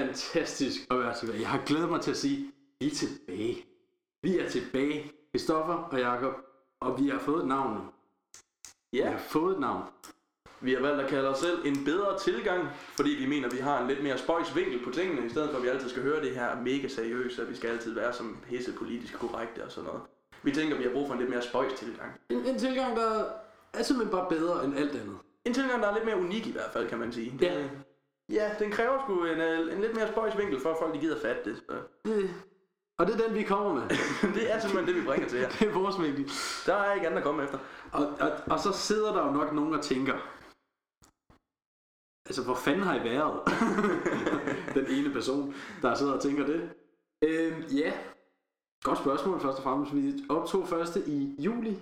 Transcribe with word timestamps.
fantastisk 0.00 0.80
at 0.90 0.98
være 0.98 1.14
tilbage. 1.18 1.40
Jeg 1.40 1.48
har 1.48 1.62
glædet 1.66 1.88
mig 1.88 2.00
til 2.00 2.10
at 2.10 2.16
sige, 2.16 2.52
vi 2.80 2.86
er 2.86 2.90
tilbage. 2.90 3.64
Vi 4.22 4.38
er 4.38 4.48
tilbage. 4.48 5.12
Christoffer 5.34 5.74
og 5.74 5.98
Jakob, 5.98 6.32
og 6.80 7.00
vi 7.02 7.08
har 7.08 7.18
fået 7.18 7.42
et 7.42 7.48
navn 7.48 7.74
nu. 7.74 7.80
Vi 8.92 8.98
Ja, 8.98 9.10
har 9.10 9.18
fået 9.18 9.54
et 9.54 9.60
navn. 9.60 9.82
vi 10.60 10.72
har 10.74 10.80
valgt 10.80 11.00
at 11.00 11.08
kalde 11.10 11.28
os 11.28 11.38
selv 11.38 11.58
en 11.66 11.84
bedre 11.84 12.18
tilgang, 12.18 12.68
fordi 12.96 13.10
vi 13.10 13.26
mener, 13.26 13.46
at 13.48 13.54
vi 13.54 13.58
har 13.58 13.80
en 13.82 13.88
lidt 13.88 14.02
mere 14.02 14.18
spøjs 14.18 14.56
vinkel 14.56 14.84
på 14.84 14.90
tingene, 14.90 15.26
i 15.26 15.28
stedet 15.28 15.50
for 15.50 15.56
at 15.56 15.62
vi 15.62 15.68
altid 15.68 15.88
skal 15.88 16.02
høre 16.02 16.20
det 16.24 16.30
her 16.34 16.60
mega 16.62 16.88
seriøse, 16.88 17.42
at 17.42 17.50
vi 17.50 17.56
skal 17.56 17.70
altid 17.70 17.94
være 17.94 18.12
som 18.12 18.36
hisse 18.46 18.72
politisk 18.72 19.14
korrekte 19.18 19.64
og 19.64 19.72
sådan 19.72 19.86
noget. 19.86 20.02
Vi 20.42 20.50
tænker, 20.50 20.74
at 20.74 20.78
vi 20.78 20.84
har 20.84 20.92
brug 20.92 21.06
for 21.06 21.14
en 21.14 21.20
lidt 21.20 21.30
mere 21.30 21.42
spøjs 21.42 21.72
tilgang. 21.72 22.10
En, 22.30 22.36
en 22.46 22.58
tilgang, 22.58 22.96
der 22.96 23.24
er 23.74 23.82
simpelthen 23.82 24.18
bare 24.18 24.28
bedre 24.28 24.64
end 24.64 24.74
alt 24.78 24.90
andet. 24.90 25.16
En 25.44 25.54
tilgang, 25.54 25.82
der 25.82 25.88
er 25.88 25.94
lidt 25.94 26.04
mere 26.04 26.16
unik 26.18 26.46
i 26.46 26.52
hvert 26.52 26.70
fald, 26.72 26.88
kan 26.88 26.98
man 26.98 27.12
sige. 27.12 27.38
Ja. 27.40 27.54
Det, 27.54 27.60
ja, 27.60 27.68
den 28.58 28.70
kræver 28.70 29.02
sgu 29.04 29.24
en, 29.24 29.40
øh, 29.40 29.72
en 29.72 29.80
lidt 29.80 29.94
mere 29.94 30.08
spøjs 30.08 30.38
vinkel, 30.38 30.60
for 30.60 30.70
at 30.70 30.76
folk 30.80 30.94
de 30.94 30.98
gider 31.00 31.20
fatte 31.20 31.50
det. 31.50 31.56
Så. 31.56 31.76
Det, 32.04 32.30
og 32.98 33.06
det 33.06 33.14
er 33.14 33.26
den, 33.26 33.34
vi 33.34 33.42
kommer 33.42 33.74
med. 33.74 33.82
det 34.36 34.52
er 34.52 34.58
simpelthen 34.60 34.86
det, 34.86 35.02
vi 35.02 35.06
bringer 35.06 35.28
til 35.28 35.38
her. 35.38 35.48
det 35.58 35.68
er 35.68 35.72
vores 35.72 36.00
vinkel. 36.00 36.30
Der 36.66 36.74
er 36.74 36.94
ikke 36.94 37.06
andet 37.06 37.18
at 37.18 37.24
komme 37.24 37.44
efter. 37.44 37.58
Og, 37.92 38.06
og, 38.20 38.30
og 38.50 38.60
så 38.60 38.72
sidder 38.72 39.12
der 39.12 39.26
jo 39.26 39.32
nok 39.32 39.52
nogen 39.52 39.74
og 39.74 39.82
tænker, 39.82 40.14
altså 42.26 42.44
hvor 42.44 42.54
fanden 42.54 42.82
har 42.82 42.94
I 43.00 43.04
været? 43.04 43.40
Den 44.78 44.86
ene 44.86 45.12
person, 45.12 45.54
der 45.82 45.94
sidder 45.94 46.12
og 46.12 46.22
tænker 46.22 46.46
det. 46.46 46.70
Øhm, 47.24 47.60
ja, 47.60 47.92
godt 48.82 48.98
spørgsmål 48.98 49.40
først 49.40 49.58
og 49.58 49.64
fremmest. 49.64 49.94
Vi 49.94 50.24
optog 50.28 50.68
første 50.68 51.00
i 51.06 51.36
juli. 51.38 51.78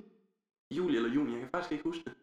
Juli 0.71 0.97
eller 0.97 1.11
juni, 1.11 1.33
jeg 1.33 1.41
kan 1.41 1.49
faktisk 1.51 1.73
ikke 1.73 1.85
huske 1.85 2.05
det. 2.05 2.15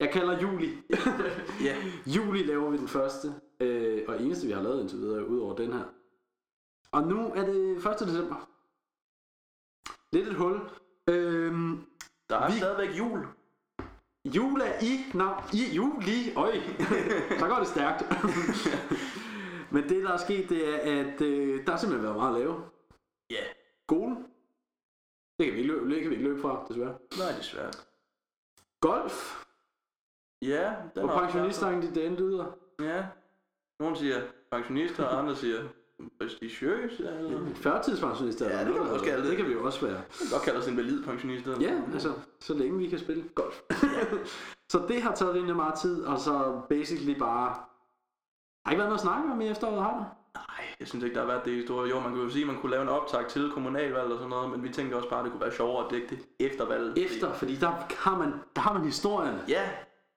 Jeg 0.00 0.10
kalder 0.12 0.40
juli. 0.40 0.78
Ja, 1.66 1.76
juli 2.06 2.42
laver 2.42 2.70
vi 2.70 2.76
den 2.78 2.88
første, 2.88 3.34
øh, 3.60 4.04
og 4.08 4.22
eneste 4.22 4.46
vi 4.46 4.52
har 4.52 4.62
lavet 4.62 4.80
indtil 4.80 4.98
videre, 4.98 5.26
ud 5.28 5.38
over 5.40 5.56
den 5.56 5.72
her. 5.72 5.84
Og 6.92 7.02
nu 7.02 7.32
er 7.34 7.44
det 7.46 7.76
1. 7.76 7.84
december. 8.08 8.48
Lidt 10.12 10.28
et 10.28 10.34
hul. 10.34 10.60
Øhm, 11.08 11.84
der 12.30 12.36
er 12.38 12.50
Vi- 12.52 12.58
stadigvæk 12.58 12.98
jul. 12.98 13.26
Jul 14.24 14.60
er 14.60 14.72
i, 14.82 14.92
navn, 15.14 15.44
i 15.52 15.74
juli, 15.76 16.34
øj, 16.36 16.52
så 17.38 17.46
går 17.50 17.58
det 17.58 17.68
stærkt. 17.68 18.02
Men 19.72 19.88
det 19.88 20.02
der 20.04 20.12
er 20.12 20.16
sket, 20.16 20.48
det 20.48 20.68
er, 20.68 20.78
at 21.04 21.20
øh, 21.20 21.64
der 21.66 21.70
har 21.70 21.78
simpelthen 21.78 22.04
været 22.04 22.16
meget 22.16 22.34
at 22.34 22.40
lave. 22.40 22.62
Ja, 23.30 23.44
Skole, 23.88 24.16
det 25.38 25.46
kan 25.46 25.54
vi 25.54 25.58
ikke 25.58 25.72
løbe, 25.72 25.90
det 25.94 26.00
kan 26.02 26.10
vi 26.10 26.14
ikke 26.16 26.28
løbe 26.28 26.40
fra, 26.40 26.66
desværre. 26.68 26.98
nej, 27.18 27.32
desværre. 27.38 27.72
Golf, 28.80 29.44
Ja, 30.42 30.72
den 30.94 31.02
og 31.02 31.20
pensionisterne, 31.20 31.82
de 31.82 32.00
den 32.00 32.14
lyder. 32.14 32.44
Ja. 32.80 33.04
Nogle 33.80 33.96
siger 33.96 34.20
pensionister, 34.52 35.04
og 35.04 35.18
andre 35.18 35.36
siger 35.36 35.62
prestigiøse. 36.20 37.08
Eller... 37.08 37.54
Førtidspensionister. 37.54 38.50
Ja, 38.50 38.58
det 38.58 38.64
kan 38.64 38.74
noget, 38.74 38.84
man 38.84 38.92
også 38.92 39.04
kalde 39.04 39.22
det. 39.22 39.30
Det 39.30 39.36
kan 39.36 39.46
vi 39.46 39.52
jo 39.52 39.64
også 39.64 39.86
være. 39.86 39.94
Man 39.94 40.04
kan 40.20 40.28
godt 40.32 40.42
kalde 40.42 40.58
os 40.58 40.68
en 40.68 40.76
valid 40.76 41.04
pensionist. 41.04 41.46
Ja, 41.46 41.80
altså, 41.92 42.12
så 42.40 42.54
længe 42.54 42.78
vi 42.78 42.88
kan 42.88 42.98
spille 42.98 43.24
golf. 43.34 43.60
så 44.72 44.84
det 44.88 45.02
har 45.02 45.14
taget 45.14 45.34
rimelig 45.34 45.56
meget 45.56 45.74
tid, 45.74 46.04
og 46.04 46.18
så 46.18 46.60
basically 46.68 47.18
bare... 47.18 47.54
Har 48.64 48.72
ikke 48.72 48.78
været 48.78 48.88
noget 48.88 48.98
at 48.98 49.00
snakke 49.00 49.32
om 49.32 49.40
i 49.40 49.48
efteråret, 49.48 49.82
har 49.82 49.90
der? 49.90 50.04
Nej, 50.34 50.66
jeg 50.80 50.88
synes 50.88 51.04
ikke, 51.04 51.14
der 51.14 51.20
har 51.20 51.26
været 51.26 51.44
det 51.44 51.54
historie. 51.54 51.90
Jo, 51.90 52.00
man 52.00 52.10
kunne 52.10 52.22
jo 52.22 52.30
sige, 52.30 52.42
at 52.42 52.46
man 52.46 52.60
kunne 52.60 52.70
lave 52.70 52.82
en 52.82 52.88
optag 52.88 53.28
til 53.28 53.50
kommunalvalg 53.50 54.12
og 54.12 54.18
sådan 54.18 54.28
noget, 54.28 54.50
men 54.50 54.62
vi 54.62 54.68
tænkte 54.68 54.94
også 54.94 55.08
bare, 55.08 55.18
at 55.18 55.24
det 55.24 55.32
kunne 55.32 55.42
være 55.42 55.52
sjovere 55.52 55.84
at 55.84 55.90
dække 55.90 56.06
det 56.08 56.18
efter 56.38 56.66
valget. 56.66 56.98
Efter, 56.98 57.32
fordi 57.32 57.56
der 57.56 57.72
har 57.98 58.18
man, 58.18 58.32
der 58.56 58.60
har 58.60 58.72
man 58.72 58.84
historien. 58.84 59.34
Ja, 59.48 59.70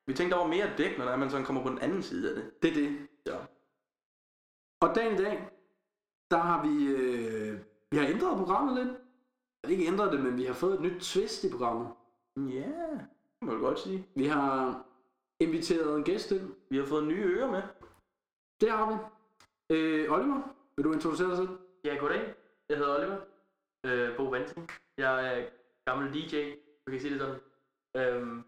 vi 0.08 0.14
tænkte, 0.14 0.38
var 0.38 0.48
mere 0.48 0.74
dæk, 0.78 0.98
når 0.98 1.16
man 1.16 1.30
sådan 1.30 1.46
kommer 1.46 1.64
på 1.64 1.70
den 1.70 1.80
anden 1.80 2.04
side 2.04 2.30
af 2.30 2.36
det. 2.36 2.62
Det 2.62 2.70
er 2.70 2.74
det. 2.74 3.08
Ja. 3.26 3.38
Og 4.82 4.96
dagen 4.96 5.14
i 5.14 5.18
dag, 5.18 5.50
der 6.32 6.38
har 6.38 6.64
vi, 6.68 6.86
øh, 6.86 7.60
vi 7.92 7.98
har 7.98 8.08
ændret 8.08 8.38
programmet 8.38 8.86
lidt. 8.86 8.98
Ikke 9.72 9.88
ændret 9.88 10.12
det, 10.12 10.24
men 10.24 10.38
vi 10.38 10.46
har 10.46 10.54
fået 10.54 10.74
et 10.74 10.82
nyt 10.82 11.02
twist 11.02 11.44
i 11.44 11.50
programmet. 11.52 11.88
Ja, 12.38 12.72
det 13.40 13.42
må 13.42 13.52
jeg 13.52 13.60
godt 13.60 13.80
sige. 13.80 14.08
Vi 14.16 14.26
har 14.26 14.84
inviteret 15.40 15.98
en 15.98 16.04
gæst 16.04 16.32
ind. 16.32 16.56
Vi 16.70 16.78
har 16.78 16.86
fået 16.86 17.08
nye 17.08 17.24
ører 17.24 17.52
med. 17.52 17.62
Det 18.62 18.72
har 18.72 18.92
vi. 18.92 18.96
Øh, 19.76 20.12
Oliver, 20.12 20.56
vil 20.76 20.86
du 20.86 20.94
introducere 20.94 21.30
dig 21.30 21.38
selv? 21.38 21.50
Ja, 21.84 21.96
goddag. 21.96 22.34
Jeg 22.70 22.78
hedder 22.78 22.98
Oliver. 22.98 23.18
Øh, 23.86 24.18
Bo 24.18 24.24
Vanting. 24.24 24.70
Jeg 24.98 25.40
er 25.40 25.50
gammel 25.86 26.14
DJ, 26.14 26.54
du 26.88 26.92
kan 26.92 27.02
sige 27.02 27.14
det 27.14 27.22
sådan. 27.22 27.40
Øhm, 27.98 28.44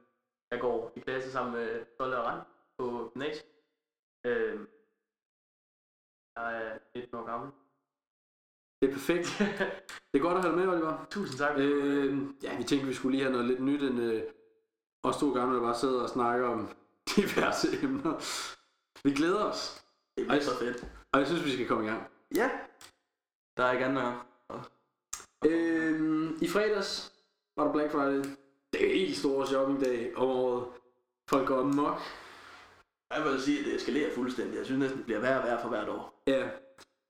jeg 0.51 0.59
går 0.61 0.91
i 0.95 1.00
klasse 1.00 1.31
sammen 1.31 1.53
med 1.53 1.85
Tolle 1.97 2.17
og 2.19 2.25
Rand 2.25 2.41
på 2.78 3.09
gymnasiet. 3.13 3.45
Øhm, 4.25 4.67
jeg 6.35 6.63
er 6.63 6.78
19 6.95 7.17
år 7.17 7.25
gammel. 7.25 7.51
Det 8.81 8.89
er 8.89 8.94
perfekt. 8.94 9.28
Det 10.11 10.22
er 10.22 10.25
godt 10.28 10.38
at 10.38 10.44
have 10.44 10.55
dig 10.55 10.66
med, 10.66 10.73
Oliver. 10.73 11.05
Tusind 11.09 11.38
tak. 11.39 11.55
Øh, 11.57 12.17
ja, 12.44 12.57
vi 12.57 12.63
tænkte, 12.63 12.88
vi 12.88 12.94
skulle 12.94 13.16
lige 13.17 13.23
have 13.23 13.31
noget 13.31 13.47
lidt 13.47 13.59
nyt, 13.59 13.81
end 13.84 14.00
øh, 14.01 14.23
os 15.03 15.17
to 15.17 15.34
gamle, 15.34 15.55
der 15.55 15.61
bare 15.61 15.75
sidder 15.75 16.03
og 16.03 16.09
snakker 16.09 16.47
om 16.47 16.69
diverse 17.16 17.67
emner. 17.84 18.13
Vi 19.03 19.11
glæder 19.13 19.44
os, 19.44 19.85
Det 20.17 20.28
bliver 20.28 20.41
så 20.41 20.59
fedt. 20.59 20.88
og 21.13 21.19
jeg 21.19 21.28
synes, 21.28 21.45
vi 21.45 21.51
skal 21.51 21.67
komme 21.67 21.84
i 21.85 21.88
gang. 21.88 22.03
Ja. 22.35 22.50
Der 23.57 23.63
er 23.63 23.72
ikke 23.72 23.85
andet 23.85 24.01
at... 24.50 24.59
Øh, 25.51 26.31
I 26.41 26.47
fredags 26.47 27.13
var 27.57 27.63
der 27.63 27.73
Black 27.73 27.91
Friday. 27.91 28.23
Det 28.80 28.86
er 28.90 28.94
helt 29.00 29.18
stor 29.18 29.46
shoppingdag 29.46 30.12
om 30.18 30.28
året. 30.30 30.63
Folk 31.30 31.47
går 31.47 31.59
amok. 31.59 32.00
Jeg 33.16 33.24
vil 33.25 33.41
sige, 33.41 33.59
at 33.59 33.66
det 33.66 33.75
eskalerer 33.75 34.09
fuldstændig. 34.16 34.58
Jeg 34.58 34.66
synes 34.66 34.80
næsten, 34.80 34.97
det 34.97 35.06
bliver 35.06 35.19
værre 35.22 35.40
og 35.40 35.46
værre 35.47 35.62
for 35.62 35.69
hvert 35.69 35.90
år. 35.90 36.24
Ja. 36.28 36.44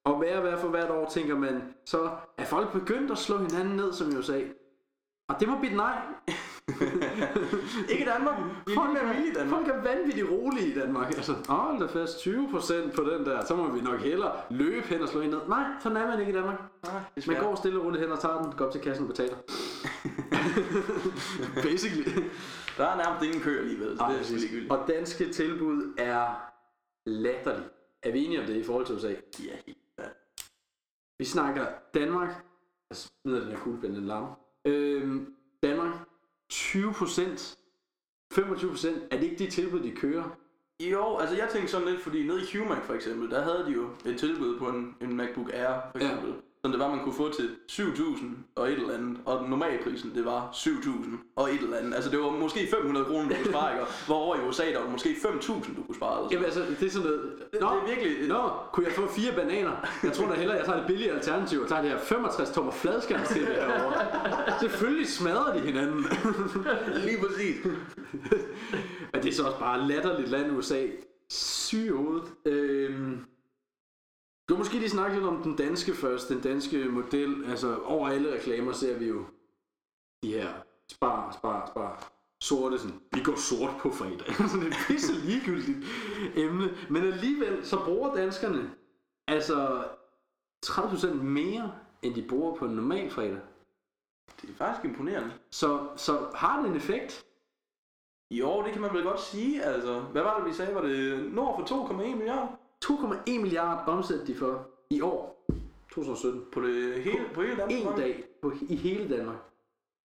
Og 0.06 0.18
hver 0.18 0.42
hver 0.42 0.58
for 0.58 0.68
hvert 0.68 0.90
år, 0.92 1.10
tænker 1.10 1.36
man, 1.36 1.74
så 1.86 2.10
er 2.38 2.46
folk 2.46 2.72
begyndt 2.72 3.12
at 3.12 3.18
slå 3.18 3.38
hinanden 3.38 3.76
ned, 3.76 3.94
som 3.94 4.12
i 4.12 4.16
USA. 4.16 4.42
Og 5.30 5.40
det 5.40 5.48
må 5.48 5.58
blive 5.60 5.76
nej. 5.76 5.98
ikke 7.92 8.04
i 8.04 8.08
Danmark. 8.08 8.36
Vi 8.68 8.72
er 8.72 8.76
Folk 8.76 8.90
vilde 8.90 9.26
i 9.28 9.30
er, 9.30 9.34
Danmark. 9.34 9.66
folk 9.66 9.78
er 9.78 9.82
vanvittigt 9.82 10.30
rolige 10.32 10.68
i 10.68 10.74
Danmark. 10.80 11.08
Altså, 11.08 11.32
åh, 11.50 11.56
hold 11.56 11.80
da 11.80 11.86
fast, 12.00 12.28
20% 12.28 12.96
på 12.96 13.02
den 13.02 13.26
der, 13.26 13.46
så 13.46 13.56
må 13.56 13.68
vi 13.72 13.82
nok 13.82 14.00
hellere 14.00 14.32
løbe 14.50 14.88
hen 14.88 15.02
og 15.02 15.08
slå 15.10 15.22
hende 15.22 15.38
ned. 15.38 15.48
Nej, 15.48 15.66
sådan 15.80 15.98
er 15.98 16.08
man 16.08 16.20
ikke 16.20 16.32
i 16.32 16.36
Danmark. 16.36 16.62
Nej, 16.84 17.02
Man 17.28 17.40
går 17.44 17.56
stille 17.56 17.80
og 17.80 17.86
roligt 17.86 18.04
hen 18.04 18.12
og 18.12 18.20
tager 18.20 18.42
den, 18.42 18.52
går 18.52 18.66
op 18.66 18.72
til 18.72 18.82
kassen 18.82 19.06
og 19.06 19.10
betaler. 19.10 19.36
Basically. 21.68 22.06
Der 22.78 22.86
er 22.86 22.98
nærmest 22.98 23.26
ingen 23.26 23.42
kø 23.42 23.60
alligevel, 23.60 23.98
så 23.98 24.04
Ej, 24.04 24.12
det 24.12 24.20
er 24.20 24.24
sgu 24.24 24.36
ligegyldigt. 24.36 24.72
Og 24.72 24.88
danske 24.88 25.32
tilbud 25.32 25.94
er 25.98 26.52
latterlige. 27.06 27.70
Er 28.04 28.12
vi 28.12 28.26
enige 28.26 28.40
om 28.42 28.46
det 28.46 28.56
i 28.56 28.64
forhold 28.64 28.86
til 28.86 28.96
USA? 28.96 29.10
Ja, 29.10 29.56
helt 29.66 29.78
Vi 31.20 31.26
snakker 31.26 31.68
Danmark. 31.94 32.46
Jeg 32.90 32.98
smider 32.98 33.40
den 33.40 33.50
her 33.50 33.58
kuglepen, 33.58 33.96
den 33.96 34.06
larmer. 34.06 34.36
Øhm, 34.66 35.34
Danmark. 35.64 35.94
20 36.50 36.94
procent. 36.94 37.58
25 38.34 38.72
procent. 38.72 39.04
Er 39.12 39.18
det 39.18 39.24
ikke 39.24 39.46
de 39.46 39.52
tilbud, 39.52 39.80
de 39.80 39.92
kører? 39.92 40.38
Jo, 40.80 41.18
altså 41.18 41.36
jeg 41.36 41.50
tænkte 41.50 41.72
sådan 41.72 41.88
lidt, 41.88 42.02
fordi 42.02 42.28
nede 42.28 42.42
i 42.42 42.58
Humac 42.58 42.84
for 42.84 42.94
eksempel, 42.94 43.30
der 43.30 43.42
havde 43.42 43.66
de 43.66 43.72
jo 43.72 43.90
et 44.06 44.20
tilbud 44.20 44.60
på 44.60 44.70
en, 44.70 44.96
en 45.02 45.18
MacBook 45.18 45.50
Air 45.54 45.92
for 45.92 46.00
Ja. 46.00 46.18
Sådan 46.66 46.80
det 46.80 46.86
var, 46.86 46.96
man 46.96 47.04
kunne 47.04 47.14
få 47.14 47.34
til 47.34 47.50
7.000 47.72 48.26
og 48.56 48.72
et 48.72 48.74
eller 48.74 48.94
andet, 48.94 49.18
og 49.26 49.40
den 49.40 49.50
normale 49.50 49.80
prisen, 49.84 50.16
det 50.16 50.26
var 50.26 50.50
7.000 50.54 51.18
og 51.36 51.50
et 51.50 51.62
eller 51.62 51.78
andet. 51.78 51.96
Altså 51.96 52.10
det 52.10 52.20
var 52.20 52.30
måske 52.30 52.68
500 52.72 53.06
kroner, 53.06 53.30
du 53.30 53.36
kunne 53.36 53.54
spare, 53.54 53.74
ikke? 53.74 53.86
Hvor 54.06 54.16
over 54.16 54.36
i 54.36 54.40
USA, 54.40 54.64
der 54.72 54.80
var 54.80 54.90
måske 54.90 55.10
5.000, 55.10 55.76
du 55.76 55.84
kunne 55.84 55.96
spare. 55.96 56.18
Eller 56.18 56.30
sådan. 56.30 56.32
Jamen 56.32 56.46
altså, 56.46 56.62
det 56.80 56.88
er 56.88 56.92
sådan 56.92 57.08
noget... 57.08 57.32
det, 57.38 57.52
det 57.52 57.62
er 57.62 57.88
virkelig... 57.88 58.28
Nå, 58.28 58.50
kunne 58.74 58.86
jeg 58.86 58.94
få 58.94 59.08
fire 59.08 59.32
bananer? 59.36 59.72
Jeg 60.04 60.14
tror 60.14 60.28
da 60.28 60.34
hellere, 60.34 60.58
jeg 60.58 60.66
tager 60.66 60.78
det 60.78 60.88
billige 60.88 61.12
alternativ 61.12 61.62
og 61.62 61.68
tager 61.68 61.82
det 61.82 61.92
her 61.92 62.00
65 62.00 62.50
tommer 62.50 62.72
fladskærms 62.72 63.28
til 63.28 63.42
det 63.42 63.56
herovre. 63.56 64.60
Selvfølgelig 64.60 65.08
smadrer 65.08 65.54
de 65.54 65.60
hinanden. 65.60 66.06
Lige 67.06 67.18
præcis. 67.24 67.66
Men 69.14 69.24
det 69.24 69.30
er 69.30 69.34
så 69.34 69.44
også 69.44 69.60
bare 69.60 69.88
latterligt 69.88 70.30
land 70.30 70.58
USA. 70.58 70.82
Syg 71.30 71.86
i 71.86 71.90
hovedet. 71.90 72.28
Øhm, 72.46 73.26
du 74.50 74.54
kan 74.54 74.58
måske 74.58 74.80
lige 74.80 74.90
snakke 74.90 75.16
lidt 75.16 75.28
om 75.28 75.44
den 75.44 75.56
danske 75.56 75.94
først, 75.94 76.30
den 76.30 76.42
danske 76.42 76.86
model. 76.86 77.46
Altså 77.46 77.80
over 77.84 78.10
alle 78.10 78.34
reklamer 78.34 78.72
ser 78.72 78.98
vi 79.00 79.08
jo 79.08 79.26
de 80.24 80.34
her 80.34 80.50
spar, 80.92 81.32
spar, 81.32 81.68
spar. 81.68 82.12
Sorte 82.42 82.80
sådan, 82.80 83.00
vi 83.14 83.22
går 83.24 83.36
sort 83.36 83.76
på 83.80 83.92
fredag. 83.92 84.36
sådan 84.52 84.68
et 84.68 84.76
pisse 84.88 85.14
ligegyldigt 85.14 85.78
emne. 86.36 86.70
Men 86.90 87.04
alligevel 87.04 87.66
så 87.66 87.86
bruger 87.86 88.16
danskerne 88.16 88.72
altså 89.28 89.88
30% 90.66 91.14
mere, 91.14 91.74
end 92.02 92.16
de 92.16 92.28
bruger 92.30 92.56
på 92.56 92.66
en 92.66 92.76
normal 92.76 93.10
fredag. 93.10 93.42
Det 94.42 94.50
er 94.50 94.54
faktisk 94.54 94.86
imponerende. 94.86 95.34
Så, 95.52 95.88
så 95.96 96.32
har 96.36 96.62
det 96.62 96.70
en 96.70 96.76
effekt? 96.76 97.26
Jo, 98.32 98.64
det 98.64 98.72
kan 98.74 98.82
man 98.82 98.94
vel 98.94 99.04
godt 99.04 99.22
sige, 99.22 99.64
altså. 99.64 100.00
Hvad 100.00 100.22
var 100.22 100.38
det, 100.38 100.48
vi 100.48 100.54
sagde? 100.54 100.76
Var 100.76 100.82
det 100.82 101.32
nord 101.34 101.68
for 101.68 101.88
2,1 101.88 101.94
milliarder? 101.94 102.58
2,1 102.86 103.42
milliarder 103.42 103.92
omsætter 103.92 104.26
de 104.26 104.36
for 104.36 104.70
i 104.90 105.02
år, 105.02 105.46
2017. 105.92 106.46
På 106.52 106.62
det 106.62 107.04
hele, 107.04 107.30
på 107.34 107.42
hele 107.42 107.58
Danmark? 107.58 107.72
en 107.94 107.98
dag 108.00 108.24
på, 108.42 108.52
i 108.70 108.76
hele 108.76 109.18
Danmark. 109.18 109.38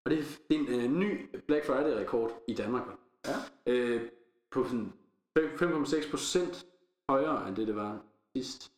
Og 0.05 0.11
det, 0.11 0.19
er- 0.19 0.38
det 0.50 0.56
en 0.59 0.69
øh, 0.81 0.91
ny 0.99 1.37
Black 1.47 1.67
Friday-rekord 1.67 2.43
i 2.49 2.55
Danmark. 2.55 2.88
Ja. 3.27 3.35
Øh, 3.67 4.11
på 4.50 4.65
sådan 4.65 4.93
5,6 5.38 6.11
procent 6.11 6.67
højere 7.11 7.49
end 7.49 7.56
det, 7.56 7.67
det 7.67 7.77
var 7.77 8.03
sidst. 8.37 8.73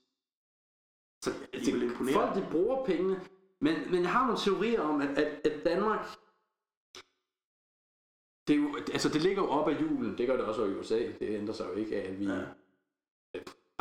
Så 1.24 1.30
De 1.52 1.70
er 1.70 1.72
vel 1.74 1.82
imponerende. 1.82 2.12
folk 2.12 2.34
de 2.36 2.48
bruger 2.52 2.84
pengene, 2.84 3.20
men, 3.60 3.74
men 3.90 4.02
jeg 4.02 4.12
har 4.12 4.26
nogle 4.26 4.40
teorier 4.40 4.80
om, 4.80 5.00
at, 5.00 5.08
at, 5.08 5.46
at 5.46 5.64
Danmark, 5.64 6.06
det, 8.48 8.54
er 8.56 8.60
jo, 8.62 8.76
altså 8.92 9.08
det 9.08 9.22
ligger 9.22 9.42
jo 9.42 9.48
op 9.48 9.68
ad 9.68 9.74
julen, 9.74 10.18
det 10.18 10.26
gør 10.26 10.36
det 10.36 10.44
også 10.44 10.64
i 10.64 10.74
USA, 10.74 10.98
det 10.98 11.28
ændrer 11.38 11.54
sig 11.54 11.66
jo 11.68 11.72
ikke 11.74 12.02
af, 12.02 12.08
at 12.12 12.18
vi 12.20 12.24
Ja 12.26 12.44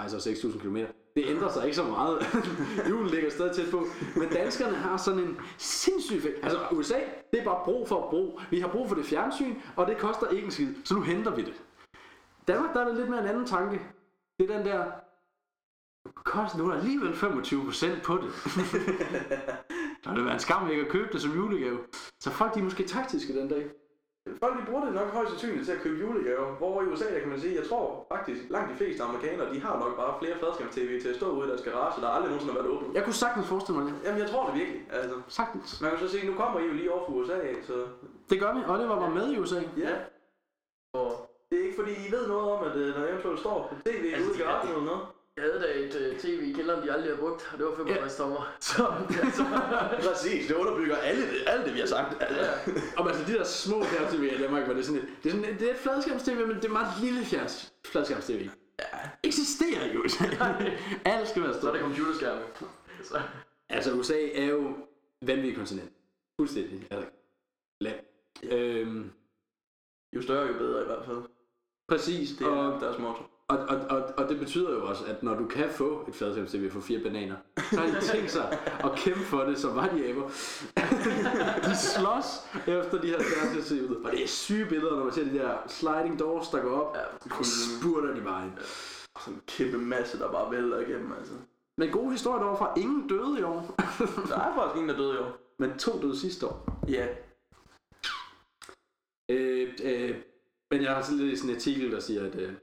altså 0.04 0.30
6.000 0.30 0.60
km. 0.60 0.76
Det 1.16 1.24
ændrer 1.28 1.50
sig 1.50 1.64
ikke 1.66 1.76
så 1.76 1.84
meget. 1.84 2.20
julen 2.90 3.08
ligger 3.10 3.30
stadig 3.30 3.56
tæt 3.56 3.72
på. 3.72 3.86
Men 4.16 4.30
danskerne 4.30 4.76
har 4.76 4.98
sådan 4.98 5.20
en 5.20 5.38
sindssyg... 5.58 6.18
fæ- 6.24 6.44
Altså 6.44 6.60
USA, 6.72 7.00
det 7.34 7.40
er 7.40 7.44
bare 7.46 7.62
brug 7.66 7.88
for 7.88 8.10
brug. 8.10 8.40
Vi 8.50 8.60
har 8.60 8.68
brug 8.68 8.88
for 8.88 8.96
det 8.96 9.06
fjernsyn, 9.06 9.56
og 9.76 9.88
det 9.88 9.98
koster 9.98 10.28
ikke 10.28 10.46
en 10.46 10.52
skid, 10.52 10.76
så 10.84 10.94
nu 10.96 11.02
henter 11.02 11.36
vi 11.36 11.42
det. 11.42 11.54
Danmark, 12.48 12.74
der 12.74 12.82
er 12.82 12.88
det 12.88 12.98
lidt 12.98 13.10
mere 13.10 13.20
en 13.22 13.28
anden 13.28 13.46
tanke. 13.46 13.82
Det 14.40 14.50
er 14.52 14.58
den 14.58 14.66
der, 14.66 14.86
koster 16.16 16.58
nu 16.58 16.72
alligevel 16.72 17.14
25% 17.14 18.04
på 18.04 18.18
det. 18.18 18.32
Der 20.04 20.14
det 20.16 20.26
være 20.26 20.34
en 20.34 20.40
skam 20.40 20.70
ikke 20.70 20.82
at 20.84 20.90
købe 20.90 21.10
det 21.14 21.22
som 21.22 21.32
julegave. 21.36 21.80
Så 22.20 22.30
folk 22.32 22.54
de 22.56 22.60
er 22.60 22.64
måske 22.64 22.84
taktiske 22.88 23.40
den 23.40 23.48
dag. 23.50 23.70
Folk 24.40 24.60
de 24.60 24.66
bruger 24.66 24.86
det 24.86 24.94
nok 24.94 25.08
højst 25.14 25.30
sandsynligt 25.32 25.66
til 25.66 25.72
at 25.74 25.82
købe 25.82 26.00
julegaver. 26.00 26.56
Hvor 26.56 26.82
i 26.82 26.86
USA, 26.86 27.14
der 27.14 27.20
kan 27.20 27.30
man 27.30 27.40
sige, 27.40 27.56
jeg 27.56 27.68
tror 27.70 28.06
faktisk, 28.14 28.42
langt 28.50 28.72
de 28.72 28.76
fleste 28.78 29.04
amerikanere, 29.04 29.54
de 29.54 29.60
har 29.62 29.80
nok 29.80 29.96
bare 29.98 30.14
flere 30.20 30.38
fladskærms-tv 30.40 31.02
til 31.02 31.10
at 31.10 31.16
stå 31.16 31.30
ude 31.32 31.48
i 31.48 31.50
deres 31.50 31.62
garage, 31.62 32.02
der 32.02 32.08
aldrig 32.08 32.30
nogensinde 32.32 32.54
har 32.54 32.62
været 32.62 32.72
åbent. 32.76 32.96
Jeg 32.96 33.04
kunne 33.04 33.14
sagtens 33.14 33.48
forestille 33.48 33.80
mig 33.80 33.86
det. 33.94 34.00
Jamen, 34.06 34.20
jeg 34.22 34.30
tror 34.30 34.46
det 34.46 34.56
virkelig. 34.56 34.82
Altså, 34.92 35.16
Sagtens. 35.28 35.82
man 35.82 35.90
kan 35.92 36.00
så 36.00 36.10
se, 36.10 36.26
nu 36.28 36.34
kommer 36.34 36.60
I 36.60 36.66
jo 36.66 36.74
lige 36.74 36.92
over 36.94 37.06
fra 37.06 37.14
USA, 37.14 37.40
så 37.68 37.86
Det 38.30 38.40
gør 38.40 38.54
vi. 38.54 38.60
Oliver 38.74 38.96
var 38.96 39.10
med 39.10 39.32
i 39.34 39.40
USA. 39.40 39.62
ja. 39.78 39.94
Og 40.94 41.10
Det 41.50 41.60
er 41.60 41.64
ikke 41.64 41.80
fordi, 41.82 41.92
I 42.08 42.12
ved 42.12 42.28
noget 42.28 42.52
om, 42.52 42.64
at 42.70 42.76
øh, 42.76 42.96
når 42.96 43.08
eventuelt 43.08 43.40
står 43.40 43.68
på 43.70 43.76
tv 43.86 44.12
Altså, 44.14 44.30
ude 44.30 44.38
i 44.40 44.42
garagen 44.42 44.70
eller 44.70 44.86
noget. 44.86 45.02
Jeg 45.42 45.50
havde 45.52 45.64
da 45.64 45.80
et 45.80 46.12
uh, 46.14 46.18
tv 46.20 46.40
i 46.50 46.52
kælderen, 46.54 46.84
de 46.88 46.92
aldrig 46.94 47.12
har 47.12 47.18
brugt, 47.18 47.50
og 47.54 47.58
det 47.58 47.66
var 47.66 47.76
65 47.76 48.16
tommer. 48.16 48.56
Så, 48.70 48.86
altså, 49.24 49.44
Præcis, 50.10 50.48
det 50.48 50.56
underbygger 50.56 50.96
alle, 50.96 51.24
alt 51.48 51.66
det, 51.66 51.74
vi 51.74 51.80
har 51.80 51.88
sagt. 51.88 52.22
ja. 52.22 52.52
Og 52.98 53.10
altså 53.10 53.24
de 53.28 53.34
der 53.38 53.44
små 53.44 53.84
fjerns-tv 53.84 54.24
i 54.24 54.42
Danmark, 54.42 54.68
var 54.68 54.74
det 54.74 54.86
sådan 54.86 55.02
et, 55.02 55.08
det 55.24 55.30
er, 55.30 55.34
sådan 55.36 55.54
et, 55.54 55.60
det 55.60 55.70
er 55.70 55.74
et 55.74 55.80
fladskærms-tv, 55.80 56.48
men 56.48 56.56
det 56.56 56.66
er 56.66 56.70
meget 56.70 57.02
lille 57.04 57.26
fjerns, 57.26 57.74
fladskærms-tv. 57.88 58.50
Ja. 58.80 58.86
Eksisterer 59.24 59.98
USA. 60.06 60.24
Alt 61.12 61.28
skal 61.30 61.42
være 61.42 61.52
Så 61.54 61.58
er 61.58 61.62
stort. 61.62 61.74
det 61.74 61.82
computerskærme. 61.82 62.42
Så, 63.04 63.22
Altså 63.70 63.94
USA 63.94 64.28
er 64.34 64.46
jo 64.46 64.74
vanvittigt 65.22 65.58
kontinent. 65.58 65.92
Fuldstændig. 66.40 66.88
Altså, 66.92 67.10
land. 67.82 68.00
Øhm, 68.44 69.12
Jo 70.16 70.22
større, 70.22 70.48
jo 70.48 70.54
bedre 70.54 70.82
i 70.82 70.86
hvert 70.86 71.06
fald. 71.06 71.18
præcis. 71.90 72.30
Det 72.38 72.48
er 72.48 72.52
og, 72.52 72.82
deres 72.82 72.98
motto. 73.00 73.24
Og, 73.52 73.58
og, 73.58 73.98
og, 73.98 74.14
og, 74.18 74.30
det 74.30 74.40
betyder 74.40 74.72
jo 74.72 74.86
også, 74.86 75.06
at 75.06 75.24
når 75.24 75.36
du 75.36 75.46
kan 75.48 75.70
få 75.70 76.06
et 76.08 76.16
fladskærms-tv 76.16 76.72
for 76.72 76.80
fire 76.80 77.00
bananer, 77.00 77.36
så 77.72 77.80
har 77.80 77.88
de 77.88 78.06
tænkt 78.06 78.32
sig 78.32 78.60
at 78.84 78.92
kæmpe 78.96 79.20
for 79.20 79.40
det, 79.44 79.58
som 79.58 79.76
var 79.76 79.88
de 79.88 80.08
aber. 80.08 80.28
de 81.70 81.78
slås 81.78 82.26
efter 82.68 83.02
de 83.02 83.08
her 83.08 83.20
fjernsyn 83.20 84.06
Og 84.06 84.12
det 84.12 84.24
er 84.24 84.28
syge 84.28 84.66
billeder, 84.66 84.96
når 84.96 85.04
man 85.04 85.14
ser 85.14 85.24
de 85.24 85.34
der 85.34 85.58
sliding 85.68 86.20
doors, 86.20 86.48
der 86.50 86.62
går 86.62 86.82
op. 86.82 86.98
ja. 86.98 87.36
Og 87.40 87.46
spurter 87.46 88.14
de 88.14 88.22
bare 88.22 88.46
ind. 88.46 88.54
Sådan 89.20 89.34
en 89.34 89.42
kæmpe 89.48 89.78
masse, 89.78 90.20
der 90.20 90.32
bare 90.32 90.52
vælter 90.52 90.80
igennem, 90.80 91.14
altså. 91.20 91.34
Men 91.78 91.92
gode 91.92 92.12
historier 92.12 92.40
derovre 92.40 92.58
fra 92.58 92.74
ingen 92.78 93.08
døde 93.08 93.40
i 93.40 93.44
år. 93.44 93.76
Der 94.30 94.40
er 94.40 94.56
faktisk 94.56 94.76
ingen, 94.76 94.90
der 94.90 94.98
døde 94.98 95.14
i 95.14 95.18
år. 95.18 95.38
Men 95.60 95.78
to 95.78 96.02
døde 96.02 96.20
sidste 96.20 96.48
år. 96.48 96.82
Ja. 96.88 97.08
Øh, 99.30 99.74
øh, 99.84 100.16
men 100.72 100.82
jeg 100.82 100.96
har 100.96 101.02
sådan 101.02 101.18
lidt 101.18 101.40
sådan 101.40 101.50
en 101.50 101.56
artikel, 101.56 101.92
der 101.92 102.00
siger, 102.00 102.26
at 102.26 102.36
øh, 102.36 102.54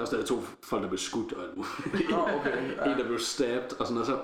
der 0.00 0.06
er 0.06 0.06
stadig 0.06 0.26
to 0.26 0.42
folk, 0.64 0.82
der 0.82 0.88
blev 0.88 0.98
skudt 0.98 1.32
og 1.32 1.42
alt 1.42 1.56
muligt. 1.56 2.10
Nå, 2.10 2.16
okay. 2.40 2.62
En, 2.92 2.98
der 2.98 3.04
blev 3.06 3.18
stabbed 3.18 3.80
og 3.80 3.86
sådan 3.86 3.94
noget. 3.94 4.06
Så 4.06 4.18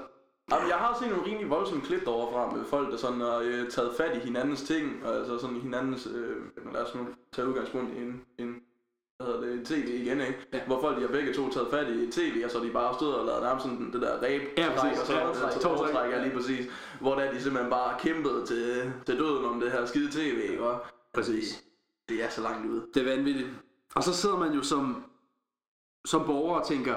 Jamen, 0.50 0.68
jeg 0.68 0.76
har 0.76 0.98
set 1.00 1.08
nogle 1.10 1.26
rimelig 1.26 1.50
voldsomme 1.50 1.82
klip 1.84 2.04
derovre 2.04 2.32
fra 2.32 2.56
med 2.56 2.64
folk, 2.64 2.90
der 2.90 2.96
sådan 2.96 3.20
har 3.20 3.38
øh, 3.44 3.70
taget 3.70 3.90
fat 3.96 4.16
i 4.16 4.18
hinandens 4.20 4.62
ting, 4.62 5.04
og 5.06 5.16
altså 5.16 5.38
sådan 5.38 5.56
hinandens, 5.56 6.08
øh, 6.14 6.36
lad 6.74 6.82
os 6.82 6.94
nu 6.94 7.06
tage 7.32 7.48
udgangspunkt 7.48 7.94
i 7.94 8.02
en, 8.02 8.20
en 8.38 8.56
hvad 9.16 9.26
hedder 9.26 9.40
det, 9.40 9.52
en 9.52 9.64
tv 9.64 9.88
igen, 9.88 10.20
ikke? 10.20 10.46
Ja. 10.52 10.58
Ja. 10.58 10.64
Hvor 10.66 10.80
folk 10.80 10.96
de 10.96 11.00
har 11.00 11.08
begge 11.08 11.34
to 11.34 11.50
taget 11.50 11.68
fat 11.70 11.86
i 11.88 12.04
et 12.04 12.12
tv, 12.12 12.42
og 12.44 12.50
så 12.50 12.60
de 12.60 12.70
bare 12.70 12.94
stået 12.94 13.14
og 13.14 13.26
lavet 13.26 13.42
nærmest 13.42 13.64
sådan 13.66 13.92
det 13.92 14.02
der 14.02 14.22
ræb, 14.22 14.42
Ja, 14.58 14.68
præcis. 14.76 15.00
og 15.00 15.06
så 15.06 15.12
Ja, 15.12 15.18
ja, 15.26 15.32
tårtræk. 15.34 15.62
tårtræk, 15.62 16.10
ja, 16.12 16.22
lige 16.22 16.34
præcis. 16.36 16.66
Hvor 17.00 17.14
der 17.14 17.32
de 17.32 17.40
simpelthen 17.42 17.70
bare 17.70 17.98
kæmpede 18.00 18.46
til, 18.46 18.92
til 19.06 19.18
døden 19.18 19.44
om 19.44 19.60
det 19.60 19.70
her 19.72 19.86
skide 19.86 20.10
tv, 20.10 20.38
ikke? 20.50 20.62
Og 20.64 20.80
Præcis. 21.14 21.64
det 22.08 22.24
er 22.24 22.28
så 22.28 22.42
langt 22.42 22.66
ude. 22.70 22.86
Det 22.94 23.08
er 23.08 23.16
vanvittigt. 23.16 23.48
Og 23.94 24.02
så 24.02 24.12
sidder 24.14 24.36
man 24.38 24.52
jo 24.52 24.62
som, 24.62 25.04
som 26.06 26.26
borger 26.26 26.60
og 26.60 26.66
tænker, 26.66 26.94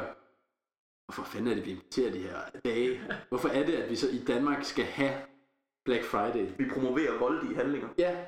hvorfor 1.06 1.24
fanden 1.24 1.52
er 1.52 1.56
det, 1.56 1.66
vi 1.66 1.72
inviterer 1.72 2.12
de 2.12 2.20
her 2.20 2.40
dage? 2.66 3.02
Hvorfor 3.30 3.50
er 3.50 3.66
det, 3.66 3.74
at 3.74 3.90
vi 3.90 3.96
så 3.96 4.10
i 4.10 4.18
Danmark 4.18 4.64
skal 4.64 4.86
have 4.86 5.14
Black 5.86 6.04
Friday? 6.04 6.48
Vi 6.58 6.70
promoverer 6.74 7.20
voldelige 7.20 7.56
handlinger. 7.56 7.90
Ja, 7.98 8.26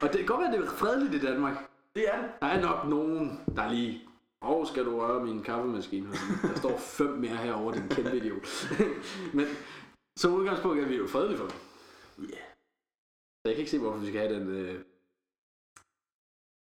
og 0.00 0.08
det 0.08 0.16
kan 0.16 0.26
godt 0.26 0.40
være, 0.40 0.52
at 0.52 0.58
det 0.58 0.66
er 0.66 0.70
fredeligt 0.70 1.14
i 1.14 1.26
Danmark. 1.26 1.70
Det 1.94 2.14
er 2.14 2.22
det. 2.22 2.30
Der 2.40 2.46
er 2.46 2.60
nok 2.60 2.88
nogen, 2.88 3.40
der 3.56 3.70
lige... 3.70 4.08
Oh, 4.40 4.66
skal 4.66 4.84
du 4.84 5.00
røre 5.00 5.24
min 5.24 5.42
kaffemaskine? 5.42 6.08
Der 6.42 6.54
står 6.56 6.78
fem 6.78 7.08
mere 7.08 7.36
herovre, 7.36 7.74
din 7.74 7.88
kæmpe 7.88 8.16
idiot. 8.16 8.46
Men 9.34 9.46
som 10.18 10.34
udgangspunkt 10.34 10.82
er 10.82 10.86
vi 10.88 10.96
jo 10.96 11.06
fredelige 11.06 11.38
for 11.38 11.46
det. 11.46 11.54
Ja. 12.18 12.22
Yeah. 12.22 12.44
Så 13.34 13.48
jeg 13.48 13.54
kan 13.54 13.58
ikke 13.58 13.70
se, 13.70 13.78
hvorfor 13.78 13.98
vi 13.98 14.06
skal 14.06 14.20
have 14.20 14.34
den, 14.34 14.48
øh, 14.48 14.84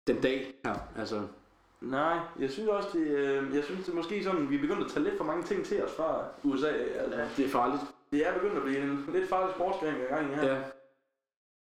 den 0.08 0.22
dag 0.22 0.56
her. 0.66 0.76
Altså, 0.98 1.28
Nej, 1.82 2.20
jeg 2.40 2.50
synes 2.52 2.70
også, 2.70 2.90
det, 2.94 3.08
øh, 3.08 3.56
jeg 3.56 3.64
synes 3.64 3.86
det 3.86 3.92
er 3.92 3.96
måske 3.96 4.24
sådan, 4.24 4.50
vi 4.50 4.56
er 4.56 4.62
begyndt 4.62 4.84
at 4.86 4.92
tage 4.92 5.04
lidt 5.04 5.18
for 5.18 5.24
mange 5.24 5.44
ting 5.44 5.66
til 5.66 5.84
os 5.84 5.92
fra 5.96 6.26
USA. 6.44 6.68
Altså, 6.70 7.18
Ja. 7.20 7.30
det 7.38 7.46
er 7.46 7.50
farligt. 7.50 7.82
Det 8.12 8.28
er 8.28 8.34
begyndt 8.34 8.58
at 8.58 8.64
blive 8.64 8.82
en 8.82 9.10
lidt 9.14 9.30
farlig 9.30 9.56
sportsgren, 9.56 9.96
i 9.96 10.04
gang 10.04 10.36
her. 10.36 10.46
Ja. 10.56 10.62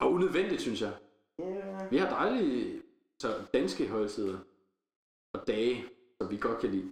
Og 0.02 0.12
unødvendigt, 0.12 0.62
synes 0.62 0.82
jeg. 0.82 0.92
Ja. 1.40 1.88
Vi 1.92 1.98
har 1.98 2.10
dejlige 2.10 2.82
så 3.22 3.28
danske 3.54 3.88
højsider 3.88 4.38
og 5.34 5.48
dage, 5.48 5.86
som 6.22 6.32
vi 6.32 6.38
godt 6.38 6.60
kan 6.60 6.70
lide. 6.70 6.92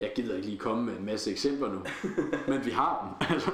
Jeg 0.00 0.12
gider 0.16 0.34
ikke 0.36 0.46
lige 0.48 0.58
komme 0.58 0.84
med 0.84 0.96
en 0.96 1.04
masse 1.04 1.30
eksempler 1.30 1.72
nu, 1.72 1.80
men 2.52 2.64
vi 2.64 2.70
har 2.70 2.92
dem. 3.02 3.10
Altså, 3.34 3.50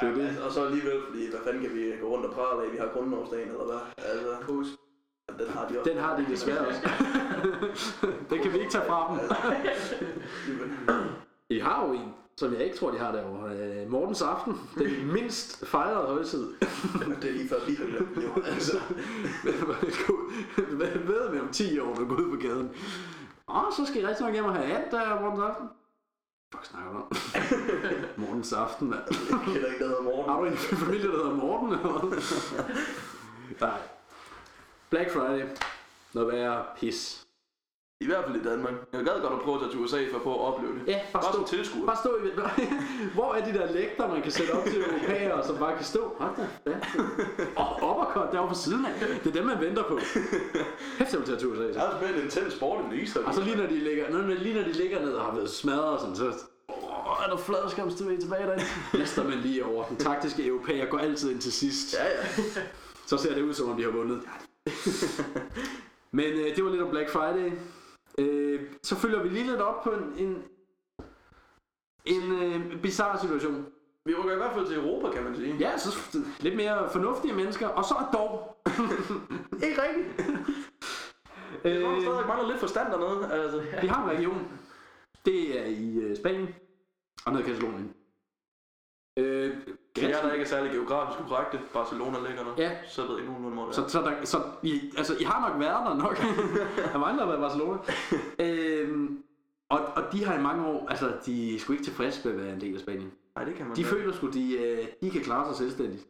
det 0.00 0.08
er 0.08 0.10
Ja, 0.10 0.14
det. 0.14 0.26
altså, 0.28 0.44
og 0.44 0.52
så 0.52 0.64
alligevel, 0.64 1.02
fordi 1.08 1.30
hvad 1.30 1.40
fanden 1.44 1.62
kan 1.62 1.74
vi 1.74 1.92
gå 2.00 2.08
rundt 2.08 2.26
og 2.26 2.32
prale 2.34 2.64
af, 2.66 2.72
vi 2.72 2.76
har 2.76 2.88
grundlovsdagen 2.88 3.48
eller 3.48 3.64
hvad? 3.64 4.04
Altså, 4.04 4.36
Pus. 4.46 4.66
Den 5.38 5.48
har 5.54 5.68
de 5.68 5.78
også. 5.78 5.90
Den 5.90 5.98
har 6.00 6.16
de 6.16 6.26
desværre 6.30 6.58
også. 6.66 6.80
den 8.30 8.42
kan 8.42 8.52
vi 8.52 8.58
ikke 8.58 8.70
tage 8.70 8.84
fra 8.86 9.10
dem. 9.10 9.20
I 11.56 11.58
har 11.58 11.86
jo 11.86 11.92
en, 11.92 12.14
som 12.36 12.52
jeg 12.52 12.64
ikke 12.64 12.76
tror, 12.76 12.90
de 12.90 12.98
har 12.98 13.12
derovre. 13.12 13.56
Øh, 13.56 13.90
Mortens 13.90 14.22
Aften. 14.22 14.60
Den 14.78 15.12
mindst 15.12 15.66
fejrede 15.66 16.06
højtid. 16.06 16.52
det 17.22 17.30
er 17.30 17.32
lige 17.32 17.48
før 17.48 17.56
det, 17.66 17.78
jo. 18.16 18.42
Altså, 18.46 18.80
Hvad 20.70 20.98
ved 20.98 21.30
med 21.30 21.40
om 21.40 21.48
10 21.52 21.78
år, 21.78 21.94
du 21.94 22.04
går 22.08 22.14
ud 22.16 22.30
på 22.30 22.36
gaden? 22.36 22.70
Åh, 23.48 23.72
så 23.76 23.86
skal 23.86 24.02
I 24.02 24.06
rigtig 24.06 24.24
nok 24.26 24.34
hjem 24.34 24.44
og 24.44 24.54
have 24.54 24.76
alt 24.76 24.90
der 24.90 25.20
Mortens 25.20 25.42
Aften. 25.42 25.68
Fuck 26.54 26.64
snakker 26.64 26.90
du 26.92 26.96
om? 26.98 27.12
Mortens 28.16 28.52
Aften, 28.52 28.90
mand. 28.90 29.02
jeg 29.30 29.38
kender 29.44 29.66
ikke, 29.66 29.78
der 29.78 29.88
hedder 29.88 30.02
morgen. 30.02 30.30
Har 30.30 30.40
du 30.40 30.46
en 30.46 30.56
familie, 30.56 31.06
der 31.06 31.16
hedder 31.16 31.34
Morten? 31.34 31.72
Eller? 31.72 32.14
Nej. 33.60 33.78
Black 34.92 35.10
Friday. 35.12 35.44
Noget 36.14 36.32
værre 36.32 36.64
pis. 36.80 37.18
I 38.00 38.06
hvert 38.06 38.24
fald 38.26 38.36
i 38.40 38.44
Danmark. 38.44 38.72
Jeg 38.92 39.04
gad 39.04 39.20
godt 39.22 39.32
at 39.32 39.40
prøve 39.44 39.54
at 39.56 39.60
tage 39.60 39.72
til 39.72 39.80
USA 39.80 39.98
for 40.10 40.16
at 40.16 40.22
prøve 40.22 40.34
at 40.34 40.40
opleve 40.40 40.72
det. 40.74 40.82
Ja, 40.86 41.00
bare 41.12 41.22
Bare 41.22 41.32
stå. 41.32 41.38
som 41.38 41.44
tilskuer. 41.48 41.86
Bare 41.86 41.96
stå 42.04 42.10
i... 42.16 42.28
Hvor 43.16 43.34
er 43.34 43.44
de 43.44 43.52
der 43.58 43.72
lægter, 43.72 44.08
man 44.08 44.22
kan 44.22 44.32
sætte 44.32 44.50
op 44.50 44.64
til 44.64 44.82
europæere, 44.82 45.46
som 45.46 45.56
bare 45.58 45.76
kan 45.76 45.84
stå? 45.84 46.14
Hold 46.18 46.36
da. 46.36 46.70
Ja. 46.70 46.76
Og 47.56 47.68
uppercut 47.90 48.32
derovre 48.32 48.48
på 48.48 48.54
siden 48.54 48.86
af. 48.86 48.92
Det 49.24 49.26
er 49.26 49.32
dem, 49.32 49.44
man 49.46 49.60
venter 49.60 49.82
på. 49.82 49.98
Hæft, 50.98 51.12
jeg 51.12 51.18
vil 51.20 51.26
tage 51.26 51.38
til 51.38 51.48
USA. 51.48 51.62
Jeg 51.64 51.74
Så. 51.74 51.80
har 51.80 51.96
spillet 51.98 52.16
en 52.18 52.24
intens 52.24 52.54
sport 52.54 52.84
i 52.94 52.96
Israel. 52.96 53.26
Og 53.26 53.34
så 53.34 53.40
lige 53.40 53.56
når 53.56 53.66
de 53.66 53.78
ligger, 53.78 54.10
når, 54.10 54.20
lige 54.34 54.54
når 54.54 54.62
de 54.62 54.72
ligger 54.72 55.00
ned 55.00 55.12
og 55.12 55.24
har 55.24 55.34
været 55.34 55.50
smadret, 55.50 56.00
sådan, 56.00 56.16
så 56.16 56.24
Åh, 56.68 57.24
er 57.24 57.28
der 57.30 57.36
fladskams 57.36 57.94
tilbage 57.94 58.20
tilbage 58.20 58.46
derinde? 58.46 58.64
Lister 58.94 59.24
man 59.24 59.38
lige 59.38 59.64
over. 59.64 59.84
Den 59.84 59.96
taktiske 59.96 60.46
europæer 60.46 60.86
går 60.86 60.98
altid 60.98 61.30
ind 61.30 61.40
til 61.40 61.52
sidst. 61.52 61.94
Ja, 61.94 62.04
ja. 62.04 62.62
Så 63.06 63.16
ser 63.16 63.34
det 63.34 63.42
ud, 63.42 63.54
som 63.54 63.70
om 63.70 63.76
de 63.76 63.82
har 63.82 63.90
vundet. 63.90 64.20
Men 66.18 66.32
øh, 66.32 66.56
det 66.56 66.64
var 66.64 66.70
lidt 66.70 66.82
om 66.82 66.90
Black 66.90 67.10
Friday. 67.10 67.52
Øh, 68.18 68.60
så 68.82 68.96
følger 68.96 69.22
vi 69.22 69.28
lige 69.28 69.50
lidt 69.50 69.60
op 69.60 69.84
på 69.84 69.90
en, 69.90 70.14
en, 70.18 70.42
en 72.04 72.32
øh, 72.32 72.82
bizarre 72.82 73.20
situation. 73.20 73.66
Vi 74.04 74.14
rykker 74.14 74.32
i 74.32 74.36
hvert 74.36 74.54
fald 74.54 74.66
til 74.66 74.76
Europa, 74.76 75.10
kan 75.10 75.24
man 75.24 75.36
sige. 75.36 75.56
Ja, 75.56 75.78
så 75.78 76.18
lidt 76.40 76.56
mere 76.56 76.90
fornuftige 76.90 77.34
mennesker, 77.34 77.68
og 77.68 77.84
så 77.84 77.94
er 77.94 78.10
dog. 78.12 78.56
Ikke 79.66 79.82
rigtigt. 79.82 80.08
øh, 81.64 82.02
stadig 82.02 82.26
mangler 82.26 82.48
lidt 82.48 82.60
forstand 82.60 82.92
dernede. 82.92 83.32
Altså, 83.32 83.62
vi 83.80 83.86
har 83.86 84.04
en 84.04 84.16
region. 84.16 84.48
Det 85.26 85.60
er 85.60 85.64
i 85.64 85.96
øh, 85.96 86.16
Spanien 86.16 86.48
og 87.26 87.32
noget 87.32 87.46
Katalonien. 87.46 87.94
Øh, 89.18 89.56
Til 89.94 90.08
jer, 90.08 90.22
der 90.22 90.32
ikke 90.32 90.42
er 90.44 90.48
særlig 90.48 90.72
geografisk 90.72 91.28
korrekte, 91.28 91.60
Barcelona 91.72 92.18
ligger 92.28 92.44
der, 92.44 92.54
Ja. 92.58 92.76
så 92.88 93.06
ved 93.06 93.18
I 93.18 93.24
nogenlunde, 93.26 93.56
hvor 93.56 93.66
det 93.66 93.74
Så, 93.74 93.82
er. 93.84 93.88
så, 93.88 94.00
der, 94.00 94.24
så 94.24 94.42
I, 94.62 94.92
altså, 94.98 95.16
I 95.20 95.22
har 95.24 95.48
nok 95.50 95.60
været 95.60 95.86
der 95.86 95.94
nok. 95.94 96.16
der 96.76 96.92
er 96.94 96.98
mange, 96.98 97.20
der 97.20 97.26
været 97.26 97.38
i 97.38 97.40
Barcelona. 97.40 97.78
øhm, 98.38 99.22
og, 99.70 99.78
og 99.96 100.12
de 100.12 100.24
har 100.24 100.38
i 100.38 100.42
mange 100.42 100.66
år, 100.66 100.88
altså 100.88 101.12
de 101.26 101.58
sgu 101.60 101.72
ikke 101.72 101.84
tilfredse 101.84 102.28
med 102.28 102.38
at 102.38 102.44
være 102.44 102.54
en 102.54 102.60
del 102.60 102.74
af 102.74 102.80
Spanien. 102.80 103.12
Nej, 103.36 103.44
det 103.44 103.54
kan 103.54 103.66
man 103.66 103.76
De 103.76 103.82
godt. 103.82 103.94
føler 103.94 104.12
sgu, 104.12 104.30
de, 104.30 104.52
øh, 104.58 104.86
de 105.02 105.10
kan 105.10 105.20
klare 105.22 105.46
sig 105.48 105.56
selvstændigt. 105.56 106.06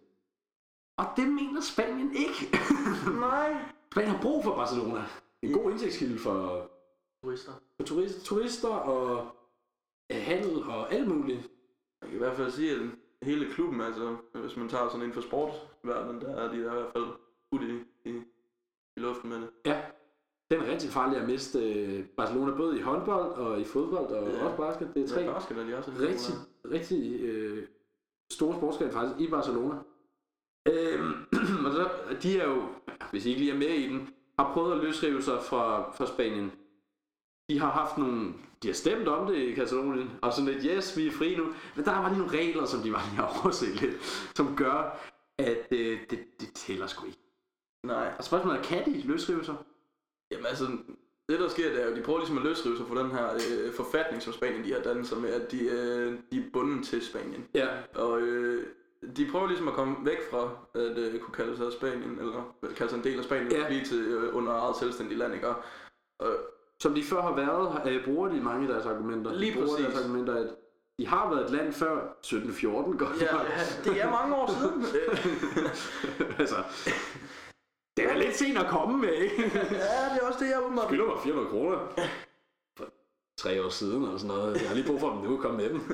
Og 0.99 1.05
det 1.17 1.29
mener 1.29 1.61
Spanien 1.61 2.13
ikke. 2.17 2.59
Nej. 3.21 3.57
Spanien 3.93 4.11
har 4.15 4.23
brug 4.23 4.45
for 4.45 4.55
Barcelona. 4.55 5.03
En 5.43 5.53
god 5.53 5.71
indtægtskilde 5.71 6.19
for, 6.19 6.71
Turister. 7.25 7.53
for 7.77 7.85
turist, 7.87 8.25
turister 8.25 8.69
og 8.69 9.27
øh, 10.13 10.19
handel 10.23 10.63
og 10.63 10.93
alt 10.93 11.09
muligt. 11.09 11.41
Jeg 12.03 12.09
kan 12.09 12.15
i 12.15 12.19
hvert 12.19 12.37
fald 12.37 12.51
sige, 12.51 12.71
at 12.73 12.81
hele 13.23 13.51
klubben, 13.53 13.81
altså, 13.81 14.17
hvis 14.35 14.57
man 14.57 14.69
tager 14.69 14.89
sådan 14.89 15.01
inden 15.01 15.13
for 15.15 15.21
sportsverdenen, 15.21 16.21
der 16.21 16.35
er 16.37 16.53
de 16.53 16.59
der 16.65 16.71
i 16.71 16.75
hvert 16.75 16.93
fald 16.93 17.05
ud 17.53 17.61
i, 17.61 18.09
i, 18.11 18.13
i 18.97 19.01
luften 19.01 19.31
med 19.31 19.37
det. 19.41 19.49
Ja, 19.67 19.81
den 20.51 20.61
er 20.61 20.71
rigtig 20.73 20.91
farlig 20.91 21.19
at 21.19 21.27
miste 21.29 21.73
øh, 21.75 22.05
Barcelona, 22.07 22.57
både 22.57 22.79
i 22.79 22.83
håndbold 22.83 23.33
og 23.33 23.61
i 23.61 23.65
fodbold 23.65 24.07
og 24.07 24.29
Ja. 24.31 24.45
også 24.45 24.57
basket. 24.57 24.91
Det 24.95 25.03
er 25.03 25.09
tre 25.09 25.21
Ja, 25.21 25.33
basket 25.33 25.59
er 25.59 25.65
de 25.65 25.77
også. 25.77 25.91
rigtig, 26.01 26.35
rigtig 26.73 27.21
øh, 27.21 27.67
store 28.33 28.57
sportsgrene 28.57 28.93
faktisk 28.93 29.21
i 29.21 29.31
Barcelona. 29.31 29.75
Øhm, 30.69 31.13
og 31.67 31.73
så, 31.73 31.91
de 32.23 32.39
er 32.41 32.49
jo, 32.49 32.63
hvis 33.11 33.27
I 33.27 33.29
ikke 33.29 33.41
lige 33.41 33.53
er 33.53 33.59
med 33.59 33.69
i 33.69 33.89
den, 33.89 34.15
har 34.39 34.53
prøvet 34.53 34.73
at 34.73 34.85
løsrive 34.85 35.23
sig 35.23 35.39
fra, 35.43 35.91
fra 35.93 36.07
Spanien. 36.07 36.53
De 37.51 37.59
har 37.59 37.71
haft 37.71 37.99
nogle, 37.99 38.33
de 38.63 38.69
har 38.69 38.75
stemt 38.75 39.09
om 39.09 39.27
det 39.27 39.37
i 39.37 39.53
Katalonien, 39.55 40.11
og 40.23 40.33
sådan 40.33 40.51
lidt, 40.51 40.65
yes, 40.65 40.97
vi 40.97 41.07
er 41.07 41.13
fri 41.13 41.37
nu. 41.37 41.45
Men 41.77 41.85
der 41.85 41.91
var 41.93 42.09
lige 42.09 42.19
nogle 42.19 42.39
regler, 42.39 42.65
som 42.67 42.81
de 42.81 42.93
var 42.93 43.03
lige 43.11 43.17
har 43.17 43.29
overset 43.45 43.81
lidt, 43.81 43.97
som 44.37 44.57
gør, 44.57 44.99
at 45.39 45.67
øh, 45.71 45.99
det, 46.11 46.19
det 46.41 46.53
tæller 46.55 46.87
sgu 46.87 47.07
ikke. 47.07 47.19
Nej. 47.87 48.15
Og 48.19 48.25
spørgsmålet 48.25 48.59
er, 48.59 48.63
kan 48.63 48.85
de 48.85 49.01
løsrive 49.01 49.45
sig? 49.45 49.55
Jamen 50.31 50.47
altså, 50.47 50.65
det 51.29 51.41
der 51.41 51.49
sker, 51.49 51.69
det 51.71 51.83
er 51.83 51.89
jo, 51.91 51.97
de 51.97 52.03
prøver 52.03 52.19
ligesom 52.19 52.39
at 52.39 52.45
løsrive 52.45 52.77
sig 52.77 52.87
fra 52.87 53.03
den 53.03 53.11
her 53.11 53.35
øh, 53.35 53.73
forfatning, 53.75 54.23
som 54.23 54.33
Spanien 54.33 54.65
de 54.65 54.73
har 54.73 54.81
dannet 54.81 55.07
sig 55.07 55.19
med, 55.19 55.31
at 55.31 55.51
de, 55.53 55.65
øh, 55.65 56.19
de 56.31 56.39
er 56.39 56.43
bundet 56.53 56.85
til 56.87 57.07
Spanien. 57.07 57.49
Ja. 57.55 57.69
Og 57.95 58.21
øh, 58.21 58.67
de 59.17 59.29
prøver 59.31 59.47
ligesom 59.47 59.69
at 59.69 59.75
komme 59.75 59.97
væk 60.05 60.19
fra 60.31 60.51
at 60.75 60.99
øh, 60.99 61.21
kunne 61.21 61.35
kalde 61.35 61.57
sig 61.57 61.73
Spanien, 61.73 62.19
eller 62.19 62.55
kalde 62.77 62.91
sig 62.91 62.97
en 62.99 63.05
del 63.05 63.19
af 63.19 63.25
Spanien, 63.25 63.53
Ja. 63.53 63.59
ja. 63.59 63.67
blive 63.67 63.85
til 63.85 64.01
øh, 64.01 64.37
under 64.37 64.53
eget 64.53 64.77
selvstændigt 64.77 65.19
land, 65.19 65.35
ikke? 65.35 65.49
Og, 65.49 65.63
og 66.19 66.33
Som 66.83 66.95
de 66.95 67.05
før 67.05 67.23
har 67.23 67.35
været, 67.35 67.93
øh, 67.93 68.05
bruger 68.05 68.29
de 68.29 68.41
mange 68.41 68.67
af 68.67 68.73
deres 68.75 68.87
argumenter. 68.87 69.33
Lige 69.33 69.53
de 69.53 69.57
bruger 69.57 69.69
præcis. 69.69 69.87
deres 69.87 70.05
argumenter, 70.05 70.35
at 70.35 70.49
de 70.99 71.07
har 71.07 71.31
været 71.31 71.45
et 71.45 71.51
land 71.51 71.73
før 71.73 71.95
1714 71.95 72.99
godt 72.99 73.21
ja, 73.21 73.33
nok. 73.33 73.47
det 73.85 74.03
er 74.03 74.11
mange 74.11 74.35
år 74.35 74.51
siden. 74.61 74.85
altså, 76.41 76.57
det 77.97 78.05
er 78.05 78.17
lidt 78.17 78.37
sent 78.37 78.59
at 78.59 78.67
komme 78.67 78.99
med, 78.99 79.13
ikke? 79.13 79.43
ja, 79.55 80.15
det 80.15 80.23
er 80.23 80.27
også 80.27 80.39
det, 80.41 80.51
jeg 80.51 80.59
umiddelbart 80.59 80.89
Skylder 80.89 81.07
mig 81.07 81.23
400 81.23 81.51
kroner. 81.51 81.79
For 82.79 82.85
tre 83.39 83.65
år 83.65 83.69
siden 83.69 84.03
eller 84.03 84.19
sådan 84.19 84.37
noget. 84.37 84.61
Jeg 84.61 84.69
har 84.69 84.75
lige 84.75 84.87
brug 84.87 85.01
for 85.01 85.11
dem 85.11 85.19
nu, 85.31 85.37
kom 85.37 85.55
med 85.55 85.69
dem. 85.69 85.81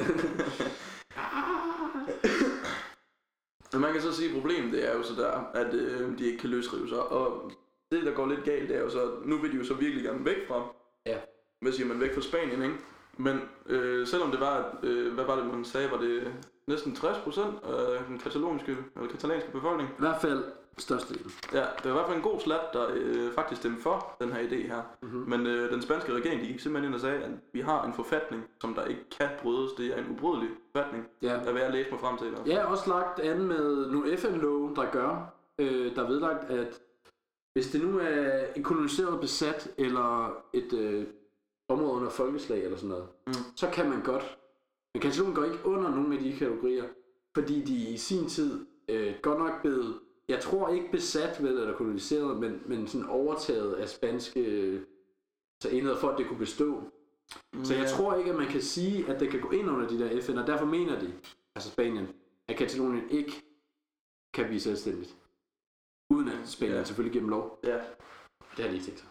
Men 3.73 3.81
man 3.81 3.93
kan 3.93 4.03
så 4.03 4.13
sige, 4.13 4.29
at 4.29 4.35
problemet 4.35 4.73
det 4.73 4.89
er 4.89 4.97
jo 4.97 5.03
så 5.03 5.15
der, 5.15 5.31
at 5.55 5.75
øh, 5.75 6.19
de 6.19 6.27
ikke 6.27 6.39
kan 6.39 6.51
løsrive 6.51 6.89
sig. 6.89 7.03
Og 7.03 7.53
det, 7.91 8.07
der 8.07 8.15
går 8.15 8.27
lidt 8.27 8.45
galt, 8.45 8.69
det 8.69 8.77
er 8.77 8.81
jo 8.81 8.91
så, 8.91 9.03
at 9.03 9.27
nu 9.27 9.39
vil 9.39 9.53
de 9.53 9.57
jo 9.57 9.65
så 9.65 9.75
virkelig 9.75 10.05
gerne 10.05 10.25
væk 10.25 10.49
fra. 10.49 10.78
Ja. 11.09 11.19
Hvad 11.61 11.73
siger 11.73 11.87
man, 11.89 12.01
væk 12.01 12.15
fra 12.15 12.21
Spanien, 12.21 12.63
ikke? 12.63 12.75
Men 13.17 13.41
øh, 13.67 14.07
selvom 14.07 14.31
det 14.31 14.41
var, 14.41 14.79
øh, 14.83 15.15
hvad 15.15 15.25
var 15.25 15.37
det, 15.37 15.45
man 15.47 15.65
sagde, 15.65 15.91
var 15.91 15.99
det 15.99 16.33
næsten 16.67 16.95
60 16.95 17.19
procent 17.19 17.55
af 17.65 18.05
den 18.09 18.19
katalonske, 18.19 18.77
eller 18.97 19.09
katalanske 19.11 19.51
befolkning. 19.53 19.91
I 19.91 19.93
hvert 19.99 20.21
fald 20.21 20.45
størstedelen. 20.79 21.31
Ja, 21.53 21.59
det 21.59 21.85
var 21.85 21.91
i 21.91 21.93
hvert 21.93 22.07
fald 22.07 22.17
en 22.17 22.23
god 22.23 22.41
slat, 22.41 22.61
der 22.73 22.87
øh, 22.95 23.33
faktisk 23.33 23.61
stemte 23.61 23.83
for 23.83 24.17
den 24.21 24.33
her 24.33 24.49
idé 24.49 24.55
her. 24.67 24.83
Mhm. 25.03 25.25
Men 25.29 25.47
øh, 25.47 25.73
den 25.73 25.83
spanske 25.83 26.13
regering, 26.13 26.41
de 26.41 26.47
gik 26.47 26.61
simpelthen 26.61 26.89
ind 26.89 26.95
og 26.95 27.01
sagde, 27.01 27.23
at 27.23 27.31
vi 27.53 27.61
har 27.61 27.85
en 27.87 27.93
forfatning, 27.95 28.45
som 28.61 28.75
der 28.75 28.85
ikke 28.85 29.05
kan 29.19 29.29
brydes. 29.43 29.73
Det 29.73 29.87
er 29.87 29.97
en 29.97 30.07
ubrydelig 30.11 30.49
forfatning, 30.73 31.07
Ja. 31.23 31.29
der 31.45 31.53
vil 31.53 31.63
jeg 31.63 31.73
læse 31.73 31.91
mig 31.91 32.01
frem 32.01 32.19
til. 32.19 32.27
Jeg 32.47 32.61
har 32.61 32.67
også 32.67 32.91
lagt 32.91 33.21
an 33.21 33.43
med 33.43 33.91
nogle 33.91 34.17
FN-love, 34.17 34.75
der 34.77 34.85
gør, 34.93 35.35
øh, 35.59 35.97
der 35.97 36.03
er 36.05 36.09
vedlagt, 36.09 36.51
at 36.51 36.81
hvis 37.59 37.71
det 37.71 37.81
nu 37.81 37.99
er 37.99 38.47
en 38.57 38.63
koloniseret 38.63 39.21
besat, 39.21 39.75
eller 39.79 40.37
et 40.53 40.73
øh, 40.73 41.07
område 41.69 41.93
under 41.93 42.11
folkeslag 42.11 42.65
eller 42.65 42.77
sådan 42.77 42.89
noget, 42.89 43.09
Mm. 43.27 43.33
så 43.57 43.71
kan 43.73 43.89
man 43.91 44.03
godt. 44.03 44.39
Men 44.95 45.01
Katalonien 45.01 45.35
går 45.37 45.45
ikke 45.45 45.59
under 45.65 45.91
nogen 45.91 46.13
af 46.13 46.19
de 46.19 46.33
kategorier, 46.33 46.85
fordi 47.35 47.65
de 47.65 47.75
i 47.75 47.97
sin 47.97 48.29
tid 48.29 48.67
øh, 48.89 49.15
godt 49.23 49.39
nok 49.39 49.61
blev, 49.63 49.85
jeg 50.29 50.41
tror 50.41 50.69
ikke 50.69 50.91
besat 50.93 51.43
vel, 51.43 51.53
eller 51.53 51.77
koloniseret, 51.77 52.41
men, 52.41 52.63
men 52.67 52.87
sådan 52.89 53.07
overtaget 53.07 53.75
af 53.75 53.89
spanske 53.89 54.41
øh, 54.41 54.83
så 55.63 55.69
enheder 55.69 55.97
for, 55.97 56.09
at 56.09 56.19
det 56.19 56.27
kunne 56.27 56.39
bestå. 56.39 56.83
Så 57.65 57.75
jeg 57.75 57.89
tror 57.89 58.15
ikke, 58.15 58.31
at 58.31 58.37
man 58.37 58.47
kan 58.49 58.63
sige, 58.63 59.09
at 59.11 59.21
det 59.21 59.31
kan 59.31 59.41
gå 59.41 59.51
ind 59.51 59.71
under 59.71 59.89
de 59.89 59.99
der 59.99 60.21
FN, 60.21 60.39
og 60.39 60.47
derfor 60.47 60.67
mener 60.67 61.01
de, 61.01 61.13
altså 61.55 61.71
Spanien, 61.71 62.09
at 62.49 62.57
Katalonien 62.57 63.11
ikke 63.11 63.33
kan 64.35 64.47
blive 64.47 64.61
selvstændigt. 64.61 65.17
Uden 66.11 66.29
at 66.29 66.49
Spanien 66.49 66.77
Ja. 66.77 66.85
selvfølgelig 66.85 67.13
giver 67.13 67.23
dem 67.23 67.31
lov. 67.31 67.61
Ja. 67.65 67.77
Det 68.57 68.65
har 68.65 68.69
de 68.69 68.75
ikke 68.75 68.87
tænkt 68.87 69.01
sig. 69.01 69.09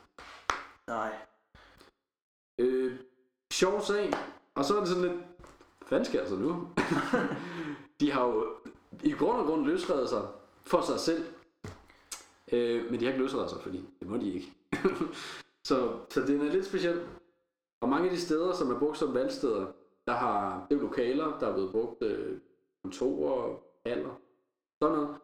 Nej. 0.88 1.16
Øh, 2.60 3.00
sjov 3.54 3.82
sag. 3.82 4.12
Og 4.56 4.66
så 4.66 4.76
er 4.76 4.80
det 4.80 4.88
sådan 4.90 5.04
lidt, 5.04 5.14
hvad 5.14 5.88
fanden 5.88 6.06
sker 6.06 6.22
der 6.22 6.30
så 6.30 6.36
nu? 6.36 6.70
de 8.00 8.12
har 8.12 8.26
jo 8.28 8.56
i 9.04 9.12
grund 9.12 9.40
og 9.40 9.46
grund 9.46 9.66
løsredet 9.66 10.10
sig 10.10 10.28
for 10.66 10.82
sig 10.82 11.00
selv. 11.00 11.26
Øh, 12.52 12.92
men 12.92 13.00
de 13.00 13.06
har 13.06 13.12
ikke 13.12 13.24
løsredet 13.24 13.50
sig, 13.50 13.62
fordi 13.62 13.86
det 14.00 14.08
må 14.08 14.18
de 14.18 14.34
ikke. 14.34 14.54
så, 15.68 16.00
så 16.10 16.22
det 16.22 16.42
er 16.42 16.52
lidt 16.52 16.66
specielt. 16.66 17.08
Og 17.82 17.90
mange 17.90 18.10
af 18.10 18.16
de 18.16 18.22
steder, 18.22 18.54
som 18.54 18.72
er 18.72 18.80
brugt 18.80 18.98
som 18.98 19.14
valgsteder, 19.14 19.72
der 20.08 20.14
har, 20.14 20.66
det 20.70 20.78
er 20.78 20.82
lokaler, 20.82 21.40
der 21.40 21.48
er 21.48 21.54
blevet 21.54 21.72
brugt 21.72 22.04
øh, 22.04 22.40
kontorer, 22.84 23.60
haller, 23.86 24.16
sådan 24.84 24.96
noget. 24.98 25.18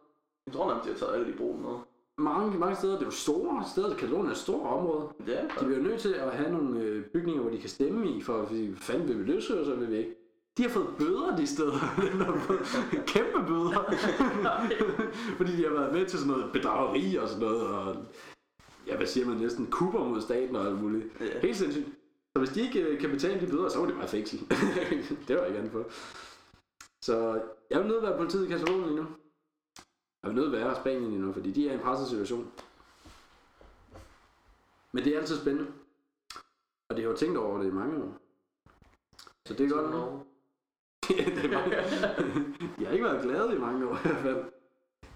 Jeg 0.46 0.54
tror 0.54 0.68
nærmest, 0.68 0.86
de 0.86 0.92
har 0.92 0.98
taget 1.00 1.14
alle 1.14 1.32
de 1.32 1.38
brug 1.38 1.60
med. 1.60 1.76
Mange, 2.18 2.60
mange 2.60 2.76
steder, 2.76 2.94
det 2.94 3.02
er 3.02 3.06
jo 3.06 3.12
store 3.12 3.64
steder, 3.72 3.96
Katalonien 3.96 4.28
er 4.28 4.32
et 4.32 4.38
stort 4.38 4.68
område. 4.68 5.10
Ja, 5.28 5.42
De 5.60 5.66
bliver 5.66 5.82
nødt 5.82 6.02
til 6.02 6.14
at 6.14 6.32
have 6.32 6.52
nogle 6.52 6.80
øh, 6.80 7.06
bygninger, 7.06 7.42
hvor 7.42 7.52
de 7.52 7.60
kan 7.60 7.70
stemme 7.70 8.10
i, 8.10 8.22
for 8.22 8.42
at 8.42 8.50
sige, 8.50 8.76
fanden 8.76 9.08
vil 9.08 9.20
vi 9.20 9.24
løse, 9.24 9.60
og 9.60 9.66
så 9.66 9.76
vil 9.76 9.92
vi 9.92 9.98
ikke. 9.98 10.16
De 10.58 10.64
har 10.64 10.70
fået 10.70 10.88
bøder 10.98 11.36
de 11.36 11.48
steder. 11.48 11.72
De 11.72 12.24
har 12.26 12.40
fået 12.40 12.60
Kæmpe 13.08 13.48
bøder. 13.48 13.96
Fordi 15.38 15.58
de 15.58 15.64
har 15.64 15.74
været 15.74 15.94
med 15.94 16.06
til 16.06 16.20
sådan 16.20 16.34
noget 16.34 16.52
bedrageri 16.54 17.16
og 17.16 17.28
sådan 17.28 17.44
noget. 17.44 17.68
Og, 17.68 17.96
ja, 18.88 18.98
hvad 18.98 19.08
siger 19.08 19.26
man 19.26 19.38
næsten? 19.38 19.68
Kupper 19.72 20.04
mod 20.04 20.22
staten 20.22 20.56
og 20.56 20.66
alt 20.68 20.82
muligt. 20.82 21.06
Ja. 21.20 21.40
Helt 21.40 21.58
sindssygt. 21.58 21.88
Så 22.36 22.40
hvis 22.40 22.50
de 22.50 22.62
ikke 22.62 22.82
øh, 22.82 23.00
kan 23.00 23.10
betale 23.10 23.42
de 23.42 23.52
bøder, 23.52 23.70
så 23.70 23.80
var 23.80 23.86
det 23.86 23.96
bare 23.96 24.08
fængsel. 24.08 24.40
det 25.28 25.36
var 25.36 25.44
jeg 25.44 25.54
gerne 25.54 25.70
for. 25.70 25.84
Så 27.02 27.42
jeg 27.70 27.80
vil 27.80 27.88
nødt 27.88 28.02
til 28.02 28.06
at 28.06 28.10
være 28.10 28.18
politiet 28.18 28.46
i 28.46 28.50
Katalonien 28.50 28.96
nu. 28.96 29.06
Jeg 30.24 30.32
til 30.34 30.46
at 30.46 30.52
være 30.52 30.72
i 30.72 30.76
Spanien 30.76 31.10
lige 31.10 31.22
nu, 31.22 31.34
fordi 31.34 31.52
de 31.52 31.68
er 31.68 31.72
i 31.72 31.76
en 31.76 31.82
presset 31.82 32.08
situation. 32.08 32.52
Men 34.92 35.04
det 35.04 35.16
er 35.16 35.20
altid 35.20 35.42
spændende. 35.42 35.72
Og 36.90 36.96
det 36.96 37.04
har 37.04 37.12
jo 37.12 37.18
tænkt 37.18 37.38
over 37.38 37.58
det 37.58 37.68
i 37.68 37.72
mange 37.72 38.04
år. 38.04 38.18
Så 39.46 39.54
det 39.54 39.66
er 39.66 39.70
godt. 39.70 39.92
nok. 39.92 39.94
Norge. 39.94 40.24
det 41.36 41.46
er 41.46 41.52
mange. 41.52 41.76
de 42.80 42.86
har 42.86 42.92
ikke 42.92 43.06
været 43.06 43.24
glade 43.24 43.56
i 43.56 43.60
mange 43.60 43.88
år 43.90 43.96
i 43.96 44.00
hvert 44.02 44.22
fald. 44.22 44.46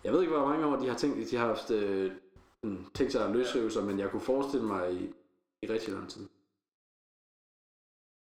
Jeg 0.04 0.14
ved 0.14 0.22
ikke, 0.22 0.34
hvor 0.34 0.48
mange 0.48 0.66
år 0.66 0.76
de 0.76 0.88
har 0.88 0.96
tænkt, 0.96 1.32
de 1.32 1.38
har 1.38 1.48
haft 1.48 1.72
øh, 1.72 2.12
tænkt 2.94 3.12
sig 3.12 3.26
at 3.26 3.32
løsrive 3.32 3.72
sig, 3.72 3.84
men 3.84 4.00
jeg 4.00 4.12
kunne 4.12 4.22
forestille 4.22 4.66
mig 4.66 4.94
i, 4.94 5.14
i 5.62 5.72
rigtig 5.72 5.94
lang 5.94 6.10
tid. 6.10 6.28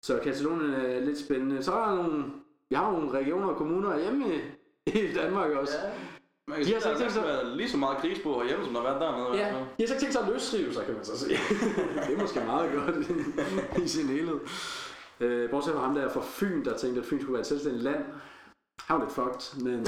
Så 0.03 0.21
Katalonien 0.23 0.75
er 0.75 1.01
lidt 1.01 1.19
spændende. 1.19 1.63
Så 1.63 1.73
er 1.73 1.89
der 1.89 2.03
nogle, 2.03 2.25
vi 2.69 2.75
har 2.75 2.93
nogle 2.93 3.11
regioner 3.11 3.49
og 3.49 3.57
kommuner 3.57 3.99
hjemme 3.99 4.35
i, 4.35 4.41
i 4.87 5.13
Danmark 5.15 5.51
også. 5.51 5.79
Ja. 5.79 5.93
Man 6.49 6.59
kan 6.59 6.67
De 6.67 6.73
har 6.73 6.81
sige, 6.81 6.83
så 6.83 6.89
der 6.89 6.95
ikke 6.95 7.13
tænkt 7.13 7.27
har 7.27 7.27
været 7.27 7.57
lige 7.57 7.71
så 7.71 7.77
meget 7.77 7.99
krigsbog 7.99 8.41
herhjemme, 8.41 8.65
som 8.65 8.75
der 8.75 8.81
har 8.81 8.89
været 8.89 9.01
dernede. 9.01 9.37
Ja, 9.43 9.49
de 9.49 9.81
har 9.81 9.87
så 9.87 9.95
ikke 9.95 10.01
tænkt 10.01 10.13
sig 10.13 10.23
at 10.23 10.29
løsrive 10.29 10.73
sig, 10.73 10.85
kan 10.85 10.95
man 10.95 11.05
så 11.05 11.19
sige. 11.19 11.39
det 12.07 12.15
er 12.17 12.21
måske 12.21 12.41
meget 12.41 12.73
godt 12.73 12.97
i 13.85 13.89
sin 13.89 14.07
helhed. 14.07 14.41
Øh, 15.21 15.51
bortset 15.51 15.75
fra 15.75 15.81
ham 15.81 15.95
der 15.95 16.09
fra 16.09 16.21
Fyn, 16.25 16.65
der 16.65 16.77
tænkte, 16.77 17.01
at 17.01 17.07
Fyn 17.07 17.21
skulle 17.21 17.33
være 17.33 17.41
et 17.41 17.47
selvstændigt 17.47 17.85
land. 17.85 18.05
Han 18.81 18.97
var 18.97 19.05
lidt 19.05 19.15
fucked, 19.15 19.65
men 19.65 19.81
øh, 19.81 19.87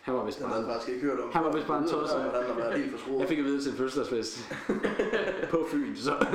han 0.00 0.14
var 0.14 0.24
vist 0.24 0.38
Det 0.38 0.46
har 0.46 0.54
bare... 0.54 0.72
faktisk 0.72 0.88
ikke 0.88 1.06
hørt 1.06 1.20
om. 1.20 1.30
Han 1.32 1.44
var 1.44 1.52
vist 1.52 1.66
bare 1.66 1.78
en. 1.78 1.88
Han 1.88 2.82
har 2.82 2.88
forskruet. 2.90 3.20
Jeg 3.20 3.28
fik 3.28 3.38
at 3.38 3.44
vide 3.44 3.62
til 3.62 3.70
en 3.72 3.78
fødselsdagsfest 3.78 4.38
på 5.52 5.66
Fyn, 5.70 5.96
så 5.96 6.26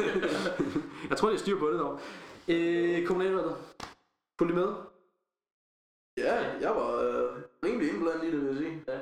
jeg 1.09 1.17
tror, 1.17 1.27
de 1.27 1.33
har 1.33 1.39
styr 1.39 1.59
på 1.59 1.69
det 1.71 1.79
dog. 1.79 1.99
Øh, 2.47 3.07
kommunalvalget. 3.07 3.55
Fulgte 4.39 4.55
med? 4.55 4.67
Ja, 6.17 6.35
jeg 6.61 6.69
var 6.75 7.01
øh, 7.01 7.42
rimelig 7.63 7.93
indblandet 7.93 8.23
i 8.23 8.31
det, 8.31 8.39
vil 8.41 8.47
jeg 8.47 8.57
sige. 8.57 8.83
Ja. 8.87 8.99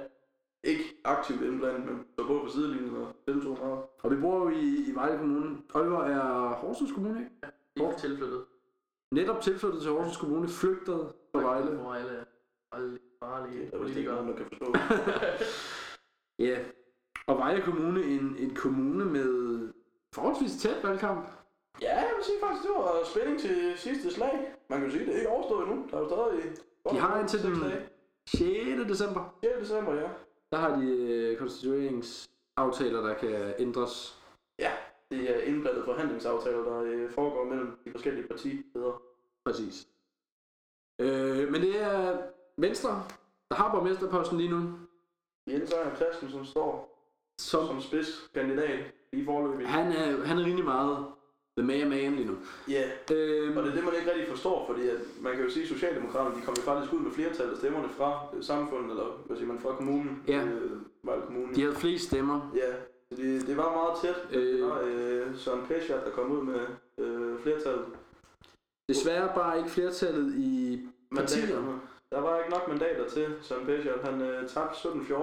Ikke 0.63 0.83
aktivt 1.03 1.41
indblandet, 1.41 1.85
men 1.85 2.05
så 2.19 2.27
både 2.27 2.39
på 2.39 2.47
sidelinjen 2.47 2.95
og 2.95 3.07
deltog 3.27 3.57
meget. 3.61 3.79
Og 4.03 4.11
vi 4.11 4.15
bor 4.15 4.37
jo 4.39 4.49
i, 4.49 4.85
i 4.87 4.95
Vejle 4.95 5.17
Kommune. 5.17 5.57
Aalborg 5.75 6.09
er 6.11 6.49
Horsens 6.55 6.91
Kommune, 6.91 7.19
ikke? 7.19 7.31
Lige 7.75 7.93
tilflyttet. 7.97 8.45
Netop 9.11 9.41
tilflyttet 9.41 9.81
til 9.81 9.91
Horsens 9.91 10.17
Kommune, 10.17 10.47
flygtet 10.47 11.07
fra 11.35 11.41
Vejle. 11.41 11.71
Hvor 11.71 11.93
alle 11.93 12.09
er 12.11 12.23
farlige, 12.73 12.99
farlige 13.19 13.71
Der 13.71 13.77
er 13.77 13.83
vist 13.83 13.97
ikke 13.97 14.09
politikere. 14.09 14.15
nogen, 14.15 14.27
der 14.29 14.35
kan 14.37 14.45
forstå. 14.49 14.73
Ja, 16.39 16.59
og 17.27 17.37
Vejle 17.37 17.61
Kommune, 17.61 18.03
en, 18.03 18.35
en 18.39 18.55
kommune 18.55 19.05
med 19.05 19.29
forholdsvis 20.13 20.55
tæt 20.61 20.83
valgkamp. 20.83 21.25
Ja, 21.81 21.95
jeg 21.95 22.11
vil 22.15 22.25
sige 22.25 22.37
faktisk, 22.43 22.63
det 22.63 22.71
var 22.77 22.99
spænding 23.05 23.39
til 23.39 23.73
sidste 23.77 24.11
slag. 24.11 24.53
Man 24.69 24.79
kan 24.79 24.87
jo 24.87 24.93
sige, 24.93 25.05
det 25.05 25.13
er 25.13 25.17
ikke 25.17 25.29
overstået 25.29 25.67
endnu. 25.67 25.85
Der 25.91 25.97
er 25.97 26.01
jo 26.01 26.07
stadig... 26.09 26.55
De 26.91 26.99
har 26.99 27.19
indtil 27.19 27.43
den. 27.43 27.55
6. 28.27 28.89
december. 28.89 29.35
6. 29.43 29.59
december, 29.59 29.93
ja. 29.93 30.09
Der 30.51 30.57
har 30.57 30.75
de 30.79 30.87
øh, 30.87 31.37
konstitueringsaftaler, 31.37 33.01
der 33.01 33.13
kan 33.13 33.53
ændres. 33.59 34.21
Ja, 34.59 34.71
det 35.11 35.35
er 35.37 35.41
indblandet 35.43 35.85
forhandlingsaftaler, 35.85 36.63
der 36.63 36.81
øh, 36.81 37.11
foregår 37.11 37.45
mellem 37.45 37.77
de 37.85 37.91
forskellige 37.91 38.27
partiledere. 38.27 38.97
Præcis. 39.45 39.87
Øh, 40.99 41.51
men 41.51 41.61
det 41.61 41.81
er 41.81 42.17
Venstre, 42.57 43.03
der 43.49 43.55
har 43.55 43.71
borgmesterposten 43.71 44.37
lige 44.37 44.49
nu. 44.49 44.61
Jens 45.47 45.71
Ejner 45.71 45.95
Christensen 45.95 46.45
står 46.45 46.97
Som, 47.39 47.67
som 47.67 47.81
spidskandidat 47.81 48.85
i 49.11 49.25
forløbet. 49.25 49.67
han, 49.67 49.91
er, 49.91 50.23
han 50.25 50.37
er 50.37 50.45
rigtig 50.45 50.65
meget 50.65 51.05
the 51.57 51.67
mayor 51.67 51.87
man 51.89 52.15
lige 52.15 52.27
nu. 52.27 52.35
Ja, 52.69 52.83
Øh, 53.11 53.57
og 53.57 53.63
det 53.63 53.71
er 53.71 53.75
det, 53.75 53.83
man 53.83 53.93
ikke 53.99 54.11
rigtig 54.11 54.27
forstår, 54.27 54.65
fordi 54.67 54.87
at 54.89 54.97
man 55.21 55.33
kan 55.35 55.43
jo 55.43 55.49
sige, 55.49 55.63
at 55.63 55.69
Socialdemokraterne 55.69 56.35
de 56.35 56.41
kom 56.41 56.53
jo 56.57 56.61
faktisk 56.61 56.93
ud 56.93 56.99
med 56.99 57.11
flertal 57.11 57.49
af 57.49 57.57
stemmerne 57.57 57.89
fra 57.97 58.25
øh, 58.37 58.43
samfundet, 58.43 58.89
eller 58.89 59.23
hvad 59.25 59.37
siger 59.37 59.47
man, 59.47 59.59
fra 59.59 59.75
kommunen. 59.75 60.23
Ja. 60.27 60.43
Øh, 60.43 60.71
Vejle 61.03 61.21
Kommune. 61.25 61.55
de 61.55 61.61
havde 61.61 61.75
flest 61.75 62.07
stemmer. 62.07 62.51
Ja, 62.55 62.71
så 63.11 63.21
det, 63.21 63.47
det 63.47 63.57
var 63.57 63.71
meget 63.75 63.97
tæt. 64.01 64.37
Øh. 64.39 64.53
Det 64.57 64.63
var 64.65 64.79
øh, 64.83 65.27
Søren 65.37 65.65
Peschat, 65.67 66.05
der 66.05 66.11
kom 66.11 66.31
ud 66.31 66.43
med 66.43 66.59
øh, 66.97 67.39
flertallet. 67.39 67.85
Desværre 68.89 69.31
bare 69.35 69.57
ikke 69.57 69.69
flertallet 69.69 70.33
i 70.35 70.79
partier. 71.15 71.41
Mandaterne. 71.41 71.79
Der 72.11 72.19
var 72.21 72.37
ikke 72.37 72.49
nok 72.51 72.67
mandater 72.67 73.07
til 73.09 73.27
Søren 73.41 73.65
Peschat. 73.65 73.99
Han 74.03 74.21
øh, 74.21 74.49
tabte 74.49 74.75
17-14. 74.89 75.15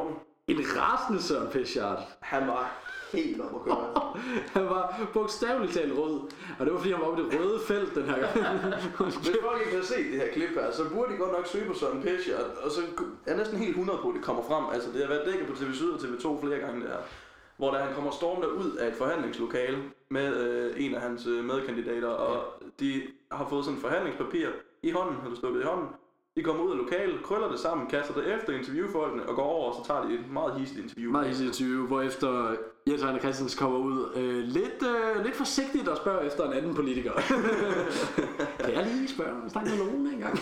En 0.48 0.58
rasende 0.60 1.22
Søren 1.22 1.50
Pichard. 1.50 2.02
Han 2.20 2.46
var 2.46 2.82
helt 3.12 3.40
op 3.40 3.54
at 3.54 3.62
køre. 3.64 4.12
Han 4.56 4.64
var 4.64 5.08
bogstaveligt 5.12 5.72
talt 5.72 5.98
rød. 5.98 6.20
Og 6.58 6.66
det 6.66 6.72
var 6.72 6.78
fordi, 6.78 6.92
han 6.92 7.00
var 7.00 7.06
oppe 7.06 7.22
i 7.22 7.24
det 7.24 7.40
røde 7.40 7.60
felt 7.60 7.94
den 7.94 8.04
her 8.04 8.18
gang. 8.20 8.34
Hvis 9.18 9.36
folk 9.42 9.60
ikke 9.66 9.76
har 9.76 9.84
set 9.84 10.06
det 10.12 10.20
her 10.20 10.32
klip 10.32 10.48
her, 10.54 10.70
så 10.72 10.82
burde 10.92 11.12
de 11.12 11.18
godt 11.18 11.32
nok 11.32 11.46
søge 11.46 11.66
på 11.66 11.74
Søren 11.74 12.02
Peschat. 12.02 12.50
Og 12.62 12.70
så 12.70 12.80
er 13.26 13.36
næsten 13.36 13.58
helt 13.58 13.70
100 13.70 13.98
på, 14.02 14.08
at 14.08 14.14
det 14.14 14.24
kommer 14.24 14.42
frem. 14.42 14.64
Altså, 14.72 14.88
det 14.92 15.00
har 15.00 15.08
været 15.08 15.26
dækket 15.26 15.46
på 15.46 15.56
TV 15.56 15.72
Syd 15.72 15.90
og 15.90 16.00
TV2 16.00 16.46
flere 16.46 16.58
gange, 16.58 16.80
det 16.80 16.88
her. 16.88 16.98
Hvor 17.56 17.70
da 17.70 17.78
han 17.78 17.94
kommer 17.94 18.10
stormende 18.10 18.54
ud 18.54 18.70
af 18.76 18.88
et 18.88 18.94
forhandlingslokale 18.94 19.78
med 20.08 20.36
øh, 20.36 20.84
en 20.84 20.94
af 20.94 21.00
hans 21.00 21.26
øh, 21.26 21.44
medkandidater, 21.44 22.08
og 22.08 22.62
de 22.80 23.02
har 23.32 23.46
fået 23.48 23.64
sådan 23.64 23.76
et 23.76 23.82
forhandlingspapir 23.82 24.48
i 24.82 24.90
hånden, 24.90 25.16
eller 25.24 25.36
stukket 25.36 25.60
i 25.60 25.64
hånden. 25.64 25.88
De 26.38 26.42
kommer 26.42 26.64
ud 26.64 26.70
af 26.70 26.78
lokalet, 26.78 27.22
krøller 27.22 27.50
det 27.50 27.58
sammen, 27.58 27.86
kaster 27.86 28.14
det 28.14 28.34
efter 28.34 28.52
interviewfolkene 28.52 29.28
og 29.28 29.34
går 29.34 29.42
over, 29.42 29.68
og 29.68 29.74
så 29.74 29.92
tager 29.92 30.08
de 30.08 30.14
et 30.14 30.30
meget 30.32 30.60
histigt 30.60 30.84
interview. 30.84 31.12
Meget 31.12 31.26
hissigt 31.26 31.48
interview, 31.48 31.86
hvor 31.86 32.00
efter 32.00 32.56
Jens 32.88 33.02
Ejner 33.02 33.18
Christensen 33.18 33.58
kommer 33.58 33.78
ud 33.78 34.12
øh, 34.16 34.44
lidt, 34.44 34.82
øh, 34.82 35.24
lidt 35.24 35.36
forsigtigt 35.36 35.88
og 35.88 35.96
spørger 35.96 36.20
efter 36.20 36.44
en 36.44 36.52
anden 36.52 36.74
politiker. 36.74 37.12
kan 38.64 38.74
jeg 38.74 38.86
lige 38.86 39.08
spørge, 39.08 39.50
snakke 39.50 39.70
med 39.70 39.78
nogen 39.78 40.06
engang? 40.06 40.38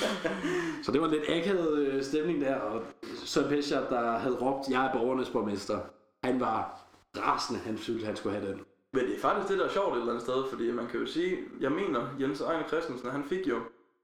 så 0.84 0.92
det 0.92 1.00
var 1.00 1.06
en 1.06 1.12
lidt 1.12 1.28
akavet 1.28 1.78
øh, 1.78 2.02
stemning 2.02 2.40
der, 2.40 2.54
og 2.54 2.82
Søren 3.24 3.48
Pescher, 3.48 3.88
der 3.88 4.18
havde 4.18 4.36
råbt, 4.36 4.68
jeg 4.70 4.86
er 4.86 4.92
borgernes 4.92 5.30
borgmester, 5.30 5.78
han 6.24 6.40
var 6.40 6.80
rasende, 7.18 7.60
han 7.60 7.78
syntes, 7.78 8.04
han 8.04 8.16
skulle 8.16 8.36
have 8.36 8.48
den. 8.48 8.60
Men 8.92 9.04
det 9.04 9.14
er 9.16 9.20
faktisk 9.20 9.48
det, 9.48 9.58
der 9.58 9.64
er 9.64 9.72
sjovt 9.72 9.92
et 9.94 10.00
eller 10.00 10.12
andet 10.12 10.22
sted, 10.22 10.44
fordi 10.50 10.72
man 10.72 10.86
kan 10.86 11.00
jo 11.00 11.06
sige, 11.06 11.38
jeg 11.60 11.72
mener, 11.72 12.00
Jens 12.20 12.40
Ejner 12.40 12.68
Christensen, 12.68 13.10
han 13.10 13.24
fik 13.24 13.48
jo, 13.48 13.56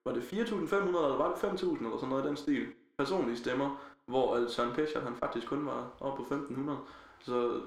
var 0.06 0.12
det 0.12 0.20
4.500 0.20 0.76
eller 0.76 1.16
var 1.16 1.34
det 1.34 1.60
5.000 1.60 1.84
eller 1.84 1.96
sådan 1.96 2.08
noget 2.08 2.24
i 2.24 2.28
den 2.28 2.36
stil, 2.36 2.66
personlige 2.98 3.36
stemmer, 3.36 3.80
hvor 4.06 4.48
Søren 4.48 4.72
Peschat, 4.74 5.02
han 5.02 5.16
faktisk 5.16 5.46
kun 5.48 5.66
var 5.66 5.90
oppe 6.00 6.24
på 6.24 6.34
1.500. 6.34 6.70
Så 7.20 7.60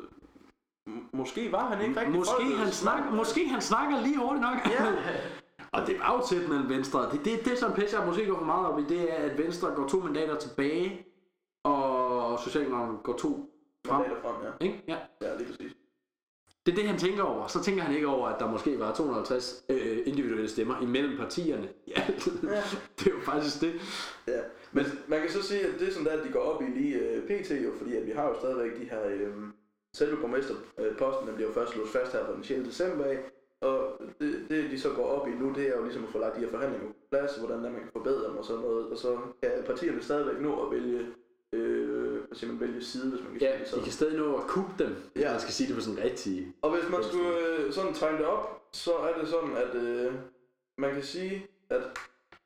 måske 1.14 1.52
var 1.52 1.66
han 1.66 1.86
ikke 1.86 2.00
rigtig 2.00 2.16
Måske 2.16 2.36
folkets 2.36 2.58
han, 2.58 2.72
snakker, 2.72 3.12
måske 3.12 3.48
han 3.48 3.62
snakker 3.62 4.02
lige 4.02 4.18
hurtigt 4.18 4.42
nok. 4.42 4.58
Ja. 4.66 4.94
og 5.74 5.88
det 5.88 6.00
var 6.00 6.14
jo 6.14 6.28
tæt 6.28 6.50
mellem 6.50 6.70
Venstre. 6.70 7.12
Det, 7.12 7.26
det, 7.26 7.46
det 7.46 7.58
som 7.58 7.74
Pescher 7.74 8.06
måske 8.06 8.26
går 8.26 8.38
for 8.38 8.46
meget 8.46 8.68
op 8.68 8.80
i, 8.80 8.84
det 8.84 9.14
er, 9.14 9.16
at 9.16 9.38
Venstre 9.38 9.72
går 9.76 9.88
to 9.88 10.00
mandater 10.00 10.36
tilbage, 10.36 11.06
og 11.64 12.40
Socialdemokraterne 12.40 12.98
går 13.04 13.14
to 13.14 13.52
frem. 13.88 14.02
Mandater 14.02 14.22
frem, 14.22 14.36
ja. 14.44 14.66
Ikke? 14.66 14.84
Ja. 14.88 14.98
Ja, 15.22 15.38
lige 15.38 15.48
præcis. 15.48 15.79
Det 16.66 16.72
er 16.72 16.76
det, 16.76 16.88
han 16.88 17.00
tænker 17.00 17.24
over. 17.24 17.48
Så 17.48 17.64
tænker 17.64 17.84
han 17.84 17.96
ikke 17.96 18.08
over, 18.08 18.28
at 18.28 18.40
der 18.40 18.52
måske 18.52 18.80
var 18.80 18.94
250 18.94 19.66
øh, 19.70 19.98
individuelle 20.06 20.50
stemmer 20.50 20.82
imellem 20.82 21.18
partierne. 21.18 21.70
Ja, 21.88 22.02
Ja. 22.44 22.64
det 23.00 23.08
er 23.08 23.12
jo 23.12 23.22
faktisk 23.24 23.62
det. 23.62 23.74
Ja, 24.28 24.40
men 24.72 24.86
man 25.08 25.22
kan 25.22 25.30
så 25.30 25.44
sige, 25.44 25.62
at 25.62 25.80
det 25.80 25.88
er 25.88 25.92
sådan 25.92 26.06
der, 26.06 26.20
at 26.20 26.28
de 26.28 26.32
går 26.32 26.40
op 26.40 26.62
i 26.62 26.66
lige 26.66 27.00
øh, 27.00 27.24
pt. 27.24 27.52
jo, 27.52 27.72
fordi 27.78 27.96
at 27.96 28.06
vi 28.06 28.12
har 28.12 28.28
jo 28.30 28.36
stadigvæk 28.40 28.80
de 28.80 28.86
her, 28.86 29.08
øh, 29.08 29.34
selve 29.94 30.18
borgmesterposten, 30.18 31.28
den 31.28 31.36
bliver 31.36 31.50
jo 31.50 31.54
først 31.54 31.76
låst 31.76 31.92
fast 31.92 32.12
her 32.14 32.26
fra 32.26 32.34
den 32.34 32.44
6. 32.44 32.68
december 32.68 33.06
af, 33.06 33.18
og 33.62 34.02
det, 34.20 34.46
det, 34.50 34.72
de 34.72 34.80
så 34.80 34.90
går 34.90 35.06
op 35.06 35.28
i 35.28 35.32
nu, 35.32 35.54
det 35.56 35.68
er 35.68 35.76
jo 35.78 35.84
ligesom 35.84 36.04
at 36.04 36.10
få 36.10 36.20
lagt 36.20 36.36
de 36.36 36.42
her 36.42 36.50
forhandlinger 36.50 36.88
på 36.88 36.94
plads, 37.12 37.36
hvordan 37.36 37.64
der 37.64 37.70
man 37.70 37.82
kan 37.82 37.90
forbedre 37.94 38.28
dem 38.28 38.38
og 38.38 38.46
sådan 38.46 38.62
noget, 38.62 38.88
og 38.88 38.98
så 38.98 39.18
kan 39.44 39.52
partierne 39.66 40.02
stadigvæk 40.02 40.42
nå 40.42 40.66
at 40.66 40.72
vælge, 40.72 41.08
øh, 41.54 41.89
siger 42.34 42.52
man, 42.52 42.60
vælge 42.62 42.84
side, 42.84 43.10
hvis 43.10 43.22
man 43.24 43.32
kan 43.32 43.42
Ja, 43.42 43.48
sige 43.52 43.58
det 43.60 43.66
de 43.66 43.70
sådan. 43.70 43.84
kan 43.84 43.94
stadig 43.94 44.18
nå 44.18 44.36
at 44.38 44.48
kuppe 44.48 44.72
dem, 44.84 44.96
hvis 45.14 45.24
Ja. 45.24 45.32
man 45.32 45.40
skal 45.40 45.54
sige 45.54 45.68
det 45.68 45.76
på 45.76 45.82
sådan 45.82 46.04
rigtig... 46.04 46.54
Og 46.62 46.72
hvis 46.76 46.90
man 46.92 47.04
skulle 47.04 47.38
øh, 47.58 47.72
sådan 47.74 47.94
tegne 47.94 48.18
det 48.18 48.26
op, 48.26 48.62
så 48.74 48.92
er 48.94 49.20
det 49.20 49.28
sådan, 49.28 49.58
at 49.58 49.76
øh, 49.76 50.14
man 50.78 50.94
kan 50.94 51.04
sige, 51.04 51.48
at 51.70 51.82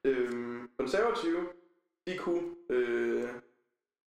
øh, 0.05 0.29
konservative, 0.79 1.39
de 2.07 2.17
kunne, 2.17 2.41
øh, 2.69 3.23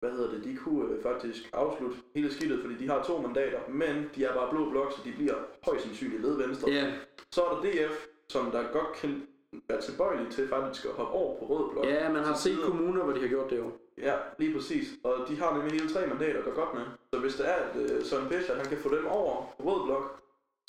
hvad 0.01 0.11
hedder 0.11 0.31
det, 0.31 0.45
de 0.45 0.57
kunne 0.57 0.95
øh, 0.95 1.03
faktisk 1.03 1.51
afslutte 1.53 1.97
hele 2.15 2.33
skidtet, 2.35 2.61
fordi 2.61 2.75
de 2.77 2.89
har 2.89 3.03
to 3.03 3.21
mandater, 3.21 3.61
men 3.69 4.11
de 4.15 4.25
er 4.25 4.35
bare 4.35 4.51
blå 4.51 4.71
blok, 4.71 4.93
så 4.93 4.99
de 5.05 5.13
bliver 5.17 5.35
højst 5.65 5.85
sandsynligt 5.85 6.23
led 6.23 6.37
venstre. 6.47 6.71
Ja, 6.71 6.93
Så 7.33 7.43
er 7.45 7.55
der 7.55 7.63
DF, 7.89 8.07
som 8.29 8.51
der 8.51 8.73
godt 8.73 8.93
kan 8.95 9.27
være 9.69 9.81
tilbøjelige 9.81 10.31
til 10.31 10.49
faktisk 10.49 10.85
at 10.85 10.91
hoppe 10.93 11.13
over 11.15 11.39
på 11.39 11.47
rød 11.47 11.71
blok. 11.73 11.87
ja 11.87 12.13
man 12.13 12.25
har 12.25 12.35
set 12.35 12.59
kommuner, 12.65 13.05
hvor 13.05 13.13
de 13.13 13.21
har 13.21 13.29
gjort 13.29 13.51
det 13.51 13.59
jo. 13.59 13.71
Ja, 13.99 14.15
lige 14.39 14.55
præcis. 14.55 14.89
Og 15.05 15.15
de 15.29 15.37
har 15.37 15.55
nemlig 15.55 15.73
hele 15.73 15.89
tre 15.93 16.07
mandater 16.07 16.39
at 16.39 16.45
gøre 16.45 16.55
godt 16.55 16.75
med. 16.75 16.85
Så 17.15 17.21
hvis 17.21 17.35
det 17.35 17.49
er, 17.49 17.55
at 17.55 17.77
øh, 17.77 18.05
Søren 18.05 18.29
Peschat, 18.29 18.57
han 18.57 18.67
kan 18.67 18.79
få 18.79 18.97
dem 18.97 19.07
over 19.07 19.55
på 19.59 19.63
rød 19.71 19.85
blok, 19.87 20.21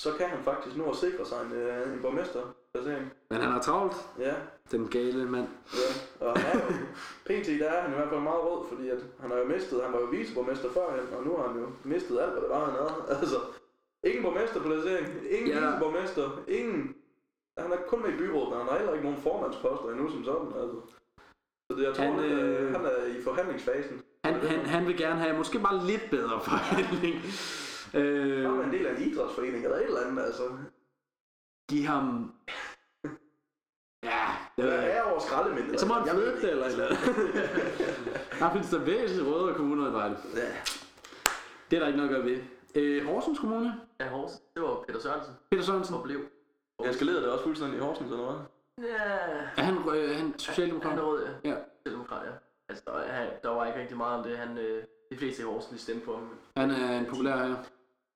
så 0.02 0.12
kan 0.18 0.28
han 0.28 0.44
faktisk 0.44 0.76
nå 0.76 0.90
at 0.90 0.96
sikre 0.96 1.26
sig 1.26 1.36
en, 1.46 1.52
øh, 1.52 1.92
en 1.94 2.02
borgmesterplacering. 2.02 3.12
Men 3.30 3.40
han 3.40 3.50
har 3.52 3.62
travlt, 3.62 3.94
Ja, 4.18 4.34
den 4.70 4.88
gale 4.88 5.24
mand. 5.26 5.48
ja. 5.74 5.90
Og 6.26 6.38
han 6.40 6.60
er 6.60 6.64
jo, 6.64 6.72
pt. 7.26 7.46
der 7.60 7.68
er 7.70 7.80
han 7.82 7.90
i 7.92 7.94
hvert 7.94 8.08
fald 8.08 8.20
meget 8.20 8.42
rød, 8.44 8.66
fordi 8.68 8.88
at 8.88 8.98
han 9.20 9.30
har 9.30 9.38
jo 9.38 9.44
mistet, 9.44 9.82
han 9.82 9.92
var 9.92 10.00
jo 10.00 10.06
viceborgmester 10.06 10.70
førhen, 10.70 11.14
og 11.16 11.24
nu 11.24 11.36
har 11.36 11.48
han 11.48 11.60
jo 11.60 11.66
mistet 11.84 12.18
alt, 12.20 12.32
hvad 12.32 12.42
det 12.42 12.50
var, 12.50 12.64
han 12.64 12.74
havde. 12.74 12.94
Altså, 13.20 13.36
ingen 14.04 14.22
borgmesterplacering, 14.22 15.06
ingen 15.30 15.48
ja. 15.52 15.70
viceborgmester, 15.70 16.30
ingen... 16.48 16.94
Han 17.58 17.72
er 17.72 17.76
kun 17.88 18.02
med 18.02 18.10
i 18.12 18.16
byrådet, 18.16 18.48
men 18.48 18.58
han 18.58 18.68
har 18.68 18.76
heller 18.78 18.92
ikke 18.92 19.04
nogen 19.04 19.22
formandsposter 19.22 19.88
endnu 19.90 20.10
som 20.10 20.24
sådan, 20.24 20.52
altså. 20.62 20.76
Jeg 21.76 21.94
tror, 21.94 22.04
Han, 22.04 22.18
øh... 22.24 22.62
øh, 22.66 22.72
han 22.74 22.84
er 22.84 23.04
i 23.18 23.22
forhandlingsfasen. 23.22 24.02
Han, 24.24 24.34
han, 24.34 24.66
han 24.66 24.86
vil 24.86 24.96
gerne 24.96 25.20
have 25.20 25.36
måske 25.36 25.58
bare 25.60 25.86
lidt 25.86 26.02
bedre 26.10 26.40
forhandling. 26.48 27.14
Øh, 27.94 28.44
Han 28.50 28.60
er 28.60 28.64
en 28.64 28.72
del 28.72 28.86
af 28.86 28.96
en 28.96 29.02
idrætsforening 29.02 29.64
eller 29.64 29.76
et 29.76 29.84
eller 29.84 30.00
andet, 30.06 30.22
altså. 30.24 30.42
giv 31.70 31.84
ham... 31.84 32.32
Ja, 34.02 34.26
det 34.56 34.64
ved 34.64 34.72
jeg 34.72 34.96
er 34.96 35.02
over 35.02 35.18
skraldemænd? 35.20 35.78
Så 35.78 35.86
må 35.86 35.94
han 35.94 36.08
flytte 36.08 36.40
det 36.42 36.50
eller 36.50 36.66
et 36.66 36.72
eller 36.72 36.86
andet. 36.86 36.98
Der 38.38 38.52
findes 38.52 38.70
der 38.70 38.78
væsentligt 38.84 39.28
rødere 39.28 39.54
kommuner 39.54 39.90
i 39.90 39.92
Vejle. 39.92 40.16
Ja. 40.36 40.48
Det 41.70 41.76
er 41.76 41.80
der 41.80 41.86
ikke 41.86 41.96
noget 41.96 42.10
at 42.10 42.16
gøre 42.16 42.24
ved. 42.30 42.38
Øh, 42.74 43.06
Horsens 43.06 43.38
Kommune. 43.38 43.74
Ja, 44.00 44.08
Horsens. 44.08 44.42
Det 44.54 44.62
var 44.62 44.84
Peter 44.88 45.00
Sørensen, 45.00 45.34
Peter 45.50 45.62
Sørensen. 45.62 45.94
som 45.94 46.02
blev. 46.02 46.20
Jeg 46.82 46.90
eskalerede 46.90 47.22
det 47.22 47.30
også 47.30 47.44
fuldstændig 47.44 47.76
i 47.78 47.80
Horsens, 47.80 48.10
eller 48.12 48.24
hvad? 48.24 48.40
Ja, 48.82 49.04
Er 49.56 49.62
han, 49.62 49.74
øh, 49.96 50.16
han 50.16 50.38
socialdemokrat? 50.38 50.90
han 50.90 50.98
er 51.00 51.04
rød, 51.04 51.26
ja. 51.44 51.50
Ja. 51.50 51.56
Socialdemokrat, 51.78 52.26
ja. 52.26 52.32
Altså, 52.68 52.84
der, 52.86 53.12
han, 53.12 53.28
der 53.42 53.48
var 53.48 53.66
ikke 53.66 53.80
rigtig 53.80 53.96
meget 53.96 54.18
om 54.18 54.24
det. 54.24 54.38
Han, 54.38 54.58
øh, 54.58 54.84
de 55.12 55.16
fleste 55.16 55.42
i 55.42 55.44
Horsens 55.44 55.80
stemte 55.80 56.04
på 56.06 56.14
ham. 56.14 56.28
Han 56.56 56.70
er 56.70 56.98
en 56.98 57.06
populær 57.06 57.36
her. 57.36 57.48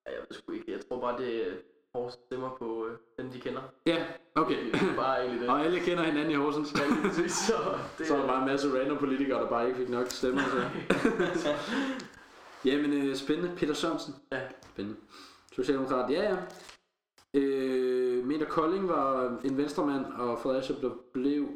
Ja, 0.06 0.10
jeg 0.12 0.20
ved 0.28 0.36
sgu 0.36 0.52
ikke. 0.52 0.72
Jeg 0.72 0.80
tror 0.88 1.00
bare, 1.00 1.18
det 1.18 1.48
er 1.48 1.52
Horsens 1.94 2.22
stemmer 2.26 2.56
på 2.58 2.86
øh, 2.86 2.96
dem, 3.18 3.30
de 3.30 3.40
kender. 3.40 3.62
Ja, 3.86 4.04
okay. 4.34 4.64
Det 4.72 4.74
er 4.90 4.96
bare 4.96 5.20
egentlig 5.20 5.40
det. 5.40 5.48
Og 5.52 5.60
alle 5.64 5.80
kender 5.80 6.02
hinanden 6.04 6.30
i 6.30 6.34
Horsens. 6.34 6.74
Ja, 6.74 7.08
præcis. 7.08 7.32
Så, 7.32 7.54
det, 7.98 8.06
Så 8.06 8.14
er 8.14 8.18
der 8.20 8.26
bare 8.26 8.38
en 8.42 8.46
masse 8.46 8.80
random 8.80 8.98
politikere, 8.98 9.40
der 9.42 9.48
bare 9.48 9.66
ikke 9.66 9.78
fik 9.78 9.88
nok 9.88 10.06
stemmer. 10.06 10.42
Så. 11.34 11.54
Jamen, 12.68 12.92
øh, 13.08 13.16
spændende. 13.16 13.56
Peter 13.56 13.74
Sørensen. 13.74 14.14
Ja. 14.32 14.40
Spændende. 14.72 14.98
Socialdemokrat, 15.52 16.10
ja 16.10 16.22
ja. 16.30 16.36
Øh, 17.34 18.24
Meter 18.24 18.46
Kolding 18.46 18.88
var 18.88 19.38
en 19.44 19.56
venstremand, 19.56 20.04
og 20.06 20.38
Fredericia 20.38 20.76
blev, 20.78 21.02
blev 21.12 21.48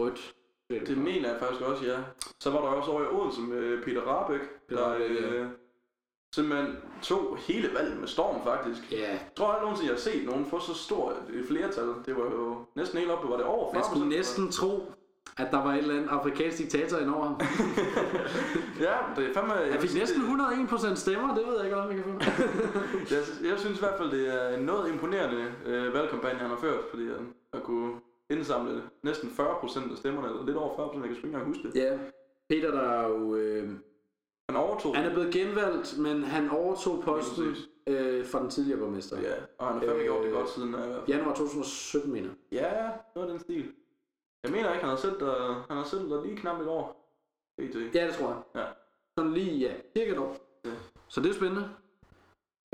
rødt. 0.00 0.34
Det 0.70 0.98
mener 0.98 1.28
jeg 1.30 1.40
faktisk 1.40 1.62
også, 1.62 1.84
ja. 1.86 1.98
Så 2.40 2.50
var 2.50 2.60
der 2.60 2.68
også 2.68 2.90
over 2.90 3.02
i 3.02 3.06
Odense 3.06 3.40
med 3.40 3.82
Peter 3.82 4.02
Rabeck, 4.02 4.42
Peter 4.68 4.80
der 4.82 4.92
Rahbek, 4.92 5.10
ja. 5.10 5.32
øh, 5.34 5.48
simpelthen 6.34 6.76
tog 7.02 7.36
hele 7.38 7.74
valget 7.74 8.00
med 8.00 8.08
storm, 8.08 8.44
faktisk. 8.44 8.92
Ja, 8.92 9.10
Jeg 9.10 9.30
tror 9.36 9.46
aldrig 9.46 9.62
nogensinde, 9.62 9.88
jeg 9.88 9.94
har 9.96 10.00
set 10.00 10.26
nogen 10.26 10.46
få 10.46 10.60
så 10.60 10.74
stort 10.74 11.14
et 11.32 11.44
flertal. 11.46 11.94
Det 12.06 12.16
var 12.16 12.24
jo 12.24 12.64
næsten 12.76 12.98
helt 12.98 13.10
oppe, 13.10 13.28
var 13.28 13.36
det 13.36 13.46
over 13.46 13.72
40 13.72 13.74
man 13.74 13.84
skulle 13.90 14.08
næsten 14.08 14.50
tro, 14.52 14.92
at 15.46 15.48
der 15.52 15.62
var 15.64 15.72
et 15.72 15.78
eller 15.78 15.96
andet 15.96 16.08
afrikansk 16.08 16.58
diktator 16.58 16.98
indover 16.98 17.24
ham. 17.24 17.36
Ja, 18.86 18.94
det 19.16 19.28
er 19.30 19.34
fandme... 19.34 19.52
Jeg 19.54 19.80
fik 19.80 19.94
næsten 19.94 20.20
det- 20.22 20.28
101% 20.90 20.94
stemmer, 20.94 21.34
det 21.34 21.46
ved 21.46 21.56
jeg 21.56 21.64
ikke, 21.64 21.76
om 21.76 21.88
jeg 21.90 21.96
kan 21.96 22.04
få. 22.04 22.30
Jeg, 23.14 23.22
jeg 23.50 23.58
synes 23.58 23.76
i 23.78 23.80
hvert 23.80 23.94
fald, 23.98 24.10
det 24.10 24.34
er 24.34 24.56
en 24.58 24.64
noget 24.64 24.92
imponerende 24.92 25.44
øh, 25.66 25.94
valgkampagne, 25.94 26.38
han 26.38 26.50
har 26.50 26.56
ført, 26.56 26.80
fordi 26.90 27.06
han 27.06 27.28
har 27.54 27.60
kunne 27.60 27.92
indsamle 28.30 28.82
næsten 29.02 29.28
40% 29.38 29.90
af 29.92 29.96
stemmerne, 29.98 30.28
eller 30.28 30.46
lidt 30.46 30.56
over 30.56 30.88
40%, 30.90 30.98
jeg 31.00 31.06
kan 31.08 31.16
sgu 31.16 31.26
ikke 31.26 31.26
engang 31.26 31.46
huske 31.46 31.62
det. 31.62 31.74
Ja, 31.74 31.98
Peter 32.50 32.70
der 32.70 32.80
er 32.82 33.08
jo... 33.08 33.34
Øh, 33.34 33.68
Han 34.48 34.56
overtog 34.56 34.96
han 34.96 35.04
er 35.04 35.12
blevet 35.12 35.32
genvalgt, 35.32 35.98
men 35.98 36.22
han 36.22 36.50
overtog 36.50 37.02
posten 37.04 37.56
øh, 37.86 38.26
fra 38.26 38.40
den 38.42 38.50
tidligere 38.50 38.78
borgmester. 38.78 39.20
Ja, 39.20 39.32
og 39.58 39.66
han 39.66 39.74
har 39.74 39.80
fandme 39.80 39.98
Øh, 39.98 40.04
gjort 40.04 40.24
det 40.24 40.32
godt 40.32 40.50
siden. 40.50 40.74
Øh, 40.74 40.80
Januar 41.08 41.34
2017, 41.34 42.12
mener 42.12 42.28
ja, 42.52 42.70
noget 43.14 43.28
af 43.28 43.32
den 43.32 43.40
stil. 43.40 43.72
Jeg 44.42 44.52
mener 44.52 44.72
ikke, 44.72 44.80
han 44.84 44.90
har 44.90 44.96
siddet 44.96 45.20
der, 45.20 45.64
han 45.68 45.76
har 45.76 45.84
siddet 45.84 46.10
der 46.10 46.24
lige 46.24 46.36
knap 46.36 46.60
et 46.60 46.68
år. 46.68 47.14
PT. 47.58 47.94
Ja, 47.94 48.06
det 48.06 48.14
tror 48.14 48.28
jeg. 48.28 48.42
Ja. 48.54 48.66
Sådan 49.18 49.32
lige, 49.32 49.58
ja, 49.58 49.74
cirka 49.96 50.12
et 50.12 50.18
år. 50.18 50.36
Ja. 50.64 50.70
Så 51.08 51.20
det 51.20 51.30
er 51.30 51.34
spændende. 51.34 51.70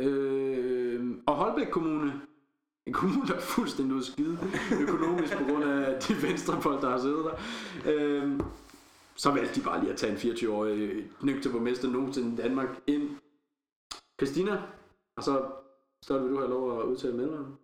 Øh, 0.00 1.16
og 1.26 1.34
Holbæk 1.34 1.66
Kommune, 1.70 2.20
en 2.86 2.92
kommune, 2.92 3.26
der 3.26 3.34
er 3.34 3.40
fuldstændig 3.40 3.94
ude 3.94 4.00
at 4.00 4.06
skide 4.06 4.38
økonomisk 4.82 5.36
på 5.36 5.44
grund 5.44 5.64
af 5.64 6.00
de 6.00 6.14
venstrefolk, 6.22 6.82
der 6.82 6.90
har 6.90 6.98
siddet 6.98 7.24
der. 7.24 7.34
Øh, 7.92 8.40
så 9.16 9.30
valgte 9.30 9.60
de 9.60 9.64
bare 9.64 9.80
lige 9.80 9.92
at 9.92 9.98
tage 9.98 10.12
en 10.12 10.18
24-årig 10.18 11.10
nygte 11.22 11.50
borgmester 11.50 11.88
nogensinde 11.88 12.32
i 12.32 12.36
Danmark 12.36 12.68
ind. 12.86 13.10
Christina, 14.20 14.62
og 15.16 15.22
så 15.22 15.50
så 16.02 16.18
vil 16.18 16.30
du 16.30 16.38
have 16.38 16.50
lov 16.50 16.80
at 16.80 16.86
udtale 16.86 17.16
mellemnavn. 17.16 17.58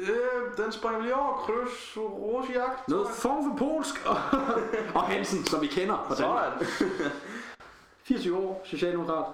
Øh, 0.00 0.56
den 0.64 0.72
springer 0.72 0.98
vi 0.98 1.04
lige 1.04 1.14
over. 1.14 1.32
Kryds 1.36 1.96
Rosjagt. 1.96 2.88
Noget 2.88 3.08
form 3.08 3.44
for 3.50 3.56
polsk, 3.66 4.06
og, 4.94 5.02
Hansen, 5.02 5.44
som 5.44 5.60
vi 5.62 5.66
kender 5.66 6.04
fra. 6.08 6.14
Sådan. 6.14 6.66
24 8.08 8.36
år, 8.38 8.60
socialdemokrat. 8.64 9.24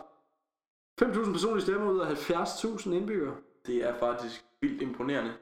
5.000 1.03 1.33
personlige 1.33 1.63
stemmer 1.63 1.91
ud 1.93 2.01
af 2.01 2.31
70.000 2.31 2.91
indbyggere. 2.93 3.35
Det 3.67 3.77
er 3.89 3.95
faktisk 3.99 4.45
vildt 4.61 4.83
imponerende 4.83 5.33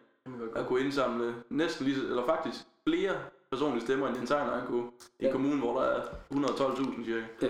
at 0.56 0.66
kunne 0.66 0.80
indsamle 0.80 1.34
næsten 1.50 1.86
lige, 1.86 1.96
eller 1.96 2.26
faktisk 2.26 2.60
flere 2.88 3.14
personlige 3.50 3.80
stemmer, 3.84 4.08
end 4.08 4.16
Jens 4.16 4.30
Ejner 4.30 4.66
kunne 4.66 4.86
i 4.86 4.90
Ja. 5.20 5.26
en 5.26 5.32
kommune, 5.32 5.58
hvor 5.60 5.80
der 5.80 5.86
er 5.86 6.02
112.000 6.34 7.04
cirka. 7.04 7.24
Ja. 7.42 7.48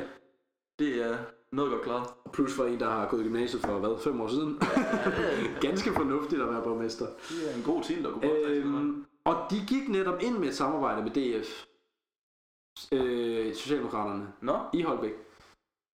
Det 0.79 1.03
er 1.05 1.19
noget 1.53 1.73
godt 1.73 1.83
klaret. 1.83 2.09
Plus 2.33 2.55
for 2.55 2.65
en, 2.65 2.81
der 2.81 2.91
har 2.91 3.09
gået 3.09 3.21
i 3.21 3.25
gymnasiet 3.25 3.63
for, 3.63 3.79
hvad, 3.79 4.03
fem 4.05 4.21
år 4.21 4.29
siden. 4.29 4.61
Ganske 5.69 5.93
fornuftigt 5.93 6.43
at 6.43 6.49
være 6.49 6.63
borgmester. 6.63 7.07
Det 7.07 7.51
er 7.51 7.57
en 7.57 7.63
god 7.63 7.83
titel 7.83 8.07
at 8.07 8.13
kunne 8.13 8.23
påtage 8.23 8.63
sig. 8.63 8.71
Øhm, 8.71 9.07
og 9.25 9.47
de 9.51 9.57
gik 9.69 9.89
netop 9.89 10.23
ind 10.23 10.39
med 10.39 10.49
et 10.49 10.55
samarbejde 10.55 11.03
med 11.03 11.11
DF. 11.11 11.65
Øh, 12.93 13.55
Socialdemokraterne 13.55 14.33
Nå, 14.41 14.59
i 14.73 14.83
Holbæk. 14.83 15.15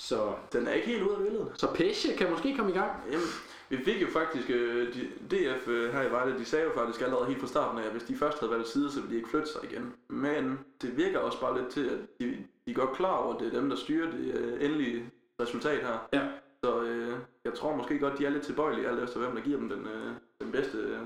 Så, 0.02 0.32
den 0.52 0.66
er 0.66 0.72
ikke 0.72 0.88
helt 0.88 1.02
ude 1.02 1.16
af 1.16 1.22
billedet. 1.22 1.52
så 1.54 1.74
Pesce 1.74 2.12
kan 2.16 2.30
måske 2.30 2.56
komme 2.56 2.70
i 2.70 2.74
gang. 2.74 2.90
Jamen, 3.10 3.26
vi 3.68 3.76
fik 3.84 4.02
jo 4.02 4.06
faktisk, 4.12 4.50
øh, 4.50 4.94
de, 4.94 5.00
DF 5.30 5.68
øh, 5.68 5.92
her 5.92 6.02
i 6.02 6.10
Vejle, 6.10 6.38
de 6.38 6.44
sagde 6.44 6.64
jo 6.64 6.70
faktisk 6.74 7.02
allerede 7.04 7.26
helt 7.26 7.40
fra 7.40 7.46
starten 7.46 7.78
af, 7.78 7.86
at 7.86 7.92
hvis 7.92 8.02
de 8.02 8.16
først 8.16 8.40
havde 8.40 8.52
valgt 8.52 8.68
side, 8.68 8.90
så 8.90 9.00
ville 9.00 9.10
de 9.10 9.16
ikke 9.16 9.28
flytte 9.28 9.48
sig 9.48 9.60
igen. 9.70 9.92
Men 10.08 10.58
det 10.82 10.96
virker 10.96 11.18
også 11.18 11.40
bare 11.40 11.58
lidt 11.58 11.72
til, 11.72 11.88
at 11.88 11.98
de, 12.20 12.44
de 12.66 12.70
er 12.70 12.74
godt 12.74 12.92
klar 12.92 13.16
over, 13.16 13.34
at 13.34 13.40
det 13.40 13.54
er 13.54 13.60
dem, 13.60 13.68
der 13.70 13.76
styrer 13.76 14.10
det 14.10 14.34
øh, 14.34 14.64
endelige 14.64 15.10
resultat 15.42 15.80
her. 15.86 16.08
Ja. 16.12 16.28
Så 16.64 16.82
øh, 16.82 17.18
jeg 17.44 17.54
tror 17.54 17.76
måske 17.76 17.98
godt, 17.98 18.18
de 18.18 18.26
er 18.26 18.30
lidt 18.30 18.44
tilbøjelige, 18.44 18.88
alt 18.88 19.02
efter 19.02 19.18
hvem 19.20 19.34
der 19.36 19.42
giver 19.42 19.58
dem 19.58 19.68
den, 19.68 19.86
øh, 19.86 20.12
den 20.40 20.52
bedste, 20.52 20.78
øh, 20.78 21.00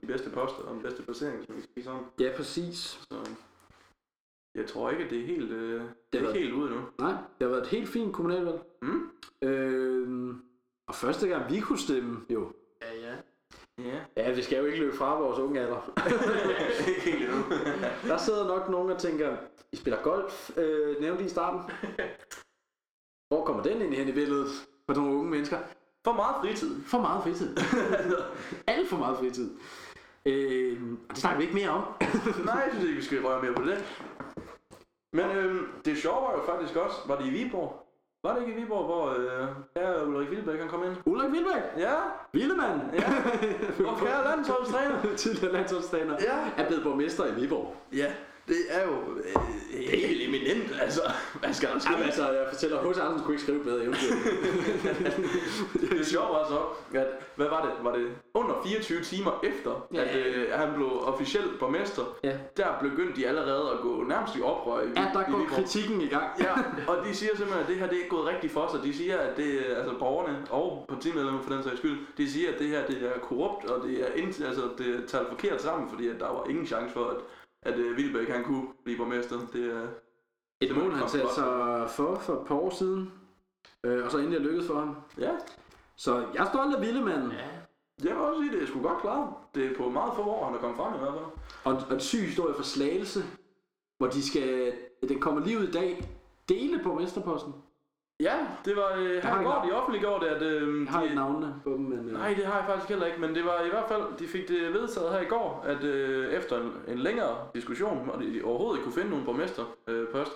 de 0.00 0.06
bedste 0.06 0.30
poster 0.30 0.62
og 0.62 0.74
den 0.74 0.82
bedste 0.82 1.02
placering, 1.02 1.36
man 1.36 1.46
kan 1.46 1.68
sige 1.74 1.84
sådan. 1.84 2.02
Ja, 2.20 2.32
præcis. 2.36 2.76
Så 3.10 3.30
jeg 4.54 4.66
tror 4.66 4.90
ikke, 4.90 5.04
at 5.04 5.10
det 5.10 5.20
er 5.20 5.26
helt, 5.26 5.50
øh, 5.50 5.80
det 5.80 5.90
Det 6.12 6.22
er 6.22 6.28
ikke 6.28 6.40
helt 6.40 6.54
ude 6.54 6.70
nu. 6.70 6.80
Nej, 6.98 7.10
det 7.12 7.40
har 7.40 7.48
været 7.48 7.62
et 7.62 7.68
helt 7.68 7.88
fint 7.88 8.14
kommunalvalg. 8.14 8.62
Mm? 8.82 9.10
Øh, 9.42 10.34
og 10.88 10.94
første 10.94 11.28
gang 11.28 11.50
vi 11.52 11.60
kunne 11.60 11.78
stemme, 11.78 12.20
jo. 12.30 12.52
Ja, 12.82 12.94
ja. 12.94 13.14
Ja. 13.78 14.00
Ja, 14.16 14.34
vi 14.34 14.42
skal 14.42 14.58
jo 14.58 14.64
ikke 14.64 14.78
løbe 14.78 14.96
fra 14.96 15.20
vores 15.20 15.38
unge 15.38 15.60
alder. 15.60 15.92
ikke 16.88 17.00
helt 17.00 17.24
endnu. 17.24 17.42
Der 18.08 18.16
sidder 18.16 18.46
nok 18.46 18.68
nogen 18.68 18.90
og 18.90 18.98
tænker, 18.98 19.36
I 19.72 19.76
spiller 19.76 20.02
golf, 20.02 20.58
øh, 20.58 21.00
nævnte 21.00 21.22
I 21.22 21.26
i 21.26 21.28
starten. 21.28 21.60
Hvor 23.32 23.44
kommer 23.44 23.62
den 23.62 23.82
ind 23.82 23.94
hen 23.94 24.08
i 24.08 24.12
billedet 24.12 24.46
for 24.86 24.94
nogle 24.94 25.10
unge 25.16 25.30
mennesker? 25.30 25.58
For 26.04 26.12
meget 26.12 26.34
fritid. 26.40 26.82
For 26.86 27.00
meget 27.00 27.22
fritid. 27.22 27.56
Alt 28.66 28.88
for 28.88 28.96
meget 28.96 29.18
fritid. 29.18 29.50
Øh, 30.26 30.82
og 31.08 31.10
det 31.10 31.18
snakker 31.18 31.38
vi 31.38 31.42
ikke 31.44 31.54
mere 31.54 31.68
om. 31.68 31.82
Nej, 32.46 32.54
jeg 32.54 32.68
synes 32.72 32.84
ikke, 32.84 32.96
vi 32.96 33.02
skal 33.04 33.22
røre 33.22 33.42
mere 33.42 33.54
på 33.54 33.62
det. 33.62 33.84
Men 35.12 35.30
øhm, 35.36 35.66
det 35.84 35.98
sjove 35.98 36.22
var 36.22 36.32
jo 36.32 36.42
faktisk 36.46 36.76
også, 36.76 36.96
var 37.06 37.16
det 37.18 37.26
i 37.26 37.30
Viborg? 37.30 37.86
Var 38.24 38.34
det 38.34 38.40
ikke 38.48 38.58
i 38.58 38.62
Viborg, 38.62 38.84
hvor 38.84 39.08
øh, 39.10 39.48
her 39.76 40.02
Ulrik 40.02 40.30
Vilbæk 40.30 40.60
han 40.60 40.68
kom 40.68 40.84
ind? 40.84 40.96
Ulrik 41.06 41.32
Vilbæk, 41.32 41.62
Ja, 41.78 41.94
Vildemand, 42.32 42.80
ja. 42.92 43.12
Og 43.90 43.98
kære 43.98 44.24
landsholdstræner. 44.24 45.16
tidligere 45.16 45.52
landsholdstræner, 45.52 46.16
Ja. 46.20 46.62
er 46.62 46.66
blevet 46.66 46.82
borgmester 46.84 47.26
i 47.26 47.34
Viborg. 47.40 47.76
Ja, 47.92 48.12
det 48.48 48.56
er 48.70 48.82
jo 48.84 48.92
øh, 49.24 49.80
helt 49.88 50.22
eminent, 50.28 50.80
altså. 50.82 51.00
Hvad 51.40 51.52
skal 51.52 51.68
der 51.68 51.78
ske? 51.78 51.90
Jamen 51.92 52.04
altså, 52.04 52.30
jeg 52.30 52.46
fortæller, 52.52 52.78
H.C. 52.90 52.98
Andersen 52.98 53.24
kunne 53.24 53.34
ikke 53.34 53.42
skrive 53.42 53.64
bedre 53.64 53.82
eventyr. 53.82 54.14
Det 55.98 56.06
sjove 56.06 56.28
var 56.28 56.46
så, 56.48 56.58
at, 56.98 57.06
hvad 57.36 57.46
var 57.48 57.62
det? 57.64 57.84
Var 57.84 57.92
det 57.96 58.08
under 58.34 58.54
24 58.66 59.00
timer 59.00 59.40
efter, 59.42 59.86
Ja. 59.94 60.02
at 60.02 60.16
øh, 60.16 60.46
han 60.52 60.68
blev 60.74 60.88
officielt 61.02 61.58
borgmester? 61.58 62.02
Ja. 62.24 62.32
Der 62.56 62.66
begyndte 62.82 63.20
de 63.20 63.28
allerede 63.28 63.70
at 63.70 63.78
gå 63.82 64.02
nærmest 64.08 64.36
i 64.36 64.40
oprør 64.42 64.80
i, 64.82 64.86
Ja, 64.96 65.10
der 65.14 65.20
i 65.20 65.30
går 65.30 65.38
Viborg. 65.38 65.48
kritikken 65.48 66.00
i 66.00 66.06
gang. 66.06 66.24
Ja, 66.40 66.52
og 66.92 67.06
de 67.06 67.14
siger 67.14 67.36
simpelthen, 67.36 67.62
at 67.62 67.68
det 67.68 67.76
her 67.76 67.86
det 67.86 67.94
er 67.94 67.98
ikke 67.98 68.10
gået 68.16 68.26
rigtigt 68.26 68.52
for 68.52 68.68
sig. 68.74 68.82
De 68.84 68.96
siger, 68.96 69.18
at 69.18 69.36
det 69.36 69.64
altså 69.76 69.94
borgerne 69.98 70.38
og 70.50 70.84
partimedlemmer 70.88 71.42
for 71.42 71.50
den 71.54 71.62
sags 71.62 71.78
skyld, 71.78 71.98
de 72.16 72.30
siger, 72.32 72.52
at 72.52 72.58
det 72.58 72.68
her 72.68 72.86
det 72.86 73.02
er 73.02 73.18
korrupt, 73.18 73.64
og 73.64 73.88
det 73.88 74.00
er, 74.00 74.06
altså, 74.46 74.62
det 74.78 74.86
er 74.94 75.06
talt 75.06 75.28
forkert 75.28 75.62
sammen, 75.62 75.88
fordi 75.90 76.08
at 76.08 76.20
der 76.20 76.26
var 76.28 76.46
ingen 76.50 76.66
chance 76.66 76.92
for, 76.92 77.04
at, 77.04 77.16
at 77.62 77.78
uh, 77.78 77.96
Vilbæk 77.96 78.28
han 78.28 78.44
kunne 78.44 78.66
blive 78.84 78.96
borgmester. 78.98 79.36
Det 79.52 79.64
er, 79.76 79.88
Et 80.60 80.76
mål, 80.76 80.92
han 80.92 81.08
satte 81.08 81.34
sig 81.34 81.90
for 81.90 82.14
for 82.18 82.40
et 82.40 82.46
par 82.46 82.54
år 82.54 82.70
siden, 82.70 83.12
øh, 83.84 84.04
og 84.04 84.10
så 84.10 84.18
endelig 84.18 84.36
er 84.38 84.42
lykkedes 84.42 84.66
for 84.66 84.78
ham. 84.78 84.96
ja, 85.18 85.32
Så 85.96 86.26
jeg 86.34 86.44
er 86.46 86.48
stolt 86.48 86.74
af 86.74 86.80
Villemanden. 86.82 87.30
Ja. 87.32 87.48
jeg 88.08 88.14
vil 88.16 88.22
også 88.22 88.40
sige, 88.42 88.52
det 88.52 88.62
er 88.62 88.66
sgu 88.66 88.82
godt 88.82 89.00
klaret. 89.00 89.28
Det 89.54 89.66
er 89.72 89.76
på 89.76 89.88
meget 89.90 90.12
få 90.16 90.22
år, 90.22 90.44
han 90.46 90.54
er 90.54 90.58
kommet 90.58 90.76
frem 90.76 90.94
i 90.94 90.98
hvert 90.98 91.12
fald. 91.12 91.24
Og, 91.64 91.82
og 91.88 91.94
en 91.94 92.00
syg 92.00 92.20
historie 92.20 92.54
for 92.54 92.62
Slagelse, 92.62 93.24
hvor 93.98 94.06
de 94.06 94.22
skal, 94.26 94.72
den 95.08 95.20
kommer 95.20 95.44
lige 95.44 95.58
ud 95.58 95.68
i 95.68 95.70
dag, 95.70 96.08
dele 96.48 96.82
på 96.82 96.94
mesterposten. 96.94 97.54
Ja, 98.22 98.36
det 98.64 98.76
var 98.76 98.90
øh, 98.98 99.22
har 99.22 99.34
her 99.34 99.40
i 99.40 99.44
går, 99.44 99.64
de 99.68 99.72
offentliggjorde 99.72 100.24
det, 100.24 100.30
at... 100.30 100.42
Øh, 100.42 100.84
Jeg 100.84 100.92
har 100.92 101.02
de, 101.06 101.14
navnene 101.14 101.54
på 101.64 101.70
dem, 101.70 101.80
men... 101.80 101.98
Øh, 102.08 102.12
Nej, 102.12 102.34
det 102.34 102.46
har 102.46 102.56
jeg 102.56 102.66
faktisk 102.66 102.88
heller 102.88 103.06
ikke, 103.06 103.20
men 103.20 103.34
det 103.34 103.44
var 103.44 103.60
i 103.66 103.68
hvert 103.68 103.88
fald, 103.88 104.02
de 104.18 104.26
fik 104.26 104.48
det 104.48 104.72
vedtaget 104.72 105.12
her 105.12 105.20
i 105.20 105.24
går, 105.24 105.64
at 105.66 105.84
øh, 105.84 106.32
efter 106.32 106.60
en, 106.60 106.72
en 106.88 106.98
længere 106.98 107.36
diskussion, 107.54 108.10
og 108.10 108.20
de 108.22 108.40
overhovedet 108.44 108.78
ikke 108.78 108.84
kunne 108.84 108.94
finde 108.94 109.10
nogen 109.10 109.24
borgmester 109.24 109.64
øh, 109.88 110.08
post, 110.08 110.32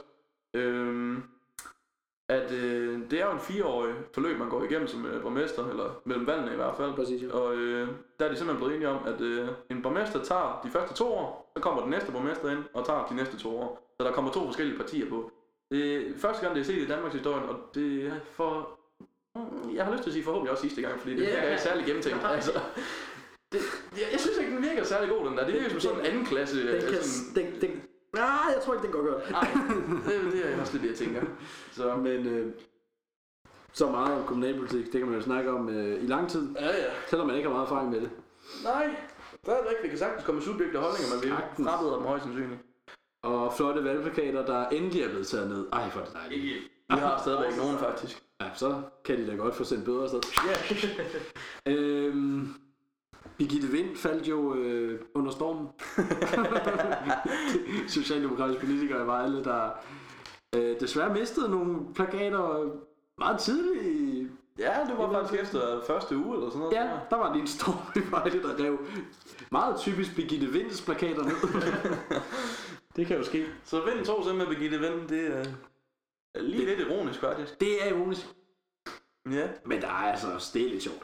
øh, 0.55 1.19
at 2.29 2.53
øh, 2.53 3.01
det 3.11 3.21
er 3.21 3.27
jo 3.27 3.33
en 3.33 3.41
fireårig 3.41 3.95
forløb, 4.15 4.39
man 4.39 4.49
går 4.49 4.63
igennem 4.65 4.89
som 4.89 5.07
øh, 5.07 5.23
borgmester, 5.23 5.67
eller 5.69 6.01
mellem 6.05 6.27
valgene 6.27 6.53
i 6.53 6.57
hvert 6.57 6.77
fald. 6.77 6.95
Præcis, 6.95 7.23
ja. 7.23 7.33
Og 7.33 7.55
øh, 7.57 7.89
der 8.19 8.25
er 8.25 8.31
de 8.31 8.37
simpelthen 8.37 8.57
blevet 8.57 8.75
enige 8.75 8.89
om, 8.89 8.99
at 9.07 9.21
øh, 9.21 9.49
en 9.71 9.83
borgmester 9.83 10.23
tager 10.25 10.61
de 10.65 10.71
første 10.71 10.95
to 10.95 11.13
år, 11.15 11.53
så 11.57 11.63
kommer 11.63 11.81
den 11.81 11.91
næste 11.91 12.13
borgmester 12.13 12.51
ind 12.51 12.65
og 12.75 12.87
tager 12.87 13.07
de 13.11 13.17
næste 13.17 13.39
to 13.39 13.59
år. 13.59 13.95
Så 14.01 14.07
der 14.07 14.13
kommer 14.13 14.31
to 14.31 14.45
forskellige 14.45 14.79
partier 14.79 15.09
på. 15.11 15.31
Det 15.71 15.97
er 15.97 16.19
første 16.19 16.43
gang, 16.43 16.55
det 16.55 16.61
er 16.61 16.65
set 16.65 16.79
i 16.83 16.87
Danmarks 16.87 17.15
historie, 17.15 17.43
og 17.45 17.59
det 17.75 18.07
er 18.07 18.15
for... 18.33 18.79
Mm, 19.37 19.75
Jeg 19.75 19.85
har 19.85 19.93
lyst 19.93 20.03
til 20.03 20.11
at 20.11 20.15
sige 20.15 20.25
forhåbentlig 20.25 20.51
også 20.53 20.63
sidste 20.63 20.83
gang, 20.83 21.01
fordi 21.01 21.17
det 21.17 21.23
Ja. 21.23 21.31
virker 21.35 21.49
ikke 21.51 21.63
særlig 21.63 21.87
gennemtænkt. 21.87 22.25
Altså, 22.25 22.53
det, 23.53 23.61
jeg, 23.93 24.07
jeg 24.13 24.21
synes 24.21 24.37
ikke, 24.39 24.51
den 24.51 24.63
virker 24.63 24.85
særlig 24.85 25.09
god, 25.11 25.27
den 25.29 25.37
der. 25.39 25.45
Det 25.45 25.55
virker 25.55 25.69
som 25.71 25.81
sådan 25.81 26.01
en 26.01 26.07
anden 26.07 26.25
klasse. 26.25 26.61
Den 26.67 26.75
øh, 26.75 26.81
kan... 26.91 27.03
sådan, 27.03 27.45
Den, 27.53 27.61
den, 27.61 27.83
nej, 28.15 28.53
jeg 28.55 28.63
tror 28.65 28.75
ikke, 28.75 28.85
den 28.85 28.93
går 28.93 29.13
godt. 29.13 29.31
nej, 29.31 29.49
det, 30.07 30.33
det 30.33 30.53
er 30.55 30.61
også 30.61 30.73
lidt 30.73 30.83
det, 30.83 30.89
jeg 30.89 30.97
tænker. 30.99 31.23
Så, 31.73 31.97
Men 31.97 32.27
øh, 32.27 32.53
så 33.73 33.91
meget 33.91 34.15
om 34.21 34.27
kommunalpolitik, 34.27 34.85
det 34.85 34.93
kan 34.93 35.07
man 35.09 35.15
jo 35.19 35.23
snakke 35.23 35.51
om 35.51 35.69
øh, 35.69 36.03
i 36.03 36.07
lang 36.07 36.31
tid, 36.31 36.55
ja, 36.61 36.67
ja. 36.67 36.91
selvom 37.09 37.27
man 37.27 37.37
ikke 37.37 37.49
har 37.49 37.55
meget 37.55 37.67
erfaring 37.67 37.91
med 37.91 38.01
det. 38.01 38.11
Nej, 38.65 38.97
stadigvæk. 39.45 39.77
Vi 39.83 39.89
kan 39.89 39.99
sagtens 39.99 40.25
komme 40.25 40.39
med 40.39 40.47
subjekte 40.47 40.79
holdninger, 40.79 41.15
men 41.15 41.23
vi 41.25 41.29
Sagtens. 41.29 41.69
frabeder 41.69 41.95
dem 41.97 42.07
højst 42.07 42.25
sandsynligt. 42.25 42.61
Og 43.27 43.53
flotte 43.57 43.85
valgplakater, 43.85 44.47
der 44.47 44.69
endelig 44.69 45.03
er 45.03 45.09
blevet 45.09 45.27
taget 45.27 45.49
ned. 45.49 45.67
Ej, 45.73 45.89
hvor 45.89 46.01
er 46.01 46.05
det 46.05 46.15
dejligt. 46.15 46.63
Vi 46.91 46.97
har 46.97 47.19
stadigvæk 47.21 47.57
nogen, 47.57 47.79
faktisk. 47.79 48.23
Ja, 48.41 48.47
så 48.55 48.83
kan 49.05 49.19
de 49.19 49.27
da 49.27 49.35
godt 49.35 49.55
få 49.55 49.65
sendt 49.65 49.85
bøder 49.85 50.03
afsted. 50.03 50.21
Ja. 51.67 51.73
Øhm, 51.73 52.55
Birgitte 53.39 53.69
Vind 53.69 53.97
faldt 53.97 54.29
jo 54.29 54.55
øh, 54.55 55.01
under 55.15 55.31
stormen. 55.31 55.69
Socialdemokratiske 57.89 58.67
politikere 58.67 59.03
i 59.03 59.07
Vejle, 59.07 59.45
der 59.45 59.71
øh, 60.57 60.81
desværre 60.81 61.15
mistede 61.15 61.51
nogle 61.51 61.95
plakater 61.95 62.71
meget 63.19 63.39
tidligt. 63.41 64.31
Ja, 64.59 64.75
det 64.89 64.99
var 64.99 65.13
faktisk 65.13 65.43
efter 65.43 65.61
første 65.87 66.17
uge 66.17 66.35
eller 66.35 66.49
sådan 66.49 66.59
noget. 66.61 66.75
Ja, 66.75 66.89
der 67.11 67.17
var 67.17 67.33
lige 67.33 67.41
en 67.41 67.47
storm 67.47 67.77
i 67.97 68.01
Vejle, 68.11 68.43
der 68.43 68.65
rev 68.65 68.79
meget 69.51 69.77
typisk 69.77 70.17
Birgitte 70.17 70.47
Vinds 70.47 70.83
plakater 70.83 71.23
ned. 71.23 71.35
Det 72.97 73.07
kan 73.07 73.17
jo 73.17 73.25
ske. 73.25 73.47
Så 73.65 73.81
vind 73.85 74.05
2 74.07 74.25
så 74.25 74.33
med 74.33 74.47
Birgitte 74.47 74.79
Vind, 74.79 75.09
det 75.09 75.27
er 75.37 75.45
er 76.35 76.43
lige 76.43 76.65
lidt 76.67 76.81
ironisk 76.81 77.21
faktisk. 77.21 77.61
Det 77.61 77.83
er 77.87 77.91
ironisk. 77.95 78.27
Ja. 79.31 79.49
Men 79.65 79.81
der 79.83 79.87
er 79.89 79.91
altså 80.13 80.27
også, 80.35 80.51
det 80.55 80.65
er 80.67 80.69
lidt 80.71 80.83
sjovt. 80.83 81.03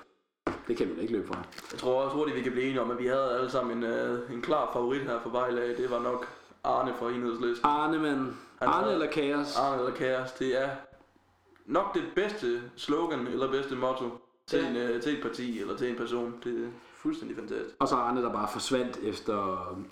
Det 0.68 0.76
kan 0.76 0.88
vi 0.88 0.94
da 0.96 1.00
ikke 1.00 1.12
løbe 1.12 1.26
fra. 1.28 1.42
Jeg 1.72 1.78
tror 1.78 2.02
også 2.02 2.16
hurtigt, 2.16 2.36
vi 2.36 2.42
kan 2.42 2.52
blive 2.52 2.64
enige 2.66 2.80
om, 2.80 2.90
at 2.90 2.98
vi 2.98 3.06
havde 3.06 3.38
alle 3.38 3.50
sammen 3.50 3.84
en, 3.84 3.90
uh, 4.12 4.32
en 4.34 4.42
klar 4.42 4.72
favorit 4.72 5.02
her 5.02 5.20
for 5.20 5.30
Vejlag. 5.30 5.76
Det 5.76 5.90
var 5.90 5.98
nok 6.02 6.28
Arne 6.64 6.94
fra 6.98 7.10
enhedslisten. 7.10 7.66
Arne. 7.66 7.98
Han 8.08 8.34
Arne 8.60 8.86
var- 8.86 8.92
eller 8.92 9.10
kaos? 9.10 9.56
Arne 9.56 9.78
eller 9.82 9.94
Kaos, 9.96 10.32
det 10.32 10.62
er 10.62 10.70
nok 11.66 11.94
det 11.94 12.02
bedste 12.14 12.62
slogan 12.76 13.26
eller 13.26 13.50
bedste 13.50 13.74
motto 13.76 14.10
til, 14.46 14.58
Ja. 14.58 14.68
en, 14.88 14.94
uh, 14.96 15.00
til 15.02 15.16
et 15.16 15.22
parti 15.22 15.60
eller 15.60 15.76
til 15.76 15.90
en 15.90 15.96
person. 15.96 16.40
Det 16.44 16.72
fuldstændig 17.02 17.36
fantastisk. 17.36 17.76
Og 17.78 17.88
så 17.88 17.94
Arne, 17.94 18.22
der 18.22 18.32
bare 18.32 18.48
forsvandt 18.52 18.96
efter... 18.96 19.36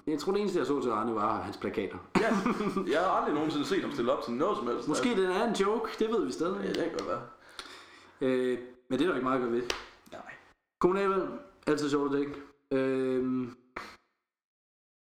Jeg 0.06 0.18
tror, 0.18 0.32
det 0.32 0.40
eneste, 0.40 0.58
jeg 0.58 0.66
så 0.66 0.82
til 0.82 0.90
Arne, 0.90 1.14
var 1.14 1.42
hans 1.42 1.56
plakater. 1.56 1.98
Ja, 2.20 2.28
jeg 2.92 3.00
har 3.00 3.08
aldrig 3.08 3.34
nogensinde 3.34 3.66
set 3.66 3.82
ham 3.82 3.92
stille 3.92 4.12
op 4.12 4.22
til 4.24 4.32
noget 4.32 4.56
som 4.56 4.66
helst. 4.66 4.88
Måske 4.88 5.08
den 5.08 5.30
er 5.30 5.48
en 5.48 5.54
joke, 5.54 5.90
det 5.98 6.08
ved 6.08 6.26
vi 6.26 6.32
stadig. 6.32 6.60
Ja, 6.62 6.68
det 6.68 6.76
kan 6.76 6.92
godt 6.98 7.08
være. 7.08 7.22
Øh, 8.20 8.58
men 8.88 8.98
det 8.98 9.04
er 9.04 9.08
der 9.08 9.14
ikke 9.14 9.24
meget 9.24 9.36
at 9.36 9.42
gøre 9.42 9.52
ved. 9.52 9.62
Nej. 10.12 10.32
Kommunalvalg, 10.80 11.28
altid 11.66 11.90
sjovt 11.90 12.14
at 12.14 12.18
dække. 12.18 12.34
Øh, 12.72 13.48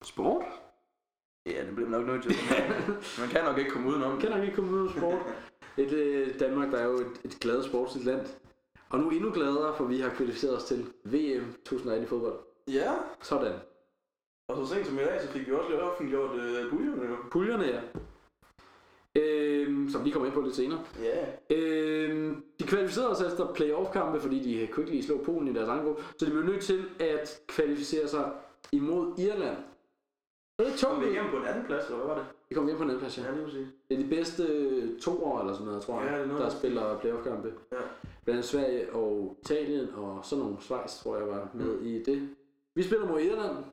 sport? 0.05 0.45
Ja, 1.47 1.67
det 1.67 1.75
bliver 1.75 1.91
nok 1.91 2.07
nødt 2.07 2.23
til. 2.23 2.37
Man 3.21 3.29
kan 3.29 3.45
nok 3.45 3.59
ikke 3.59 3.71
komme 3.71 3.89
udenom. 3.89 4.13
Jeg 4.13 4.21
kan 4.21 4.31
nok 4.31 4.43
ikke 4.43 4.55
komme 4.55 4.71
ud 4.71 4.89
af 4.89 4.95
sport. 4.97 5.21
Et, 5.77 5.93
øh, 5.93 6.41
Danmark, 6.41 6.73
der 6.73 6.79
er 6.79 6.85
jo 6.85 6.95
et, 6.95 7.21
et 7.25 7.37
glad 7.41 7.63
sportsligt 7.63 8.07
land. 8.07 8.27
Og 8.95 9.01
nu 9.01 9.11
endnu 9.11 9.31
gladere, 9.33 9.77
for 9.77 9.85
vi 9.85 10.01
har 10.01 10.11
kvalificeret 10.11 10.57
os 10.57 10.65
til 10.65 10.87
VM 11.05 11.53
2018 11.65 12.05
i 12.05 12.09
fodbold. 12.09 12.39
Ja, 12.69 12.93
Sådan. 13.23 13.53
og 14.49 14.57
så 14.57 14.75
sent 14.75 14.87
som 14.87 14.97
i 14.99 15.01
dag, 15.01 15.21
så 15.23 15.29
fik 15.29 15.47
vi 15.47 15.53
også 15.53 15.71
lidt 15.71 15.81
offentliggjort 15.81 16.31
uh, 16.31 16.71
puljerne 16.71 17.03
jo. 17.11 17.17
Puljerne, 17.31 17.65
ja. 17.65 17.81
Øh, 19.17 19.91
som 19.91 20.05
vi 20.05 20.11
kommer 20.11 20.27
ind 20.27 20.35
på 20.35 20.41
lidt 20.41 20.55
senere. 20.55 20.85
Ja. 21.03 21.27
Øh, 21.51 22.37
de 22.61 22.67
kvalificerede 22.67 23.17
sig 23.17 23.27
efter 23.27 23.53
playoff-kampe, 23.55 24.21
fordi 24.21 24.39
de 24.43 24.67
kunne 24.67 24.83
ikke 24.83 24.93
lige 24.97 25.05
slå 25.05 25.25
Polen 25.25 25.49
i 25.49 25.53
deres 25.55 25.69
egen 25.69 25.87
gruppe. 25.87 26.03
Så 26.19 26.27
de 26.27 26.31
blev 26.31 26.43
nødt 26.45 26.63
til 26.63 26.85
at 27.01 27.41
kvalificere 27.49 28.09
sig 28.09 28.33
imod 28.73 29.19
Irland. 29.19 29.57
Det 30.59 30.67
er 30.67 30.71
Kom 30.71 30.79
tungt. 30.79 31.07
vi 31.07 31.13
hjem 31.13 31.25
på 31.31 31.37
en 31.37 31.45
anden 31.45 31.65
plads, 31.67 31.85
eller 31.85 31.97
hvad 31.97 32.07
var 32.07 32.15
det? 32.15 32.27
De 32.49 32.55
kom 32.55 32.67
hjem 32.67 32.77
på 32.77 32.83
en 32.83 32.89
anden 32.89 33.01
plads, 33.01 33.19
ja. 33.19 33.23
Ja, 33.25 33.31
lige 33.31 33.45
præcis. 33.45 33.67
Det 33.89 33.99
er 33.99 34.03
de 34.03 34.09
bedste 34.09 34.45
to 35.01 35.25
år 35.25 35.41
eller 35.41 35.53
sådan 35.53 35.67
noget, 35.67 35.83
tror 35.83 36.01
jeg, 36.01 36.11
Ja, 36.11 36.17
det 36.17 36.23
er 36.23 36.27
noget, 36.27 36.43
der 36.43 36.51
spiller 36.51 36.99
playoff-kampe. 36.99 37.55
Ja. 37.73 37.77
Blandt 38.25 38.29
andet 38.29 38.45
Sverige 38.45 38.93
og 38.93 39.37
Italien 39.43 39.95
og 39.95 40.25
sådan 40.25 40.45
nogle 40.45 40.61
Schweiz, 40.61 41.03
tror 41.03 41.17
jeg 41.17 41.29
var 41.29 41.51
med 41.55 41.81
i 41.81 42.03
det. 42.03 42.37
Vi 42.75 42.83
spiller 42.83 43.09
mod 43.09 43.21
Irland. 43.21 43.65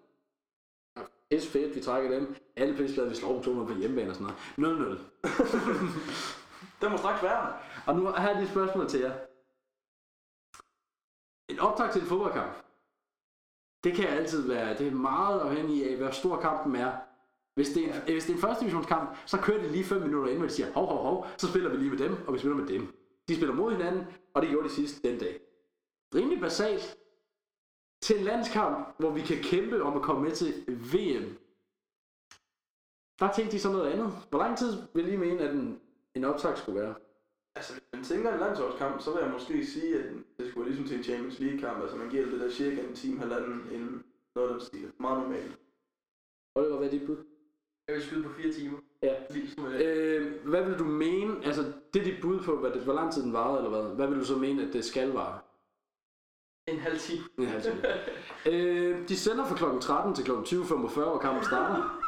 Ja, 0.98 1.02
Pisse 1.32 1.50
fedt, 1.50 1.76
vi 1.76 1.82
trækker 1.82 2.20
dem. 2.20 2.36
Alle 2.56 2.78
pisse 2.78 2.96
glade, 2.96 3.10
vi 3.10 3.16
slår 3.16 3.34
dem 3.34 3.44
200 3.44 3.68
på 3.68 3.80
hjemmebane 3.80 4.10
og 4.10 4.16
sådan 4.16 4.34
noget. 4.58 4.98
0-0. 4.98 5.00
Den 6.82 6.92
må 6.92 6.98
straks 6.98 7.24
være. 7.24 7.54
Og 7.88 7.96
nu 7.96 8.06
har 8.06 8.28
jeg 8.28 8.36
lige 8.36 8.46
et 8.46 8.52
spørgsmål 8.52 8.88
til 8.88 9.00
jer. 9.00 9.14
En 11.50 11.60
optag 11.60 11.92
til 11.92 12.02
en 12.02 12.08
fodboldkamp. 12.08 12.54
Det 13.84 13.94
kan 13.94 14.08
altid 14.08 14.48
være, 14.48 14.78
det 14.78 14.88
er 14.88 14.92
meget 14.92 15.40
afhængig 15.40 15.90
af, 15.90 15.98
hvor 15.98 16.12
stor 16.12 16.42
kampen 16.42 16.76
er. 16.76 16.92
Hvis 17.56 17.70
det, 17.70 17.90
er 17.90 17.96
ja. 17.96 18.12
hvis 18.12 18.24
det 18.26 18.32
er 18.32 18.36
en 18.36 18.42
første 18.42 18.62
divisionskamp, 18.62 19.18
så 19.26 19.38
kører 19.38 19.62
det 19.62 19.72
lige 19.72 19.84
5 19.84 20.02
minutter 20.02 20.28
inden, 20.28 20.40
hvor 20.40 20.48
de 20.48 20.54
siger, 20.54 20.72
hov, 20.72 20.88
hov, 20.88 21.04
hov, 21.04 21.28
så 21.38 21.48
spiller 21.48 21.70
vi 21.70 21.78
lige 21.78 21.90
med 21.90 21.98
dem, 21.98 22.16
og 22.28 22.34
vi 22.34 22.40
spiller 22.40 22.58
med 22.58 22.68
dem. 22.68 22.88
De 23.28 23.36
spiller 23.36 23.56
mod 23.56 23.72
hinanden, 23.72 24.04
og 24.34 24.42
det 24.42 24.50
gjorde 24.50 24.70
de 24.70 24.74
sidst 24.74 25.04
den 25.04 25.20
dag. 25.20 25.40
Rimelig 26.16 26.40
basalt 26.40 26.98
til 28.02 28.18
en 28.18 28.24
landskamp, 28.24 28.96
hvor 29.00 29.12
vi 29.12 29.22
kan 29.22 29.44
kæmpe 29.44 29.84
om 29.84 29.98
at 29.98 30.02
komme 30.02 30.22
med 30.22 30.32
til 30.32 30.54
VM. 30.68 31.38
Der 33.20 33.32
tænkte 33.34 33.56
de 33.56 33.62
så 33.62 33.72
noget 33.72 33.92
andet. 33.92 34.12
Hvor 34.30 34.40
lang 34.40 34.58
tid 34.58 34.82
vil 34.94 35.14
I 35.14 35.16
mene, 35.16 35.40
at 35.40 35.56
en, 35.56 35.82
en 36.16 36.24
optag 36.24 36.58
skulle 36.58 36.82
være? 36.82 36.96
Altså, 37.56 37.74
hvis 37.74 37.84
man 37.94 38.04
tænker 38.04 38.34
en 38.34 38.40
landsholdskamp, 38.40 39.02
så 39.02 39.12
vil 39.14 39.24
jeg 39.24 39.32
måske 39.32 39.66
sige, 39.66 40.00
at 40.00 40.06
det 40.40 40.50
skulle 40.50 40.66
være 40.66 40.70
ligesom 40.70 40.88
til 40.88 40.98
en 40.98 41.04
Champions 41.04 41.40
League-kamp. 41.40 41.82
Altså, 41.82 41.98
man 41.98 42.10
giver 42.10 42.26
det 42.26 42.40
der 42.40 42.50
cirka 42.50 42.82
en 42.82 42.96
time, 42.96 43.20
halvanden, 43.20 43.72
inden 43.72 44.04
noget 44.36 44.50
af 44.50 44.54
den 44.54 44.66
stil. 44.66 44.92
Meget 45.00 45.22
normalt. 45.22 45.58
Oliver, 46.56 46.78
hvad 46.78 46.88
er 46.88 46.92
dit 46.92 47.06
bud? 47.08 47.31
Jeg 47.88 47.96
vil 47.96 48.04
skyde 48.04 48.24
på 48.24 48.30
fire 48.30 48.54
timer. 48.54 48.78
Ja. 49.04 49.14
Ligesom, 49.30 49.66
øh, 49.66 50.46
hvad 50.46 50.64
vil 50.64 50.80
du 50.80 50.84
mene, 50.84 51.46
altså 51.46 51.74
det 51.94 52.00
er 52.00 52.04
dit 52.04 52.22
bud 52.22 52.40
på, 52.40 52.58
hvad 52.58 52.72
det, 52.72 52.82
hvor 52.82 52.94
lang 52.94 53.14
tid 53.14 53.24
den 53.24 53.34
varede, 53.34 53.58
eller 53.58 53.82
hvad? 53.82 53.96
Hvad 53.96 54.08
vil 54.08 54.20
du 54.20 54.26
så 54.26 54.36
mene, 54.36 54.68
at 54.68 54.74
det 54.74 54.86
skal 54.86 55.12
vare? 55.12 55.40
en 56.68 56.80
halv 56.80 57.00
time. 57.00 57.24
En 57.38 57.46
halv 57.48 57.62
time. 57.62 57.82
øh, 58.46 59.08
de 59.10 59.18
sender 59.18 59.46
fra 59.46 59.56
kl. 59.56 59.80
13 59.82 60.16
til 60.16 60.26
kl. 60.26 60.32
20.45, 60.32 60.94
hvor 60.94 61.18
kampen 61.18 61.46
starter. 61.46 62.02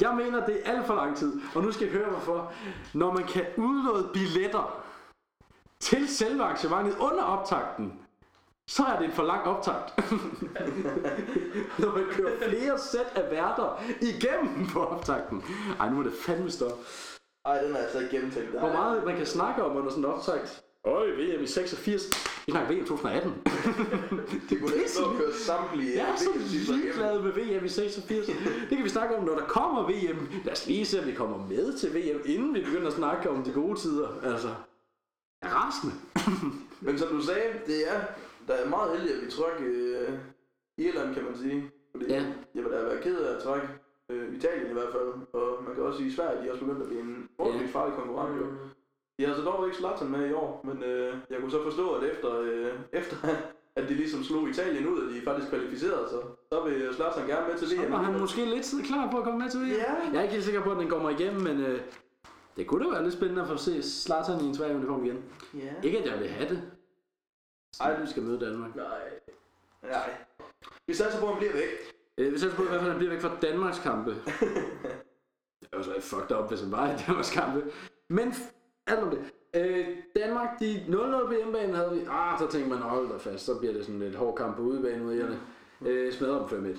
Jeg 0.00 0.14
mener, 0.16 0.46
det 0.46 0.60
er 0.64 0.72
alt 0.72 0.86
for 0.86 0.94
lang 0.94 1.16
tid, 1.16 1.40
og 1.54 1.62
nu 1.62 1.72
skal 1.72 1.84
jeg 1.84 1.92
høre 1.92 2.10
hvorfor. 2.10 2.52
Når 2.94 3.12
man 3.12 3.24
kan 3.24 3.46
udlåde 3.56 4.10
billetter 4.12 4.84
til 5.80 6.08
selve 6.08 6.42
arrangementet 6.42 6.98
under 6.98 7.22
optakten, 7.22 8.00
så 8.68 8.82
er 8.84 8.98
det 8.98 9.04
en 9.04 9.12
for 9.12 9.22
lang 9.22 9.42
optakt. 9.42 9.98
Når 11.78 11.98
man 11.98 12.04
kører 12.10 12.48
flere 12.48 12.78
sæt 12.78 13.12
af 13.14 13.30
værter 13.30 13.82
igennem 14.00 14.66
på 14.66 14.84
optakten. 14.84 15.44
Ej, 15.80 15.90
nu 15.90 15.98
er 15.98 16.02
det 16.02 16.12
fandme 16.12 16.50
stoppe. 16.50 16.84
Ej, 17.44 17.62
den 17.62 17.74
er 17.76 17.78
altså 17.78 17.98
ikke 17.98 18.10
gennemtænkt. 18.10 18.50
Hvor 18.50 18.72
meget 18.72 19.04
man 19.04 19.16
kan 19.16 19.26
snakke 19.26 19.64
om 19.64 19.76
under 19.76 19.90
sådan 19.90 20.04
en 20.04 20.10
optakt. 20.10 20.62
Øj, 20.84 21.06
VM 21.06 21.42
i 21.42 21.46
86. 21.46 22.02
Vi 22.46 22.52
snakker 22.52 22.74
VM 22.74 22.84
2018. 22.86 23.32
Det 24.50 24.60
kunne 24.60 24.72
og 25.06 25.16
køre 25.18 25.32
samtlige 25.34 25.98
Jeg 25.98 26.10
er 26.10 26.16
så 26.16 26.28
ligeglad 26.72 27.22
med 27.22 27.32
VM 27.32 27.64
i 27.64 27.68
86. 27.68 28.26
Det 28.26 28.76
kan 28.76 28.84
vi 28.84 28.88
snakke 28.88 29.16
om, 29.16 29.24
når 29.24 29.34
der 29.34 29.46
kommer 29.46 29.82
VM. 29.82 30.28
Lad 30.44 30.52
os 30.52 30.66
lige 30.66 30.86
se, 30.86 31.00
om 31.00 31.06
vi 31.06 31.12
kommer 31.12 31.46
med 31.46 31.78
til 31.78 31.94
VM, 31.94 32.20
inden 32.24 32.54
vi 32.54 32.60
begynder 32.60 32.88
at 32.88 32.92
snakke 32.92 33.30
om 33.30 33.42
de 33.42 33.52
gode 33.52 33.78
tider. 33.80 34.08
Altså, 34.22 34.48
jeg 35.42 35.50
er 35.50 35.54
rasende. 35.54 35.94
Men 36.80 36.98
som 36.98 37.08
du 37.08 37.22
sagde, 37.22 37.52
det 37.66 37.92
er, 37.94 38.00
der 38.48 38.54
er 38.54 38.68
meget 38.68 38.90
heldigt, 38.98 39.16
at 39.18 39.24
vi 39.26 39.30
trykker 39.30 39.64
øh, 40.08 40.18
Irland, 40.78 41.14
kan 41.14 41.24
man 41.24 41.36
sige. 41.36 41.70
Fordi 41.92 42.06
Ja. 42.12 42.24
jeg 42.54 42.64
vil 42.64 42.72
da 42.72 42.82
være 42.82 43.02
ked 43.02 43.18
af 43.18 43.36
at 43.36 43.42
trække 43.42 43.68
øh, 44.10 44.34
Italien 44.36 44.70
i 44.70 44.72
hvert 44.72 44.92
fald. 44.92 45.08
Og 45.32 45.64
man 45.66 45.74
kan 45.74 45.82
også 45.84 45.98
sige, 45.98 46.08
at 46.08 46.14
Sverige 46.16 46.42
de 46.42 46.46
er 46.48 46.52
også 46.52 46.64
begyndt 46.64 46.82
at 46.82 46.88
blive 46.88 47.00
en 47.02 47.28
forholdsvis 47.36 47.72
farlig 47.72 47.94
konkurrent. 47.96 48.36
Jo. 48.40 48.46
De 49.18 49.24
har 49.26 49.34
så 49.34 49.42
dog 49.42 49.64
ikke 49.66 49.76
Zlatan 49.76 50.08
med 50.10 50.30
i 50.30 50.32
år, 50.32 50.60
men 50.68 50.82
øh, 50.82 51.14
jeg 51.30 51.38
kunne 51.40 51.50
så 51.50 51.62
forstå, 51.62 51.86
at 51.94 52.02
efter, 52.12 52.40
øh, 52.40 52.72
efter 53.00 53.16
at 53.76 53.88
de 53.88 53.94
ligesom 53.94 54.22
slog 54.24 54.48
Italien 54.48 54.86
ud, 54.88 54.98
og 55.02 55.14
de 55.14 55.20
faktisk 55.24 55.48
kvalificerede 55.50 56.08
sig, 56.10 56.18
så 56.52 56.60
vil 56.64 56.94
Zlatan 56.94 57.26
gerne 57.26 57.48
med 57.48 57.58
til 57.58 57.68
Så 57.68 57.76
VM. 57.76 57.92
var 57.92 58.02
han 58.02 58.20
måske 58.20 58.44
lidt 58.44 58.64
tid 58.64 58.82
klar 58.82 59.10
på 59.10 59.16
at 59.18 59.24
komme 59.24 59.38
med 59.40 59.50
til 59.50 59.60
VM. 59.60 59.66
Ja. 59.66 59.94
Jeg 60.12 60.18
er 60.18 60.22
ikke 60.22 60.32
helt 60.32 60.44
sikker 60.44 60.62
på, 60.62 60.70
at 60.70 60.78
den 60.78 60.88
mig 61.02 61.12
igennem, 61.20 61.42
men 61.42 61.60
øh, 61.60 61.80
det 62.56 62.66
kunne 62.66 62.84
da 62.84 62.90
være 62.90 63.02
lidt 63.02 63.14
spændende 63.14 63.42
at 63.42 63.48
få 63.48 63.56
se 63.56 63.82
Zlatan 63.82 64.40
i 64.40 64.44
en 64.44 64.54
Sverige 64.54 64.76
uniform 64.76 65.04
igen. 65.04 65.18
Ja. 65.54 65.72
Ikke 65.82 65.98
at 65.98 66.06
jeg 66.12 66.18
vil 66.20 66.28
have 66.28 66.48
det. 66.48 66.62
Ej. 67.80 67.92
Ej, 67.92 68.00
vi 68.00 68.06
skal 68.06 68.22
møde 68.22 68.40
Danmark. 68.40 68.76
Nej. 68.76 69.10
Nej. 69.82 70.14
Vi 70.86 70.94
satser 70.94 71.20
på, 71.20 71.26
at 71.26 71.32
han 71.32 71.38
bliver 71.38 71.52
væk. 71.52 71.70
Øh, 72.18 72.30
hvis 72.30 72.44
jeg 72.44 72.52
på, 72.52 72.62
i 72.62 72.66
hvert 72.66 72.80
fald, 72.80 72.90
at 72.90 72.92
han 72.92 72.98
bliver 72.98 73.12
væk 73.12 73.22
fra 73.22 73.38
Danmarks 73.42 73.78
kampe. 73.78 74.10
det 75.60 75.68
er 75.72 75.76
jo 75.76 75.82
så 75.82 75.92
lidt 75.92 76.04
fucked 76.04 76.36
up, 76.36 76.48
hvis 76.48 76.60
han 76.60 76.72
var 76.72 76.94
i 76.94 76.96
Danmarks 77.06 77.30
kampe. 77.30 77.72
Men 78.08 78.34
alt 78.86 79.00
om 79.00 79.10
det. 79.10 79.32
Øh, 79.54 79.96
Danmark, 80.16 80.60
de 80.60 80.84
0-0 80.88 81.26
på 81.26 81.32
hjemmebane 81.32 81.76
havde 81.76 81.90
vi. 81.90 82.06
Ah, 82.08 82.38
så 82.38 82.46
tænkte 82.50 82.70
man, 82.70 82.78
hold 82.78 83.08
da 83.08 83.16
fast, 83.16 83.44
så 83.44 83.58
bliver 83.58 83.72
det 83.72 83.84
sådan 83.84 84.02
et 84.02 84.14
hård 84.14 84.36
kamp 84.36 84.56
på 84.56 84.62
udebane 84.62 85.04
mod 85.04 85.14
irerne. 85.14 85.40
Øh, 85.80 86.12
smadrer 86.12 86.48
dem 86.48 86.66
5-1. 86.66 86.78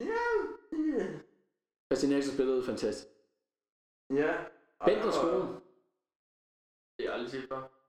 Ja. 0.00 0.30
Christian 1.86 2.12
Eriksen 2.12 2.34
spillede 2.34 2.64
fantastisk. 2.64 3.08
Ja. 4.14 4.34
Bent 4.84 5.04
og 5.04 5.12
score. 5.12 5.60
Det 6.98 7.00
har 7.00 7.04
jeg 7.04 7.14
aldrig 7.14 7.30
set 7.30 7.48
før. 7.48 7.79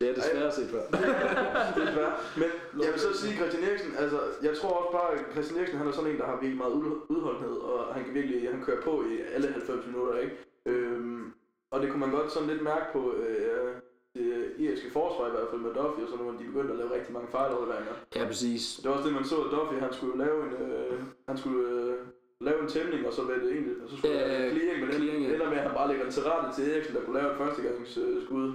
Det 0.00 0.08
er 0.10 0.14
desværre 0.14 0.52
set 0.52 0.68
før. 0.70 0.82
det 1.76 1.82
er 1.88 1.92
fair. 1.98 2.10
Men 2.40 2.48
jeg 2.84 2.92
vil 2.92 3.00
så 3.00 3.12
sige, 3.20 3.36
Christian 3.36 3.64
Eriksen, 3.64 3.92
altså, 3.98 4.18
jeg 4.42 4.56
tror 4.56 4.68
også 4.70 4.92
bare, 4.98 5.10
at 5.14 5.20
Christian 5.32 5.58
Eriksen, 5.58 5.78
han 5.78 5.88
er 5.88 5.92
sådan 5.92 6.10
en, 6.10 6.18
der 6.18 6.26
har 6.26 6.36
virkelig 6.36 6.56
meget 6.64 6.72
ud- 6.72 7.00
udholdenhed, 7.08 7.56
og 7.70 7.94
han 7.94 8.04
kan 8.04 8.14
virkelig, 8.14 8.50
han 8.50 8.62
kører 8.66 8.82
på 8.82 9.04
i 9.12 9.20
alle 9.34 9.48
90 9.48 9.86
minutter, 9.86 10.18
ikke? 10.18 10.36
Øhm, 10.66 11.32
og 11.70 11.80
det 11.80 11.90
kunne 11.90 12.00
man 12.00 12.10
godt 12.10 12.32
sådan 12.32 12.48
lidt 12.48 12.62
mærke 12.62 12.86
på 12.92 13.12
øh, 13.12 13.74
det 14.14 14.52
irske 14.58 14.90
forsvar 14.92 15.26
i 15.28 15.30
hvert 15.30 15.48
fald 15.50 15.60
med 15.60 15.74
Duffy 15.78 16.00
og 16.04 16.08
sådan 16.10 16.24
noget, 16.24 16.40
de 16.40 16.44
begyndte 16.44 16.72
at 16.72 16.78
lave 16.78 16.94
rigtig 16.94 17.12
mange 17.12 17.28
fejlafleveringer. 17.36 17.94
ja, 18.16 18.24
præcis. 18.26 18.62
Det 18.82 18.86
var 18.90 18.96
også 18.96 19.06
det, 19.08 19.14
man 19.14 19.24
så, 19.24 19.36
at 19.46 19.50
Duffy, 19.56 19.74
han 19.86 19.92
skulle 19.92 20.18
lave 20.24 20.38
en, 20.46 20.52
øh, 20.66 20.92
han 21.28 21.36
skulle 21.38 21.62
øh, 21.68 21.94
lave 22.40 22.58
en 22.62 22.68
tæmning, 22.68 23.06
og 23.06 23.12
så 23.12 23.22
var 23.22 23.34
det 23.34 23.52
egentlig, 23.52 23.74
og 23.84 23.88
så 23.90 23.96
skulle 23.96 24.14
ja, 24.18 24.44
en 24.46 24.50
clearing, 24.56 24.86
det 24.86 24.94
clearing, 24.94 25.22
ja. 25.26 25.34
ender 25.34 25.48
med, 25.50 25.58
at 25.60 25.66
han 25.68 25.74
bare 25.78 25.88
lægger 25.88 26.04
den 26.04 26.12
til 26.12 26.22
rette 26.22 26.48
til 26.56 26.70
Eriksen, 26.72 26.94
der 26.96 27.02
kunne 27.04 27.18
lave 27.20 27.30
et 27.32 27.38
førstegangs 27.38 27.96
øh, 28.04 28.22
skud. 28.26 28.52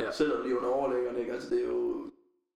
Ja. 0.00 0.10
Selvom 0.12 0.42
de 0.42 0.50
er 0.50 0.56
under 0.56 0.68
overlæggerne, 0.68 1.20
ikke? 1.20 1.32
Altså 1.32 1.50
det 1.50 1.64
er 1.64 1.68
jo... 1.68 2.10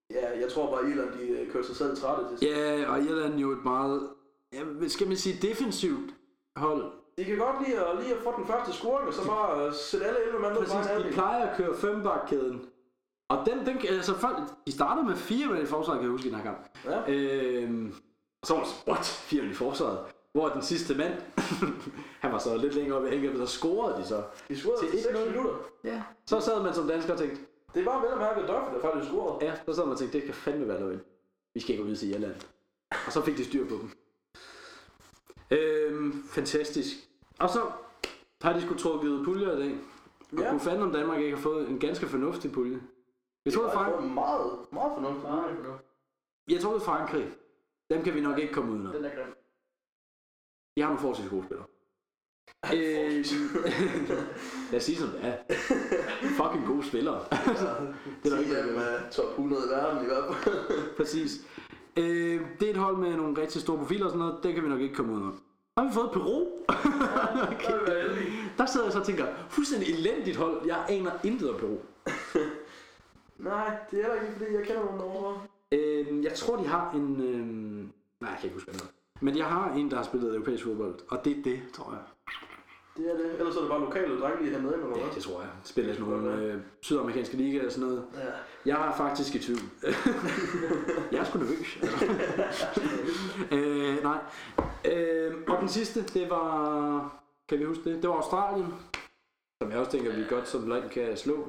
Ja, 0.09 0.39
jeg 0.39 0.49
tror 0.51 0.71
bare, 0.71 0.85
at 0.85 0.89
Irland, 0.89 1.13
de 1.19 1.27
øh, 1.27 1.51
kører 1.51 1.63
sig 1.63 1.75
selv 1.75 1.97
trætte 1.97 2.37
til. 2.37 2.47
Ja, 2.47 2.89
og 2.91 3.01
Irland 3.01 3.35
jo 3.35 3.51
et 3.51 3.63
meget, 3.63 4.09
ja, 4.53 4.87
skal 4.87 5.07
man 5.07 5.17
sige, 5.17 5.47
defensivt 5.47 6.13
hold. 6.55 6.91
De 7.17 7.25
kan 7.25 7.37
godt 7.37 7.67
lide 7.67 7.85
at, 7.85 8.03
lige 8.03 8.15
at 8.15 8.23
få 8.23 8.33
den 8.37 8.47
første 8.47 8.73
scoring, 8.73 9.07
og 9.07 9.13
så 9.13 9.27
bare 9.27 9.67
øh, 9.67 9.73
sætte 9.73 10.05
alle 10.05 10.19
11 10.25 10.39
mand 10.39 10.53
ned 10.53 10.65
på 10.65 10.99
en 10.99 11.07
de 11.07 11.13
plejer 11.13 11.47
at 11.47 11.57
køre 11.57 11.75
fembakkæden. 11.75 12.65
Og 13.29 13.45
den, 13.45 13.65
den, 13.65 13.77
altså 13.89 14.13
folk, 14.13 14.37
de 14.67 14.71
startede 14.71 15.05
med 15.07 15.15
fire 15.15 15.47
mænd 15.47 15.63
i 15.63 15.65
forsvaret, 15.65 15.99
kan 15.99 16.03
jeg 16.03 16.11
huske 16.11 16.27
i 16.27 16.31
den 16.31 16.39
her 16.39 16.43
kamp. 16.43 16.77
Ja. 16.85 17.11
Øhm, 17.11 17.93
og 18.41 18.47
så 18.47 18.53
var 18.53 18.63
det, 18.63 18.83
what? 18.87 19.05
Fire 19.05 19.45
i 19.45 19.53
forsvaret? 19.53 19.99
Hvor 20.33 20.49
den 20.49 20.61
sidste 20.61 20.95
mand, 20.97 21.13
han 22.23 22.31
var 22.31 22.39
så 22.39 22.57
lidt 22.57 22.73
længere 22.75 22.97
oppe 22.97 23.09
i 23.09 23.15
angrebet, 23.15 23.39
så 23.49 23.57
scorede 23.59 23.97
de 24.01 24.07
så. 24.07 24.23
De 24.47 24.57
scorede 24.59 24.79
Til 24.81 24.89
til 24.91 24.99
6 25.03 25.15
1-0. 25.17 25.29
minutter. 25.29 25.55
Ja. 25.83 26.03
Så 26.25 26.39
sad 26.39 26.63
man 26.63 26.73
som 26.73 26.87
dansker 26.87 27.13
og 27.13 27.19
tænkte, 27.19 27.37
Det 27.73 27.85
var 27.85 27.99
vel 28.01 28.07
at 28.11 28.17
mærke 28.17 28.39
Duffy, 28.41 28.73
der 28.75 28.81
faktisk 28.81 29.11
scorede. 29.11 29.45
ja, 29.45 29.53
så 29.65 29.73
sad 29.73 29.83
man 29.83 29.91
og 29.93 29.99
tænkte, 29.99 30.17
det 30.17 30.25
kan 30.25 30.33
fandme 30.35 30.67
være 30.67 30.79
løgn. 30.79 31.01
Vi 31.53 31.59
skal 31.59 31.71
ikke 31.71 31.83
gå 31.83 31.89
ud 31.89 31.95
til 31.95 32.09
Irland. 32.13 32.35
Og 33.05 33.11
så 33.11 33.21
fik 33.21 33.37
de 33.37 33.45
styr 33.45 33.67
på 33.67 33.75
dem. 33.75 33.89
Øhm, 35.51 36.23
fantastisk. 36.29 36.95
Og 37.39 37.49
så 37.49 37.61
har 38.41 38.53
de 38.53 38.61
sgu 38.61 38.73
trukket 38.75 39.21
puljer 39.25 39.51
i 39.57 39.59
dag. 39.61 39.77
Og 40.31 40.39
Ja. 40.39 40.49
kunne 40.49 40.59
fanden 40.59 40.81
om 40.83 40.91
Danmark 40.91 41.19
ikke 41.21 41.35
har 41.35 41.41
fået 41.43 41.69
en 41.69 41.79
ganske 41.79 42.07
fornuftig 42.07 42.51
pulje. 42.51 42.79
Jeg 43.45 43.53
tror, 43.53 43.63
det 43.63 43.73
Frank... 43.73 43.93
var 43.93 44.01
meget, 44.01 44.51
meget 44.71 44.91
fornuftigt. 44.95 45.23
Meget 45.23 45.43
fornuftigt. 45.55 45.89
jeg 46.49 46.61
tror, 46.61 46.79
Frankrig. 46.79 47.31
Dem 47.89 48.03
kan 48.03 48.13
vi 48.13 48.21
nok 48.21 48.39
ikke 48.39 48.53
komme 48.53 48.71
udenom. 48.71 48.93
Den 48.93 49.05
er 49.05 49.09
grim. 49.15 49.35
De 50.75 50.81
har 50.81 50.87
nogle 50.87 50.99
forholdsvis 50.99 51.29
gode 51.29 51.45
spillere. 51.45 51.65
Øh, 52.73 53.25
lad 54.71 54.79
os 54.79 54.83
sige 54.83 54.97
som 54.97 55.09
det 55.09 55.19
er. 55.23 55.35
Fucking 56.21 56.65
gode 56.67 56.87
spillere. 56.87 57.19
det 58.23 58.31
er 58.31 58.35
der 58.35 58.39
ikke 58.39 58.55
øh, 58.55 59.11
top 59.11 59.29
100 59.29 59.61
i 59.65 59.69
verden 59.69 60.03
i 60.03 60.05
hvert 60.05 60.35
fald. 60.35 60.95
Præcis. 60.97 61.31
Øh, 61.97 62.41
det 62.59 62.65
er 62.65 62.71
et 62.71 62.77
hold 62.77 62.97
med 62.97 63.15
nogle 63.15 63.41
rigtig 63.41 63.61
store 63.61 63.77
profiler 63.77 64.05
og 64.05 64.11
sådan 64.11 64.25
noget. 64.25 64.43
Det 64.43 64.53
kan 64.53 64.63
vi 64.63 64.69
nok 64.69 64.81
ikke 64.81 64.95
komme 64.95 65.13
ud 65.13 65.21
af. 65.21 65.33
Så 65.33 65.83
har 65.83 65.87
vi 65.87 65.93
fået 65.93 66.11
Peru. 66.11 66.47
Okay. 67.53 68.09
Der 68.57 68.65
sidder 68.65 68.85
jeg 68.85 68.93
så 68.93 68.99
og 68.99 69.05
tænker, 69.05 69.25
fuldstændig 69.49 69.89
elendigt 69.89 70.37
hold. 70.37 70.65
Jeg 70.65 70.85
aner 70.89 71.11
intet 71.23 71.49
om 71.49 71.59
Peru. 71.59 71.77
Nej, 73.49 73.77
det 73.91 73.99
er 74.05 74.13
ikke, 74.13 74.33
fordi 74.37 74.53
jeg 74.53 74.63
kender 74.63 74.81
nogen 74.85 74.99
derovre. 74.99 75.41
Øh, 75.71 76.23
jeg 76.23 76.33
tror, 76.33 76.55
de 76.57 76.67
har 76.67 76.91
en... 76.91 77.21
Øh... 77.21 77.47
Nej, 78.21 78.31
jeg 78.31 78.37
kan 78.39 78.43
ikke 78.43 78.53
huske, 78.53 78.71
hvad. 78.71 78.81
Men 79.23 79.37
jeg 79.37 79.45
har 79.45 79.73
en, 79.73 79.91
der 79.91 79.95
har 79.95 80.03
spillet 80.03 80.35
europæisk 80.35 80.63
fodbold. 80.63 80.95
Og 81.09 81.25
det 81.25 81.37
er 81.37 81.43
det, 81.43 81.61
tror 81.73 81.91
jeg. 81.91 82.01
Det 82.97 83.11
er 83.11 83.17
det. 83.17 83.39
Ellers 83.39 83.55
er 83.55 83.59
det 83.59 83.69
bare 83.69 83.79
lokale 83.79 84.19
drenge, 84.19 84.43
lige 84.43 84.55
hentet 84.55 84.73
ind, 84.73 84.83
eller 84.83 84.97
Ja, 84.97 85.05
det 85.15 85.23
tror 85.23 85.41
jeg. 85.41 85.49
Spiller 85.63 85.93
sådan 85.93 86.09
nogle 86.09 86.35
øh, 86.35 86.59
sydamerikanske 86.81 87.37
ligaer 87.37 87.65
og 87.65 87.71
sådan 87.71 87.87
noget. 87.87 88.05
Ja. 88.13 88.71
Jeg 88.71 88.87
er 88.87 88.95
faktisk 88.97 89.35
i 89.35 89.39
tvivl. 89.39 89.59
jeg 91.11 91.19
er 91.19 91.23
sgu 91.23 91.39
nervøs. 91.39 91.79
øh, 93.55 94.03
nej. 94.03 94.19
Øh, 94.91 95.33
og 95.47 95.57
den 95.59 95.69
sidste, 95.69 96.03
det 96.03 96.29
var... 96.29 97.21
Kan 97.49 97.59
vi 97.59 97.63
huske 97.63 97.83
det? 97.83 98.01
Det 98.01 98.09
var 98.09 98.15
Australien. 98.15 98.73
Som 99.61 99.71
jeg 99.71 99.79
også 99.79 99.91
tænker, 99.91 100.15
vi 100.15 100.23
godt 100.29 100.47
som 100.47 100.67
land 100.67 100.89
kan 100.89 101.17
slå. 101.17 101.35
De 101.35 101.41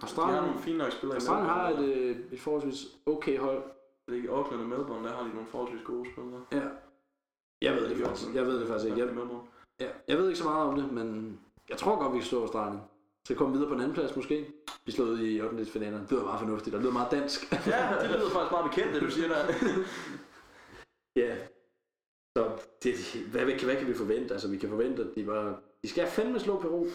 har 0.00 0.02
Australien, 0.02 0.58
fine 0.58 0.78
nok 0.78 0.92
spillere 0.92 1.16
Australien 1.16 1.48
har 1.48 1.68
et, 1.68 1.84
øh, 1.84 2.16
et 2.32 2.40
forholdsvis 2.40 2.86
okay 3.06 3.38
hold. 3.38 3.62
Det 4.06 4.12
er 4.12 4.16
ikke 4.16 4.30
Auckland 4.30 4.62
og 4.62 4.68
Melbourne, 4.68 5.08
der 5.08 5.14
har 5.14 5.22
de 5.22 5.28
nogle 5.28 5.46
forholdsvis 5.46 5.82
gode 5.84 6.06
spillere. 6.12 6.40
Ja. 6.52 6.85
Jeg 7.62 7.74
ved 7.74 7.88
det 7.88 7.96
faktisk. 8.06 8.34
Jeg 8.34 8.46
ved 8.46 8.60
det 8.60 8.68
faktisk 8.68 8.86
ikke. 8.90 9.06
Jeg, 9.06 9.16
Jeg, 9.80 9.92
jeg 10.08 10.18
ved 10.18 10.26
ikke 10.28 10.38
så 10.38 10.44
meget 10.44 10.68
om 10.68 10.76
det, 10.76 10.92
men 10.92 11.38
jeg 11.68 11.78
tror 11.78 11.98
godt, 12.02 12.12
vi 12.12 12.18
kan 12.18 12.26
slå 12.26 12.40
Australien. 12.40 12.80
Så 13.28 13.34
komme 13.34 13.54
videre 13.54 13.68
på 13.68 13.74
en 13.74 13.80
anden 13.80 13.94
plads 13.94 14.16
måske. 14.16 14.46
Vi 14.86 14.92
slog 14.92 15.08
ud 15.08 15.20
i 15.20 15.40
8. 15.40 15.66
finalerne. 15.66 16.02
Det 16.02 16.10
lyder 16.12 16.24
meget 16.24 16.40
fornuftigt, 16.40 16.74
og 16.74 16.78
det 16.78 16.84
lyder 16.84 16.92
meget 16.92 17.10
dansk. 17.10 17.52
Ja, 17.66 17.96
det 18.02 18.10
lyder 18.10 18.30
faktisk 18.30 18.50
meget 18.50 18.70
bekendt, 18.70 18.94
det 18.94 19.02
du 19.02 19.10
siger 19.10 19.28
der. 19.28 19.44
Ja. 21.22 21.36
Så 22.36 22.50
det, 22.82 22.94
hvad, 23.30 23.44
hvad, 23.44 23.54
hvad 23.54 23.76
kan 23.76 23.86
vi 23.86 23.94
forvente? 23.94 24.34
Altså, 24.34 24.48
vi 24.48 24.56
kan 24.56 24.68
forvente, 24.68 25.02
at 25.02 25.08
de 25.14 25.24
bare... 25.24 25.56
De 25.82 25.88
skal 25.88 26.06
fandme 26.06 26.40
slå 26.40 26.60
Peru. 26.60 26.86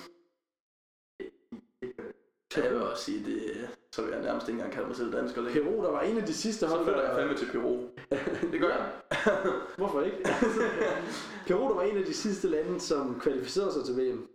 Ja, 2.57 2.63
jeg 2.63 2.73
vil 2.73 2.81
også 2.81 3.03
sige, 3.03 3.25
det, 3.25 3.67
så 3.91 4.01
vil 4.01 4.11
jeg 4.11 4.21
nærmest 4.21 4.47
ikke 4.47 4.57
engang 4.57 4.73
kalde 4.73 4.87
mig 4.87 4.95
selv 4.97 5.13
dansker 5.13 5.41
længere. 5.41 5.63
Peru, 5.63 5.83
der 5.83 5.91
var 5.91 6.01
en 6.01 6.17
af 6.17 6.23
de 6.23 6.33
sidste 6.33 6.59
Så 6.59 6.67
hold, 6.67 6.83
flytter 6.85 7.01
jeg 7.03 7.15
fandme 7.15 7.35
til 7.37 7.45
Peru. 7.51 7.77
Det 8.51 8.59
gør 8.59 8.67
jeg. 8.69 8.85
Hvorfor 9.77 10.01
ikke? 10.01 10.17
Peru, 11.47 11.67
der 11.69 11.75
var 11.75 11.81
en 11.81 11.97
af 11.97 12.05
de 12.05 12.13
sidste 12.13 12.47
lande, 12.47 12.79
som 12.79 13.19
kvalificerede 13.19 13.73
sig 13.73 13.85
til 13.85 13.97
VM. 13.97 14.27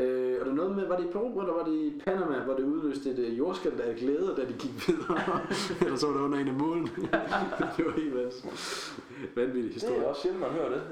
Øh, 0.00 0.36
og 0.40 0.46
det 0.46 0.50
er 0.52 0.56
noget 0.56 0.76
med, 0.76 0.86
var 0.88 0.96
det 0.96 1.04
i 1.04 1.12
Peru, 1.12 1.40
eller 1.40 1.52
var 1.54 1.64
det 1.64 1.72
i 1.74 2.02
Panama, 2.04 2.38
hvor 2.38 2.54
det 2.54 2.64
udløste 2.64 3.10
et 3.10 3.18
øh, 3.18 3.38
jordskælv 3.38 3.80
af 3.80 3.96
glæde, 3.96 4.34
da 4.36 4.42
de 4.42 4.52
gik 4.58 4.88
videre? 4.88 5.40
eller 5.84 5.96
så 5.96 6.06
var 6.06 6.14
det 6.14 6.20
under 6.20 6.38
en 6.38 6.48
af 6.48 6.54
målen. 6.54 6.86
det 6.86 7.84
var 7.86 7.96
helt 7.96 8.14
vanvittigt. 8.14 8.94
Vanvittig 9.36 9.74
Det 9.74 9.82
er 9.82 9.88
historie. 9.88 10.06
også 10.06 10.22
sjældent, 10.22 10.40
man 10.40 10.50
hører 10.50 10.68
det. 10.70 10.82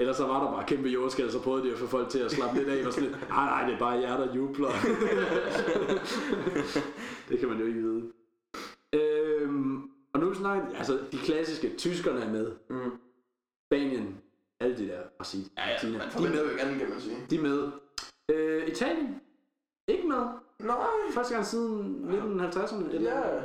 Ellers 0.00 0.16
så 0.16 0.26
var 0.26 0.44
der 0.44 0.52
bare 0.52 0.66
kæmpe 0.66 0.88
jordskælv, 0.88 1.30
så 1.30 1.42
prøvede 1.42 1.64
de 1.66 1.72
at 1.72 1.78
få 1.78 1.86
folk 1.86 2.08
til 2.08 2.18
at 2.18 2.30
slappe 2.30 2.58
lidt 2.58 2.68
af, 2.68 2.86
og 2.86 2.92
sådan 2.92 3.08
lidt, 3.08 3.28
nej, 3.28 3.44
nej, 3.44 3.64
det 3.66 3.74
er 3.74 3.78
bare 3.78 3.90
jer, 4.00 4.16
der 4.16 4.34
jubler. 4.34 4.68
det 7.28 7.38
kan 7.38 7.48
man 7.48 7.58
jo 7.58 7.66
ikke 7.66 7.80
vide. 7.80 8.12
Øhm, 8.92 9.90
og 10.12 10.20
nu 10.20 10.34
snakker 10.34 10.76
altså 10.78 10.98
de 11.12 11.18
klassiske, 11.18 11.74
tyskerne 11.78 12.20
er 12.20 12.30
med, 12.30 12.52
Mm. 12.68 12.90
Spanien, 13.68 14.18
alle 14.60 14.76
de 14.78 14.88
der, 14.88 15.00
Brasilien, 15.18 15.50
Ja, 15.56 15.62
ja, 15.68 15.74
Argentina, 15.74 15.98
man 15.98 16.08
de 16.10 16.16
er 16.26 16.30
med. 16.30 16.44
jo 16.44 16.50
ikke 16.50 16.62
andet, 16.62 16.78
kan 16.80 16.88
man 16.90 17.00
sige. 17.00 17.16
De 17.30 17.36
er 17.36 17.42
med. 17.42 17.70
Øh, 18.28 18.68
Italien, 18.68 19.20
ikke 19.88 20.08
med. 20.08 20.26
Nej. 20.58 20.76
Første 21.14 21.34
gang 21.34 21.46
siden 21.46 22.04
1950'erne. 22.10 22.94
Eller? 22.94 23.16
Ja. 23.16 23.40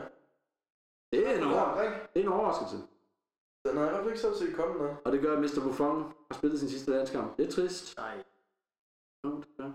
Det 1.13 1.27
er 1.29 1.37
en, 1.37 1.43
over, 1.43 1.77
det 2.13 2.19
er 2.19 2.23
en 2.23 2.27
overraskelse. 2.33 2.77
Den 3.65 3.77
har 3.77 3.83
jeg 3.83 3.91
i 3.91 3.93
hvert 3.93 4.03
fald 4.03 4.09
ikke 4.13 4.19
selv 4.21 4.33
set 4.35 4.55
komme 4.55 4.83
der. 4.83 4.95
Og 5.05 5.11
det 5.11 5.21
gør, 5.21 5.33
at 5.37 5.39
Mr. 5.43 5.61
Buffon 5.63 6.01
har 6.03 6.33
spillet 6.37 6.59
sin 6.59 6.69
sidste 6.69 6.91
landskamp. 6.91 7.37
Det 7.37 7.47
er 7.47 7.51
trist. 7.51 7.97
Nej. 7.97 8.23
Jo, 9.25 9.29
det 9.39 9.47
gør. 9.57 9.71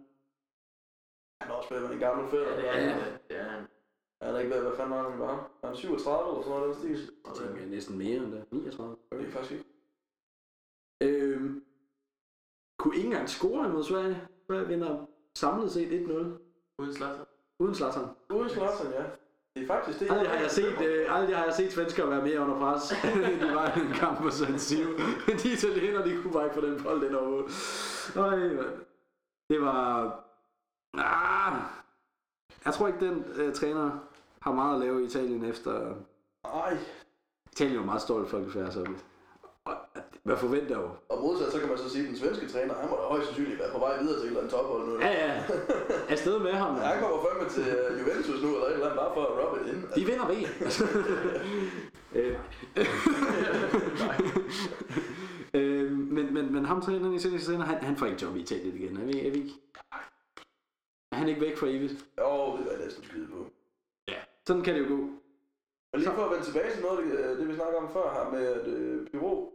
Han 1.40 1.48
har 1.48 1.54
også 1.54 1.70
været 1.74 1.92
en 1.92 1.98
gammel 1.98 2.30
fætter. 2.30 2.48
Ja, 2.50 2.56
det 2.56 2.68
er 2.68 2.72
Ja. 2.82 2.88
han. 2.90 3.12
Det 3.28 3.36
er 3.38 3.42
han. 3.48 3.66
Han 4.22 4.34
er 4.34 4.38
ikke 4.38 4.54
ved, 4.54 4.62
hvad 4.62 4.76
fanden 4.76 4.94
var 4.94 5.10
han 5.10 5.18
var. 5.20 5.50
Er 5.62 5.66
han 5.66 5.76
37 5.76 6.30
eller 6.30 6.42
sådan 6.42 6.58
noget, 6.60 6.76
den 6.76 6.96
stil? 6.96 7.14
Jeg 7.26 7.34
tænker 7.34 7.66
næsten 7.66 7.98
mere 7.98 8.16
end 8.16 8.32
det. 8.32 8.44
39. 8.52 8.96
Det 9.12 9.26
er 9.26 9.30
faktisk 9.30 9.52
ikke. 9.52 9.64
Øhm, 11.02 11.64
kunne 12.78 12.96
ikke 12.96 13.06
engang 13.06 13.28
score 13.28 13.66
imod 13.68 13.84
Sverige. 13.84 14.28
Sverige 14.46 14.68
vinder 14.68 15.06
samlet 15.34 15.72
set 15.72 15.92
1-0. 15.92 16.12
Uden 16.78 16.94
Zlatan. 16.94 17.24
Uden 17.58 17.74
Zlatan. 17.74 18.04
Uden 18.34 18.50
Slotsen, 18.50 18.90
ja. 18.92 19.04
Det 19.54 19.62
er 19.62 19.66
faktisk 19.66 20.00
det. 20.00 20.10
Aldrig 20.10 20.28
har 20.28 20.40
jeg 20.40 20.50
set, 20.50 20.80
øh, 20.80 21.16
aldrig 21.16 21.36
har 21.36 21.44
jeg 21.44 21.54
set 21.54 21.72
svenskere 21.72 22.10
være 22.10 22.22
mere 22.22 22.40
under 22.40 22.58
pres, 22.58 22.92
end 23.32 23.40
de 23.40 23.54
var 23.54 23.76
i 23.76 23.80
en 23.80 23.92
kamp 23.92 24.18
på 24.18 24.30
San 24.30 24.58
Siro. 24.58 24.90
de 25.42 25.52
italienere, 25.52 26.08
de 26.08 26.22
kunne 26.22 26.32
bare 26.32 26.44
ikke 26.44 26.54
få 26.54 26.66
den 26.66 26.82
bold 26.82 27.04
ind 27.04 27.14
over. 27.14 27.42
Øj, 28.16 28.38
mand. 28.38 28.86
Det 29.50 29.60
var... 29.60 30.20
Ah, 30.94 31.62
jeg 32.64 32.74
tror 32.74 32.86
ikke, 32.86 33.06
den 33.06 33.24
øh, 33.36 33.54
træner 33.54 33.90
har 34.42 34.52
meget 34.52 34.74
at 34.74 34.80
lave 34.80 35.02
i 35.02 35.06
Italien 35.06 35.44
efter... 35.44 35.94
Ej. 36.44 36.78
Italien 37.52 37.76
er 37.76 37.80
jo 37.80 37.86
meget 37.86 38.02
stolt 38.02 38.30
folkefærd, 38.30 38.72
så... 38.72 38.86
Og, 40.24 40.28
hvad 40.28 40.36
forventer 40.36 40.74
jeg 40.76 40.84
jo? 40.86 40.90
Og 41.08 41.22
modsat, 41.22 41.52
så 41.52 41.58
kan 41.60 41.68
man 41.68 41.78
så 41.78 41.90
sige, 41.90 42.02
at 42.04 42.08
den 42.08 42.16
svenske 42.16 42.48
træner, 42.48 42.74
han 42.74 42.90
må 42.90 42.96
da 42.96 43.02
højst 43.02 43.26
sandsynligt 43.26 43.58
være 43.60 43.72
på 43.72 43.78
vej 43.78 44.00
videre 44.02 44.16
til 44.16 44.24
et 44.24 44.26
eller 44.26 44.40
andet 44.40 44.52
tophold 44.54 44.88
nu. 44.88 45.00
Ja, 45.00 45.12
ja. 45.26 45.42
Afsted 46.08 46.38
med 46.38 46.52
ham. 46.52 46.76
Ja, 46.76 46.82
han 46.82 47.00
kommer 47.02 47.18
fandme 47.26 47.48
til 47.56 47.64
øh, 47.76 48.00
Juventus 48.00 48.42
nu, 48.42 48.48
eller 48.54 48.66
et 48.66 48.72
eller 48.72 48.86
andet, 48.86 49.00
bare 49.02 49.14
for 49.14 49.22
at 49.28 49.32
rubbe 49.40 49.56
it 49.60 49.66
in. 49.72 49.78
De 49.96 50.04
vinder 50.10 50.26
VM. 50.32 50.52
Øh. 52.14 52.38
øh, 55.54 55.92
men, 55.92 56.34
men, 56.34 56.52
men 56.52 56.64
ham 56.64 56.80
træneren 56.80 57.14
i 57.14 57.18
træner, 57.18 57.64
han, 57.64 57.84
han 57.84 57.96
får 57.96 58.06
ikke 58.06 58.22
job 58.22 58.36
i 58.36 58.40
Italien 58.40 58.76
igen. 58.76 58.96
Er 58.96 59.04
vi, 59.04 59.26
er 59.26 59.30
vi 59.30 59.38
ikke? 59.38 59.54
Er 61.12 61.16
han 61.16 61.28
ikke 61.28 61.40
væk 61.40 61.56
for 61.56 61.66
evigt? 61.66 61.92
Jo, 62.18 62.56
det 62.56 62.66
var 62.66 62.72
jeg 62.72 62.80
næsten 62.84 63.04
skyde 63.04 63.26
på. 63.26 63.46
Sådan 64.46 64.62
kan 64.62 64.74
det 64.74 64.80
jo 64.80 64.88
gå. 64.88 64.96
Men 65.92 66.00
lige 66.00 66.10
for 66.10 66.24
at 66.24 66.30
vende 66.30 66.44
tilbage 66.44 66.72
til 66.72 66.82
noget 66.82 66.98
det, 67.04 67.18
øh, 67.18 67.38
det 67.38 67.48
vi 67.48 67.54
snakkede 67.54 67.78
om 67.78 67.92
før 67.92 68.12
her 68.12 68.30
med 68.30 68.66
øh, 68.66 69.06
Piro, 69.06 69.52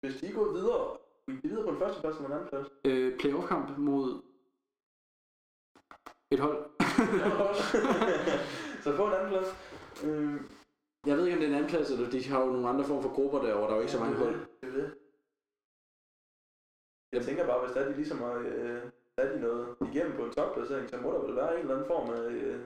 hvis 0.00 0.20
de 0.20 0.26
er 0.28 0.32
gået 0.34 0.54
videre, 0.54 0.96
gik 1.28 1.42
de 1.42 1.48
videre 1.48 1.64
på 1.64 1.70
en 1.70 1.78
første 1.78 2.00
plads 2.00 2.16
eller 2.16 2.28
en 2.28 2.32
anden 2.34 2.48
plads? 2.48 2.68
Øh, 2.84 3.18
playoff-kamp 3.18 3.78
mod 3.78 4.22
et 6.30 6.38
hold. 6.40 6.70
så 8.84 8.96
få 8.96 9.06
en 9.06 9.12
anden 9.12 9.28
plads. 9.28 9.48
Øh, 10.04 10.40
Jeg 11.06 11.16
ved 11.16 11.24
ikke, 11.26 11.36
om 11.36 11.40
det 11.40 11.46
er 11.46 11.50
en 11.50 11.56
anden 11.56 11.70
plads, 11.70 11.90
eller 11.90 12.10
de 12.10 12.24
har 12.24 12.40
jo 12.44 12.46
nogle 12.52 12.68
andre 12.68 12.84
former 12.84 13.02
for 13.02 13.14
grupper 13.14 13.42
derovre. 13.42 13.66
Der 13.66 13.70
er 13.70 13.76
jo 13.76 13.80
ikke 13.80 13.92
så 13.92 14.00
mange 14.00 14.16
hold. 14.16 14.34
Det 14.60 14.68
er 14.68 14.72
det. 14.72 14.94
Jeg 17.12 17.22
tænker 17.22 17.46
bare, 17.46 17.60
hvis 17.66 17.74
der 17.76 17.88
de 17.88 17.96
ligesom 17.96 18.18
har 18.18 18.34
øh, 18.34 18.82
sat 19.18 19.36
i 19.36 19.40
noget 19.40 19.76
igennem 19.92 20.16
på 20.16 20.24
en 20.24 20.32
topplacering, 20.32 20.90
så 20.90 20.96
må 20.96 21.12
der 21.12 21.20
vel 21.26 21.36
være 21.36 21.54
en 21.54 21.60
eller 21.60 21.74
anden 21.74 21.86
form 21.86 22.10
af, 22.10 22.22
øh, 22.30 22.60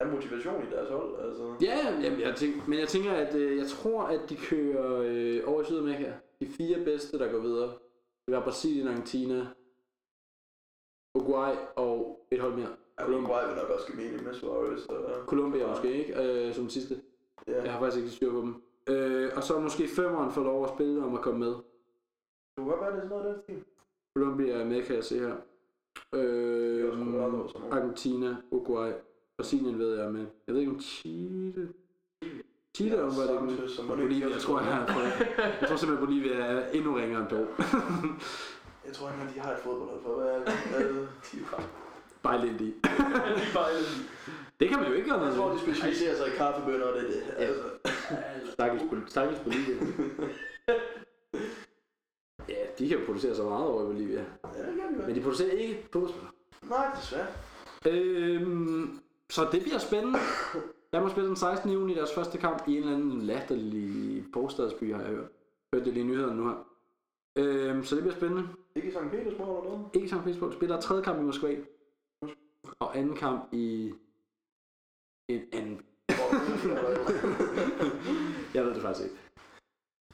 af 0.00 0.06
motivation 0.06 0.62
i 0.62 0.70
deres 0.70 0.88
hold. 0.88 1.20
Altså. 1.24 1.54
Ja, 1.60 1.78
jamen, 2.02 2.20
jeg 2.20 2.36
tænker, 2.36 2.60
men 2.68 2.78
jeg 2.78 2.88
tænker, 2.88 3.12
at 3.12 3.34
øh, 3.34 3.56
jeg 3.56 3.66
tror, 3.66 4.02
at 4.02 4.20
de 4.28 4.36
kører 4.36 5.02
øh, 5.06 5.42
over 5.46 5.62
i 5.62 5.64
Sydamerika. 5.64 6.12
De 6.40 6.46
fire 6.46 6.84
bedste, 6.84 7.18
der 7.18 7.32
går 7.32 7.38
videre. 7.38 7.68
Det 8.26 8.36
var 8.36 8.44
Brasilien, 8.44 8.88
Argentina, 8.88 9.46
Uruguay 11.14 11.54
og 11.76 12.26
et 12.30 12.40
hold 12.40 12.54
mere. 12.54 12.68
Ja, 13.00 13.08
Uruguay 13.08 13.46
vil 13.46 13.56
nok 13.56 13.70
også 13.70 13.86
give 13.86 13.96
mening 13.96 14.24
med 14.24 14.34
Suarez. 14.34 14.86
Og, 14.86 15.26
Colombia 15.26 15.66
måske, 15.66 15.92
ikke? 15.92 16.22
Øh, 16.22 16.54
som 16.54 16.68
sidste. 16.68 17.00
Ja. 17.48 17.62
Jeg 17.62 17.72
har 17.72 17.80
faktisk 17.80 17.98
ikke 18.02 18.16
styr 18.16 18.30
på 18.30 18.40
dem. 18.40 18.62
Øh, 18.88 19.30
og 19.36 19.42
så 19.42 19.60
måske 19.60 19.88
femmeren 19.88 20.32
får 20.32 20.42
lov 20.42 20.64
at 20.64 20.70
spille 20.74 21.04
om 21.04 21.14
at 21.14 21.20
komme 21.20 21.40
med. 21.40 21.50
Det 21.50 22.56
kunne 22.56 22.70
godt 22.70 22.80
være, 22.80 22.90
det 22.90 22.98
er 22.98 23.08
sådan 23.08 23.24
noget 23.24 23.40
stil. 23.42 23.64
Colombia 24.16 24.52
er 24.52 24.64
med, 24.64 24.82
kan 24.82 24.96
jeg 24.96 25.04
se 25.04 25.18
her. 25.18 25.26
Er 25.26 25.36
Øh. 26.14 26.92
Argentina, 27.70 28.36
Uruguay, 28.50 28.92
Brasilien 29.40 29.78
ved 29.78 29.96
jeg 29.96 30.06
er 30.06 30.10
med. 30.10 30.26
Jeg 30.46 30.54
ved 30.54 30.60
ikke 30.60 30.72
om 30.72 30.80
Chile... 30.80 31.68
Chile 32.76 32.96
var 32.96 33.02
det 33.04 33.10
ikke. 33.12 33.56
Sanchez, 33.56 33.70
som 33.76 33.86
Bolivia, 33.88 34.28
jeg 34.28 34.40
tror, 34.40 34.60
jeg, 34.60 34.86
jeg, 34.88 35.56
jeg 35.60 35.68
tror 35.68 35.76
simpelthen, 35.76 36.06
Bolivia 36.06 36.32
er 36.34 36.70
endnu 36.70 36.94
ringere 36.94 37.20
end 37.20 37.28
Peru. 37.28 37.44
Jeg 38.86 38.92
tror 38.92 39.08
ikke, 39.10 39.22
at 39.28 39.34
de 39.34 39.40
har 39.40 39.52
et 39.52 39.58
fodboldhold 39.58 40.02
for. 40.02 40.14
Hvad 40.14 40.28
er 40.80 40.92
det? 40.92 41.08
de 41.32 41.38
har. 41.44 41.62
Bare 42.22 42.46
lidt 42.46 42.60
i. 42.60 42.74
Er 42.84 43.54
bare 43.58 43.72
lidt- 43.78 44.10
Det 44.60 44.68
kan 44.68 44.78
man 44.80 44.88
jo 44.88 44.94
ikke 44.94 45.08
gøre 45.10 45.18
Jeg 45.18 45.24
noget 45.28 45.36
tror, 45.38 45.48
ved. 45.48 45.56
de 45.56 45.62
specialiserer 45.62 46.16
sig 46.16 46.26
i 46.26 46.30
kaffebønner, 46.36 46.86
og 46.86 46.94
det 46.94 47.02
er 47.02 47.10
det. 47.10 47.22
Altså. 47.36 47.62
Stakkels, 48.52 48.82
Bol- 48.82 49.08
stakkels 49.10 49.40
Bolivia. 49.40 49.74
Ja, 52.48 52.54
de 52.78 52.88
kan 52.88 52.98
jo 52.98 53.04
producere 53.06 53.34
så 53.34 53.42
meget 53.44 53.66
over 53.66 53.82
i 53.82 53.86
Bolivia. 53.86 54.18
Ja, 54.18 54.22
det 54.70 54.76
kan 54.80 55.00
de 55.00 55.06
Men 55.06 55.14
de 55.16 55.20
producerer 55.20 55.50
ikke 55.50 55.86
fodboldspillere. 55.92 56.32
Nej, 56.68 56.86
desværre. 57.00 57.26
Øhm, 57.86 59.00
så 59.30 59.48
det 59.52 59.62
bliver 59.62 59.78
spændende. 59.78 60.18
Danmark 60.92 61.10
spiller 61.10 61.28
den 61.28 61.36
16. 61.36 61.70
juni 61.70 61.94
deres 61.94 62.14
første 62.14 62.38
kamp 62.38 62.68
i 62.68 62.72
en 62.72 62.78
eller 62.78 62.94
anden 62.94 63.22
latterlig 63.22 64.24
forstadsby, 64.32 64.94
har 64.94 65.00
jeg 65.00 65.10
hørt. 65.10 65.28
Hørte 65.74 65.86
det 65.86 65.94
lige 65.94 66.06
nyhederne 66.06 66.36
nu 66.36 66.48
her. 66.48 66.66
Øhm, 67.36 67.84
så 67.84 67.94
det 67.94 68.02
bliver 68.02 68.16
spændende. 68.16 68.48
Ikke 68.74 68.88
i 68.88 68.90
St. 68.90 68.98
Petersborg 69.10 69.58
eller 69.58 69.76
noget? 69.76 69.88
Ikke 69.94 70.04
i 70.04 70.08
St. 70.08 70.24
Petersburg. 70.24 70.52
Spiller 70.52 70.80
tredje 70.80 71.02
kamp 71.02 71.18
i 71.18 71.22
Moskva. 71.22 71.56
Og 72.78 72.98
anden 72.98 73.16
kamp 73.16 73.52
i 73.52 73.92
en 75.28 75.42
anden. 75.52 75.80
Jeg 78.54 78.64
ved 78.64 78.74
det 78.74 78.82
faktisk 78.82 79.08
ikke. 79.08 79.16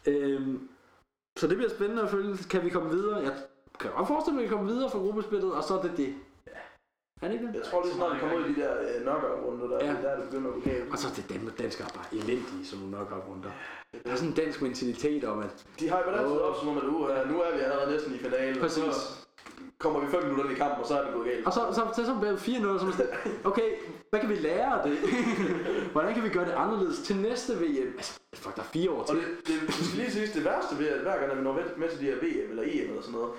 Øhm, 0.06 0.68
så 1.38 1.46
det 1.46 1.56
bliver 1.56 1.70
spændende 1.70 2.02
at 2.02 2.10
følge. 2.10 2.36
Kan 2.50 2.64
vi 2.64 2.70
komme 2.70 2.90
videre? 2.90 3.16
Jeg 3.16 3.36
kan 3.80 3.90
godt 3.90 4.08
forestille 4.08 4.34
mig, 4.34 4.42
at 4.42 4.44
vi 4.44 4.48
kan 4.48 4.56
komme 4.56 4.72
videre 4.72 4.90
fra 4.90 4.98
gruppespillet, 4.98 5.54
og 5.54 5.64
så 5.64 5.78
er 5.78 5.82
det 5.82 5.96
det. 5.96 6.14
Er 7.22 7.26
det 7.28 7.34
ikke 7.34 7.46
det? 7.46 7.54
Jeg 7.54 7.62
tror 7.70 7.82
lige 7.84 7.94
snart, 7.94 8.14
vi 8.14 8.18
kommer 8.20 8.36
ud 8.38 8.44
i 8.44 8.54
de 8.54 8.60
der 8.60 8.72
øh, 8.80 9.02
knockout-runder, 9.02 9.66
der, 9.72 9.78
Ja. 9.86 9.92
der 10.02 10.16
det 10.16 10.24
begynder 10.28 10.48
at 10.48 10.54
gå 10.54 10.60
galt. 10.70 10.92
Og 10.92 10.98
så 10.98 11.08
er 11.08 11.12
det 11.18 11.24
dem, 11.34 11.50
danskere 11.58 11.88
bare 11.94 12.08
elendige, 12.12 12.62
som 12.68 12.78
nogle 12.78 12.94
nok 12.98 13.08
runder. 13.28 13.50
Der 14.04 14.10
er 14.12 14.16
sådan 14.16 14.28
en 14.30 14.34
dansk 14.42 14.62
mentalitet 14.62 15.24
om, 15.24 15.38
at 15.38 15.64
De 15.80 15.88
har 15.88 15.98
jo 16.06 16.10
altid 16.10 16.36
op 16.48 16.56
som 16.60 16.68
om, 16.68 16.76
at 16.76 16.84
uh, 16.84 17.30
nu 17.30 17.36
er 17.46 17.50
vi 17.56 17.60
allerede 17.60 17.90
næsten 17.92 18.14
i 18.14 18.18
finalen. 18.18 18.54
og 18.54 18.60
Præcis. 18.60 18.82
Så 18.84 19.16
kommer 19.78 20.00
vi 20.00 20.06
5 20.06 20.22
minutter 20.22 20.44
ind 20.44 20.52
i 20.52 20.58
kampen, 20.62 20.80
og 20.82 20.86
så 20.86 20.94
er 20.98 21.04
det 21.04 21.14
gået 21.14 21.26
galt. 21.30 21.46
Og 21.46 21.52
så, 21.52 21.60
så, 21.76 21.82
så, 21.96 22.06
så 22.06 22.14
bliver 22.20 22.32
det 22.32 22.38
4-0, 22.40 22.44
så 22.62 22.68
er 22.68 22.84
man 22.84 22.92
sådan, 22.92 23.12
okay, 23.50 23.68
hvad 24.10 24.20
kan 24.20 24.28
vi 24.28 24.34
lære 24.34 24.66
af 24.76 24.88
det? 24.88 24.98
Hvordan 25.94 26.14
kan 26.14 26.22
vi 26.24 26.28
gøre 26.28 26.44
det 26.44 26.52
anderledes 26.52 26.98
til 26.98 27.16
næste 27.16 27.52
VM? 27.62 27.92
Altså, 27.96 28.20
fuck, 28.34 28.56
der 28.56 28.62
er 28.62 28.66
fire 28.76 28.90
år 28.90 29.00
Og 29.00 29.06
til. 29.06 29.16
det, 29.16 29.24
det, 29.46 29.54
det 29.66 29.94
lige 29.96 30.10
siges, 30.10 30.30
det 30.32 30.44
værste 30.44 30.78
ved, 30.78 30.86
at 30.88 31.00
hver 31.00 31.18
gang, 31.18 31.30
at 31.32 31.38
vi 31.38 31.42
når 31.42 31.58
med 31.76 31.88
til 31.88 32.00
de 32.00 32.04
her 32.04 32.16
VM 32.16 32.50
eller 32.50 32.62
EM 32.66 32.88
eller 32.90 33.02
sådan 33.02 33.18
noget, 33.20 33.30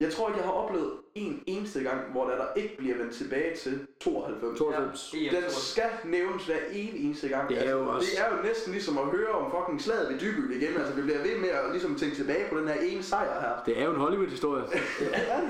jeg 0.00 0.12
tror 0.12 0.28
ikke, 0.28 0.38
jeg 0.38 0.44
har 0.46 0.52
oplevet 0.52 0.92
en 1.14 1.42
eneste 1.46 1.80
gang, 1.82 2.00
hvor 2.12 2.24
der, 2.24 2.36
der 2.36 2.46
ikke 2.56 2.76
bliver 2.78 2.96
vendt 2.96 3.14
tilbage 3.14 3.56
til 3.56 3.86
92. 4.00 4.58
92. 4.58 5.14
Ja, 5.14 5.18
Den 5.36 5.50
skal 5.50 5.90
nævnes 6.04 6.46
hver 6.46 6.56
evig 6.72 7.04
eneste 7.04 7.28
gang. 7.28 7.48
Det 7.48 7.66
er 7.66 7.70
jo 7.70 7.78
altså, 7.78 7.92
også- 7.92 8.08
det 8.10 8.20
er 8.20 8.36
jo 8.36 8.42
næsten 8.42 8.72
ligesom 8.72 8.98
at 8.98 9.04
høre 9.04 9.28
om 9.28 9.50
fucking 9.50 9.80
slaget 9.82 10.12
ved 10.12 10.18
Dyby 10.20 10.54
igen. 10.62 10.76
Altså, 10.76 10.92
vi 10.94 11.02
bliver 11.02 11.22
ved 11.22 11.38
med 11.38 11.48
at 11.48 11.70
ligesom 11.70 11.94
tænke 11.94 12.16
tilbage 12.16 12.44
på 12.50 12.58
den 12.58 12.68
her 12.68 12.80
ene 12.80 13.02
sejr 13.02 13.40
her. 13.40 13.62
Det 13.66 13.78
er 13.80 13.84
jo 13.84 13.90
en 13.90 13.96
Hollywood-historie. 14.00 14.64
Ja, 15.00 15.40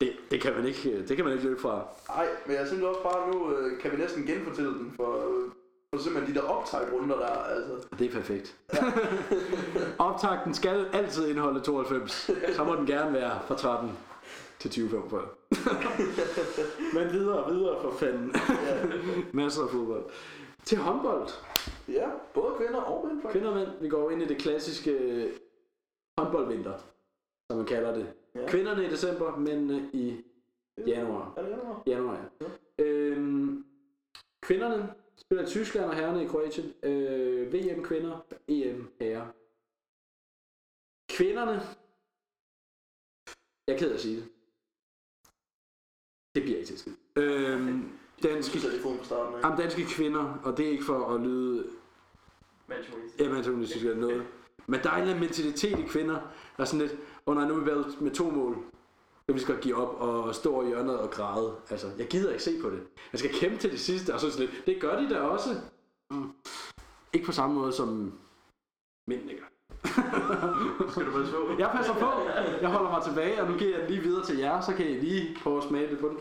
det 0.00 0.08
er 0.08 0.12
det. 0.30 0.40
Kan 0.42 0.54
man 0.56 0.66
ikke, 0.66 1.04
det 1.08 1.16
kan 1.16 1.24
man 1.24 1.34
ikke 1.34 1.44
løbe 1.44 1.60
fra. 1.60 1.86
Ej, 2.16 2.26
men 2.46 2.56
jeg 2.56 2.66
synes 2.66 2.82
også 2.82 3.02
bare, 3.02 3.30
nu 3.34 3.56
øh, 3.56 3.80
kan 3.80 3.92
vi 3.92 3.96
næsten 3.96 4.22
genfortælle 4.26 4.70
den 4.70 4.92
for, 4.96 5.22
øh, 5.94 5.98
for 5.98 6.04
simpelthen 6.04 6.34
de 6.34 6.40
der 6.40 6.46
optag-runder 6.46 7.16
der, 7.16 7.26
altså. 7.26 7.88
Det 7.98 8.06
er 8.06 8.12
perfekt. 8.12 8.56
Optakten 9.98 10.54
skal 10.54 10.86
altid 10.92 11.28
indeholde 11.28 11.60
92. 11.60 12.30
Så 12.56 12.64
må 12.64 12.74
den 12.76 12.86
gerne 12.86 13.12
være 13.12 13.40
fra 13.46 13.56
13 13.56 13.90
til 14.58 14.70
2045. 14.70 15.28
Men 16.94 17.12
videre, 17.12 17.52
videre 17.52 17.82
for 17.82 17.90
fanden. 17.90 18.34
Ja, 18.66 18.86
Masser 19.32 19.62
af 19.62 19.70
fodbold. 19.70 20.04
Til 20.64 20.78
håndbold. 20.78 21.28
ja 21.88 22.08
både 22.34 22.54
kvinder 22.56 22.80
og 22.80 23.06
mænd 23.06 23.22
faktisk. 23.22 23.32
Kvinder 23.32 23.50
og 23.50 23.56
mænd, 23.56 23.68
vi 23.80 23.88
går 23.88 24.10
ind 24.10 24.22
i 24.22 24.26
det 24.26 24.38
klassiske 24.38 25.28
håndboldvinter, 26.18 26.72
som 27.50 27.56
man 27.56 27.66
kalder 27.66 27.94
det. 27.94 28.06
Ja. 28.34 28.46
Kvinderne 28.46 28.86
i 28.86 28.90
december, 28.90 29.36
mændene 29.36 29.90
i 29.92 30.24
januar. 30.86 31.34
Er 31.36 31.42
det 31.42 31.50
januar? 31.50 31.82
Januar, 31.86 32.20
ja. 32.40 32.46
Øhm, 32.84 33.64
kvinderne 34.42 34.88
spiller 35.16 35.44
i 35.44 35.46
Tyskland 35.46 35.84
og 35.86 35.94
herrerne 35.94 36.24
i 36.24 36.26
Kroatien. 36.26 36.74
Øh, 36.82 37.52
VM 37.52 37.84
kvinder, 37.84 38.26
EM 38.48 38.92
herrer. 39.00 39.26
Kvinderne, 41.08 41.60
jeg 43.66 43.74
er 43.74 43.78
ked 43.78 43.90
af 43.90 43.94
at 43.94 44.00
sige 44.00 44.16
det. 44.16 44.28
Det 46.34 46.42
bliver 46.42 46.58
ikke 46.58 46.66
til 46.66 46.78
skid. 46.78 46.92
Øhm, 47.16 47.98
danske, 48.22 48.58
det 48.58 48.82
på 48.82 49.04
starten 49.04 49.34
af. 49.34 49.42
jamen, 49.42 49.58
danske 49.58 49.84
kvinder, 49.84 50.40
og 50.44 50.56
det 50.56 50.66
er 50.66 50.70
ikke 50.70 50.84
for 50.84 51.14
at 51.14 51.20
lyde. 51.20 51.70
Ja, 53.18 53.28
man 53.28 53.42
synes, 53.44 53.76
eller 53.76 53.96
noget. 53.96 54.26
Men 54.66 54.80
der 54.82 54.90
er 54.90 54.94
en 54.94 55.00
eller 55.00 55.14
anden 55.14 55.26
mentalitet 55.26 55.78
i 55.78 55.82
kvinder, 55.82 56.14
der 56.56 56.62
er 56.62 56.64
sådan 56.64 56.86
lidt, 56.86 56.92
åh 56.92 56.98
oh, 57.26 57.36
nej, 57.36 57.48
nu 57.48 57.54
er 57.54 57.60
vi 57.60 57.66
været 57.66 58.00
med 58.00 58.10
to 58.10 58.30
mål. 58.30 58.64
Så 59.28 59.34
vi 59.34 59.40
skal 59.40 59.60
give 59.60 59.76
op 59.76 60.00
og 60.00 60.34
stå 60.34 60.62
i 60.62 60.66
hjørnet 60.66 60.98
og 60.98 61.10
græde. 61.10 61.56
Altså, 61.70 61.90
jeg 61.98 62.06
gider 62.06 62.30
ikke 62.30 62.42
se 62.42 62.62
på 62.62 62.70
det. 62.70 62.80
Jeg 63.12 63.18
skal 63.18 63.34
kæmpe 63.34 63.56
til 63.56 63.70
det 63.70 63.80
sidste, 63.80 64.14
og 64.14 64.20
så 64.20 64.30
sådan 64.30 64.46
lidt, 64.46 64.66
det 64.66 64.80
gør 64.80 65.00
de 65.00 65.10
da 65.10 65.20
også. 65.20 65.48
Mm. 66.10 66.32
Ikke 67.12 67.26
på 67.26 67.32
samme 67.32 67.54
måde 67.54 67.72
som 67.72 68.18
mændene 69.06 69.32
gør. 69.32 69.48
Skal 70.90 71.06
du 71.06 71.10
passe 71.10 71.32
på? 71.32 71.50
Jeg 71.58 71.70
passer 71.76 71.94
på. 71.94 72.10
Jeg 72.60 72.70
holder 72.70 72.90
mig 72.90 73.02
tilbage, 73.02 73.42
og 73.42 73.50
nu 73.50 73.58
giver 73.58 73.70
jeg 73.70 73.80
den 73.80 73.90
lige 73.90 74.02
videre 74.02 74.24
til 74.24 74.38
jer, 74.38 74.60
så 74.60 74.74
kan 74.74 74.86
I 74.86 74.94
lige 74.94 75.36
prøve 75.42 75.58
at 75.58 75.64
smage 75.64 75.86
lidt 75.86 76.00
på 76.00 76.08
den. 76.08 76.18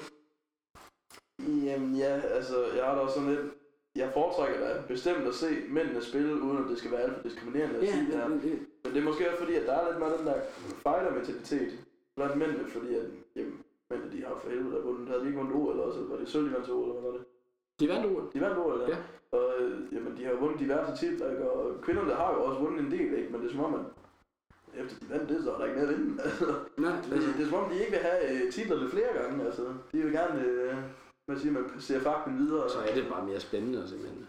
Jamen 1.66 1.96
ja, 1.96 2.22
altså, 2.22 2.66
jeg 2.76 2.86
har 2.86 2.96
da 2.96 3.02
også 3.02 3.16
sådan 3.16 3.30
lidt... 3.30 3.54
Jeg 3.96 4.12
foretrækker 4.14 4.60
da 4.60 4.82
bestemt 4.88 5.28
at 5.28 5.36
se 5.36 5.48
mændene 5.70 6.02
spille, 6.02 6.42
uden 6.42 6.64
at 6.64 6.70
det 6.70 6.78
skal 6.78 6.92
være 6.92 7.02
alt 7.02 7.16
for 7.16 7.24
diskriminerende 7.24 7.80
at 7.80 7.90
sige 7.90 8.06
det 8.06 8.16
her. 8.16 8.28
Men 8.28 8.42
det 8.84 8.98
er 8.98 9.04
måske 9.04 9.30
også 9.30 9.40
fordi, 9.40 9.56
at 9.56 9.68
der 9.68 9.74
er 9.74 9.90
lidt 9.90 10.00
mere 10.00 10.18
den 10.18 10.28
der 10.28 10.42
fighter-mentalitet 10.84 11.80
blandt 12.16 12.38
mændene, 12.38 12.66
fordi 12.70 12.96
at, 12.96 13.06
jamen, 13.36 13.60
mændene 13.90 14.12
de 14.12 14.24
har 14.26 14.36
for 14.42 14.50
helvede 14.50 14.76
der 14.76 14.82
vundet. 14.82 15.08
Havde 15.08 15.22
de 15.22 15.26
ikke 15.28 15.40
vundet 15.40 15.56
OL, 15.56 15.72
eller 15.72 15.84
også 15.84 16.00
var 16.04 16.18
det 16.18 16.30
sølv, 16.30 16.46
de 16.48 16.54
vandt 16.54 16.70
OL, 16.70 16.90
eller 16.90 17.02
hvad 17.02 17.12
var 17.12 17.18
det? 17.18 17.28
de 17.80 17.90
vandt 17.90 18.06
ordet. 18.06 18.34
De 18.34 18.42
vandt 18.42 18.58
OL, 18.58 18.80
ja. 18.82 18.88
Ja. 18.90 18.98
Og 19.38 19.54
øh, 19.60 19.94
jamen, 19.94 20.18
de 20.18 20.24
har 20.26 20.34
vundet 20.34 20.60
diverse 20.60 21.06
titler, 21.06 21.32
ikke? 21.32 21.52
og 21.52 21.82
kvinderne 21.82 22.14
har 22.14 22.34
jo 22.34 22.44
også 22.44 22.60
vundet 22.60 22.86
en 22.86 22.92
del, 22.92 23.14
ikke? 23.20 23.30
men 23.32 23.42
det 23.42 23.48
er 23.48 23.52
som 23.52 23.64
om, 23.64 23.74
at 23.76 23.86
efter 24.82 25.00
de 25.00 25.10
vandt 25.10 25.30
det, 25.30 25.44
så 25.44 25.54
er 25.54 25.58
der 25.58 25.66
ikke 25.66 25.80
mere 25.80 25.90
at 25.90 25.98
vinde. 26.00 26.22
Altså, 26.24 26.46
Nej, 26.78 26.96
det, 27.02 27.36
det, 27.38 27.46
er 27.46 27.50
som 27.50 27.60
om, 27.64 27.70
de 27.70 27.80
ikke 27.80 27.92
vil 27.92 28.00
have 28.00 28.46
øh, 28.46 28.52
titlerne 28.52 28.90
flere 28.90 29.14
gange. 29.22 29.46
Altså, 29.46 29.64
de 29.92 29.98
vil 30.02 30.12
gerne, 30.12 30.42
øh, 30.46 30.76
hvad 31.26 31.38
siger 31.38 31.54
man, 31.54 31.70
passerer 31.70 32.00
fakten 32.00 32.38
videre. 32.38 32.70
så 32.70 32.80
er 32.80 32.94
det 32.96 33.06
bare 33.10 33.26
mere 33.26 33.40
spændende, 33.40 33.88
simpelthen. 33.88 34.28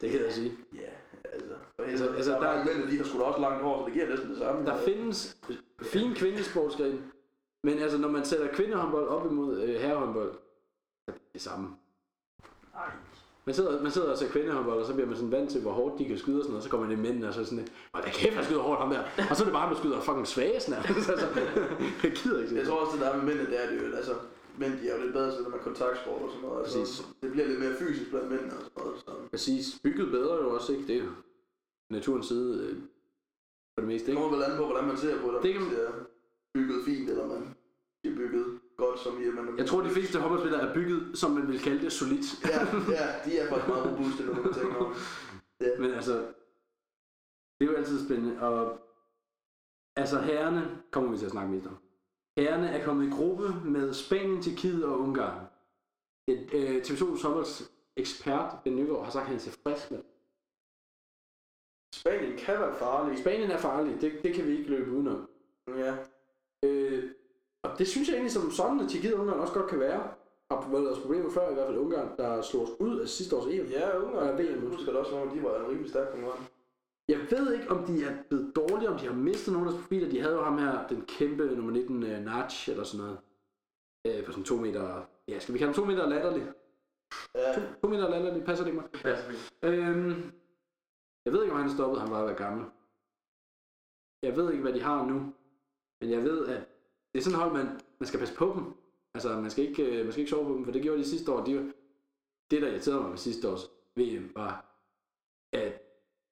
Det 0.00 0.10
kan 0.10 0.20
jeg 0.20 0.32
sige. 0.32 0.52
Ja, 0.74 0.90
altså. 1.32 1.54
Altså, 1.78 2.04
altså, 2.04 2.16
altså, 2.16 2.32
der, 2.32 2.40
der- 2.40 2.48
er 2.48 2.64
mænd, 2.64 2.88
de 2.90 2.96
har 2.96 3.04
sgu 3.04 3.18
da 3.18 3.24
også 3.24 3.40
langt 3.40 3.62
hår, 3.62 3.78
så 3.78 3.84
det 3.84 3.92
giver 3.92 4.08
næsten 4.08 4.30
det 4.30 4.38
samme. 4.38 4.66
Der 4.66 4.76
findes 4.76 5.36
fine 5.82 6.14
kvindesportsgrene, 6.14 6.98
men 7.64 7.78
altså 7.78 7.98
når 7.98 8.08
man 8.08 8.24
sætter 8.24 8.48
kvindehåndbold 8.52 9.08
op 9.08 9.30
imod 9.30 9.60
øh, 9.62 9.68
herrehåndbold, 9.80 10.32
så 10.32 11.08
er 11.08 11.12
det 11.12 11.22
det 11.32 11.40
samme. 11.40 11.68
Man 13.46 13.54
sidder, 13.54 13.82
man 13.82 13.92
sidder 13.92 14.10
og 14.12 14.18
ser 14.18 14.28
kvindehåndbold, 14.28 14.80
og 14.80 14.86
så 14.86 14.92
bliver 14.94 15.06
man 15.06 15.16
sådan 15.16 15.30
vant 15.32 15.50
til, 15.50 15.60
hvor 15.62 15.72
hårdt 15.72 15.98
de 15.98 16.04
kan 16.04 16.18
skyde 16.18 16.36
og 16.38 16.42
sådan 16.42 16.50
noget, 16.52 16.64
så 16.64 16.70
kommer 16.70 16.88
det 16.88 16.98
mænd, 16.98 17.24
og 17.24 17.34
så 17.34 17.40
er 17.40 17.44
sådan 17.44 17.66
åh, 17.94 18.00
der 18.02 18.08
kæft, 18.10 18.34
han 18.34 18.44
skyder 18.44 18.60
hårdt 18.62 18.80
ham 18.80 18.90
der. 18.90 19.02
Og 19.30 19.36
så 19.36 19.42
er 19.42 19.46
det 19.46 19.52
bare, 19.52 19.62
at 19.66 19.72
man 19.72 19.78
skyder 19.78 20.00
fucking 20.00 20.26
svagest 20.26 20.68
altså, 20.72 21.12
jeg 22.04 22.12
gider 22.12 22.40
ikke 22.42 22.54
Jeg 22.54 22.60
det. 22.60 22.68
tror 22.68 22.80
også, 22.80 22.92
det 22.96 23.00
der 23.00 23.10
er 23.10 23.16
med 23.16 23.24
mændene, 23.24 23.50
det 23.50 23.64
er 23.64 23.70
det 23.70 23.76
jo, 23.82 23.96
altså, 23.96 24.14
mænd 24.58 24.72
de 24.80 24.88
er 24.90 24.96
jo 24.96 25.02
lidt 25.02 25.12
bedre 25.12 25.30
til 25.34 25.44
det 25.44 25.50
med 25.54 25.58
kontaktsport 25.58 26.22
og 26.22 26.30
sådan 26.30 26.42
noget. 26.48 26.58
Altså, 26.64 26.78
Præcis. 26.78 27.06
det 27.22 27.30
bliver 27.32 27.46
lidt 27.46 27.60
mere 27.60 27.74
fysisk 27.82 28.10
blandt 28.10 28.28
mændene 28.30 28.52
og 28.52 28.60
sådan 28.64 28.82
noget. 28.84 29.00
Så. 29.00 29.10
Præcis. 29.30 29.64
Bygget 29.82 30.10
bedre 30.10 30.34
jo 30.42 30.54
også, 30.54 30.72
ikke? 30.72 30.86
Det 30.86 30.96
er 31.02 31.08
naturens 31.90 32.26
side 32.26 32.50
øh, 32.64 32.74
for 33.74 33.80
det 33.82 33.88
meste, 33.92 34.06
Det 34.06 34.12
ikke? 34.12 34.22
kommer 34.22 34.36
vel 34.36 34.44
an 34.48 34.56
på, 34.60 34.64
hvordan 34.66 34.84
man 34.90 34.96
ser 34.96 35.20
på 35.20 35.26
det. 35.32 35.42
Det 35.42 35.42
det 35.42 35.54
kan- 35.54 35.68
kan... 35.70 36.06
ser 36.54 36.60
bygget 36.62 36.84
fint, 36.84 37.10
eller 37.10 37.26
man 37.26 37.54
bliver 38.02 38.16
bygget 38.16 38.60
godt, 38.76 39.00
som 39.00 39.22
i 39.22 39.26
at 39.26 39.34
man... 39.34 39.58
Jeg 39.58 39.66
tror, 39.66 39.82
de 39.82 39.90
fleste 39.90 40.18
håndboldspillere 40.20 40.68
er 40.70 40.74
bygget, 40.74 41.18
som 41.18 41.30
man 41.30 41.48
vil 41.48 41.60
kalde 41.60 41.80
det, 41.84 41.92
solidt. 41.92 42.44
Ja, 42.44 42.60
ja, 42.98 43.06
de 43.24 43.38
er 43.38 43.48
faktisk 43.48 43.68
meget 43.68 43.92
robuste, 43.92 44.24
når 44.24 44.34
man 44.42 44.52
tænker 44.54 44.76
om. 44.76 44.94
Men 45.78 45.90
altså, 45.90 46.14
det 47.58 47.66
er 47.66 47.72
jo 47.72 47.76
altid 47.76 48.06
spændende, 48.06 48.40
og 48.40 48.78
altså 49.96 50.20
herrene 50.20 50.82
kommer 50.90 51.10
vi 51.10 51.18
til 51.18 51.24
at 51.24 51.30
snakke 51.30 51.52
mest 51.52 51.66
om. 51.66 51.76
Herrene 52.38 52.68
er 52.68 52.84
kommet 52.84 53.06
i 53.06 53.10
gruppe 53.10 53.54
med 53.64 53.92
Spanien, 53.92 54.42
Tjekkiet 54.42 54.84
og 54.84 55.00
Ungarn. 55.00 55.46
Et, 56.28 56.54
øh, 56.54 56.76
TV2's 56.76 57.22
håndbolds 57.22 57.72
ekspert, 57.96 58.62
Ben 58.64 58.76
Nygaard, 58.76 59.04
har 59.04 59.10
sagt, 59.10 59.22
at 59.22 59.26
han 59.26 59.36
er 59.36 59.40
tilfreds 59.40 59.90
med. 59.90 60.02
Spanien 61.94 62.36
kan 62.38 62.60
være 62.60 62.74
farlig. 62.74 63.18
Spanien 63.18 63.50
er 63.50 63.58
farlig, 63.58 64.00
det, 64.00 64.22
det 64.22 64.34
kan 64.34 64.46
vi 64.46 64.58
ikke 64.58 64.70
løbe 64.70 64.90
udenom. 64.90 65.28
Ja. 65.68 65.96
Øh, 66.64 67.10
og 67.64 67.78
det 67.78 67.88
synes 67.88 68.08
jeg 68.08 68.14
egentlig 68.14 68.32
som 68.32 68.50
sådan, 68.50 68.80
at 68.80 68.88
Tjekkiet 68.88 69.14
og 69.14 69.20
Ungarn 69.20 69.40
også 69.40 69.54
godt 69.54 69.70
kan 69.70 69.80
være. 69.80 70.02
Og 70.50 70.72
været 70.72 70.84
deres 70.84 70.98
problemer 70.98 71.30
før, 71.30 71.50
i 71.50 71.54
hvert 71.54 71.66
fald 71.66 71.78
Ungarn, 71.78 72.08
der 72.18 72.42
slog 72.42 72.62
os 72.62 72.70
ud 72.80 72.98
af 73.00 73.08
sidste 73.08 73.36
års 73.36 73.46
EM. 73.46 73.66
Ja, 73.66 73.98
Ungarn, 73.98 74.28
Og 74.28 74.38
VM. 74.38 74.44
jeg 74.62 74.70
husker 74.76 74.92
det 74.92 75.00
også, 75.00 75.16
om 75.16 75.28
de 75.28 75.42
var 75.42 75.60
en 75.60 75.68
rimelig 75.68 75.90
stærk 75.90 76.12
konkurrent. 76.12 76.52
Jeg 77.08 77.18
ved 77.30 77.52
ikke, 77.54 77.70
om 77.70 77.84
de 77.86 78.04
er 78.04 78.16
blevet 78.28 78.56
dårlige, 78.56 78.88
om 78.90 78.98
de 78.98 79.06
har 79.06 79.14
mistet 79.14 79.52
nogle 79.52 79.68
af 79.68 79.72
deres 79.72 79.82
profiler. 79.82 80.10
De 80.10 80.20
havde 80.20 80.34
jo 80.34 80.42
ham 80.42 80.58
her, 80.58 80.86
den 80.86 81.04
kæmpe 81.06 81.46
nummer 81.46 81.72
19, 81.72 82.02
uh, 82.02 82.08
Natch, 82.08 82.70
eller 82.70 82.84
sådan 82.84 83.04
noget. 83.04 83.18
Øh, 84.06 84.24
på 84.24 84.32
sådan 84.32 84.44
to 84.44 84.56
meter... 84.56 85.02
Ja, 85.28 85.38
skal 85.38 85.54
vi 85.54 85.58
kalde 85.58 85.72
ham 85.72 85.82
to 85.82 85.84
meter 85.84 86.08
latterlig? 86.08 86.52
Ja, 87.34 87.52
To, 87.54 87.60
to 87.82 87.88
meter 87.88 88.08
latterlig, 88.08 88.44
passer 88.44 88.64
det 88.64 88.70
ikke 88.72 88.80
mig? 88.80 88.92
Det 88.92 89.02
passer 89.02 89.30
fint. 89.30 89.54
Øhm, 89.62 90.32
han 91.56 91.70
stoppede, 91.70 92.00
han 92.00 92.10
var 92.10 92.18
at 92.20 92.26
være 92.26 92.36
gammel. 92.36 92.66
Jeg 94.22 94.36
ved 94.36 94.50
ikke, 94.50 94.62
hvad 94.62 94.72
de 94.72 94.80
har 94.82 95.06
nu, 95.06 95.32
men 96.00 96.10
jeg 96.10 96.22
ved, 96.22 96.46
at 96.46 96.68
det 97.12 97.18
er 97.18 97.22
sådan 97.22 97.38
et 97.38 97.42
hold, 97.42 97.52
man, 97.52 97.80
man 98.00 98.06
skal 98.06 98.20
passe 98.20 98.34
på 98.34 98.52
dem. 98.56 98.64
Altså, 99.14 99.40
man 99.40 99.50
skal, 99.50 99.68
ikke, 99.68 99.82
øh, 99.82 100.04
man 100.04 100.12
skal 100.12 100.20
ikke 100.20 100.30
sove 100.30 100.46
på 100.46 100.54
dem, 100.54 100.64
for 100.64 100.72
det 100.72 100.82
gjorde 100.82 100.98
de 100.98 101.08
sidste 101.08 101.32
år. 101.32 101.44
De, 101.44 101.72
det, 102.50 102.62
der 102.62 102.68
irriterede 102.68 103.00
mig 103.00 103.10
med 103.10 103.18
sidste 103.18 103.48
års 103.48 103.70
VM, 103.96 104.30
var, 104.34 104.80
at 105.52 105.82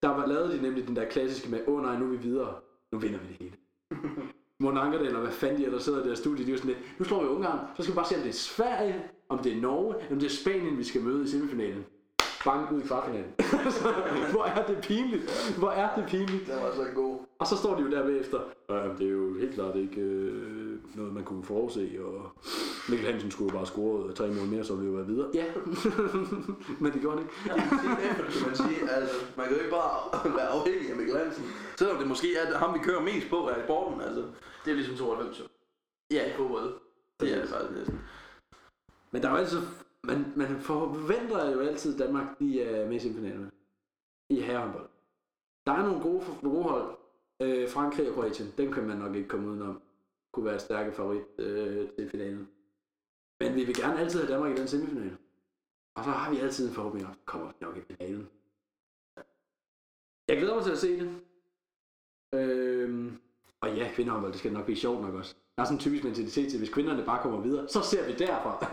der 0.03 0.09
var 0.09 0.27
lavet 0.27 0.53
de 0.53 0.63
nemlig 0.63 0.87
den 0.87 0.97
der 0.97 1.09
klassiske 1.09 1.51
med, 1.51 1.69
åh 1.69 1.75
oh, 1.75 1.83
nej, 1.83 1.99
nu 1.99 2.05
er 2.05 2.11
vi 2.11 2.17
videre, 2.17 2.61
nu 2.93 2.99
vinder 2.99 3.19
vi 3.19 3.27
det 3.27 3.37
hele. 3.37 3.57
Morten 4.61 4.79
Ankerdal, 4.79 5.07
eller 5.07 5.21
hvad 5.21 5.33
fanden 5.33 5.61
de 5.61 5.65
ellers 5.65 5.83
sidder 5.83 6.05
i 6.05 6.07
deres 6.07 6.19
studie, 6.19 6.47
de 6.47 6.53
er 6.53 6.57
sådan 6.57 6.75
lidt, 6.75 6.99
nu 6.99 7.05
slår 7.05 7.23
vi 7.23 7.29
Ungarn, 7.29 7.77
så 7.77 7.83
skal 7.83 7.93
vi 7.93 7.97
bare 7.97 8.07
se, 8.07 8.17
om 8.17 8.21
det 8.21 8.29
er 8.29 8.33
Sverige, 8.33 9.11
om 9.29 9.39
det 9.39 9.53
er 9.53 9.61
Norge, 9.61 9.95
om 10.11 10.19
det 10.19 10.27
er 10.27 10.31
Spanien, 10.31 10.79
vi 10.79 10.85
skal 10.85 11.03
møde 11.03 11.25
i 11.25 11.29
semifinalen. 11.29 11.85
Bang 12.45 12.73
ud 12.73 12.83
i 12.83 12.87
kvartfinalen. 12.87 13.33
Hvor 14.35 14.45
er 14.45 14.67
det 14.67 14.79
pinligt. 14.83 15.55
Hvor 15.59 15.71
er 15.71 15.95
det 15.97 16.05
pinligt. 16.09 16.47
Den 16.47 16.57
var 16.63 16.73
så 16.75 16.87
god. 16.95 17.19
Og 17.39 17.47
så 17.47 17.57
står 17.57 17.77
de 17.77 17.83
jo 17.83 17.91
der 17.91 18.03
bagefter. 18.03 18.39
Øh, 18.71 18.99
det 18.99 19.07
er 19.07 19.11
jo 19.11 19.39
helt 19.39 19.55
klart 19.55 19.77
ikke 19.77 20.01
øh, 20.01 20.79
noget, 20.95 21.13
man 21.13 21.25
kunne 21.25 21.45
forudse. 21.45 21.99
Og 22.05 22.33
Mikkel 22.89 23.11
Hansen 23.11 23.31
skulle 23.31 23.53
jo 23.53 23.59
bare 23.59 23.67
score 23.67 24.13
tre 24.13 24.29
mål 24.29 24.47
mere, 24.47 24.65
så 24.65 24.75
ville 24.75 24.91
vi 24.91 24.97
jo 24.97 25.03
være 25.03 25.07
videre. 25.13 25.31
Ja, 25.35 25.45
men 26.83 26.93
det 26.93 27.01
gjorde 27.01 27.17
han 27.17 27.25
ikke. 27.27 27.35
Det 27.45 28.35
kan 28.35 28.47
man 28.47 28.57
sige. 28.57 28.91
Altså, 28.91 29.15
man 29.37 29.47
kan 29.47 29.55
jo 29.57 29.63
ikke 29.63 29.75
bare 29.81 29.95
være 30.39 30.49
afhængig 30.49 30.91
af 30.91 30.97
Mikkel 30.97 31.17
Hansen. 31.19 31.45
Selvom 31.77 31.97
det 31.99 32.07
måske 32.07 32.37
er 32.37 32.59
ham, 32.59 32.75
vi 32.75 32.79
kører 32.79 33.01
mest 33.03 33.31
på 33.31 33.47
af 33.47 33.65
sporten. 33.65 34.01
Altså. 34.01 34.23
Det 34.65 34.71
er 34.71 34.75
ligesom 34.75 34.97
92 34.97 35.41
jo. 35.41 35.45
Ja, 36.11 36.31
I 36.31 36.33
fodbold. 36.37 36.75
det 37.21 37.33
er 37.37 37.41
det 37.41 37.49
faktisk 37.49 37.79
næsten. 37.79 38.01
Men 39.11 39.23
der 39.23 39.29
er 39.29 39.33
jo 39.33 39.39
altid, 39.39 39.63
man, 40.05 40.33
man 40.37 40.61
forventer 40.61 41.51
jo 41.51 41.61
altid, 41.61 41.95
at 41.95 42.07
Danmark 42.07 42.39
de 42.39 42.63
er 42.63 42.89
med 42.89 42.97
i 42.97 42.99
semifinalen 42.99 43.51
i 44.31 44.41
herrehåndbold. 44.41 44.89
Der 45.67 45.73
er 45.73 45.83
nogle 45.83 46.03
gode, 46.03 46.25
gode 46.43 46.63
hold. 46.63 46.99
Øh, 47.43 47.69
Frankrig 47.69 48.09
og 48.09 48.15
Kroatien, 48.15 48.53
dem 48.59 48.73
kan 48.73 48.87
man 48.87 48.99
nok 48.99 49.15
ikke 49.15 49.29
komme 49.29 49.49
udenom. 49.49 49.83
Kunne 50.33 50.45
være 50.45 50.61
stærke 50.61 50.93
favorit 50.93 51.25
øh, 51.39 51.89
til 51.99 52.11
finalen. 52.11 52.49
Men 53.41 53.55
vi 53.55 53.65
vil 53.65 53.77
gerne 53.77 54.01
altid 54.01 54.21
have 54.21 54.33
Danmark 54.33 54.57
i 54.57 54.61
den 54.61 54.69
semifinale. 54.69 55.19
Og 55.95 56.05
så 56.05 56.11
har 56.11 56.31
vi 56.31 56.39
altid 56.39 56.69
en 56.69 56.75
forhåbning 56.75 57.07
om, 57.07 57.13
at 57.13 57.25
kommer 57.25 57.47
vi 57.47 57.55
nok 57.61 57.77
i 57.77 57.81
finalen. 57.81 58.29
Jeg 60.29 60.37
glæder 60.37 60.55
mig 60.55 60.65
til 60.65 60.73
at 60.73 60.79
se 60.79 61.01
det. 61.01 61.21
Øh, 62.35 63.13
og 63.61 63.77
ja, 63.77 63.93
kvindehåndbold, 63.95 64.33
det 64.33 64.39
skal 64.39 64.53
nok 64.53 64.65
blive 64.65 64.77
sjovt 64.77 65.01
nok 65.01 65.15
også. 65.15 65.35
Der 65.57 65.63
er 65.63 65.65
sådan 65.65 65.77
en 65.77 65.81
typisk 65.81 66.05
mentalitet 66.05 66.51
til, 66.51 66.59
hvis 66.59 66.71
kvinderne 66.71 67.05
bare 67.05 67.23
kommer 67.23 67.41
videre, 67.41 67.69
så 67.69 67.81
ser 67.83 68.07
vi 68.07 68.13
derfra. 68.13 68.59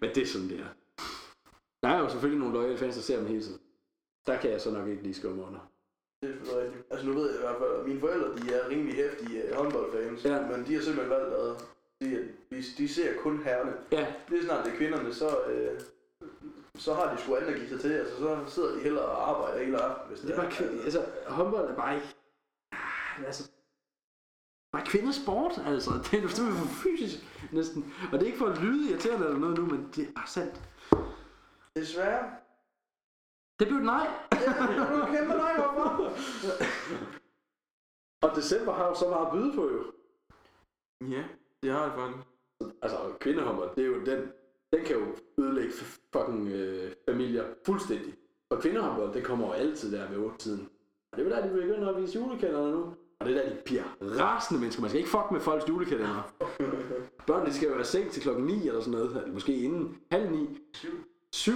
Men 0.00 0.10
det 0.14 0.22
er 0.22 0.26
sådan, 0.26 0.48
det 0.48 0.60
er. 0.60 0.66
Der 1.82 1.88
er 1.88 1.98
jo 1.98 2.08
selvfølgelig 2.08 2.40
nogle 2.40 2.54
loyale 2.54 2.78
fans, 2.78 2.94
der 2.94 3.02
ser 3.02 3.16
dem 3.16 3.26
hele 3.26 3.42
tiden. 3.42 3.60
Der 4.26 4.40
kan 4.40 4.50
jeg 4.50 4.60
så 4.60 4.70
nok 4.70 4.88
ikke 4.88 5.02
lige 5.02 5.14
skumme 5.14 5.42
under. 5.42 5.70
Det 6.22 6.30
er 6.30 6.60
rigtigt. 6.60 6.84
Altså 6.90 7.06
nu 7.06 7.12
ved 7.12 7.26
jeg 7.30 7.36
i 7.36 7.40
hvert 7.42 7.56
fald, 7.58 7.80
at 7.80 7.86
mine 7.86 8.00
forældre 8.00 8.36
de 8.36 8.54
er 8.54 8.68
rimelig 8.68 8.94
hæftige 8.94 9.42
øh, 9.42 9.56
håndboldfans. 9.56 10.24
Ja. 10.24 10.40
Men 10.50 10.66
de 10.66 10.74
har 10.74 10.82
simpelthen 10.82 11.10
valgt 11.10 11.34
at 11.34 11.64
sige, 12.02 12.18
at 12.18 12.24
de, 12.50 12.62
de 12.78 12.88
ser 12.88 13.16
kun 13.18 13.42
herrene. 13.44 13.72
Ja, 13.92 14.06
Lige 14.28 14.44
snart 14.44 14.64
det 14.64 14.72
er 14.72 14.76
kvinderne, 14.76 15.14
så, 15.14 15.38
øh, 15.50 15.80
så 16.74 16.94
har 16.94 17.14
de 17.14 17.22
sgu 17.22 17.36
andet 17.36 17.48
at 17.48 17.54
give 17.56 17.68
sig 17.68 17.80
til. 17.80 17.92
Altså 17.92 18.16
så 18.16 18.38
sidder 18.46 18.74
de 18.74 18.80
hellere 18.80 19.04
og 19.04 19.30
arbejder 19.30 19.64
hele 19.64 19.82
aften. 19.82 20.08
Hvis 20.08 20.20
det 20.20 20.30
er 20.30 20.36
bare 20.36 20.84
altså, 20.84 21.04
håndbold 21.26 21.70
er 21.70 21.74
bare 21.76 21.94
ikke... 21.94 22.06
Ah, 22.72 23.24
Altså, 23.26 23.50
bare 24.74 24.86
kvindesport, 24.86 25.54
altså. 25.66 25.90
Det 26.10 26.24
er 26.24 26.28
simpelthen 26.28 26.66
for 26.66 26.74
fysisk, 26.84 27.18
næsten. 27.52 27.94
Og 28.12 28.14
det 28.18 28.22
er 28.22 28.26
ikke 28.26 28.38
for 28.38 28.46
at 28.46 28.62
lyde 28.62 28.90
irriterende 28.90 29.26
eller 29.26 29.38
noget 29.38 29.58
nu, 29.58 29.66
men 29.66 29.88
det 29.94 30.08
er 30.08 30.12
bare 30.12 30.26
sandt. 30.26 30.56
Desværre. 31.76 32.24
Det 33.58 33.66
blev 33.68 33.78
et 33.78 33.84
nej. 33.84 34.06
Det 34.30 34.46
er 34.46 35.06
en 35.06 35.14
kæmpe 35.16 35.34
nej, 35.34 35.54
hvorfor? 35.56 36.12
Og 38.24 38.36
december 38.36 38.72
har 38.72 38.86
jo 38.86 38.94
så 38.94 39.08
meget 39.08 39.26
at 39.26 39.32
byde 39.32 39.52
på 39.54 39.70
jo. 39.70 39.82
Ja, 41.14 41.24
det 41.62 41.72
har 41.72 41.84
det 41.84 41.94
faktisk. 41.94 42.28
Altså, 42.82 42.96
kvindehåndbold, 43.20 43.70
det 43.76 43.82
er 43.82 43.88
jo 43.88 44.04
den, 44.04 44.32
den 44.72 44.84
kan 44.84 44.96
jo 44.96 45.06
ødelægge 45.38 45.72
fucking 46.12 46.48
øh, 46.48 46.92
familier 47.08 47.44
fuldstændig. 47.66 48.14
Og 48.50 48.58
kvindehåndbold, 48.60 49.14
det 49.14 49.24
kommer 49.24 49.46
jo 49.46 49.52
altid 49.52 49.92
der 49.92 50.08
ved 50.10 50.30
8-tiden. 50.30 50.68
Og 51.12 51.18
det 51.18 51.26
er 51.26 51.30
jo 51.30 51.36
der, 51.36 51.46
de 51.46 51.60
begynder 51.60 51.88
at 51.88 52.02
vise 52.02 52.18
julekalender 52.18 52.70
nu. 52.70 52.94
Og 53.20 53.26
det 53.26 53.36
er 53.36 53.42
der, 53.42 53.50
de 53.50 53.56
bliver 53.64 53.82
rasende 54.02 54.60
mennesker. 54.60 54.82
Man 54.82 54.90
skal 54.90 54.98
ikke 54.98 55.10
fuck 55.10 55.30
med 55.32 55.40
folks 55.40 55.68
julekalender. 55.68 56.32
Børnene 57.26 57.50
de 57.50 57.54
skal 57.54 57.70
være 57.70 57.84
seng 57.84 58.10
til 58.10 58.22
klokken 58.22 58.44
9 58.44 58.68
eller 58.68 58.80
sådan 58.80 58.92
noget. 58.92 59.16
Eller 59.16 59.32
måske 59.32 59.54
inden 59.56 59.96
halv 60.12 60.30
9. 60.30 60.58
7. 61.32 61.52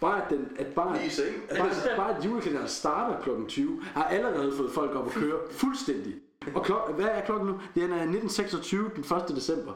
Bare 0.00 0.24
at, 0.24 0.30
den, 0.30 0.56
at 0.58 0.66
bare, 0.74 0.96
Lige 0.96 1.06
i 1.06 1.10
seng. 1.10 1.34
bare, 1.58 1.96
bare 1.96 2.16
at 2.18 2.24
julekalenderen 2.24 2.68
starter 2.68 3.22
klokken 3.22 3.46
20, 3.46 3.82
har 3.82 4.04
allerede 4.04 4.56
fået 4.56 4.70
folk 4.72 4.90
op 4.90 5.06
at 5.06 5.12
køre 5.22 5.38
fuldstændig. 5.50 6.14
Og 6.54 6.64
klok, 6.64 6.94
hvad 6.94 7.04
er 7.04 7.24
klokken 7.24 7.48
nu? 7.48 7.52
Den 7.74 7.82
er 7.90 7.94
1926 7.94 8.90
den 8.96 9.04
1. 9.16 9.28
december. 9.28 9.72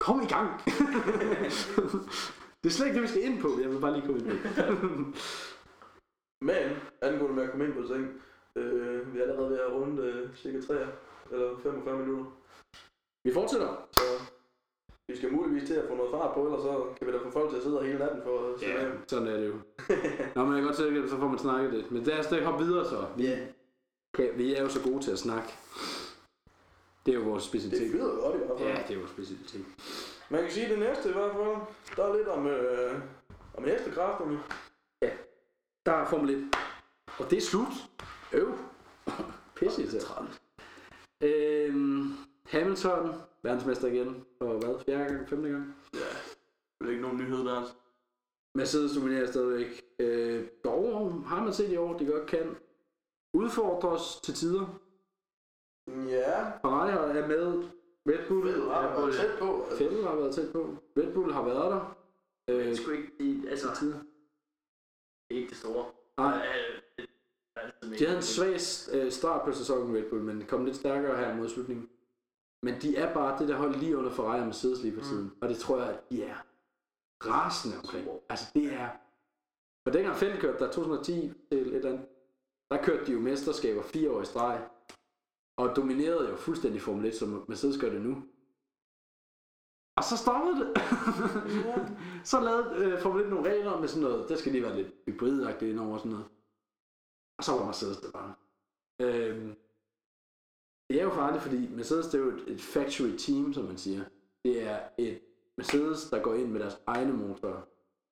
Kom 0.00 0.22
i 0.22 0.26
gang! 0.26 0.50
det 2.62 2.66
er 2.66 2.70
slet 2.70 2.86
ikke 2.86 2.94
det, 2.94 3.02
vi 3.02 3.08
skal 3.08 3.24
ind 3.24 3.40
på. 3.40 3.58
Jeg 3.60 3.70
vil 3.70 3.80
bare 3.80 3.92
lige 3.92 4.06
komme 4.06 4.20
ind 4.20 4.28
på. 4.28 4.34
Men, 6.48 6.54
angående 7.02 7.34
med 7.36 7.42
at 7.42 7.50
komme 7.50 7.64
ind 7.66 7.74
på 7.74 7.86
seng, 7.86 8.08
øh, 8.58 9.14
vi 9.14 9.18
er 9.18 9.22
allerede 9.22 9.50
ved 9.50 9.58
at 9.58 9.72
runde 9.72 10.02
øh, 10.02 10.36
cirka 10.36 10.60
3 10.60 10.74
eller 11.32 11.58
45 11.62 11.98
minutter. 11.98 12.24
Vi 13.24 13.32
fortsætter. 13.32 13.88
Så 13.92 14.02
vi 15.08 15.16
skal 15.16 15.32
muligvis 15.32 15.68
til 15.68 15.74
at 15.74 15.88
få 15.88 15.94
noget 15.94 16.10
fart 16.10 16.34
på, 16.34 16.44
ellers 16.46 16.62
så 16.62 16.84
kan 16.98 17.06
vi 17.06 17.12
da 17.12 17.18
få 17.18 17.30
folk 17.30 17.50
til 17.50 17.56
at 17.56 17.62
sidde 17.62 17.76
her 17.80 17.86
hele 17.86 17.98
natten 17.98 18.22
for 18.22 18.54
at 18.54 18.62
Ja, 18.62 18.68
yeah. 18.84 18.92
sådan 19.06 19.28
er 19.28 19.36
det 19.36 19.46
jo. 19.48 19.54
Nå, 20.34 20.44
men 20.44 20.52
jeg 20.52 20.60
kan 20.60 20.64
godt 20.64 20.76
se, 20.76 20.88
at 20.88 21.10
så 21.10 21.16
får 21.18 21.28
man 21.28 21.38
snakket 21.38 21.72
det. 21.72 21.90
Men 21.90 22.02
lad 22.02 22.18
os 22.18 22.26
da 22.26 22.44
hoppe 22.44 22.64
videre 22.64 22.84
så. 22.88 23.06
Vi, 23.16 23.24
Ja, 24.18 24.30
vi 24.36 24.54
er 24.54 24.62
jo 24.62 24.68
så 24.68 24.82
gode 24.82 25.00
til 25.04 25.10
at 25.10 25.18
snakke. 25.18 25.48
Det 27.06 27.14
er 27.14 27.18
jo 27.18 27.24
vores 27.24 27.42
det 27.42 27.48
specialitet. 27.50 27.90
flyder 27.90 28.14
jo 28.14 28.20
godt 28.20 28.34
i 28.34 28.38
hvert 28.38 28.58
fald. 28.58 28.68
Ja, 28.68 28.82
det 28.88 28.94
er 28.94 28.98
vores 28.98 29.10
specialitet. 29.10 29.64
Man 30.30 30.42
kan 30.42 30.50
sige 30.50 30.68
det 30.68 30.78
næste 30.78 31.08
i 31.08 31.12
hvert 31.12 31.32
fald. 31.32 31.56
Der 31.96 32.04
er 32.04 32.16
lidt 32.16 32.28
om, 32.28 32.46
øh, 32.46 32.94
om 33.54 33.64
hestekræfterne. 33.64 34.38
Der 35.86 35.92
er 35.92 36.06
Formel 36.06 36.30
1. 36.34 36.44
Og 37.18 37.30
det 37.30 37.36
er 37.36 37.42
slut. 37.42 37.72
Øv. 38.32 38.52
Pisse 39.56 39.86
til. 39.90 40.00
Øhm, 41.22 42.02
Hamilton, 42.46 43.14
verdensmester 43.42 43.88
igen. 43.88 44.24
For 44.38 44.58
hvad? 44.58 44.84
Fjerde 44.84 45.04
gang? 45.14 45.28
Femte 45.28 45.48
gang? 45.48 45.74
Ja, 45.94 45.98
det 46.80 46.86
er 46.86 46.90
ikke 46.90 47.02
nogen 47.02 47.16
nyhed 47.18 47.44
der. 47.44 47.54
altså. 47.58 47.74
Mercedes 48.54 48.92
dominerer 48.96 49.26
stadigvæk. 49.26 49.82
Øh, 49.98 50.48
dog 50.64 51.12
har 51.26 51.44
man 51.44 51.52
set 51.52 51.70
i 51.72 51.76
år, 51.76 51.98
de 51.98 52.06
godt 52.06 52.26
kan 52.26 52.56
udfordres 53.34 54.20
til 54.24 54.34
tider. 54.34 54.80
Ja, 55.88 56.50
Ferrari 56.50 57.18
er 57.18 57.26
med. 57.28 57.68
Red 58.08 58.28
Bull, 58.28 58.46
Vettel 58.46 58.62
har 58.62 59.00
været 59.00 59.14
tæt 59.14 59.38
på. 59.38 59.64
Altså, 59.70 59.84
Vettel 59.84 60.04
har 60.06 60.14
været 60.16 60.34
tæt 60.34 60.52
på. 60.52 60.76
Red 60.96 61.12
Bull 61.14 61.32
har 61.32 61.44
været 61.44 61.70
der. 61.72 61.96
Øh, 62.50 62.64
Det 62.66 62.76
skulle 62.78 62.98
ikke 62.98 63.12
de, 63.20 63.50
altså, 63.50 63.68
tider. 63.78 63.98
det 65.28 65.30
er 65.30 65.34
ikke 65.34 65.48
det 65.48 65.56
store. 65.56 65.86
Nej, 66.18 66.36
Øh, 66.46 66.76
det 66.76 66.77
de 67.98 68.04
havde 68.04 68.16
en 68.16 68.22
svag 68.22 68.56
øh, 68.92 69.12
start 69.12 69.44
på 69.44 69.52
sæsonen 69.52 69.96
Red 69.96 70.10
Bull, 70.10 70.22
men 70.22 70.44
kom 70.46 70.64
lidt 70.64 70.76
stærkere 70.76 71.16
her 71.16 71.36
mod 71.36 71.48
slutningen. 71.48 71.88
Men 72.62 72.74
de 72.82 72.96
er 72.96 73.14
bare 73.14 73.38
det 73.38 73.48
der 73.48 73.56
hold 73.56 73.74
lige 73.74 73.96
under 73.96 74.10
Ferrari 74.10 74.40
og 74.40 74.46
Mercedes 74.46 74.82
lige 74.82 74.94
for 74.94 75.00
tiden. 75.00 75.24
Mm. 75.24 75.36
Og 75.40 75.48
det 75.48 75.58
tror 75.58 75.78
jeg, 75.78 75.88
at 75.88 76.10
de 76.10 76.24
er 76.24 76.36
rasende 77.26 77.76
omkring. 77.76 78.08
Altså 78.28 78.46
det 78.54 78.72
er... 78.72 78.88
For 79.84 79.92
dengang 79.92 80.16
Feld 80.16 80.40
kørte 80.40 80.64
der 80.64 80.72
2010 80.72 81.12
til 81.12 81.32
et 81.52 81.74
eller 81.74 81.90
andet, 81.90 82.06
der 82.70 82.82
kørte 82.82 83.06
de 83.06 83.12
jo 83.12 83.20
mesterskaber 83.20 83.82
fire 83.82 84.10
år 84.10 84.22
i 84.22 84.24
streg. 84.24 84.68
Og 85.58 85.76
dominerede 85.76 86.28
jo 86.28 86.36
fuldstændig 86.36 86.82
Formel 86.82 87.06
1, 87.06 87.14
som 87.14 87.44
Mercedes 87.48 87.80
gør 87.80 87.90
det 87.90 88.00
nu. 88.00 88.22
Og 89.96 90.04
så 90.04 90.16
stoppede 90.16 90.60
det. 90.60 90.82
så 92.30 92.40
lavede 92.40 92.84
øh, 92.84 93.02
Formel 93.02 93.22
1 93.22 93.30
nogle 93.30 93.50
regler 93.50 93.80
med 93.80 93.88
sådan 93.88 94.02
noget, 94.02 94.28
der 94.28 94.36
skal 94.36 94.52
lige 94.52 94.64
være 94.64 94.76
lidt 94.76 94.94
hybridagtigt 95.06 95.70
indover 95.70 95.98
sådan 95.98 96.12
noget. 96.12 96.26
Og 97.38 97.44
så 97.44 97.52
var 97.52 97.64
Mercedes 97.64 97.96
det 97.96 98.12
bare. 98.12 98.34
Øhm, 99.00 99.56
det 100.90 101.00
er 101.00 101.04
jo 101.04 101.10
farligt, 101.10 101.42
fordi 101.42 101.68
Mercedes 101.68 102.06
det 102.06 102.20
er 102.20 102.24
jo 102.24 102.30
et, 102.30 102.44
et 102.46 102.60
factory 102.60 103.16
team, 103.18 103.52
som 103.52 103.64
man 103.64 103.78
siger. 103.78 104.04
Det 104.44 104.62
er 104.62 104.78
et 104.98 105.20
Mercedes, 105.56 106.10
der 106.10 106.18
går 106.22 106.34
ind 106.34 106.48
med 106.48 106.60
deres 106.60 106.78
egne 106.86 107.12
motorer. 107.12 107.62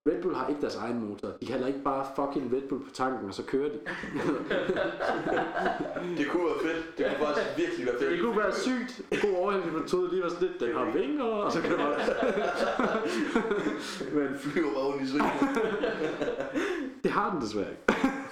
Red 0.08 0.22
Bull 0.22 0.34
har 0.34 0.48
ikke 0.48 0.60
deres 0.60 0.76
egen 0.76 1.08
motor. 1.08 1.28
De 1.40 1.46
kalder 1.46 1.66
ikke 1.66 1.82
bare 1.82 2.06
fucking 2.16 2.52
Red 2.52 2.62
Bull 2.68 2.84
på 2.84 2.90
tanken, 2.94 3.28
og 3.28 3.34
så 3.34 3.42
kører 3.42 3.68
de. 3.68 3.78
det 6.18 6.28
kunne 6.30 6.44
være 6.44 6.60
fedt. 6.62 6.98
Det 6.98 7.06
kunne 7.06 7.26
faktisk 7.26 7.46
virkelig 7.56 7.86
være 7.86 7.98
fedt. 7.98 8.10
Det 8.10 8.20
kunne 8.20 8.36
være 8.36 8.54
sygt 8.54 9.00
god 9.22 9.34
overhældingsmetode, 9.36 10.10
lige 10.10 10.22
var 10.22 10.28
sådan 10.28 10.48
lidt, 10.48 10.60
den 10.60 10.76
har 10.76 10.90
vinger, 10.98 11.24
og 11.24 11.52
så 11.52 11.60
kan 11.60 11.70
det 11.70 11.78
bare... 11.78 11.98
Men 14.16 14.38
flyver 14.38 14.74
bare 14.74 14.84
rundt 14.84 15.02
i 15.02 15.06
svingen. 15.06 15.30
det 17.04 17.10
har 17.10 17.30
den 17.30 17.40
desværre 17.40 17.70
ikke. 17.70 17.82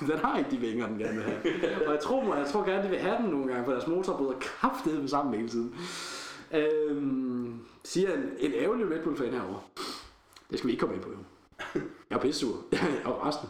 den 0.11 0.19
har 0.19 0.39
ikke 0.39 0.51
de 0.51 0.57
vinger, 0.57 0.87
den 0.87 0.99
gerne 0.99 1.15
vil 1.15 1.25
have. 1.25 1.87
Og 1.87 1.93
jeg 1.93 2.01
tror, 2.01 2.25
mig, 2.25 2.39
jeg 2.39 2.47
tror 2.47 2.65
gerne, 2.65 2.85
de 2.85 2.89
vil 2.89 2.99
have 2.99 3.17
den 3.17 3.31
nogle 3.31 3.47
gange, 3.47 3.65
for 3.65 3.73
deres 3.73 3.87
motor 3.87 4.17
bryder 4.17 4.39
kraftedet 4.41 5.01
med 5.01 5.09
sammen 5.09 5.35
hele 5.35 5.49
tiden. 5.49 5.75
Øhm, 6.55 7.61
siger 7.85 8.15
en, 8.15 8.23
en 8.39 8.53
ærgerlig 8.53 8.91
Red 8.91 9.03
Bull-fan 9.03 9.33
herovre. 9.33 9.61
Det 10.51 10.59
skal 10.59 10.67
vi 10.67 10.73
ikke 10.73 10.81
komme 10.81 10.95
ind 10.95 11.05
på, 11.05 11.11
jo. 11.11 11.19
Jeg 12.11 12.17
er 12.17 12.21
pissur. 12.21 12.57
og 13.09 13.27
resten. 13.27 13.49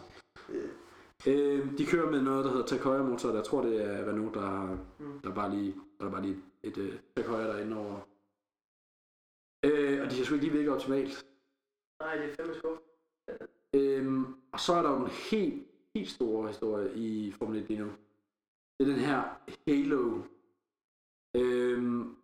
Øh, 1.27 1.79
de 1.79 1.87
kører 1.87 2.11
med 2.11 2.23
noget, 2.23 2.45
der 2.45 2.51
hedder 2.51 2.67
Takoya 2.67 3.03
motor. 3.03 3.35
Jeg 3.35 3.45
tror, 3.45 3.63
det 3.63 3.83
er 3.85 4.09
Renault, 4.09 4.35
der, 4.35 4.77
der 5.23 5.31
er 5.31 5.35
bare 5.35 5.51
lige, 5.51 5.75
der 6.01 6.07
er 6.07 6.11
bare 6.11 6.23
lige 6.23 6.37
et 6.63 6.77
uh, 6.77 6.89
Takoya 7.17 7.47
derinde 7.47 7.77
over. 7.77 7.97
Øh, 9.65 10.03
og 10.03 10.11
de 10.11 10.17
har 10.17 10.25
sgu 10.25 10.35
ikke 10.35 10.47
lige 10.47 10.57
virket 10.57 10.73
optimalt. 10.73 11.27
Nej, 12.01 12.17
det 12.17 12.31
er 12.31 12.35
fandme 12.35 12.55
skuff. 12.55 12.81
Øhm, 13.75 14.25
og 14.53 14.61
så 14.61 14.73
er 14.73 14.83
der 14.83 14.91
jo 14.91 14.97
en 14.97 15.11
helt, 15.11 15.67
helt 15.95 16.11
store 16.11 16.49
historie 16.49 16.95
i 16.95 17.33
Formel 17.33 17.63
1 17.63 17.69
lige 17.69 17.81
nu. 17.81 17.91
Det 18.79 18.89
er 18.89 18.93
den 18.93 19.01
her 19.01 19.23
Halo. 19.69 20.23
Øhm, 21.37 22.17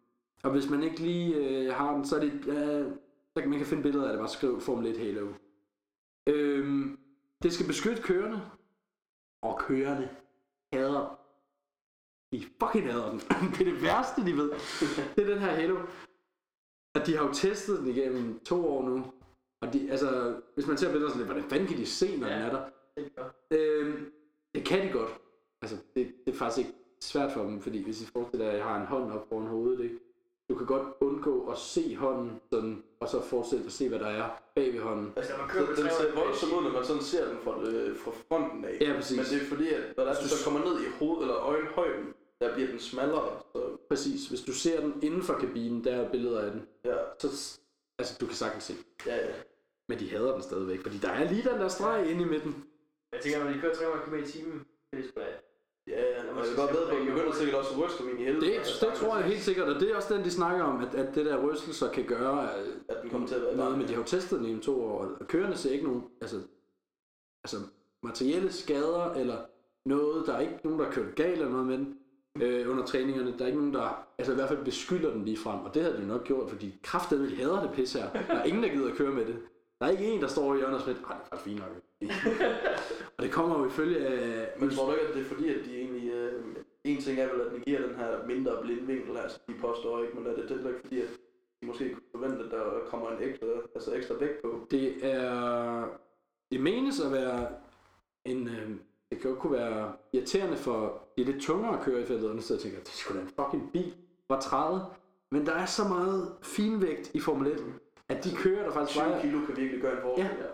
og 0.43 0.51
hvis 0.51 0.71
man 0.71 0.83
ikke 0.83 1.01
lige 1.01 1.37
øh, 1.37 1.75
har 1.75 1.95
den, 1.95 2.05
så 2.05 2.16
er 2.16 2.21
det, 2.21 2.33
øh, 2.33 2.93
så 3.33 3.41
kan 3.41 3.51
man 3.51 3.59
kan 3.59 3.66
finde 3.66 3.83
billeder 3.83 4.05
af 4.05 4.12
det, 4.12 4.18
bare 4.18 4.29
skriv 4.29 4.61
Formel 4.61 4.87
1 4.87 4.99
Halo. 4.99 5.33
Øhm, 6.29 6.99
det 7.43 7.53
skal 7.53 7.66
beskytte 7.66 8.03
kørende, 8.03 8.51
og 9.43 9.59
kørende 9.59 10.09
hader 10.73 11.21
de 12.33 12.45
fucking 12.62 12.93
hader 12.93 13.11
den. 13.11 13.21
det 13.59 13.61
er 13.68 13.73
det 13.73 13.83
værste, 13.83 14.27
de 14.27 14.37
ved. 14.37 14.51
Det 15.16 15.25
er 15.25 15.35
den 15.35 15.39
her 15.39 15.51
Halo. 15.51 15.79
At 16.95 17.07
de 17.07 17.16
har 17.16 17.25
jo 17.27 17.33
testet 17.33 17.79
den 17.79 17.89
igennem 17.89 18.41
to 18.45 18.68
år 18.68 18.89
nu. 18.89 19.12
Og 19.62 19.73
de, 19.73 19.91
altså, 19.91 20.41
hvis 20.55 20.66
man 20.66 20.77
ser 20.79 20.91
billeder 20.93 21.09
sådan 21.09 21.21
lidt, 21.21 21.33
hvordan 21.33 21.51
fanden 21.51 21.68
kan 21.68 21.77
de 21.77 21.87
se, 21.87 22.16
når 22.16 22.27
ja. 22.27 22.35
den 22.35 22.43
er 22.43 22.51
der? 22.51 22.71
Det. 23.51 23.59
Øhm, 23.59 24.12
det 24.55 24.64
kan 24.64 24.86
de 24.88 24.92
godt. 24.92 25.11
Altså, 25.62 25.76
det, 25.96 26.12
det 26.26 26.32
er 26.34 26.38
faktisk 26.38 26.59
ikke 26.66 26.78
svært 27.01 27.32
for 27.32 27.42
dem, 27.42 27.61
fordi 27.61 27.82
hvis 27.82 28.03
I 28.03 28.07
forestiller 28.07 28.46
jer, 28.46 28.53
at 28.53 28.59
jeg 28.59 28.66
har 28.66 28.80
en 28.80 28.86
hånd 28.86 29.12
op 29.12 29.28
foran 29.28 29.46
hovedet, 29.46 29.84
ikke? 29.84 29.98
Du 30.51 30.55
kan 30.55 30.66
godt 30.66 30.88
undgå 31.01 31.46
at 31.51 31.59
se 31.59 31.96
hånden, 31.96 32.40
sådan, 32.53 32.82
og 33.01 33.09
så 33.09 33.22
fortsætte 33.22 33.66
at 33.66 33.72
se, 33.72 33.88
hvad 33.88 33.98
der 33.98 34.07
er 34.07 34.42
bag 34.55 34.72
ved 34.72 34.80
hånden. 34.80 35.12
Altså, 35.16 35.32
når 35.32 35.38
man 35.38 35.48
Så 35.48 35.55
kører 35.55 35.66
med 35.68 35.76
den 35.76 35.84
ser 35.84 35.90
300 35.90 36.24
voldsomt 36.24 36.53
ud, 36.53 36.62
når 36.62 36.72
man 36.72 36.84
sådan 36.84 37.03
ser 37.03 37.28
den 37.28 37.38
fra, 37.44 37.62
øh, 37.62 37.96
fra 37.96 38.11
fronten 38.11 38.64
af. 38.64 38.78
Ja, 38.80 38.92
præcis. 38.96 39.16
Men 39.16 39.26
det 39.26 39.42
er 39.42 39.46
fordi, 39.55 39.68
at 39.68 39.96
når 39.96 40.05
der 40.05 40.14
så 40.14 40.44
kommer 40.44 40.61
ned 40.68 40.80
i 40.80 40.88
hovedet 40.98 41.22
eller 41.22 41.36
øjenhøjden, 41.36 42.14
der 42.40 42.55
bliver 42.55 42.70
den 42.70 42.78
smallere. 42.78 43.40
Så 43.53 43.76
Præcis. 43.88 44.28
Hvis 44.28 44.40
du 44.42 44.53
ser 44.53 44.80
den 44.80 44.94
inden 45.03 45.22
for 45.22 45.34
kabinen, 45.34 45.84
der 45.84 45.92
er 45.92 46.11
billeder 46.11 46.40
af 46.40 46.51
den. 46.51 46.62
ja, 46.84 46.96
Så, 47.18 47.59
altså, 47.98 48.16
du 48.20 48.26
kan 48.26 48.34
sagtens 48.34 48.64
se. 48.64 48.74
ja, 49.07 49.16
ja. 49.16 49.32
Men 49.88 49.98
de 49.98 50.11
hader 50.11 50.32
den 50.32 50.42
stadigvæk, 50.42 50.82
fordi 50.82 50.98
der 50.98 51.09
er 51.09 51.30
lige 51.30 51.42
den 51.51 51.61
der 51.61 51.68
streg 51.68 52.11
inde 52.11 52.22
i 52.22 52.28
midten. 52.28 52.64
Jeg 53.12 53.20
tænker, 53.22 53.44
når 53.44 53.52
de 53.52 53.61
kører 53.61 53.74
300 53.74 54.04
km 54.04 54.14
i 54.14 54.26
timen, 54.26 54.66
det 54.92 54.98
er 54.98 55.08
sgu 55.08 55.20
da... 55.20 55.26
Ja, 55.86 56.02
ja, 56.02 56.30
og 56.32 56.36
jeg 56.36 56.46
kan 56.46 56.56
godt 56.56 56.72
ved, 56.76 56.82
at 56.86 56.98
man 56.98 57.06
begynder 57.06 57.32
sikkert 57.32 57.56
også 57.61 57.70
at 57.74 57.78
ryste 57.84 58.02
min 58.04 58.18
i 58.18 58.24
helvede. 58.24 58.46
Det, 58.46 58.61
det 58.80 58.92
tror 58.94 59.16
jeg 59.16 59.26
helt 59.26 59.42
sikkert, 59.42 59.68
og 59.68 59.80
det 59.80 59.90
er 59.90 59.96
også 59.96 60.14
den, 60.14 60.24
de 60.24 60.30
snakker 60.30 60.64
om, 60.64 60.84
at, 60.84 60.94
at 60.94 61.14
det 61.14 61.26
der 61.26 61.46
rystelser 61.46 61.92
kan 61.92 62.04
gøre 62.04 62.48
øh, 62.58 62.74
At 62.88 62.96
den 63.02 63.11
kommer 63.11 63.28
til 63.28 63.34
at 63.34 63.42
være 63.42 63.56
noget, 63.56 63.78
men 63.78 63.88
de 63.88 63.92
har 63.92 64.00
jo 64.00 64.06
testet 64.06 64.40
den 64.40 64.58
i 64.58 64.61
to 64.62 64.84
år, 64.84 64.98
og 65.20 65.26
kørende 65.26 65.56
ser 65.56 65.70
ikke 65.70 65.84
nogen, 65.84 66.02
altså, 66.20 66.36
altså 67.44 67.56
materielle 68.02 68.52
skader, 68.52 69.14
eller 69.14 69.38
noget, 69.86 70.26
der 70.26 70.34
er 70.34 70.40
ikke 70.40 70.61
nogen, 70.64 70.78
der 70.78 70.84
har 70.84 70.92
kørt 70.92 71.14
galt 71.14 71.32
eller 71.32 71.48
noget 71.48 71.66
med 71.66 71.78
den, 71.78 71.98
øh, 72.42 72.70
under 72.70 72.84
træningerne. 72.86 73.38
Der 73.38 73.42
er 73.42 73.46
ikke 73.46 73.58
nogen, 73.58 73.74
der 73.74 74.06
altså 74.18 74.32
i 74.32 74.34
hvert 74.34 74.48
fald 74.48 74.64
beskylder 74.64 75.11
den 75.11 75.24
lige 75.24 75.36
frem, 75.36 75.61
og 75.61 75.74
det 75.74 75.82
havde 75.82 75.96
de 75.96 76.02
jo 76.02 76.08
nok 76.08 76.24
gjort, 76.24 76.50
fordi 76.50 76.74
kraftedeme, 76.82 77.30
de 77.30 77.36
hader 77.36 77.62
det 77.62 77.72
pis 77.72 77.92
her. 77.92 78.12
Der 78.12 78.34
er 78.34 78.44
ingen, 78.44 78.62
der 78.62 78.68
gider 78.68 78.90
at 78.90 78.96
køre 78.96 79.12
med 79.12 79.26
det. 79.26 79.36
Der 79.80 79.86
er 79.86 79.90
ikke 79.90 80.04
en, 80.04 80.22
der 80.22 80.28
står 80.28 80.54
i 80.54 80.56
hjørnet 80.56 80.76
og 80.76 80.84
siger, 80.84 80.94
nej, 80.94 81.16
det 81.16 81.24
er 81.24 81.28
faktisk 81.28 81.44
fint 81.44 81.58
nok. 81.58 81.89
og 83.16 83.24
det 83.24 83.32
kommer 83.32 83.59
jo 83.59 83.66
ifølge 83.66 84.07
af... 84.07 84.48
Men 84.61 84.70
tror 84.70 84.86
du 84.86 84.92
ikke, 84.92 85.07
at 85.07 85.14
det 85.14 85.22
er 85.22 85.28
fordi, 85.34 85.48
at 85.48 85.64
de 85.64 85.76
egentlig... 85.78 86.11
Øh, 86.11 86.42
en 86.84 87.01
ting 87.01 87.20
er 87.20 87.32
vel, 87.32 87.40
at 87.40 87.53
den 87.53 87.61
giver 87.61 87.86
den 87.86 87.94
her 87.94 88.26
mindre 88.26 88.53
blindvinkel, 88.62 89.16
altså 89.16 89.38
de 89.48 89.55
påstår 89.61 90.03
ikke, 90.03 90.14
men 90.16 90.26
er 90.26 90.36
det 90.36 90.48
det 90.48 90.57
ikke 90.57 90.80
fordi, 90.80 91.01
at 91.01 91.09
de 91.62 91.66
måske 91.66 91.94
kunne 91.94 92.03
forvente, 92.20 92.44
at 92.44 92.51
der 92.51 92.64
kommer 92.86 93.11
en 93.11 93.22
ekstra, 93.22 93.46
altså 93.74 93.94
ekstra 93.94 94.14
vægt 94.14 94.42
på? 94.42 94.66
Det 94.70 95.05
er... 95.05 95.84
Det 96.51 96.61
menes 96.61 97.01
at 97.01 97.12
være 97.12 97.48
en... 98.24 98.48
Øh, 98.48 98.70
det 99.11 99.20
kan 99.20 99.30
jo 99.30 99.36
kunne 99.36 99.53
være 99.53 99.92
irriterende 100.12 100.57
for 100.57 101.03
de 101.18 101.24
lidt 101.24 101.42
tungere 101.42 101.78
at 101.78 101.84
køre 101.84 102.03
i 102.03 102.05
feltet, 102.05 102.30
og 102.30 102.42
så 102.42 102.57
tænker 102.57 102.78
jeg, 102.78 102.86
det 102.86 102.94
sgu 102.94 103.14
da 103.14 103.20
en 103.20 103.30
fucking 103.40 103.72
bil, 103.72 103.94
var 104.28 104.40
30. 104.40 104.80
Men 105.30 105.46
der 105.46 105.53
er 105.53 105.66
så 105.66 105.84
meget 105.88 106.32
finvægt 106.42 107.11
i 107.14 107.20
Formel 107.20 107.53
1, 107.53 107.59
at 108.09 108.24
de 108.24 108.30
kører 108.36 108.64
der 108.64 108.72
faktisk 108.72 108.98
20 108.98 109.05
vejer, 109.05 109.22
kilo 109.22 109.46
kan 109.46 109.57
virkelig 109.57 109.82
gøre 109.82 109.92
en 109.92 110.03
forskel. 110.03 110.24
Ja. 110.24 110.46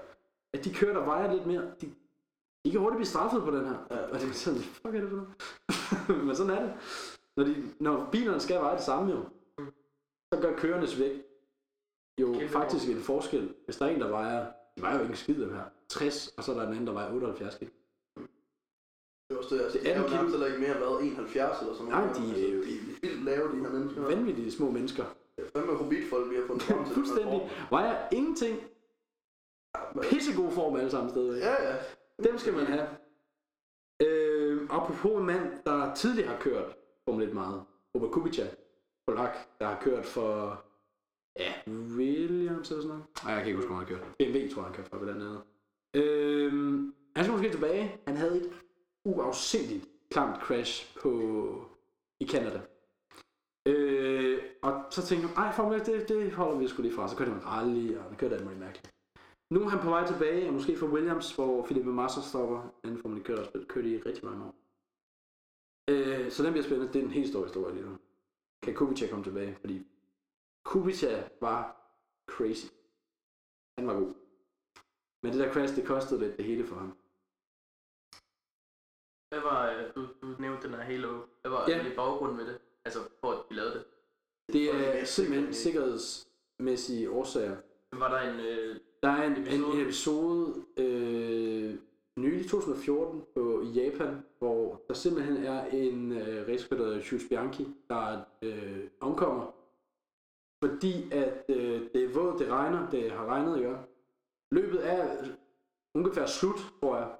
At 0.58 0.64
de 0.64 0.74
kører 0.74 0.92
der 0.98 1.04
vejer 1.04 1.32
lidt 1.34 1.46
mere. 1.46 1.62
De, 1.80 1.86
de 2.64 2.70
kan 2.70 2.80
hurtigt 2.80 2.96
blive 2.96 3.06
straffet 3.06 3.42
på 3.42 3.50
den 3.50 3.66
her. 3.66 3.74
Og 4.12 4.20
det 4.20 4.28
er 4.28 4.32
sådan, 4.32 4.60
fuck 4.60 4.94
er 4.94 5.00
det 5.00 5.08
for 5.10 5.16
noget? 5.16 5.30
Men 6.26 6.36
sådan 6.36 6.52
er 6.52 6.62
det. 6.62 6.72
Når, 7.36 7.44
de, 7.44 7.54
når 7.80 8.08
bilerne 8.12 8.40
skal 8.40 8.56
veje 8.60 8.76
det 8.76 8.84
samme 8.84 9.10
jo, 9.12 9.24
så 10.34 10.40
gør 10.40 10.56
kørendes 10.56 10.98
vægt 11.00 11.22
jo 12.20 12.32
Kæmpe 12.32 12.48
faktisk 12.48 12.88
en 12.88 12.96
forskel. 13.00 13.54
Hvis 13.64 13.76
der 13.76 13.86
er 13.86 13.90
en, 13.90 14.00
der 14.00 14.08
vejer, 14.08 14.46
de 14.76 14.82
vejer 14.82 14.94
jo 14.96 15.00
ikke 15.02 15.10
en 15.12 15.16
skid 15.16 15.40
dem 15.40 15.52
her, 15.54 15.64
60, 15.88 16.28
og 16.36 16.44
så 16.44 16.52
er 16.52 16.56
der 16.56 16.62
en 16.66 16.72
anden, 16.72 16.86
der 16.86 16.92
vejer 16.92 17.12
78 17.12 17.54
kilo. 17.58 17.70
Det 19.30 19.34
er 19.34 19.38
også 19.38 19.54
det, 19.54 19.60
altså, 19.62 19.78
Det 19.78 19.86
det 19.86 19.92
er 19.92 19.96
jo 19.98 20.02
18 20.04 20.16
nærmest 20.16 20.32
heller 20.36 20.46
ikke 20.46 20.60
mere 20.60 20.80
været 20.80 21.04
71 21.06 21.60
eller 21.60 21.74
sådan 21.74 21.86
Nej, 21.92 22.00
noget. 22.00 22.16
de 22.16 22.22
er 22.22 22.28
altså, 22.28 22.46
jo- 22.46 22.62
de 22.64 22.76
er 22.78 22.82
vildt 23.02 23.24
lave, 23.24 23.52
de 23.52 23.56
her 23.56 23.70
mennesker. 23.70 24.02
Vanvittige 24.02 24.52
små 24.52 24.70
mennesker. 24.70 25.04
Det 25.36 25.44
er 25.44 25.48
fandme 25.58 25.74
hobbitfolk, 25.76 26.30
vi 26.30 26.36
har 26.36 26.46
fundet 26.46 26.62
frem 26.62 26.84
til. 26.84 26.94
Fuldstændig. 26.94 27.50
Vejer 27.70 28.08
ingenting. 28.12 28.56
Pissegod 30.02 30.50
form 30.52 30.76
alle 30.76 30.90
sammen 30.90 31.10
steder. 31.10 31.36
Ja, 31.36 31.68
ja. 31.68 31.76
Dem 32.24 32.38
skal 32.38 32.52
man 32.52 32.66
have. 32.66 32.86
Øh, 34.02 34.62
apropos 34.70 35.20
en 35.20 35.26
mand, 35.26 35.52
der 35.66 35.94
tidligere 35.94 36.28
har 36.28 36.40
kørt 36.40 36.76
Formel 37.08 37.28
1 37.28 37.34
meget. 37.34 37.64
Robert 37.94 38.10
Kubica, 38.10 38.46
Polak, 39.06 39.36
der 39.60 39.66
har 39.66 39.80
kørt 39.80 40.04
for 40.04 40.64
ja, 41.38 41.52
Williams 41.96 42.70
eller 42.70 42.82
sådan 42.82 42.88
noget. 42.88 43.04
Nej, 43.24 43.32
jeg 43.32 43.40
kan 43.42 43.46
ikke 43.46 43.56
huske, 43.56 43.68
hvor 43.68 43.76
han 43.76 43.86
har 43.86 43.94
kørt. 43.94 44.14
BMW 44.18 44.54
tror 44.54 44.62
jeg, 44.62 44.66
han 44.66 44.74
kørte 44.74 44.90
for 44.90 44.98
blandt 44.98 45.22
andet. 45.22 45.42
Øh, 45.94 46.52
han 47.16 47.24
skal 47.24 47.32
måske 47.32 47.50
tilbage. 47.50 48.00
Han 48.06 48.16
havde 48.16 48.36
et 48.36 48.50
uafsindigt 49.04 49.88
klamt 50.10 50.42
crash 50.42 50.98
på, 51.02 51.10
i 52.20 52.26
Canada. 52.26 52.60
Øh, 53.66 54.42
og 54.62 54.84
så 54.90 55.06
tænkte 55.06 55.28
jeg, 55.28 55.44
ej, 55.44 55.52
Formel 55.52 55.80
1, 55.80 55.86
det, 55.86 56.08
det 56.08 56.32
holder 56.32 56.58
vi 56.58 56.68
sgu 56.68 56.82
lige 56.82 56.94
fra. 56.94 57.08
Så 57.08 57.16
kørte 57.16 57.30
han 57.30 57.46
rally, 57.46 57.96
og 57.96 58.02
han 58.02 58.16
kørte 58.16 58.34
alt 58.34 58.44
muligt 58.44 58.60
mærkeligt. 58.60 58.95
Nu 59.50 59.62
er 59.62 59.68
han 59.68 59.78
på 59.80 59.90
vej 59.90 60.06
tilbage, 60.06 60.46
og 60.48 60.54
måske 60.54 60.76
for 60.76 60.86
Williams, 60.86 61.34
hvor 61.34 61.64
Philippe 61.64 61.92
Massa 61.92 62.20
stopper. 62.20 62.74
Anden 62.84 62.98
Formel 63.02 63.18
1 63.18 63.24
kører 63.26 63.38
også 63.40 63.64
kørt 63.68 63.84
i 63.84 63.98
rigtig 64.06 64.24
mange 64.24 64.44
år. 64.44 64.54
Øh, 65.90 66.30
så 66.30 66.42
den 66.42 66.52
bliver 66.52 66.64
spændende. 66.64 66.92
Det 66.92 66.98
er 67.00 67.04
en 67.04 67.10
helt 67.10 67.28
stor 67.28 67.42
historie 67.42 67.74
lige 67.74 67.86
nu. 67.86 67.98
Kan 68.62 68.74
Kubica 68.74 69.06
komme 69.08 69.24
tilbage? 69.24 69.56
Fordi 69.60 69.86
Kubica 70.64 71.28
var 71.40 71.60
crazy. 72.30 72.66
Han 73.78 73.86
var 73.86 73.94
god. 73.94 74.14
Men 75.22 75.32
det 75.32 75.40
der 75.40 75.52
crash, 75.52 75.76
det 75.76 75.86
kostede 75.86 76.20
lidt 76.20 76.36
det 76.36 76.44
hele 76.44 76.66
for 76.66 76.76
ham. 76.76 76.98
Hvad 79.28 79.40
var, 79.40 79.70
øh, 79.70 79.94
du, 79.94 80.08
du 80.22 80.36
nævnte 80.40 80.66
den 80.68 80.74
her 80.74 80.82
Halo. 80.82 81.26
Hvad 81.40 81.50
var 81.50 81.64
Ja. 81.68 81.76
ja. 81.76 81.94
baggrunden 81.96 82.36
med 82.36 82.46
det? 82.46 82.58
Altså, 82.84 82.98
for 83.20 83.32
at 83.32 83.44
de 83.50 83.54
lavede 83.54 83.74
det. 83.74 83.84
Det 84.52 84.70
For 84.72 84.78
det 84.78 85.00
er 85.00 85.04
simpelthen 85.04 85.54
sikkerhedsmæssige 85.54 87.10
årsager. 87.10 87.56
Var 87.92 88.08
der 88.08 88.20
en... 88.30 88.40
Øh, 88.40 88.80
Der 89.02 89.08
er 89.08 89.22
en 89.26 89.32
Episode. 89.32 89.74
en 89.74 89.80
episode 89.82 90.54
øh, 90.76 91.74
nylig 92.18 92.48
2014 92.50 93.22
på, 93.34 93.62
i 93.62 93.66
Japan, 93.66 94.24
hvor 94.38 94.82
der 94.88 94.94
simpelthen 94.94 95.36
er 95.36 95.64
en 95.66 96.12
øh, 96.12 96.48
racer, 96.48 96.76
der 96.76 96.84
hedder 96.84 97.26
Bianchi, 97.28 97.66
der 97.90 98.20
øh, 98.42 98.84
omkommer, 99.00 99.54
fordi 100.64 101.12
at 101.12 101.44
øh, 101.48 101.80
det 101.94 102.04
er 102.04 102.08
vådt, 102.14 102.38
det 102.38 102.48
regner, 102.48 102.90
det 102.90 103.10
har 103.12 103.26
regnet, 103.26 103.58
ikke? 103.58 103.76
Løbet 104.50 104.88
er 104.92 105.24
ungefær 105.94 106.26
slut, 106.26 106.58
tror 106.80 106.96
jeg. 106.96 107.10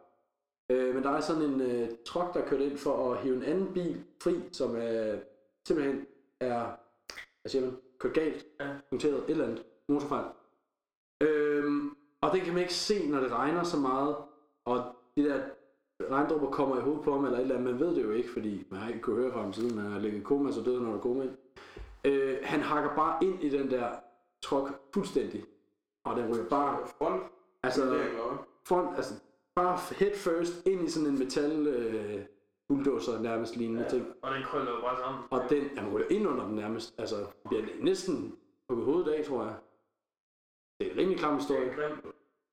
Øh, 0.71 0.95
men 0.95 1.03
der 1.05 1.11
er 1.11 1.21
sådan 1.21 1.43
en 1.43 1.61
øh, 1.61 1.89
truck, 2.07 2.35
der 2.35 2.41
er 2.41 2.49
kørt 2.49 2.61
ind 2.61 2.79
for 2.79 3.13
at 3.13 3.19
hive 3.23 3.37
en 3.37 3.43
anden 3.43 3.73
bil 3.75 4.05
fri, 4.23 4.35
som 4.53 4.77
er, 4.77 5.19
simpelthen 5.69 6.07
er, 6.41 6.65
hvad 7.43 7.51
siger 7.51 7.65
man, 7.65 7.77
kørt 7.99 8.15
galt, 8.15 8.47
Ja. 8.61 8.77
punkteret, 8.91 9.15
et 9.25 9.31
eller 9.31 9.45
andet, 9.45 9.65
motorfejl. 9.89 10.25
Øhm, 11.21 11.97
og 12.21 12.33
den 12.33 12.41
kan 12.41 12.53
man 12.53 12.63
ikke 12.63 12.75
se, 12.75 13.09
når 13.09 13.21
det 13.21 13.33
regner 13.33 13.63
så 13.63 13.77
meget, 13.81 14.17
og 14.65 14.85
de 15.17 15.25
der 15.25 15.41
regndråber 16.11 16.51
kommer 16.51 16.77
i 16.79 16.81
hovedet 16.81 17.03
på 17.05 17.13
ham, 17.13 17.25
eller 17.25 17.39
et 17.39 17.43
eller 17.43 17.57
andet, 17.59 17.71
man 17.71 17.81
ved 17.81 17.95
det 17.97 18.03
jo 18.05 18.11
ikke, 18.11 18.31
fordi 18.31 18.67
man 18.71 18.81
har 18.81 18.89
ikke 18.89 19.01
kunnet 19.01 19.21
høre 19.23 19.33
fra 19.33 19.41
ham 19.43 19.53
siden, 19.53 19.77
man 19.77 19.85
har 19.93 19.99
ligget 19.99 20.21
i 20.21 20.23
koma, 20.23 20.51
så 20.53 20.61
døde, 20.63 20.83
når 20.83 20.93
der 20.93 21.01
koma. 21.01 21.27
Øh, 22.05 22.37
han 22.43 22.61
hakker 22.61 22.95
bare 22.95 23.25
ind 23.25 23.43
i 23.43 23.49
den 23.49 23.71
der 23.71 23.89
truck 24.43 24.73
fuldstændig, 24.95 25.45
og 26.05 26.17
den 26.17 26.35
ryger 26.35 26.49
bare, 26.49 26.79
Front. 26.99 27.23
altså 27.63 27.83
Altså, 27.83 27.99
front, 28.69 28.97
altså 28.97 29.15
bare 29.55 29.79
head 29.97 30.15
first 30.15 30.67
ind 30.67 30.83
i 30.85 30.91
sådan 30.91 31.09
en 31.09 31.19
metal 31.19 31.67
øh, 31.67 32.21
bulldozer 32.69 33.21
nærmest 33.21 33.57
lignende 33.57 33.83
Ja. 33.83 33.89
ting. 33.89 34.07
og 34.23 34.35
den 34.35 34.43
krøller 34.45 34.71
jo 34.73 34.81
bare 34.81 34.99
sammen. 35.01 35.23
Og 35.31 35.41
den, 35.51 35.79
han 35.79 35.93
ryger 35.95 36.07
ind 36.11 36.29
under 36.29 36.45
den 36.47 36.55
nærmest, 36.57 36.95
altså 36.99 37.17
bliver 37.49 37.63
næsten 37.81 38.35
på 38.69 38.75
hovedet 38.75 39.11
af, 39.13 39.25
tror 39.25 39.43
jeg. 39.45 39.55
Det 40.81 40.87
er 40.89 40.93
en 40.93 40.99
rimelig 40.99 41.19
klam 41.19 41.35
historie. 41.35 41.61
grimt. 41.75 42.05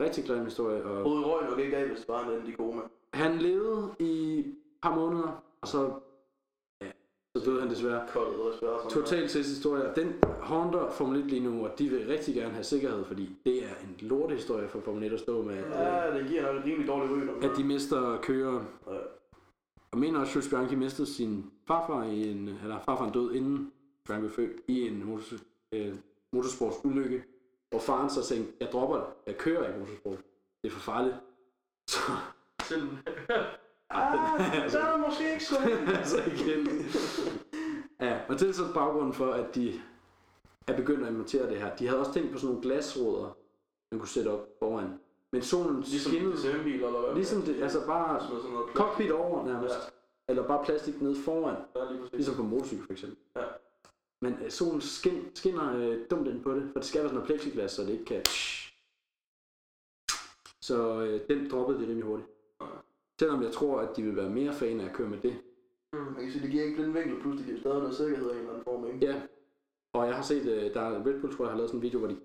Rigtig 0.02 0.26
grim 0.28 0.44
historie. 0.46 0.84
Og 0.84 1.04
Hovedet 1.04 1.26
røg 1.28 1.50
nok 1.50 1.60
ikke 1.60 1.78
af, 1.78 1.88
hvis 1.88 2.00
det 2.00 2.08
var 2.10 2.24
en 2.28 2.32
anden 2.36 2.48
i 2.48 2.52
koma. 2.52 2.82
han 3.14 3.38
levede 3.38 3.96
i 4.00 4.40
et 4.40 4.56
par 4.82 4.96
måneder, 4.96 5.44
og 5.62 5.68
så 5.68 5.94
ja, 6.82 6.88
så 7.38 7.46
døde 7.46 7.62
han 7.62 7.70
desværre. 7.70 8.08
Koldet 8.14 8.40
respirator. 8.54 8.90
Total 8.90 9.22
trist 9.30 9.50
historie. 9.50 9.92
Den 9.96 10.14
håndter 10.40 10.90
Formel 10.92 11.20
1 11.20 11.26
lige 11.26 11.44
nu, 11.44 11.66
og 11.66 11.80
de 11.80 11.90
vil 11.90 12.08
rigtig 12.08 12.36
gerne 12.36 12.54
have 12.54 12.64
sikkerhed, 12.64 13.06
fordi 13.06 13.36
det 13.46 13.64
er 13.64 13.70
en 13.84 13.96
lortehistorie 14.08 14.68
for 14.68 14.80
Formel 14.80 15.04
1 15.04 15.14
at 15.14 15.20
stå 15.20 15.42
med, 15.44 15.56
Ja, 15.56 16.18
det 16.20 16.28
giver 16.28 16.42
nok 16.42 16.56
et 16.56 16.66
rimelig 16.66 16.88
dårligt 16.88 17.12
ry. 17.14 17.18
når 17.42 17.50
at 17.50 17.58
de 17.58 17.64
mister 17.64 18.20
kører. 18.22 18.64
Ja. 18.88 18.98
Og 19.92 20.00
mener 20.00 20.20
også, 20.20 20.40
at 20.40 20.46
Bianchi 20.50 20.76
mistede 20.76 21.08
sin 21.08 21.52
farfar 21.68 22.04
i 22.04 22.32
en, 22.32 22.48
eller 22.64 22.80
farfaren 22.80 23.14
død 23.14 23.34
inden 23.34 23.72
Bianchi 24.08 24.22
blev 24.28 24.32
født 24.32 24.62
i 24.68 24.88
en 24.88 25.06
motors, 25.06 25.34
øh, 25.74 25.94
motorsportsulykke, 26.34 27.24
hvor 27.74 27.80
faren 27.82 28.10
så 28.10 28.24
tænkte, 28.24 28.54
jeg 28.60 28.70
dropper 28.72 28.96
det, 28.96 29.06
jeg 29.28 29.38
kører 29.38 29.68
ikke 29.68 29.80
motorsport, 29.80 30.18
det 30.64 30.70
er 30.70 30.74
for 30.74 30.80
farligt. 30.92 31.16
Så, 31.90 32.00
Selv 32.64 32.84
Ah, 33.90 34.70
så 34.72 34.80
er 34.80 34.92
det 34.92 35.00
måske 35.08 35.32
ikke 35.34 35.46
så. 35.46 35.56
altså 36.00 36.18
igen. 36.18 36.68
Ja, 38.02 38.20
og 38.30 38.40
det 38.40 38.50
er 38.50 38.54
så 38.54 38.64
baggrunden 38.74 39.14
for, 39.14 39.32
at 39.32 39.56
de 39.56 39.82
er 40.68 40.76
begyndt 40.76 41.02
at 41.02 41.08
implementere 41.08 41.50
det 41.50 41.58
her. 41.58 41.76
De 41.76 41.88
havde 41.88 42.00
også 42.00 42.14
tænkt 42.14 42.32
på 42.32 42.38
sådan 42.38 42.48
nogle 42.50 42.62
glasruder, 42.62 43.38
man 43.92 44.00
kunne 44.00 44.08
sætte 44.10 44.30
op 44.30 44.48
foran. 44.60 45.00
Men 45.32 45.42
solen 45.42 45.80
Ligesom 45.82 46.12
skinnede, 46.12 46.36
DCM-biler 46.36 46.88
eller 46.88 47.02
hvad? 47.02 47.16
ligesom 47.16 47.42
det, 47.42 47.64
altså 47.64 47.86
bare 47.86 48.22
cockpit 48.74 49.12
over 49.12 49.46
nærmest. 49.46 49.94
Eller 50.30 50.48
bare 50.48 50.66
plastik 50.66 51.02
nede 51.02 51.16
foran. 51.26 51.56
Ja, 51.76 51.92
lige 51.92 52.00
præcis. 52.02 52.14
Ligesom 52.14 52.36
på 52.36 52.44
motorcykel 52.44 52.86
for 52.86 52.94
eksempel. 52.94 53.18
Ja. 53.36 53.42
Men 54.24 54.34
øh, 54.44 54.50
solen 54.52 54.82
skin, 54.82 55.36
skinner 55.36 55.78
øh, 55.78 55.98
dumt 56.12 56.28
ind 56.28 56.44
på 56.44 56.54
det, 56.54 56.70
for 56.74 56.80
det 56.80 56.88
skal 56.88 57.00
være 57.02 57.10
sådan 57.10 57.16
noget 57.16 57.28
plexiglas, 57.28 57.72
så 57.72 57.82
det 57.82 57.90
ikke 57.90 58.06
kan... 58.06 58.22
Så 60.62 61.02
øh, 61.02 61.22
den 61.30 61.50
droppede 61.50 61.78
de 61.80 61.84
rimelig 61.84 62.04
hurtigt. 62.04 62.30
Selvom 63.20 63.44
jeg 63.44 63.52
tror, 63.52 63.80
at 63.80 63.98
de 63.98 64.04
vil 64.04 64.16
være 64.16 64.30
mere 64.30 64.54
fan 64.54 64.80
af 64.80 64.86
at 64.86 64.94
køre 64.94 65.08
med 65.10 65.18
det. 65.22 65.42
Man 65.94 66.16
kan 66.16 66.32
sige, 66.32 66.44
det 66.44 66.52
giver 66.52 66.64
ikke 66.64 66.76
blind 66.76 66.92
vinkel, 66.94 67.22
plus 67.22 67.38
det 67.38 67.46
giver 67.46 67.60
stadig 67.60 67.78
noget 67.80 67.96
sikkerhed 67.96 68.30
i 68.30 68.34
en 68.34 68.38
eller 68.38 68.50
anden 68.52 68.64
form, 68.64 68.88
ikke? 68.88 69.06
Ja. 69.06 69.22
Og 69.94 70.08
jeg 70.08 70.16
har 70.16 70.24
set, 70.24 70.46
øh, 70.48 70.74
der 70.74 70.82
er 70.82 71.06
Red 71.06 71.22
Bull, 71.22 71.36
tror 71.36 71.46
jeg, 71.46 71.52
har 71.52 71.58
lavet 71.58 71.70
sådan 71.70 71.78
en 71.80 71.84
video, 71.84 72.00
hvor 72.00 72.08
de 72.08 72.18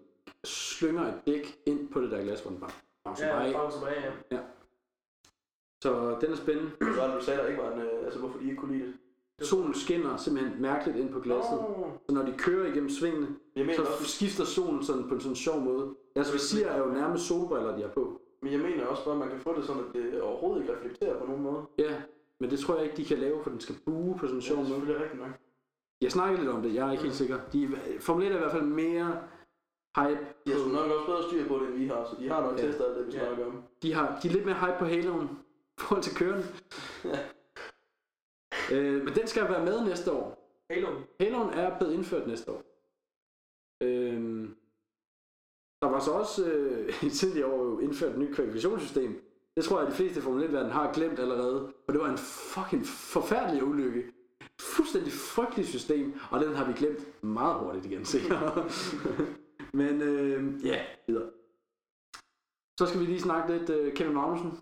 slynger 0.44 1.02
et 1.14 1.20
dæk 1.26 1.58
ind 1.66 1.88
på 1.88 2.00
det 2.00 2.10
der 2.10 2.22
glas, 2.22 2.40
hvor 2.42 2.50
den 2.50 2.60
bare 2.60 2.70
bouncer 3.04 3.32
bare 3.32 3.42
Ja, 3.42 3.46
af. 3.48 3.52
bare 3.52 3.72
tilbage, 3.72 4.12
ja. 4.30 4.40
Så 5.82 6.18
den 6.20 6.32
er 6.32 6.36
spændende. 6.36 6.70
Så 6.94 7.02
er 7.02 7.06
det, 7.06 7.20
du 7.20 7.24
sagde, 7.24 7.40
der 7.40 7.46
ikke 7.46 7.62
var 7.62 7.72
en, 7.72 7.80
øh, 7.80 8.04
altså 8.04 8.18
hvorfor 8.20 8.38
de 8.38 8.44
ikke 8.44 8.56
kunne 8.56 8.78
lide 8.78 8.86
det. 8.88 8.96
Solen 9.40 9.74
skinner 9.74 10.16
simpelthen 10.16 10.62
mærkeligt 10.62 10.98
ind 10.98 11.12
på 11.12 11.20
glasset. 11.20 11.52
Nå. 11.60 11.86
Så 12.08 12.14
når 12.14 12.22
de 12.22 12.34
kører 12.38 12.66
igennem 12.66 12.90
svingene, 12.90 13.28
mener, 13.56 13.74
så 13.74 13.82
også, 13.82 14.04
skifter 14.04 14.44
solen 14.44 14.82
sådan 14.84 15.08
på 15.08 15.14
en 15.14 15.20
sådan 15.20 15.36
sjov 15.36 15.60
måde. 15.60 15.94
Deres 16.16 16.32
visir 16.32 16.66
er 16.66 16.78
jo 16.78 16.86
nærmest 16.86 17.24
solbriller, 17.26 17.76
de 17.76 17.82
har 17.82 17.88
på. 17.88 18.20
men 18.42 18.52
jeg 18.52 18.60
mener 18.60 18.86
også 18.86 19.04
bare, 19.04 19.14
at 19.14 19.18
man 19.18 19.28
kan 19.28 19.40
få 19.40 19.56
det 19.56 19.64
sådan, 19.64 19.82
at 19.82 19.94
det 19.94 20.22
overhovedet 20.22 20.60
ikke 20.62 20.74
reflekterer 20.76 21.18
på 21.20 21.26
nogen 21.26 21.42
måde. 21.42 21.62
Ja, 21.78 22.02
men 22.40 22.50
det 22.50 22.58
tror 22.58 22.74
jeg 22.76 22.84
ikke, 22.84 22.96
de 22.96 23.04
kan 23.04 23.18
lave, 23.18 23.42
for 23.42 23.50
den 23.50 23.60
skal 23.60 23.74
bue 23.84 24.14
på 24.18 24.26
sådan 24.26 24.36
en 24.36 24.40
Ja, 24.40 24.46
sjov 24.46 24.64
det 24.64 24.72
er 24.72 24.78
måde. 24.78 25.02
rigtigt 25.02 25.20
nok. 25.22 25.30
Jeg 26.00 26.12
snakker 26.12 26.38
lidt 26.38 26.50
om 26.50 26.62
det, 26.62 26.74
jeg 26.74 26.88
er 26.88 26.92
ikke 26.92 27.02
helt 27.04 27.14
sikker. 27.16 27.38
De, 27.52 27.68
Formel 28.00 28.26
1 28.26 28.32
er 28.32 28.36
i 28.36 28.38
hvert 28.38 28.52
fald 28.52 28.62
mere 28.62 29.18
hype. 29.96 30.20
De 30.46 30.50
har 30.52 30.58
sgu 30.58 30.68
nok 30.68 30.90
også 30.90 31.06
bedre 31.06 31.22
styr 31.28 31.48
på 31.48 31.54
det, 31.58 31.68
end 31.68 31.76
vi 31.78 31.86
har, 31.86 32.04
så 32.04 32.16
de 32.20 32.28
har 32.28 32.40
nok 32.42 32.58
Ja. 32.58 32.66
testet 32.66 32.84
alt 32.84 32.96
det, 32.98 33.06
vi 33.06 33.12
Ja. 33.12 33.18
snakker 33.26 33.46
om. 33.46 33.62
De, 33.82 33.94
har, 33.94 34.18
de 34.22 34.28
er 34.28 34.32
lidt 34.32 34.44
mere 34.46 34.54
hype 34.54 34.76
på 34.78 34.84
haloen 34.84 35.24
i 35.78 35.80
forhold 35.80 36.02
til 36.02 36.16
køren. 36.16 36.42
Øh, 38.72 39.04
men 39.04 39.14
den 39.14 39.26
skal 39.26 39.48
være 39.48 39.64
med 39.64 39.84
næste 39.84 40.12
år. 40.12 40.38
Halo. 40.70 41.00
Haloen 41.20 41.50
er 41.50 41.78
blevet 41.78 41.94
indført 41.94 42.26
næste 42.26 42.52
år. 42.52 42.62
Øhm, 43.82 44.56
der 45.82 45.88
var 45.88 46.00
så 46.00 46.10
også 46.10 46.46
øh, 46.46 46.88
i 47.06 47.10
tidligere 47.10 47.52
år 47.52 47.80
indført 47.80 48.12
et 48.12 48.18
nyt 48.18 48.34
kvalifikationssystem. 48.34 49.24
Det 49.56 49.64
tror 49.64 49.78
jeg, 49.78 49.86
at 49.86 49.92
de 49.92 49.96
fleste 49.96 50.18
i 50.18 50.22
Formel 50.22 50.44
1-verden 50.44 50.70
har 50.70 50.92
glemt 50.92 51.18
allerede. 51.18 51.72
Og 51.86 51.92
det 51.92 52.00
var 52.00 52.10
en 52.10 52.18
fucking 52.18 52.86
forfærdelig 52.86 53.64
ulykke. 53.64 54.12
Fuldstændig 54.60 55.12
frygteligt 55.12 55.68
system, 55.68 56.20
og 56.30 56.40
den 56.40 56.54
har 56.54 56.66
vi 56.66 56.72
glemt 56.72 57.24
meget 57.24 57.60
hurtigt 57.60 57.86
igen, 57.86 58.04
sikkert. 58.04 58.68
Men 59.80 60.02
øh, 60.02 60.66
ja, 60.66 60.84
videre. 61.06 61.30
Så 62.78 62.86
skal 62.86 63.00
vi 63.00 63.06
lige 63.06 63.20
snakke 63.20 63.56
lidt 63.56 63.70
øh, 63.70 63.94
Kevin 63.94 64.14
Magnussen. 64.14 64.52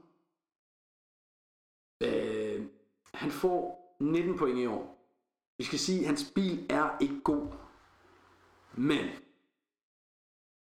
Øh, 2.03 2.67
han 3.15 3.31
får 3.31 3.86
19 4.01 4.39
point 4.39 4.59
i 4.59 4.67
år. 4.67 4.93
Vi 5.59 5.65
skal 5.65 5.79
sige, 5.79 6.01
at 6.01 6.07
hans 6.07 6.33
bil 6.35 6.67
er 6.71 6.97
ikke 7.01 7.21
god. 7.25 7.47
Men 8.75 9.05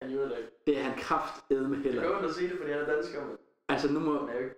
det 0.01 0.37
ikke. 0.37 0.49
det 0.67 0.77
er 0.77 0.83
han 0.83 0.97
kraftedme 0.99 1.75
Jeg 1.75 1.83
heller. 1.83 2.01
kan 2.01 2.11
ikke. 2.11 2.21
godt 2.25 2.35
sige 2.35 2.49
det, 2.49 2.57
fordi 2.57 2.71
han 2.71 2.81
er 2.81 2.95
dansker, 2.95 3.25
men 3.25 3.37
Altså 3.69 3.91
nu 3.93 3.99
må 3.99 4.19
han 4.19 4.29
er 4.29 4.33
jo 4.33 4.39
ikke. 4.43 4.55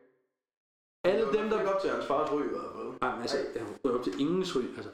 alle 1.03 1.25
dem, 1.25 1.49
der... 1.49 1.73
op 1.73 1.81
til 1.81 1.89
hans 1.89 2.05
fars 2.05 2.31
ryg 2.31 2.45
i 2.45 2.49
hvert 2.49 2.71
fald. 2.75 2.93
Ej, 3.01 3.11
men 3.11 3.21
altså, 3.21 3.37
jeg 3.55 3.63
har 3.85 3.91
op 3.97 4.03
til 4.03 4.19
ingen 4.19 4.43
ryg, 4.55 4.77
altså. 4.77 4.91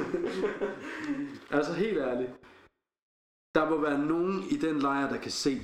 altså 1.56 1.72
helt 1.72 1.98
ærligt. 1.98 2.30
Der 3.54 3.70
må 3.70 3.80
være 3.80 3.98
nogen 3.98 4.42
i 4.50 4.56
den 4.56 4.78
lejr, 4.78 5.08
der 5.08 5.16
kan 5.20 5.30
se. 5.30 5.58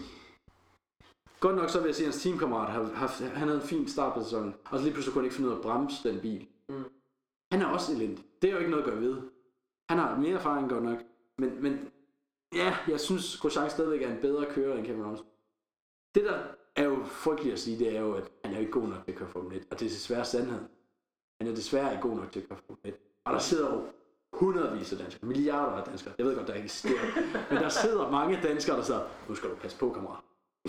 Godt 1.40 1.56
nok 1.56 1.70
så 1.70 1.78
vil 1.80 1.86
jeg 1.86 1.94
sige, 1.94 2.06
at 2.06 2.12
hans 2.12 2.22
teamkammerat 2.22 2.72
har 2.72 2.82
haft, 2.84 3.20
han 3.20 3.48
havde 3.48 3.61
en 3.62 3.66
fin 3.68 3.88
start 3.88 4.14
på 4.14 4.22
sæsonen, 4.22 4.54
og 4.70 4.78
så 4.78 4.84
lige 4.84 4.92
pludselig 4.92 5.12
kunne 5.12 5.22
han 5.22 5.26
ikke 5.26 5.36
finde 5.36 5.48
ud 5.48 5.54
af 5.54 5.59
at 5.59 5.62
bremse 5.62 6.09
den 6.09 6.20
bil. 6.20 6.46
Han 7.53 7.62
er 7.62 7.66
også 7.66 7.92
elendig. 7.92 8.24
Det 8.42 8.49
er 8.49 8.53
jo 8.53 8.59
ikke 8.59 8.70
noget 8.70 8.84
at 8.84 8.90
gøre 8.90 9.01
ved. 9.01 9.16
Han 9.88 9.99
har 9.99 10.16
mere 10.16 10.34
erfaring 10.34 10.70
godt 10.70 10.84
nok. 10.84 10.99
Men, 11.38 11.62
men 11.62 11.90
ja, 12.55 12.76
jeg 12.88 13.01
synes, 13.01 13.36
Grosjean 13.40 13.70
stadigvæk 13.70 14.03
er 14.03 14.12
en 14.12 14.20
bedre 14.20 14.46
kører 14.46 14.76
end 14.76 14.86
Kevin 14.86 15.01
Magnussen. 15.01 15.26
Det 16.14 16.24
der 16.24 16.38
er 16.76 16.84
jo 16.84 17.05
frygteligt 17.05 17.53
at 17.53 17.59
sige, 17.59 17.78
det 17.78 17.96
er 17.96 18.01
jo, 18.01 18.12
at 18.12 18.32
han 18.44 18.55
er 18.55 18.59
ikke 18.59 18.72
god 18.72 18.88
nok 18.88 19.05
til 19.05 19.12
at 19.12 19.18
køre 19.18 19.28
Formel 19.28 19.57
1. 19.57 19.66
Og 19.70 19.80
det 19.80 19.86
er 19.86 19.90
desværre 19.90 20.24
sandhed. 20.24 20.61
Han 21.40 21.51
er 21.51 21.55
desværre 21.55 21.92
ikke 21.92 22.03
god 22.03 22.16
nok 22.16 22.32
til 22.32 22.40
at 22.40 22.49
køre 22.49 22.59
Formel 22.66 22.80
1. 22.84 22.94
Og 23.24 23.32
der 23.32 23.38
sidder 23.38 23.74
jo 23.74 23.86
hundredvis 24.32 24.92
af 24.92 24.99
danskere, 24.99 25.28
milliarder 25.28 25.72
af 25.72 25.84
danskere. 25.84 26.14
Jeg 26.18 26.26
ved 26.26 26.36
godt, 26.36 26.46
der 26.46 26.55
ikke 26.55 26.64
eksisterer. 26.64 27.05
men 27.51 27.62
der 27.62 27.68
sidder 27.68 28.11
mange 28.11 28.40
danskere, 28.42 28.76
der 28.76 28.82
siger, 28.82 29.01
nu 29.28 29.34
skal 29.34 29.51
du 29.51 29.55
passe 29.55 29.78
på, 29.78 29.90
kammerat. 29.90 30.20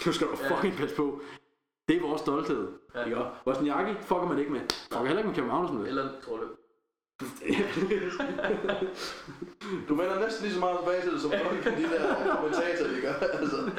Nu 0.06 0.12
skal 0.12 0.28
du 0.28 0.36
fucking 0.36 0.74
passe 0.74 0.96
på. 0.96 1.20
Det 1.88 1.98
er 1.98 2.02
vores 2.02 2.22
stolthed. 2.22 2.68
Ja. 2.96 3.04
Ikke? 3.04 3.18
også? 3.18 3.32
Wozniacki 3.48 3.94
fucker 4.02 4.28
man 4.28 4.40
ikke 4.40 4.52
med. 4.52 4.62
Fucker 4.92 5.06
heller 5.06 5.18
ikke 5.18 5.28
med 5.28 5.36
Kevin 5.36 5.48
Magnussen 5.48 5.78
med. 5.78 5.88
Eller 5.88 6.22
tror 6.22 6.38
du. 9.88 9.96
Mener 9.96 10.20
næsten 10.20 10.44
lige 10.44 10.54
så 10.54 10.60
meget 10.60 10.80
tilbage 10.80 11.02
til 11.02 11.14
det, 11.14 11.22
som 11.22 11.32
folk 11.32 11.66
de 11.66 11.84
der 11.84 12.36
kommentatorer, 12.36 12.96
de 12.96 13.02
gør. 13.02 13.14
Altså, 13.14 13.72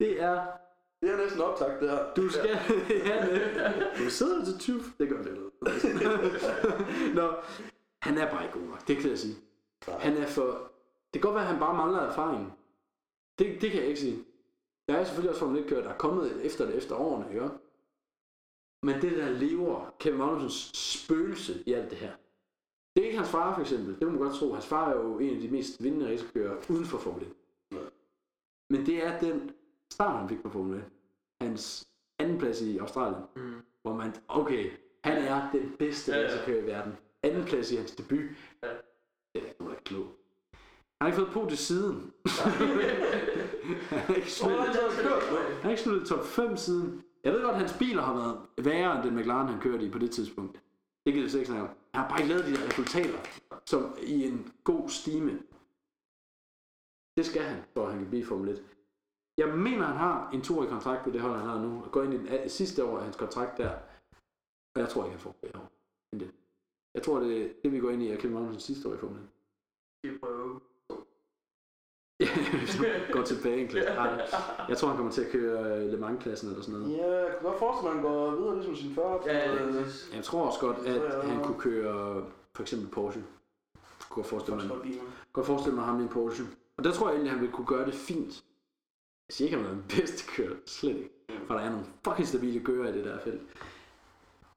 det 0.00 0.22
er 0.22 0.46
det 1.02 1.10
er 1.10 1.16
næsten 1.16 1.40
optagt, 1.40 1.80
det 1.80 1.90
her. 1.90 2.12
Du 2.16 2.28
skal 2.28 2.50
ja, 3.06 3.26
det. 3.26 3.90
Du 3.98 4.10
sidder 4.10 4.44
til 4.44 4.58
20. 4.58 4.80
Det 4.98 5.08
gør 5.08 5.22
det. 5.22 5.34
Nå, 7.18 7.32
han 8.02 8.18
er 8.18 8.30
bare 8.30 8.44
ikke 8.44 8.58
god 8.58 8.68
nok. 8.68 8.88
Det 8.88 8.96
kan 8.96 9.10
jeg 9.10 9.18
sige. 9.18 9.36
Han 9.88 10.16
er 10.16 10.26
for... 10.26 10.70
Det 11.14 11.22
kan 11.22 11.30
godt 11.30 11.34
være, 11.34 11.44
at 11.44 11.50
han 11.50 11.60
bare 11.60 11.76
mangler 11.76 12.00
erfaring. 12.00 12.52
Det, 13.38 13.60
det 13.60 13.70
kan 13.70 13.80
jeg 13.80 13.88
ikke 13.88 14.00
sige. 14.00 14.24
Der 14.88 14.94
er 14.94 15.04
selvfølgelig 15.04 15.30
også 15.30 15.40
Formel 15.40 15.64
1 15.64 15.70
der 15.70 15.88
er 15.88 15.96
kommet 15.96 16.46
efter 16.46 16.66
det 16.66 16.74
efter 16.74 16.94
årene, 16.94 17.26
ikke? 17.30 17.48
Men 18.82 19.02
det 19.02 19.12
der 19.12 19.30
lever 19.30 19.94
Kevin 19.98 20.18
Magnusens 20.18 20.72
spøgelse 20.74 21.62
i 21.66 21.72
alt 21.72 21.90
det 21.90 21.98
her. 21.98 22.12
Det 22.96 23.02
er 23.02 23.06
ikke 23.06 23.18
hans 23.18 23.30
far 23.30 23.54
for 23.54 23.60
eksempel. 23.60 23.94
Det 23.94 24.02
må 24.06 24.10
man 24.10 24.20
godt 24.20 24.34
tro. 24.34 24.52
Hans 24.52 24.66
far 24.66 24.90
er 24.90 24.96
jo 24.96 25.18
en 25.18 25.34
af 25.34 25.40
de 25.40 25.48
mest 25.48 25.82
vindende 25.82 26.06
racerkører 26.08 26.56
uden 26.68 26.84
for 26.84 26.98
Formel 26.98 27.22
1. 27.22 27.32
Men 28.70 28.86
det 28.86 29.04
er 29.04 29.20
den 29.20 29.50
start, 29.92 30.18
han 30.18 30.28
fik 30.28 30.42
på 30.42 30.48
Formel 30.50 30.78
1. 30.78 30.84
Hans 31.40 31.88
anden 32.18 32.38
plads 32.38 32.60
i 32.62 32.78
Australien. 32.78 33.22
Mm. 33.36 33.60
Hvor 33.82 33.94
man, 33.94 34.14
okay, 34.28 34.70
han 35.04 35.18
er 35.18 35.50
den 35.52 35.76
bedste 35.78 36.12
Ja, 36.12 36.18
ja. 36.20 36.26
racerkører 36.26 36.62
i 36.62 36.66
verden. 36.66 36.92
Anden 37.22 37.44
plads 37.44 37.72
i 37.72 37.76
hans 37.76 37.90
debut. 37.90 38.20
Ja. 38.62 38.68
Det 39.34 39.42
er 39.42 39.70
ikke 39.70 39.84
klog. 39.84 40.06
Han 41.00 41.00
har 41.00 41.06
ikke 41.06 41.16
fået 41.16 41.32
på 41.32 41.48
til 41.48 41.58
siden. 41.58 42.12
han 43.90 43.98
har 43.98 44.14
ikke 44.14 44.30
sluttet, 44.30 44.58
nu? 45.04 45.10
han 45.10 45.62
har 45.62 45.70
ikke 45.70 45.82
sluttet 45.82 46.08
top 46.08 46.24
5 46.24 46.56
siden. 46.56 47.04
Jeg 47.24 47.32
ved 47.32 47.42
godt, 47.42 47.54
at 47.54 47.60
hans 47.60 47.78
biler 47.78 48.02
har 48.02 48.14
været 48.14 48.36
værre 48.64 48.96
end 48.96 49.04
den 49.04 49.16
McLaren, 49.16 49.48
han 49.48 49.60
kørte 49.60 49.86
i 49.86 49.90
på 49.90 49.98
det 49.98 50.10
tidspunkt. 50.10 50.62
Det 51.06 51.14
gider 51.14 51.28
jeg 51.28 51.34
ikke 51.34 51.46
snakke 51.46 51.68
om. 51.68 51.74
Han 51.94 52.02
har 52.02 52.08
bare 52.08 52.20
ikke 52.20 52.32
lavet 52.32 52.46
de 52.46 52.52
der 52.56 52.66
resultater, 52.66 53.18
som 53.66 53.96
i 54.02 54.24
en 54.24 54.52
god 54.64 54.88
stime. 54.88 55.42
Det 57.16 57.26
skal 57.26 57.42
han, 57.42 57.62
for 57.72 57.84
at 57.84 57.92
han 57.92 58.00
kan 58.00 58.08
blive 58.08 58.24
Formel 58.24 58.48
1. 58.48 58.64
Jeg 59.38 59.58
mener, 59.58 59.84
han 59.84 59.96
har 59.96 60.30
en 60.30 60.42
toårig 60.42 60.68
kontrakt 60.68 61.04
på 61.04 61.10
det 61.10 61.20
hold, 61.20 61.36
han 61.36 61.48
har 61.48 61.60
nu. 61.60 61.82
Og 61.84 61.92
går 61.92 62.02
ind 62.02 62.14
i 62.14 62.16
den 62.16 62.48
sidste 62.48 62.84
år 62.84 62.96
af 62.98 63.04
hans 63.04 63.16
kontrakt 63.16 63.58
der. 63.58 63.72
Og 64.74 64.80
jeg 64.80 64.88
tror 64.88 65.04
ikke, 65.04 65.16
han 65.16 65.20
får 65.20 65.36
det 65.42 65.56
år. 65.56 65.72
end 66.12 66.20
det. 66.20 66.30
Jeg 66.94 67.02
tror, 67.02 67.20
det, 67.20 67.62
det 67.62 67.72
vi 67.72 67.78
går 67.78 67.90
ind 67.90 68.02
i, 68.02 68.08
er 68.08 68.16
Kevin 68.16 68.34
Magnussen 68.34 68.60
sidste 68.60 68.88
år 68.88 68.94
i 68.94 68.98
Formel 68.98 69.22
1. 69.22 69.28
Det 70.04 70.20
prøver. 70.20 70.71
Ja, 72.22 72.58
hvis 72.58 72.76
du 72.78 72.84
går 73.12 73.22
tilbage 73.22 73.60
en 73.62 73.68
klasse. 73.68 73.90
Ej, 73.90 74.28
Jeg 74.68 74.76
tror, 74.76 74.88
han 74.88 74.96
kommer 74.96 75.12
til 75.12 75.22
at 75.22 75.30
køre 75.30 75.76
øh, 75.76 75.90
Le 75.92 75.96
Mans-klassen 75.96 76.48
eller 76.48 76.62
sådan 76.62 76.80
noget. 76.80 76.96
Ja, 76.96 77.12
jeg 77.16 77.30
kan 77.30 77.48
godt 77.48 77.58
forestille 77.58 77.84
mig, 77.84 77.90
at 77.90 78.10
han 78.10 78.14
går 78.30 78.30
videre 78.40 78.54
ligesom 78.54 78.76
sin 78.76 78.94
far. 78.94 79.22
Ja, 79.26 79.36
ja, 79.38 79.64
Øh, 79.64 79.74
præcis. 79.84 80.10
Jeg 80.16 80.24
tror 80.24 80.46
også 80.46 80.60
godt, 80.60 80.76
at 80.86 81.24
han 81.24 81.42
kunne 81.44 81.58
køre 81.60 82.24
for 82.54 82.62
eksempel 82.62 82.88
Porsche. 82.88 83.22
Jeg 83.74 83.80
kunne 84.08 84.22
godt 84.22 84.26
forestille 84.26 84.56
mig, 84.56 84.66
mig. 84.66 85.00
godt 85.32 85.46
forestille 85.46 85.76
mig 85.76 85.84
ham 85.84 86.00
i 86.00 86.02
en 86.02 86.08
Porsche. 86.08 86.44
Og 86.76 86.84
der 86.84 86.92
tror 86.92 87.06
jeg 87.06 87.14
egentlig, 87.14 87.30
at 87.30 87.34
han 87.34 87.40
ville 87.40 87.54
kunne 87.54 87.66
gøre 87.66 87.86
det 87.86 87.94
fint. 87.94 88.44
Jeg 89.28 89.34
siger 89.34 89.46
ikke, 89.48 89.56
at 89.58 89.62
han 89.64 89.70
er 89.72 89.74
den 89.74 89.84
bedste 90.00 90.24
kører. 90.36 90.56
Slet 90.66 90.96
ikke. 90.96 91.10
For 91.46 91.54
der 91.54 91.60
er 91.60 91.70
nogle 91.70 91.84
fucking 92.04 92.28
stabile 92.28 92.60
kører 92.64 92.88
i 92.88 92.92
det 92.92 93.04
der 93.04 93.18
felt. 93.18 93.40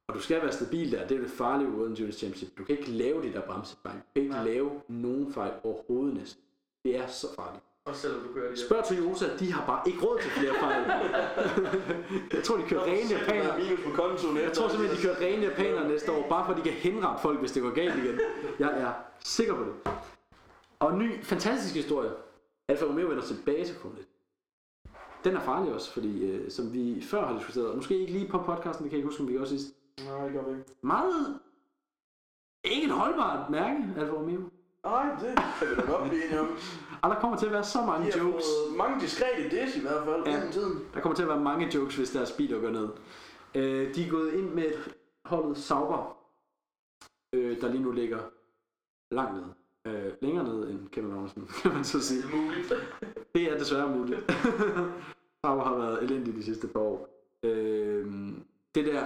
Og 0.07 0.15
du 0.15 0.19
skal 0.19 0.41
være 0.41 0.51
stabil 0.51 0.91
der, 0.91 1.07
det 1.07 1.17
er 1.17 1.21
det 1.21 1.29
farlige 1.31 1.69
World 1.69 1.89
Endurance 1.89 2.19
Championship. 2.19 2.57
Du 2.57 2.63
kan 2.63 2.77
ikke 2.77 2.91
lave 2.91 3.23
de 3.23 3.33
der 3.33 3.41
bremsefejl. 3.41 3.95
Du 3.95 4.01
kan 4.15 4.21
ikke 4.23 4.33
Nej. 4.35 4.43
lave 4.45 4.71
nogen 4.87 5.33
fejl 5.33 5.51
overhovedet 5.63 6.15
næsten. 6.15 6.43
Det 6.85 6.95
er 6.97 7.07
så 7.07 7.27
farligt. 7.35 7.63
Også 7.85 8.01
selvom 8.01 8.21
du 8.27 8.33
kører 8.33 8.51
de 8.51 8.65
Spørg 8.65 8.83
Toyota, 8.85 9.37
de 9.39 9.53
har 9.53 9.65
bare 9.65 9.81
ikke 9.87 10.05
råd 10.05 10.19
til 10.21 10.31
flere 10.31 10.53
fejl. 10.59 10.83
jeg 12.35 12.43
tror, 12.43 12.57
de 12.57 12.63
kører 12.63 12.83
rene 12.83 13.09
japanere. 13.19 13.59
Minus 13.59 13.79
på 13.85 13.91
kontoen 14.01 14.37
Jeg 14.37 14.53
tror 14.53 14.67
simpelthen, 14.67 14.97
de 14.97 15.03
kører 15.03 15.19
rene 15.21 15.43
japanere 15.43 15.87
næste 15.87 16.11
år, 16.11 16.29
bare 16.29 16.45
for 16.45 16.51
at 16.51 16.57
de 16.57 16.63
kan 16.69 16.71
henrette 16.71 17.21
folk, 17.21 17.39
hvis 17.39 17.51
det 17.51 17.61
går 17.63 17.69
galt 17.69 17.95
igen. 18.03 18.19
Jeg 18.59 18.81
er 18.81 18.93
sikker 19.19 19.55
på 19.55 19.63
det. 19.63 19.73
Og 20.79 20.93
en 20.93 20.99
ny, 20.99 21.23
fantastisk 21.23 21.75
historie. 21.75 22.11
Alfa 22.67 22.85
Romeo 22.85 23.07
vender 23.07 23.23
tilbage 23.23 23.65
til 23.65 23.75
Formel 23.75 23.99
1. 23.99 24.05
Den 25.23 25.35
er 25.35 25.39
farlig 25.41 25.73
også, 25.73 25.91
fordi 25.91 26.25
øh, 26.25 26.51
som 26.51 26.73
vi 26.73 27.01
før 27.01 27.25
har 27.25 27.37
diskuteret, 27.37 27.75
måske 27.75 27.99
ikke 27.99 28.11
lige 28.11 28.27
på 28.27 28.37
podcasten, 28.37 28.83
det 28.83 28.89
kan 28.89 28.91
jeg 28.91 28.97
ikke 28.97 29.07
huske, 29.07 29.21
om 29.21 29.27
vi 29.27 29.33
gjorde 29.33 29.49
sidst. 29.49 29.67
Nej, 30.05 30.23
det 30.25 30.33
gør 30.33 30.43
vi 30.43 30.51
ikke. 30.51 30.71
Meget 30.81 31.39
ikke 32.63 32.85
et 32.85 32.91
holdbart 32.91 33.49
mærke, 33.49 33.79
Alfa 33.97 34.13
Romeo. 34.13 34.41
Nej, 34.85 35.05
det 35.21 35.35
kan 35.59 35.67
vi 35.69 35.75
da 35.75 35.81
godt 35.91 36.09
blive 36.09 36.25
enige 36.25 36.39
om. 36.39 36.47
Og 37.01 37.09
der 37.09 37.15
kommer 37.19 37.37
til 37.37 37.45
at 37.45 37.51
være 37.51 37.63
så 37.63 37.81
mange 37.85 38.05
De 38.07 38.11
har 38.11 38.19
jokes. 38.27 38.45
fået 38.45 38.77
mange 38.77 39.01
diskrete 39.01 39.49
dish 39.49 39.77
i 39.77 39.81
hvert 39.81 40.03
fald 40.05 40.23
Ja. 40.25 40.31
gennem 40.31 40.51
tiden. 40.51 40.79
Der 40.93 40.99
kommer 41.01 41.15
til 41.15 41.23
at 41.23 41.29
være 41.29 41.39
mange 41.39 41.75
jokes, 41.75 41.95
hvis 41.95 42.09
deres 42.11 42.31
biler 42.31 42.61
går 42.61 42.69
ned. 42.69 42.89
Øh, 43.55 43.95
de 43.95 44.05
er 44.05 44.09
gået 44.09 44.33
ind 44.33 44.49
med 44.49 44.65
et 44.65 44.95
holdet 45.25 45.57
Sauber, 45.57 46.17
øh, 47.33 47.61
der 47.61 47.67
lige 47.67 47.83
nu 47.83 47.91
ligger 47.91 48.19
langt 49.11 49.33
nede. 49.33 49.53
Øh, 49.87 50.11
længere 50.21 50.43
nede 50.43 50.71
end 50.71 50.89
Kevin 50.89 51.09
Magnussen, 51.09 51.47
kan 51.63 51.73
man 51.73 51.83
så 51.83 52.01
sige. 52.01 52.21
Det 52.21 52.31
er 52.33 52.35
muligt. 52.37 52.73
Det 53.35 53.51
er 53.53 53.57
desværre 53.57 53.89
muligt. 53.89 54.31
Sauber 55.45 55.63
har 55.63 55.75
været 55.77 56.03
elendig 56.03 56.35
de 56.35 56.43
sidste 56.43 56.67
par 56.67 56.79
år. 56.79 57.07
Øh, 57.43 58.05
det 58.75 58.85
der, 58.85 59.05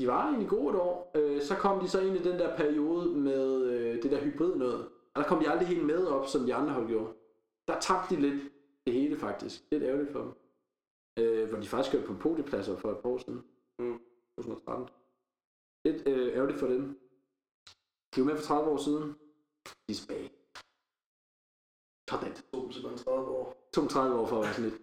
de 0.00 0.06
var 0.06 0.26
egentlig 0.28 0.48
gode 0.48 0.74
et 0.74 0.80
år. 0.80 1.10
Øh, 1.14 1.42
så 1.42 1.56
kom 1.56 1.80
de 1.80 1.88
så 1.88 2.00
ind 2.00 2.16
i 2.16 2.22
den 2.22 2.38
der 2.38 2.56
periode 2.56 3.10
med 3.10 3.62
øh, 3.64 4.02
det 4.02 4.10
der 4.10 4.24
hybrid 4.24 4.56
noget. 4.56 4.88
Og 5.14 5.22
der 5.22 5.28
kom 5.28 5.40
de 5.40 5.50
aldrig 5.50 5.68
helt 5.68 5.86
med 5.86 6.06
op, 6.06 6.26
som 6.26 6.46
de 6.46 6.54
andre 6.54 6.72
hold 6.72 6.88
gjorde. 6.88 7.12
Der 7.68 7.80
tabte 7.80 8.16
de 8.16 8.20
lidt 8.20 8.52
det 8.86 8.94
hele 8.94 9.16
faktisk. 9.16 9.62
Lidt 9.70 9.82
ærgerligt 9.82 10.12
for 10.12 10.20
dem. 10.20 10.32
Øh, 11.18 11.48
hvor 11.48 11.58
de 11.60 11.66
faktisk 11.66 11.92
kørte 11.92 12.06
på 12.06 12.14
podiepladser 12.14 12.76
for 12.76 12.90
et 12.92 12.98
par 12.98 13.08
år 13.08 13.18
siden. 13.18 13.44
Mm. 13.78 14.00
2013. 14.36 14.88
Lidt 15.84 16.08
øh, 16.08 16.36
ærgerligt 16.36 16.58
for 16.58 16.66
dem. 16.66 17.00
De 18.14 18.20
var 18.20 18.26
med 18.26 18.36
for 18.36 18.44
30 18.44 18.70
år 18.70 18.76
siden. 18.76 19.14
De 19.88 19.92
er 19.92 19.94
tilbage. 19.94 20.30
Sådan. 22.10 22.34
To 22.54 22.70
simpelthen 22.70 22.98
30 22.98 23.30
år. 23.30 23.70
32 23.74 24.20
år 24.20 24.26
for 24.26 24.36
at 24.36 24.44
være 24.44 24.54
sådan 24.54 24.70
lidt. 24.70 24.80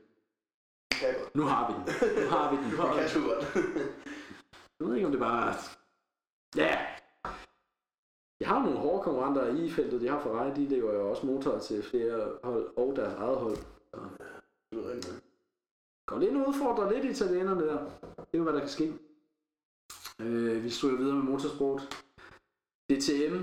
Nu 1.36 1.44
har 1.44 1.62
vi 1.68 1.74
den. 1.78 1.84
Nu 2.24 2.30
har 2.30 2.46
vi 2.52 2.58
den. 2.58 2.72
Det 2.72 3.00
kan 3.00 3.10
sgu 3.10 3.20
godt. 3.32 3.46
Jeg 4.82 4.90
ved 4.90 4.96
ikke, 4.96 5.06
om 5.06 5.12
det 5.12 5.20
bare. 5.20 5.54
Ja. 6.56 6.88
De 8.40 8.46
har 8.46 8.64
nogle 8.64 8.78
hårde 8.78 9.04
konkurrenter 9.04 9.56
i 9.56 9.70
feltet. 9.70 10.02
De 10.02 10.08
har 10.08 10.20
Ferrari, 10.24 10.56
de 10.56 10.66
lever 10.70 10.94
jo 10.94 11.10
også 11.10 11.26
motor 11.26 11.60
til 11.60 11.84
flere 11.84 12.38
hold 12.44 12.78
og 12.78 12.96
deres 12.96 13.14
eget 13.14 13.38
hold. 13.38 13.56
Så 14.74 15.22
går 16.06 16.20
lidt 16.20 16.36
og 16.36 16.48
udfordrer 16.48 16.92
lidt 16.92 17.06
italienerne 17.06 17.68
der. 17.68 17.86
Det 18.32 18.40
er 18.40 18.44
hvad 18.44 18.54
der 18.54 18.60
kan 18.60 18.70
ske. 18.70 18.94
Øh, 20.20 20.64
vi 20.64 20.70
stryger 20.70 20.98
videre 20.98 21.16
med 21.16 21.24
motorsport. 21.24 21.82
DTM. 22.90 23.36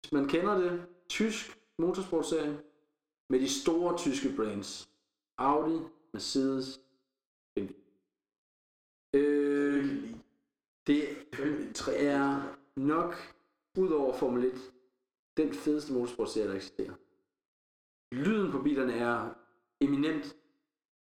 Hvis 0.00 0.12
man 0.12 0.28
kender 0.28 0.58
det, 0.58 0.86
tysk 1.08 1.58
motorsportserie 1.78 2.58
med 3.30 3.40
de 3.40 3.48
store 3.48 3.98
tyske 3.98 4.36
brands. 4.36 4.88
Audi, 5.38 5.78
Mercedes, 6.12 6.80
BMW. 7.54 7.72
Øh, 9.14 10.14
det 10.86 11.08
er 11.88 12.56
nok, 12.76 13.14
udover 13.78 14.14
Formel 14.14 14.44
1, 14.44 14.72
den 15.36 15.52
fedeste 15.52 15.92
motorsportserie, 15.92 16.48
der 16.48 16.54
eksisterer. 16.54 16.92
Lyden 18.14 18.52
på 18.52 18.62
bilerne 18.62 18.92
er 18.94 19.34
eminent. 19.80 20.36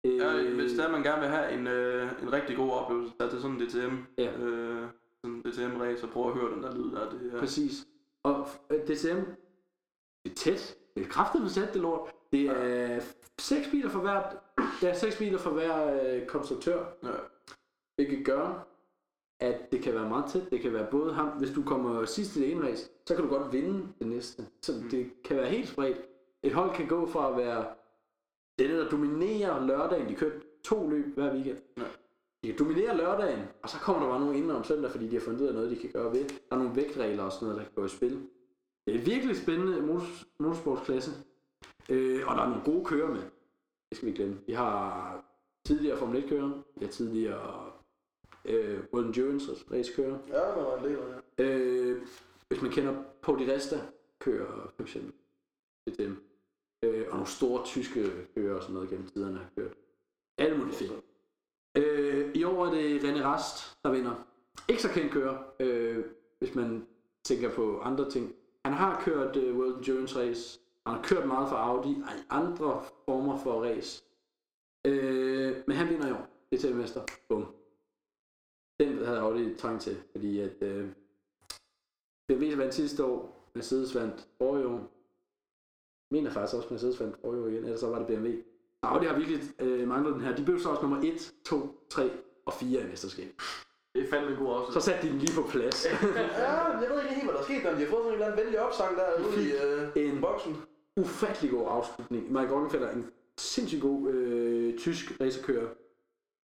Øh, 0.06 0.16
Ja, 0.16 0.50
hvis 0.54 0.72
der 0.72 0.90
man 0.90 1.02
gerne 1.02 1.20
vil 1.20 1.28
have 1.30 1.52
en, 1.52 1.66
øh, 1.66 2.22
en 2.22 2.32
rigtig 2.32 2.56
god 2.56 2.70
oplevelse, 2.70 3.14
så 3.20 3.26
er 3.26 3.30
det 3.30 3.42
sådan 3.42 3.56
en 3.60 3.66
DTM, 3.68 3.96
Ja. 4.18 4.32
øh, 4.38 4.88
sådan 5.24 5.36
en 5.36 5.42
DTM-race, 5.42 6.04
og 6.06 6.10
prøv 6.12 6.28
at 6.30 6.34
høre 6.38 6.54
den 6.54 6.62
der 6.62 6.74
lyd 6.76 6.90
der. 6.90 7.10
Det 7.10 7.34
er, 7.34 7.38
Præcis. 7.38 7.86
Og 8.22 8.48
øh, 8.70 8.80
DTM, 8.80 9.20
det 10.24 10.30
er 10.30 10.34
tæt. 10.36 10.76
Det 10.96 11.02
er 11.04 11.08
kraftigt 11.08 11.50
tæt, 11.54 11.74
det 11.74 11.82
lort. 11.82 12.10
Det 12.32 12.46
er 12.46 13.00
seks 13.38 13.68
biler 13.70 13.88
for 13.90 14.00
hvert, 14.00 14.36
der 14.80 14.88
er 14.88 14.94
seks 14.94 15.18
biler 15.18 15.38
for 15.38 15.50
hver 15.50 16.02
øh, 16.14 16.26
konstruktør, 16.26 16.86
ja. 17.02 17.10
hvilket 17.96 18.26
gør, 18.26 18.68
at 19.42 19.72
det 19.72 19.82
kan 19.82 19.94
være 19.94 20.08
meget 20.08 20.24
tæt. 20.32 20.50
Det 20.50 20.60
kan 20.60 20.72
være 20.72 20.86
både 20.90 21.12
ham, 21.12 21.28
hvis 21.28 21.50
du 21.50 21.62
kommer 21.62 22.04
sidst 22.04 22.36
i 22.36 22.40
det 22.40 22.50
ene 22.52 22.66
race, 22.68 22.90
så 23.06 23.14
kan 23.14 23.24
du 23.24 23.30
godt 23.30 23.52
vinde 23.52 23.88
det 23.98 24.06
næste. 24.06 24.46
Så 24.62 24.72
Mm. 24.82 24.88
det 24.90 25.10
kan 25.24 25.36
være 25.36 25.46
helt 25.48 25.68
spredt. 25.68 25.96
Et 26.42 26.52
hold 26.52 26.74
kan 26.74 26.86
gå 26.88 27.06
fra 27.06 27.30
at 27.30 27.36
være 27.36 27.64
den, 28.58 28.70
der 28.70 28.88
dominerer 28.88 29.66
lørdagen. 29.66 30.08
De 30.08 30.14
kører 30.14 30.40
to 30.64 30.88
løb 30.88 31.06
hver 31.14 31.34
weekend. 31.34 31.58
Ja. 31.76 31.82
De 32.44 32.48
kan 32.48 32.58
dominere 32.58 32.96
lørdagen, 32.96 33.40
og 33.62 33.68
så 33.70 33.76
kommer 33.78 34.02
der 34.02 34.08
bare 34.08 34.20
nogen 34.20 34.34
inden 34.36 34.50
om 34.50 34.64
søndag, 34.64 34.90
fordi 34.90 35.08
de 35.08 35.14
har 35.14 35.20
fundet 35.20 35.40
ud 35.40 35.46
af 35.46 35.54
noget, 35.54 35.70
de 35.70 35.76
kan 35.76 35.90
gøre 35.90 36.12
ved. 36.12 36.24
Der 36.24 36.34
er 36.50 36.56
nogle 36.56 36.76
vægtregler 36.76 37.22
og 37.22 37.32
sådan 37.32 37.46
noget, 37.48 37.58
der 37.58 37.64
kan 37.64 37.72
gå 37.74 37.84
i 37.84 37.88
spil. 37.88 38.22
Det 38.86 38.94
er 38.94 38.98
virkelig 39.04 39.36
spændende 39.36 39.78
motors- 39.78 40.24
motorsportsklasse. 40.38 41.10
Øh, 41.88 42.20
og 42.26 42.36
der 42.36 42.42
er 42.42 42.48
nogle 42.48 42.64
gode 42.64 42.84
kører 42.84 43.08
med. 43.08 43.22
Det 43.90 43.96
skal 43.96 44.08
vi 44.08 44.12
glemme. 44.12 44.38
Vi 44.46 44.52
har 44.52 45.24
tidligere 45.66 45.96
Formel 45.98 46.24
1 46.24 46.28
kører. 46.28 46.48
Vi 46.76 46.84
har 46.84 46.92
tidligere 46.92 47.71
øh, 48.44 48.80
World 48.92 49.06
Endurance 49.06 49.64
race 49.72 49.92
kører. 49.96 50.18
Ja, 50.28 50.34
der 50.34 50.62
var 50.64 50.78
en 50.78 50.84
del 50.84 50.96
af 50.96 51.22
det. 51.38 51.44
Øh, 51.44 52.02
hvis 52.48 52.62
man 52.62 52.70
kender 52.70 53.02
Paul 53.22 53.38
Di 53.38 53.52
Resta 53.52 53.80
kører 54.18 54.72
for 54.76 54.82
eksempel. 54.82 55.12
Er 55.86 55.90
dem. 55.90 56.22
Øh, 56.84 57.04
og 57.06 57.12
nogle 57.12 57.26
store 57.26 57.64
tyske 57.64 58.10
kører 58.34 58.56
og 58.56 58.62
sådan 58.62 58.74
noget 58.74 58.90
gennem 58.90 59.08
tiderne 59.08 59.38
har 59.38 59.50
kørt. 59.56 59.72
Alle 60.38 60.58
mulige 60.58 60.74
fint. 60.74 60.92
Øh, 61.76 62.34
I 62.34 62.44
år 62.44 62.66
er 62.66 62.70
det 62.70 63.00
René 63.00 63.24
Rast, 63.24 63.78
der 63.84 63.90
vinder. 63.92 64.26
Ikke 64.68 64.82
så 64.82 64.88
kendt 64.88 65.12
kører, 65.12 65.38
øh, 65.60 66.04
hvis 66.38 66.54
man 66.54 66.86
tænker 67.24 67.54
på 67.54 67.80
andre 67.80 68.10
ting. 68.10 68.34
Han 68.64 68.74
har 68.74 69.02
kørt 69.04 69.36
øh, 69.36 69.56
World 69.58 69.76
Endurance 69.76 70.20
Race. 70.20 70.60
Han 70.86 70.96
har 70.96 71.02
kørt 71.02 71.26
meget 71.26 71.48
for 71.48 71.56
Audi 71.56 71.96
og 72.02 72.36
andre 72.38 72.82
former 73.04 73.38
for 73.38 73.62
race. 73.62 74.04
Øh, 74.86 75.56
men 75.66 75.76
han 75.76 75.88
vinder 75.88 76.08
i 76.08 76.12
år. 76.12 76.26
Det 76.50 76.56
er 76.56 76.60
til 76.60 76.76
mester. 76.76 77.02
Bum. 77.28 77.46
Den 78.82 79.04
havde 79.04 79.18
Audi 79.18 79.54
trængt 79.54 79.82
til, 79.82 79.96
fordi 80.10 80.40
at 80.40 80.62
øh, 80.62 80.86
BMW 82.28 82.56
vandt 82.56 82.74
sidste 82.74 83.04
år, 83.04 83.50
Mercedes 83.54 83.94
vandt 83.94 84.28
forrige 84.38 84.66
år. 84.66 84.78
Jeg 86.10 86.18
mener 86.18 86.30
faktisk 86.30 86.56
også, 86.56 86.68
Mercedes 86.70 87.00
vandt 87.00 87.16
forrige 87.20 87.42
år 87.42 87.46
igen, 87.48 87.64
ellers 87.64 87.80
så 87.80 87.88
var 87.88 87.98
det 87.98 88.06
BMW. 88.06 88.30
Audi 88.82 89.06
har 89.06 89.16
virkelig 89.18 89.40
øh, 89.60 89.88
manglet 89.88 90.14
den 90.14 90.22
her. 90.22 90.36
De 90.36 90.44
blev 90.44 90.60
så 90.60 90.68
også 90.68 90.82
nummer 90.82 91.00
1, 91.04 91.32
2, 91.44 91.84
3 91.90 92.10
og 92.46 92.52
4 92.52 92.80
i 92.80 92.86
mesterskab. 92.86 93.28
Det 93.94 94.02
er 94.04 94.10
fandme 94.10 94.30
en 94.30 94.36
god 94.36 94.46
Så 94.46 94.52
afslutning. 94.58 94.82
satte 94.82 95.06
de 95.06 95.12
den 95.12 95.18
lige 95.18 95.34
på 95.42 95.48
plads. 95.48 95.86
Ja, 95.86 95.96
jeg 96.80 96.90
ved 96.90 97.02
ikke 97.02 97.14
helt, 97.14 97.24
hvad 97.26 97.34
der 97.34 97.40
er 97.40 97.44
sket, 97.44 97.64
men 97.64 97.74
de 97.74 97.80
har 97.84 97.90
fået 97.90 98.02
sådan 98.04 98.06
en 98.08 98.12
eller 98.12 98.26
anden 98.26 98.44
venlig 98.44 98.60
opsang 98.60 98.96
der 98.96 99.06
ude 99.28 99.48
i 99.48 99.52
øh, 99.62 100.14
En- 100.14 100.20
boksen. 100.20 100.56
Ufattelig 100.96 101.50
god 101.50 101.66
afslutning. 101.70 102.32
Mike 102.32 102.52
Rockenfeller, 102.54 102.90
en 102.90 103.10
sindssygt 103.38 103.82
god 103.82 104.08
øh, 104.10 104.78
tysk 104.78 105.20
racerkører, 105.20 105.68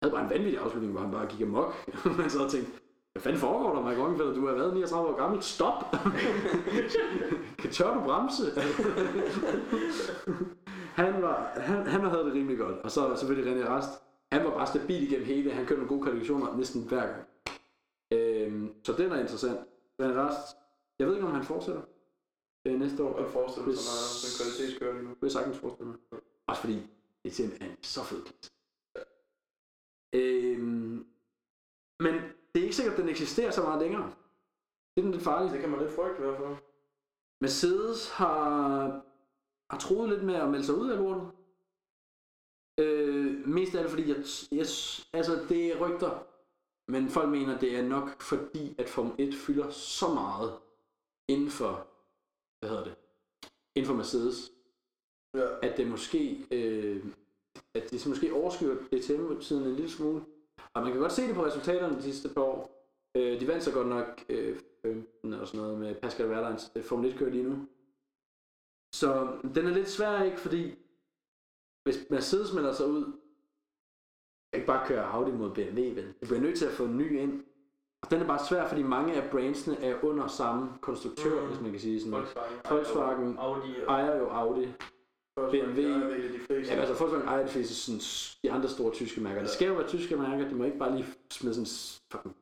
havde 0.03 0.13
bare 0.15 0.25
en 0.25 0.31
vanvittig 0.31 0.61
afslutning, 0.61 0.93
hvor 0.93 1.01
han 1.03 1.11
bare 1.11 1.27
gik 1.27 1.41
amok. 1.41 1.75
Man 2.19 2.31
så 2.31 2.45
og 2.45 2.51
tænkte, 2.51 2.73
hvad 3.13 3.23
fanden 3.23 3.41
foregår 3.41 3.75
der, 3.75 3.89
Mike 3.89 4.01
Rockenfeller? 4.03 4.35
Du 4.35 4.47
har 4.47 4.55
været 4.55 4.75
39 4.75 5.09
år 5.09 5.17
gammel. 5.17 5.43
Stop! 5.43 5.85
kan 7.59 7.71
tør 7.71 7.95
du 7.95 8.01
bremse? 8.05 8.43
han, 11.03 11.23
var, 11.23 11.53
han, 11.57 11.87
han 11.87 12.01
havde 12.01 12.25
det 12.25 12.33
rimelig 12.33 12.59
godt. 12.59 12.77
Og 12.79 12.91
så 12.91 13.17
selvfølgelig 13.17 13.53
René 13.65 13.69
Rast. 13.69 13.91
Han 14.33 14.45
var 14.45 14.51
bare 14.51 14.67
stabil 14.67 15.03
igennem 15.03 15.27
hele. 15.27 15.51
Han 15.51 15.67
kørte 15.67 15.81
nogle 15.83 15.89
gode 15.89 16.03
kvalifikationer 16.03 16.57
næsten 16.57 16.83
hver 16.89 17.07
gang. 17.07 17.23
Øhm, 18.13 18.75
så 18.85 18.93
den 18.93 19.13
er 19.13 19.21
interessant. 19.21 19.59
René 20.03 20.13
Rast, 20.19 20.57
jeg 20.99 21.07
ved 21.07 21.15
ikke, 21.15 21.27
om 21.27 21.33
han 21.35 21.45
fortsætter 21.45 21.83
øh, 22.67 22.81
næste 22.81 23.05
år. 23.05 23.21
Jeg 23.21 23.29
forestiller 23.29 23.67
mig, 23.67 23.75
Hvis- 23.75 23.81
sådan 23.81 24.31
en 24.33 24.37
kvalitetskører 24.39 24.93
lige 24.93 25.05
nu. 25.05 25.11
Det 25.11 25.23
jeg 25.23 25.31
sagtens 25.31 25.59
forestille 25.59 25.89
mig. 25.91 25.99
Også 26.49 26.61
fordi 26.61 26.83
det 27.25 27.41
er 27.41 27.45
en 27.65 27.77
så 27.83 28.05
fed 28.05 28.23
klasse. 28.23 28.51
Øhm, 30.17 31.07
men 32.01 32.15
det 32.55 32.61
er 32.61 32.63
ikke 32.63 32.77
sikkert, 32.77 32.95
at 32.95 33.01
den 33.01 33.09
eksisterer 33.09 33.51
så 33.51 33.63
meget 33.63 33.83
længere. 33.83 34.07
Det 34.95 35.01
er 35.01 35.03
den 35.03 35.11
lidt 35.13 35.25
farligt. 35.25 35.53
Det 35.53 35.61
kan 35.61 35.71
man 35.71 35.81
lidt 35.81 35.93
frygte 35.93 36.23
i 36.23 36.25
hvert 36.25 36.37
fald. 36.39 36.57
Mercedes 37.41 38.11
har, 38.11 39.03
har 39.71 39.79
troet 39.79 40.09
lidt 40.11 40.25
med 40.25 40.35
at 40.35 40.49
melde 40.51 40.65
sig 40.67 40.75
ud 40.75 40.91
af 40.91 40.99
lortet. 40.99 41.31
Øh, 42.79 43.49
mest 43.49 43.75
af 43.75 43.83
det 43.83 43.91
fordi, 43.91 44.09
jeg, 44.09 44.17
jeg, 44.53 44.67
altså 45.13 45.45
det 45.49 45.67
er 45.73 45.79
rygter, 45.89 46.27
men 46.89 47.09
folk 47.09 47.29
mener, 47.29 47.59
det 47.59 47.77
er 47.79 47.83
nok 47.89 48.23
fordi, 48.23 48.75
at 48.79 48.89
Formel 48.89 49.15
1 49.19 49.35
fylder 49.35 49.71
så 49.71 50.09
meget 50.15 50.59
inden 51.29 51.51
for, 51.51 51.87
hvad 52.59 52.69
hedder 52.71 52.85
det, 52.85 52.95
inden 53.75 53.87
for 53.87 53.95
Mercedes, 53.95 54.53
Ja. 55.35 55.59
at 55.63 55.77
det 55.77 55.87
måske, 55.87 56.47
øh, 56.51 57.05
at 57.75 57.91
det 57.91 58.07
måske 58.09 58.35
overskyer 58.35 58.75
DTM-tiden 58.75 59.63
en 59.69 59.75
lille 59.75 59.91
smule. 59.91 60.25
Og 60.75 60.83
man 60.83 60.93
kan 60.93 61.01
godt 61.01 61.13
se 61.13 61.27
det 61.27 61.35
på 61.35 61.45
resultaterne 61.45 61.97
de 61.97 62.03
sidste 62.03 62.29
par 62.29 62.43
år. 62.43 62.89
Øh, 63.17 63.41
de 63.41 63.49
vandt 63.49 63.65
så 63.65 63.73
godt 63.73 63.89
nok 63.89 64.25
øh, 64.29 64.59
15 64.83 65.33
og 65.33 65.47
sådan 65.49 65.61
noget 65.61 65.79
med 65.79 65.95
Pascal 65.95 66.29
Wehrleins 66.31 66.73
øh, 66.77 66.83
Formel 66.85 67.11
1 67.13 67.19
kører 67.19 67.31
lige 67.31 67.45
nu. 67.45 67.57
Så 68.95 69.29
den 69.55 69.67
er 69.67 69.71
lidt 69.71 69.89
svær, 69.89 70.23
ikke? 70.23 70.37
Fordi 70.41 70.75
hvis 71.85 72.07
Mercedes 72.11 72.53
melder 72.55 72.73
sig 72.73 72.87
ud, 72.87 73.05
kan 73.05 74.61
ikke 74.61 74.67
bare 74.67 74.87
køre 74.89 75.05
Audi 75.05 75.31
mod 75.31 75.51
BMW, 75.55 75.81
vel? 75.95 76.07
Du 76.23 76.27
bliver 76.27 76.41
nødt 76.41 76.59
til 76.59 76.67
at 76.67 76.73
få 76.73 76.85
en 76.85 76.97
ny 76.99 77.19
ind. 77.21 77.45
Og 78.03 78.11
den 78.11 78.21
er 78.23 78.27
bare 78.27 78.47
svær, 78.49 78.69
fordi 78.69 78.83
mange 78.83 79.15
af 79.15 79.31
brandsene 79.31 79.77
er 79.85 80.05
under 80.05 80.27
samme 80.27 80.71
konstruktør, 80.81 81.41
Mm. 81.43 81.47
hvis 81.49 81.61
man 81.61 81.71
kan 81.71 81.81
sige 81.81 82.01
sådan. 82.01 82.13
Volkswagen. 82.13 82.61
Volkswagen 82.71 83.39
Audi 83.39 83.75
og... 83.87 83.93
ejer 83.95 84.17
jo 84.19 84.27
Audi. 84.29 84.69
BMW. 85.41 85.81
Ja, 86.51 86.75
altså 86.83 86.95
Volkswagen 86.99 87.29
ejer 87.29 87.43
de 87.47 87.53
fleste 87.53 87.75
sådan, 87.75 88.01
de 88.43 88.53
andre 88.57 88.69
store 88.69 88.93
tyske 88.93 89.21
mærker. 89.21 89.41
Det 89.41 89.51
skal 89.51 89.69
jo 89.69 89.75
være 89.75 89.87
tyske 89.89 90.17
mærker, 90.17 90.49
de 90.49 90.55
må 90.55 90.65
ikke 90.65 90.79
bare 90.79 90.93
lige 90.97 91.07
smide 91.31 91.55
sådan 91.55 91.71
fucking, 92.13 92.35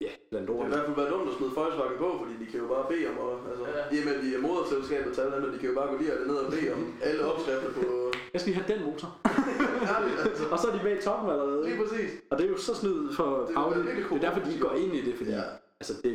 ja, 0.00 0.10
blandt 0.30 0.48
Det 0.48 0.56
ord. 0.56 0.62
kan 0.62 0.72
i 0.72 0.74
hvert 0.74 0.86
fald 0.86 0.96
være 0.96 1.10
dumt 1.14 1.28
at 1.30 1.34
smide 1.38 1.52
Volkswagen 1.60 1.98
på, 1.98 2.08
fordi 2.20 2.34
de 2.44 2.46
kan 2.50 2.60
jo 2.60 2.66
bare 2.74 2.86
bede 2.92 3.06
om, 3.10 3.16
at, 3.28 3.50
altså, 3.50 3.64
Ja. 3.76 3.96
i 3.96 3.98
og 4.00 4.04
med 4.06 4.14
at 4.16 4.22
de 4.24 4.28
er 4.36 4.40
moderselskabet 4.48 5.10
til 5.14 5.20
alle 5.20 5.36
andre, 5.36 5.52
de 5.54 5.58
kan 5.58 5.68
jo 5.68 5.74
bare 5.80 5.88
gå 5.92 5.96
lige 6.02 6.10
ned 6.30 6.36
og 6.44 6.48
bede 6.52 6.72
om 6.76 6.82
alle 7.08 7.20
opskrifter 7.30 7.70
på... 7.78 7.82
Jeg 8.32 8.40
skal 8.40 8.52
lige 8.52 8.62
have 8.62 8.70
den 8.74 8.82
motor. 8.88 9.08
Ærligt, 9.94 10.18
altså. 10.28 10.44
Og 10.52 10.58
så 10.58 10.64
er 10.68 10.72
de 10.76 10.82
med 10.84 10.94
i 10.98 11.02
toppen 11.02 11.30
allerede. 11.30 11.60
Lige 11.68 11.78
præcis. 11.82 12.10
Og 12.30 12.38
det 12.38 12.44
er 12.46 12.50
jo 12.50 12.58
så 12.68 12.74
snyd 12.80 13.12
for 13.18 13.30
Det 13.48 13.54
Audi. 13.56 13.78
Det 13.78 14.12
er 14.12 14.18
derfor, 14.26 14.40
de 14.50 14.58
går 14.60 14.72
ind 14.82 14.92
i 14.94 15.00
det, 15.06 15.14
fordi 15.20 15.30
Ja. 15.30 15.42
altså, 15.80 15.94
det, 16.04 16.12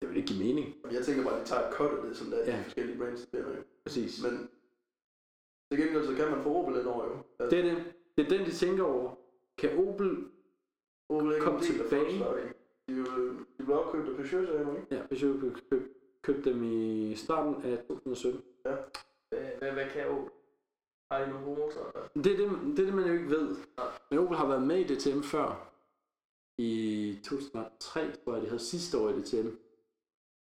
det 0.00 0.04
vil 0.08 0.16
ikke 0.16 0.28
give 0.32 0.44
mening. 0.46 0.66
Jeg 0.96 1.02
tænker 1.06 1.22
bare, 1.24 1.34
at 1.36 1.42
de 1.42 1.48
tager 1.52 1.62
et 1.68 1.74
cut 1.74 1.90
af 1.90 1.98
det, 2.08 2.16
som 2.16 2.26
der 2.30 2.36
er 2.38 2.50
Ja. 2.50 2.58
de 2.58 2.64
forskellige 2.64 2.98
brands, 2.98 3.28
jo. 3.34 3.38
Præcis. 3.86 4.22
Men 4.22 4.48
til 5.76 5.84
gengæld, 5.84 6.06
så 6.06 6.14
kan 6.14 6.30
man 6.30 6.42
få 6.42 6.54
Opel 6.56 6.76
ind 6.80 6.86
over 6.86 7.04
jo. 7.04 7.16
Altså, 7.38 7.56
Det 7.56 7.66
er 7.66 7.74
det. 7.74 7.84
Det 8.18 8.24
er 8.24 8.38
den, 8.38 8.46
de 8.46 8.52
tænker 8.52 8.84
over. 8.84 9.14
Kan 9.58 9.88
Opel... 9.88 10.24
Opel 11.08 11.32
ikke 11.34 11.44
kom 11.44 11.54
en 11.54 11.60
del 11.62 11.80
af 11.80 11.88
tilbage. 11.88 12.18
De, 12.88 13.04
de 13.58 13.64
blev 13.64 13.78
opkøbt 13.78 14.08
af 14.08 14.16
Peugeot, 14.16 14.46
sagde 14.48 14.60
ikke? 14.76 14.86
Ja, 14.90 15.02
Peugeot 15.06 15.40
køb, 15.40 15.56
køb, 15.70 15.96
købte 16.22 16.50
dem 16.50 16.62
i 16.64 17.14
starten 17.14 17.62
af 17.64 17.78
2017. 17.88 18.42
Hvad, 18.62 18.76
hvad, 19.58 19.72
hvad 19.72 19.86
kan 19.90 20.06
Opel? 20.08 20.30
Har 21.10 21.24
de 21.24 21.30
nogle 21.30 21.44
gode 21.46 21.58
motorer? 21.58 22.08
Det 22.14 22.26
er 22.32 22.36
det, 22.36 22.50
det 22.76 22.78
er 22.78 22.84
det, 22.84 22.94
man 22.94 23.06
jo 23.06 23.12
ikke 23.12 23.30
ved. 23.30 23.56
Nej. 23.76 23.86
Men 24.10 24.18
Opel 24.18 24.36
har 24.36 24.46
været 24.48 24.62
med 24.62 24.78
i 24.78 24.94
DTM 24.94 25.20
før. 25.22 25.70
I 26.58 27.18
2003, 27.24 28.12
tror 28.24 28.32
jeg, 28.32 28.42
de 28.42 28.46
havde 28.46 28.58
sidste 28.62 28.98
år 28.98 29.08
i 29.08 29.12
DTM. 29.12 29.48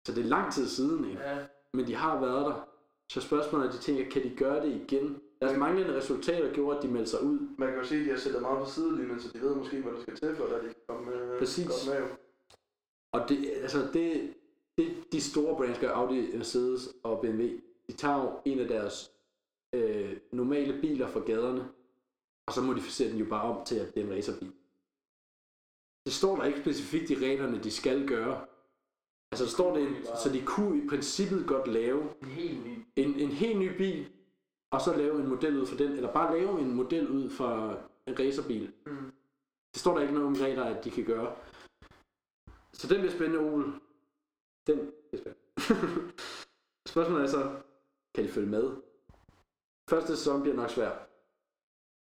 Så 0.05 0.13
det 0.15 0.23
er 0.25 0.29
lang 0.29 0.53
tid 0.53 0.67
siden, 0.67 1.09
ikke? 1.09 1.21
Ja, 1.21 1.45
Men 1.73 1.87
de 1.87 1.95
har 1.95 2.19
været 2.21 2.45
der. 2.45 2.67
Så 3.09 3.21
spørgsmålet 3.21 3.67
er, 3.67 3.71
de 3.71 3.77
tænker, 3.77 4.09
kan 4.09 4.23
de 4.23 4.35
gøre 4.35 4.65
det 4.65 4.81
igen? 4.81 5.21
Deres 5.41 5.57
manglende 5.57 5.95
resultater 5.97 6.53
gjorde, 6.53 6.77
at 6.77 6.83
de 6.83 6.87
meldte 6.87 7.09
sig 7.09 7.23
ud. 7.23 7.39
Man 7.57 7.69
kan 7.69 7.77
jo 7.77 7.83
se, 7.83 7.95
at 7.95 8.05
de 8.05 8.09
har 8.09 8.17
sættet 8.17 8.41
meget 8.41 8.59
på 8.59 8.69
sidelinjen, 8.69 9.19
så 9.19 9.29
de 9.33 9.41
ved 9.41 9.55
måske, 9.55 9.81
hvad 9.81 9.93
der 9.93 10.01
skal 10.01 10.15
til, 10.15 10.35
for 10.35 10.45
at 10.45 10.63
de 10.63 10.67
kan 10.67 10.75
komme, 10.87 11.13
øh, 11.13 11.39
Præcis. 11.39 11.67
komme 11.67 11.99
med. 11.99 12.09
Og 13.11 13.29
det, 13.29 13.49
altså 13.61 13.87
det, 13.93 14.33
det, 14.77 15.11
de 15.11 15.21
store 15.21 15.55
brands 15.55 15.79
gør, 15.79 15.91
Audi, 15.91 16.37
Mercedes 16.37 16.89
og 17.03 17.21
BMW, 17.21 17.47
de 17.87 17.93
tager 17.93 18.23
jo 18.23 18.31
en 18.45 18.59
af 18.59 18.67
deres 18.67 19.11
øh, 19.73 20.17
normale 20.31 20.81
biler 20.81 21.07
fra 21.07 21.19
gaderne, 21.19 21.67
og 22.47 22.53
så 22.53 22.61
modificerer 22.61 23.09
den 23.09 23.19
jo 23.19 23.25
bare 23.29 23.57
om 23.57 23.65
til, 23.65 23.75
at 23.75 23.95
det 23.95 24.01
er 24.01 24.07
en 24.07 24.13
racerbil. 24.13 24.51
Det 26.05 26.13
står 26.13 26.35
der 26.35 26.43
ikke 26.43 26.59
specifikt 26.59 27.09
i 27.09 27.15
reglerne, 27.15 27.63
de 27.63 27.71
skal 27.71 28.07
gøre. 28.07 28.45
Altså 29.31 29.45
der 29.45 29.49
står 29.49 29.77
det, 29.77 29.87
så 30.23 30.29
de 30.33 30.45
kunne 30.45 30.83
i 30.83 30.87
princippet 30.87 31.47
godt 31.47 31.67
lave 31.67 32.01
en 32.21 32.27
helt 32.27 32.65
ny. 32.65 32.85
en, 32.95 33.19
en 33.19 33.29
helt 33.29 33.59
ny 33.59 33.77
bil, 33.77 34.09
og 34.71 34.81
så 34.81 34.97
lave 34.97 35.19
en 35.19 35.27
model 35.27 35.57
ud 35.61 35.65
for 35.65 35.77
den, 35.77 35.91
eller 35.91 36.13
bare 36.13 36.37
lave 36.39 36.59
en 36.59 36.75
model 36.75 37.09
ud 37.09 37.29
for 37.29 37.79
en 38.07 38.19
racerbil. 38.19 38.71
Mm. 38.85 39.11
Det 39.73 39.79
står 39.79 39.93
der 39.93 40.01
ikke 40.01 40.13
noget 40.13 40.27
om 40.27 40.33
regler, 40.33 40.63
at 40.63 40.83
de 40.83 40.91
kan 40.91 41.05
gøre. 41.05 41.35
Så 42.73 42.87
den 42.87 42.97
bliver 42.99 43.13
spændende, 43.13 43.39
Opel. 43.39 43.65
Den 44.67 44.91
bliver 45.09 45.21
spændende. 45.21 46.13
Spørgsmålet 46.93 47.23
er 47.23 47.27
så, 47.29 47.55
kan 48.15 48.23
de 48.23 48.29
følge 48.29 48.49
med? 48.49 48.71
Første 49.89 50.17
sæson 50.17 50.41
bliver 50.41 50.55
nok 50.55 50.69
svær. 50.69 50.91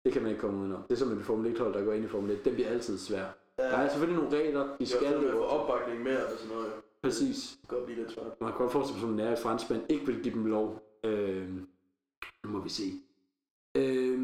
Det 0.05 0.13
kan 0.13 0.21
man 0.21 0.31
ikke 0.31 0.41
komme 0.41 0.59
udenom. 0.59 0.83
Det 0.83 0.91
er 0.91 0.95
som 0.95 1.11
en 1.11 1.23
Formel 1.23 1.51
1 1.51 1.59
hold, 1.59 1.73
der 1.73 1.85
går 1.85 1.93
ind 1.93 2.05
i 2.05 2.07
Formel 2.07 2.31
1. 2.31 2.45
Den 2.45 2.53
bliver 2.53 2.69
altid 2.69 2.97
svær. 2.97 3.25
Der 3.57 3.77
er 3.77 3.89
selvfølgelig 3.89 4.23
nogle 4.23 4.37
regler, 4.37 4.77
de 4.77 4.87
skal 4.87 5.21
leve 5.21 5.45
op 5.45 5.69
opbakning 5.69 6.03
mere 6.03 6.25
og 6.25 6.37
sådan 6.37 6.55
noget. 6.55 6.73
Præcis. 7.05 7.57
Det 7.61 7.69
kan 7.69 7.77
godt 7.77 7.85
blive 7.87 7.99
lidt 8.01 8.11
svært. 8.11 8.41
Man 8.41 8.49
kan 8.51 8.59
godt 8.63 8.71
forestille 8.71 8.99
sig, 9.01 9.09
at 9.27 9.31
en 9.37 9.43
franskmand 9.45 9.83
ikke 9.93 10.05
vil 10.05 10.23
give 10.23 10.33
dem 10.33 10.45
lov. 10.45 10.67
Øh, 11.03 11.49
nu 12.43 12.47
må 12.55 12.59
vi 12.67 12.69
se. 12.69 12.87
Øh, 13.81 14.19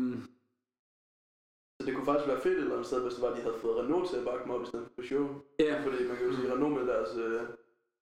Så 1.79 1.83
det 1.85 1.93
kunne 1.95 2.05
faktisk 2.11 2.27
være 2.31 2.41
fedt 2.45 2.57
et 2.57 2.61
eller 2.61 2.73
andet 2.77 2.87
sted, 2.87 3.01
hvis 3.03 3.13
det 3.13 3.21
var, 3.25 3.35
de 3.35 3.41
havde 3.45 3.59
fået 3.63 3.77
Renault 3.79 4.09
til 4.09 4.17
at 4.17 4.25
bakke 4.25 4.43
dem 4.43 4.51
op 4.55 4.63
i 4.63 4.65
stedet 4.65 4.85
for 4.87 4.93
Peugeot. 5.01 5.31
ja, 5.59 5.73
Fordi 5.85 6.07
man 6.07 6.17
kan 6.17 6.25
jo 6.27 6.33
sige, 6.35 6.47
at 6.47 6.53
Renault 6.53 6.75
med 6.79 6.85
deres, 6.93 7.11
øh, 7.25 7.41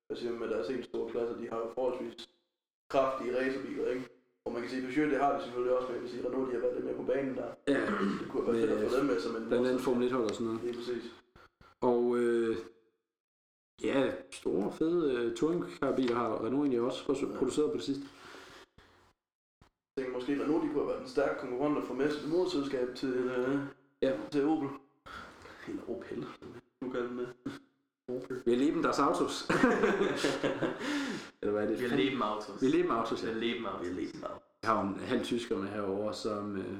hvad 0.07 0.17
siger 0.17 0.33
med 0.33 0.49
deres 0.49 0.67
helt 0.67 0.85
store 0.85 1.09
klasser, 1.11 1.35
de 1.37 1.49
har 1.51 1.57
jo 1.57 1.67
forholdsvis 1.75 2.29
kraftige 2.93 3.31
racerbiler, 3.39 3.87
ikke? 3.93 4.05
Og 4.45 4.51
man 4.53 4.61
kan 4.61 4.69
sige, 4.71 4.81
at 4.81 4.87
Peugeot, 4.93 5.11
det 5.11 5.19
har 5.23 5.31
de 5.37 5.43
selvfølgelig 5.43 5.73
også, 5.77 5.87
men 5.87 5.93
jeg 5.95 6.01
kan 6.01 6.09
sige, 6.11 6.21
at 6.21 6.27
Renault, 6.27 6.47
de 6.49 6.53
har 6.55 6.61
været 6.65 6.75
lidt 6.75 6.85
mere 6.85 6.95
på 7.01 7.07
banen 7.11 7.35
der. 7.39 7.47
ja, 7.67 7.81
Det 8.19 8.27
kunne 8.29 8.45
være 8.47 8.55
fedt 8.61 8.71
at 8.71 8.91
få 8.91 8.97
dem 8.97 9.05
med 9.05 9.19
som 9.25 9.35
en... 9.35 9.47
blandt 9.47 9.67
andet 9.67 9.81
Formel 9.81 10.07
1 10.07 10.11
hold 10.11 10.23
og 10.31 10.35
sådan 10.35 10.47
noget. 10.47 10.61
Lige 10.63 10.75
præcis. 10.79 11.05
Og 11.81 12.01
øh, 12.17 12.55
ja, 13.83 13.99
store, 14.39 14.71
fede 14.71 15.13
øh, 15.15 15.35
touringcarbiler 15.37 16.15
har 16.15 16.35
Renault 16.45 16.53
egentlig 16.55 16.81
også 16.81 17.03
produ- 17.03 17.37
produceret 17.37 17.71
på 17.71 17.77
det 17.77 17.83
sidste. 17.85 18.03
Jeg 19.97 20.03
tænker 20.05 20.13
måske, 20.19 20.31
at 20.33 20.39
Renault, 20.41 20.63
de 20.63 20.67
kunne 20.69 20.79
have 20.79 20.87
været 20.87 21.01
en 21.01 21.07
stærk 21.07 21.37
konkurrent 21.39 21.77
og 21.77 21.83
få 21.83 21.93
med 21.93 22.11
sit 22.11 22.29
moderselskab 22.29 22.95
til, 22.95 23.13
øh, 23.13 23.59
Ja. 24.01 24.11
til 24.31 24.45
Opel. 24.45 24.69
Eller 25.67 25.81
Opel, 25.89 26.25
nu 26.81 26.89
kalder 26.91 27.07
den 27.07 27.19
det. 27.19 27.29
Vi 28.45 28.55
leben 28.55 28.83
das 28.83 28.99
Autos. 28.99 29.47
Eller 31.41 31.51
hvad 31.51 31.63
er 31.63 31.67
det? 31.67 31.79
Wir 31.79 31.87
leben 31.95 32.21
Autos. 32.21 32.61
Vi 32.61 32.67
leben 32.67 32.91
Autos, 32.91 33.23
ja. 33.23 33.27
Wir 33.29 33.39
leben 33.39 33.65
Autos. 33.65 33.87
Vi 33.87 33.93
leben 34.01 34.19
meget. 34.21 34.33
Jeg 34.63 34.69
har 34.71 34.81
jo 34.81 34.87
en 34.87 34.99
halv 34.99 35.23
tysker 35.23 35.57
med 35.57 35.67
herovre, 35.67 36.13
som 36.13 36.57
øh, 36.57 36.77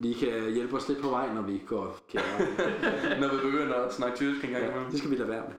lige 0.00 0.14
kan 0.14 0.52
hjælpe 0.52 0.76
os 0.76 0.88
lidt 0.88 1.02
på 1.02 1.08
vej, 1.08 1.34
når 1.34 1.42
vi 1.42 1.62
går 1.66 1.98
kære. 2.08 2.22
Når 3.20 3.28
vi 3.34 3.50
begynder 3.50 3.74
at 3.74 3.94
snakke 3.94 4.16
tysk 4.16 4.44
en 4.44 4.50
gang 4.50 4.64
ja, 4.64 4.84
det 4.90 4.98
skal 4.98 5.10
vi 5.10 5.16
lade 5.16 5.28
være 5.28 5.44
med. 5.48 5.56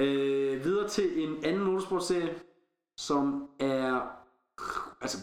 øh, 0.06 0.64
videre 0.64 0.88
til 0.88 1.22
en 1.24 1.44
anden 1.44 1.62
motorsportserie, 1.64 2.34
som 2.96 3.48
er 3.60 4.00
altså 5.00 5.18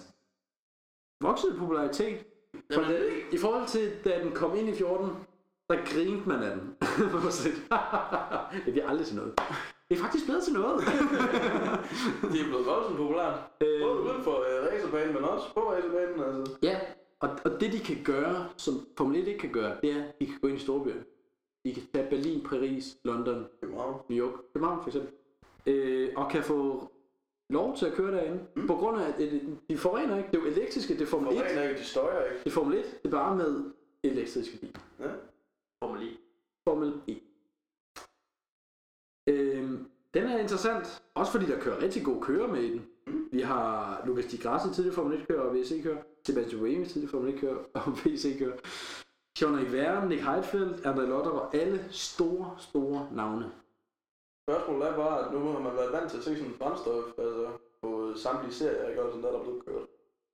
vokset 1.22 1.56
i 1.56 1.58
popularitet. 1.58 2.26
For 2.74 2.82
Jamen, 2.82 2.96
det, 2.96 3.24
I 3.32 3.38
forhold 3.38 3.68
til, 3.68 3.92
da 4.06 4.24
den 4.24 4.32
kom 4.32 4.56
ind 4.56 4.70
i 4.70 4.74
14, 4.76 5.10
der 5.70 5.76
grinte 5.94 6.30
man 6.30 6.44
af 6.44 6.56
den. 6.56 6.76
Det 8.66 8.74
bliver 8.74 8.88
aldrig 8.90 9.08
til 9.08 9.16
noget. 9.16 9.34
Det 9.90 9.98
er 9.98 10.02
faktisk 10.02 10.26
blevet 10.26 10.44
til 10.44 10.54
noget. 10.54 10.80
de 12.32 12.40
er 12.42 12.48
blevet 12.50 12.66
voldsomt 12.66 12.98
populært. 12.98 13.40
Øh, 13.62 13.82
Både 13.82 14.00
uden 14.02 14.24
for 14.24 14.32
øh, 14.32 14.68
racerbanen, 14.68 15.14
men 15.14 15.24
også 15.24 15.54
på 15.54 15.72
racerbanen. 15.72 16.20
Altså. 16.24 16.58
Ja, 16.64 16.80
og, 17.20 17.30
og 17.46 17.52
det 17.62 17.74
de 17.74 17.80
kan 17.80 18.04
gøre, 18.04 18.50
som 18.58 18.74
Formel 18.98 19.22
1 19.22 19.28
ikke 19.28 19.40
kan 19.40 19.52
gøre, 19.52 19.78
det 19.82 19.92
er, 19.92 20.04
at 20.04 20.20
de 20.20 20.26
kan 20.26 20.40
gå 20.42 20.48
ind 20.48 20.58
i 20.58 20.62
storbyer. 20.62 21.02
De 21.66 21.74
kan 21.74 21.84
tage 21.94 22.10
Berlin, 22.10 22.44
Paris, 22.44 22.98
London, 23.04 23.46
København. 23.62 24.02
New 24.10 24.26
York, 24.28 24.34
København 24.54 24.80
for 24.84 24.88
eksempel, 24.90 25.12
øh, 25.68 26.10
og 26.18 26.32
kan 26.32 26.44
få 26.44 26.92
lov 27.50 27.78
til 27.78 27.86
at 27.86 27.94
køre 27.94 28.12
derinde, 28.16 28.40
mm. 28.56 28.68
på 28.68 28.76
grund 28.76 29.02
af, 29.02 29.08
at 29.10 29.18
det- 29.18 29.58
de 29.70 29.78
forurener 29.78 30.18
ikke. 30.18 30.30
Det 30.32 30.38
er 30.38 30.42
jo 30.42 30.48
elektriske, 30.48 30.94
det 30.94 31.02
er 31.02 31.06
Formel 31.06 31.28
1. 31.32 31.38
Forurener 31.38 31.64
ikke, 31.70 31.80
de 31.82 31.86
støjer 31.86 32.24
ikke. 32.26 32.40
Det 32.44 32.46
er 32.50 32.52
Formel 32.54 32.78
1, 32.78 32.86
det 33.04 33.08
er 33.14 33.18
bare 33.18 33.36
med 33.36 33.64
elektriske 34.04 34.58
biler. 34.58 34.80
Ja. 35.00 35.12
Formel 35.84 36.08
1. 36.08 36.18
Formel 36.70 36.94
E. 37.08 37.16
Øhm, 39.28 39.90
den 40.14 40.24
er 40.24 40.38
interessant, 40.40 41.04
også 41.16 41.32
fordi 41.32 41.46
der 41.46 41.60
kører 41.60 41.82
rigtig 41.82 42.04
god 42.06 42.22
kører 42.22 42.48
med 42.48 42.62
i 42.62 42.72
den. 42.72 42.88
Mm. 43.08 43.30
Vi 43.32 43.42
har 43.42 44.04
Lucas 44.06 44.26
Di 44.26 44.38
Grassi 44.38 44.74
tidligere 44.74 44.96
Formel 44.96 45.22
1 45.22 45.28
kører 45.28 45.42
og 45.42 45.56
VC 45.56 45.84
Sebastian 46.26 46.60
Buemi 46.60 46.86
tidligere 46.86 47.12
Formel 47.12 47.34
1 47.34 47.40
kører 47.40 47.58
og 47.74 47.92
VC 48.06 48.40
kører. 48.40 48.58
Jean-Eric 49.40 49.72
Verden, 49.72 50.10
Nick 50.10 50.22
Heidfeld, 50.22 50.74
André 50.86 51.02
Lotter 51.02 51.32
og 51.32 51.56
alle 51.56 51.86
store, 51.92 52.56
store 52.60 53.08
navne. 53.16 53.52
Spørgsmålet 54.50 54.88
er 54.90 54.96
bare, 54.96 55.26
at 55.26 55.34
nu 55.34 55.40
har 55.40 55.60
man 55.60 55.74
været 55.76 55.94
vant 55.94 56.10
til 56.12 56.18
at 56.18 56.24
se 56.24 56.38
sådan 56.38 56.54
brændstof, 56.60 57.04
altså 57.18 57.48
på 57.82 58.12
samtlige 58.16 58.54
serier, 58.54 58.88
ikke? 58.90 59.02
Og 59.04 59.10
sådan 59.12 59.24
der, 59.24 59.32
der 59.32 59.40
er 59.40 59.44
blevet 59.44 59.66
kørt. 59.66 59.86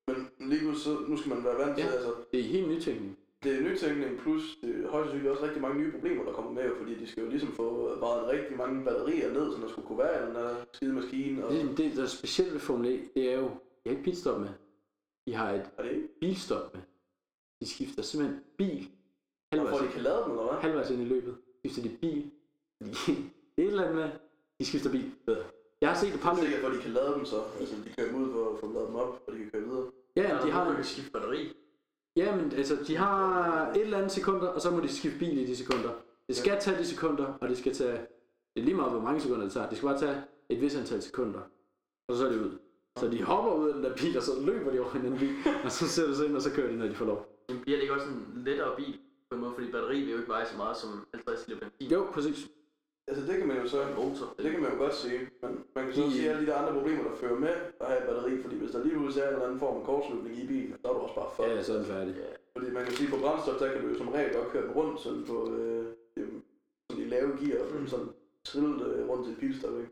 Men 0.08 0.50
lige 0.50 0.68
nu, 0.68 0.74
så, 0.76 0.90
nu 1.08 1.18
skal 1.18 1.30
man 1.36 1.44
være 1.44 1.58
vant 1.58 1.76
til, 1.78 1.86
Ja. 1.86 1.92
altså, 1.92 2.12
Det 2.32 2.40
er 2.40 2.44
helt 2.44 2.68
nytænkning. 2.70 3.18
det 3.44 3.56
er 3.58 3.62
nytænkning, 3.62 4.20
plus 4.20 4.58
det 4.62 4.70
er 4.86 4.90
højst 4.90 5.06
sandsynligt 5.10 5.32
også 5.32 5.44
rigtig 5.44 5.62
mange 5.62 5.80
nye 5.82 5.92
problemer, 5.92 6.24
der 6.24 6.32
kommer 6.34 6.52
med, 6.52 6.70
fordi 6.80 7.00
de 7.00 7.08
skal 7.08 7.24
jo 7.24 7.30
ligesom 7.30 7.52
få 7.52 8.00
vejet 8.00 8.28
rigtig 8.28 8.58
mange 8.58 8.86
batterier 8.86 9.34
ned, 9.34 9.52
så 9.56 9.62
der 9.62 9.68
skulle 9.68 9.88
kunne 9.88 9.98
være 9.98 10.24
i 10.24 10.26
den 10.28 10.36
der 10.36 10.56
skide 10.74 10.94
maskine. 10.94 11.46
Og, 11.46 11.52
Det, 11.54 11.78
det, 11.78 11.96
der 11.98 12.04
er 12.04 12.08
specielt 12.08 12.54
ved 12.54 12.60
Formel 12.60 12.86
E, 12.94 13.00
det 13.16 13.32
er 13.34 13.38
jo, 13.40 13.44
de 13.46 13.50
har 13.86 13.92
ikke 13.92 14.04
pitstop 14.04 14.40
med. 14.40 14.50
De 15.26 15.34
har 15.34 15.52
et 15.52 15.70
er 15.78 15.84
det 15.84 15.92
ikke? 15.92 16.08
bilstop 16.20 16.74
med. 16.74 16.82
De 17.62 17.70
skifter 17.70 18.02
simpelthen 18.04 18.42
bil. 18.58 18.90
Hvorfor 19.50 19.70
Halvvejs, 19.70 19.88
de 19.88 19.94
kan 19.94 20.02
lade 20.04 20.22
dem, 20.24 20.32
eller 20.32 20.44
hvad? 20.52 20.62
halvvejs 20.62 20.90
ind 20.90 21.02
i 21.02 21.06
løbet. 21.06 21.38
Skifter 21.66 21.82
de 21.82 21.98
bil. 22.02 22.32
De, 22.80 22.86
det 23.56 23.60
er 23.64 23.68
et 23.68 23.68
eller 23.68 23.84
andet 23.84 23.96
med, 23.96 24.10
de 24.60 24.66
skifter 24.66 24.92
bil. 24.92 25.12
Jeg 25.82 25.90
har 25.90 25.98
set 26.00 26.14
et 26.14 26.20
par 26.20 26.32
Jeg 26.32 26.38
er 26.40 26.44
løb. 26.44 26.52
sikker 26.52 26.62
på, 26.68 26.74
at 26.74 26.78
de 26.78 26.82
kan 26.82 26.92
lade 26.92 27.14
dem 27.14 27.26
så. 27.26 27.44
Altså, 27.60 27.76
de 27.86 27.94
kører 27.98 28.08
dem 28.12 28.22
ud 28.24 28.32
for 28.32 28.54
at 28.54 28.60
få 28.60 28.74
ladet 28.74 28.88
dem 28.88 28.96
op, 28.96 29.24
og 29.28 29.34
de 29.34 29.38
kan 29.38 29.50
køre 29.52 29.62
videre. 29.64 29.92
Ja, 30.16 30.40
de 30.46 30.52
har, 30.52 30.76
kan 30.76 30.84
skifte 30.84 31.12
batteri. 31.12 31.54
ja, 32.16 32.36
men 32.36 32.52
altså, 32.52 32.76
de 32.88 32.96
har 32.98 33.70
et 33.72 33.82
eller 33.82 33.98
andet 33.98 34.12
sekunder, 34.12 34.48
og 34.48 34.62
så 34.62 34.72
må 34.72 34.80
de 34.80 34.88
skifte 34.90 35.20
bil 35.20 35.38
i 35.38 35.46
de 35.46 35.56
sekunder. 35.56 35.92
Det 36.28 36.36
skal 36.36 36.60
tage 36.62 36.78
de 36.78 36.86
sekunder, 36.86 37.26
og 37.42 37.50
det 37.50 37.58
skal 37.58 37.74
tage, 37.74 37.98
det 38.56 38.62
er 38.62 38.66
lige 38.66 38.76
meget, 38.76 38.92
hvor 38.92 39.02
mange 39.02 39.22
sekunder 39.22 39.44
det 39.44 39.54
tager. 39.54 39.70
Det 39.70 39.78
skal 39.78 39.88
bare 39.88 40.00
tage 40.00 40.24
et 40.50 40.62
vis 40.62 40.76
antal 40.76 41.02
sekunder, 41.02 41.40
og 42.08 42.16
så 42.16 42.26
er 42.26 42.32
det 42.32 42.40
ud. 42.40 42.58
Så 43.00 43.08
de 43.10 43.24
hopper 43.24 43.52
ud 43.54 43.68
af 43.68 43.74
den 43.74 43.84
der 43.84 43.96
bil, 43.96 44.18
og 44.18 44.24
så 44.24 44.32
løber 44.46 44.72
de 44.72 44.80
over 44.80 44.96
i 44.96 45.00
en 45.00 45.06
anden 45.06 45.20
bil, 45.20 45.34
og 45.66 45.72
så 45.72 45.88
sætter 45.88 46.12
de 46.12 46.18
sig 46.18 46.26
ind, 46.28 46.36
og 46.36 46.42
så 46.42 46.52
kører 46.52 46.70
de, 46.72 46.78
når 46.78 46.88
de 46.88 46.96
får 46.96 47.06
lov. 47.06 47.20
Men 47.50 47.60
bliver 47.62 47.78
det 47.78 47.82
ikke 47.84 47.94
også 47.94 48.08
en 48.08 48.42
lettere 48.46 48.76
bil 48.78 49.00
på 49.30 49.36
en 49.36 49.42
måde, 49.42 49.54
fordi 49.58 49.72
batteri 49.72 50.00
vil 50.02 50.12
jo 50.12 50.18
ikke 50.18 50.30
veje 50.30 50.46
så 50.52 50.58
meget 50.58 50.78
som 50.78 50.90
50 51.14 51.48
liter 51.48 51.60
benzin. 51.62 51.92
Jo, 51.96 52.08
præcis. 52.14 52.48
Altså 53.08 53.22
det 53.28 53.38
kan 53.40 53.48
man 53.48 53.58
jo 53.62 53.68
så, 53.68 53.80
motor. 53.98 54.26
det 54.44 54.52
kan 54.52 54.62
man 54.62 54.72
jo 54.74 54.78
godt 54.78 54.96
sige, 54.96 55.20
men 55.42 55.52
man 55.76 55.86
kan 55.86 55.94
så 55.94 56.12
sige 56.12 56.30
alle 56.30 56.42
de 56.42 56.48
der 56.52 56.56
andre 56.56 56.74
problemer, 56.74 57.04
der 57.04 57.16
fører 57.16 57.40
med 57.40 57.50
at 57.82 57.88
have 57.88 58.00
et 58.02 58.08
batteri, 58.10 58.42
fordi 58.42 58.56
hvis 58.56 58.72
der 58.72 58.84
lige 58.84 58.96
pludselig 58.98 59.24
er 59.24 59.28
en 59.28 59.34
eller 59.34 59.46
anden 59.48 59.60
form 59.60 59.76
for 59.80 59.86
kortslutning 59.86 60.36
i 60.44 60.48
bilen, 60.48 60.76
så 60.82 60.88
er 60.90 60.94
du 60.94 61.00
også 61.00 61.16
bare 61.16 61.30
fucked. 61.36 61.56
Ja, 61.56 61.64
så 61.64 61.74
er 61.74 61.78
det 61.78 61.88
færdigt. 61.88 62.18
Ja. 62.18 62.32
Fordi 62.56 62.72
man 62.72 62.84
kan 62.86 62.94
sige, 62.94 63.10
på 63.14 63.18
brændstof, 63.24 63.56
der 63.60 63.72
kan 63.74 63.82
du 63.82 63.88
jo 63.92 63.98
som 63.98 64.10
regel 64.10 64.34
godt 64.36 64.50
køre 64.52 64.64
den 64.68 64.72
rundt 64.72 65.02
sådan 65.02 65.24
på 65.32 65.38
øh, 65.54 65.86
sådan 66.18 66.42
de 67.04 67.10
lave 67.10 67.30
gear, 67.40 67.60
og 67.64 67.68
Mm. 67.80 67.88
sådan 67.88 68.10
trillet 68.46 68.88
øh, 68.96 69.10
rundt 69.10 69.24
til 69.26 69.34
et 69.34 69.40
pilstop, 69.40 69.76
ikke? 69.82 69.92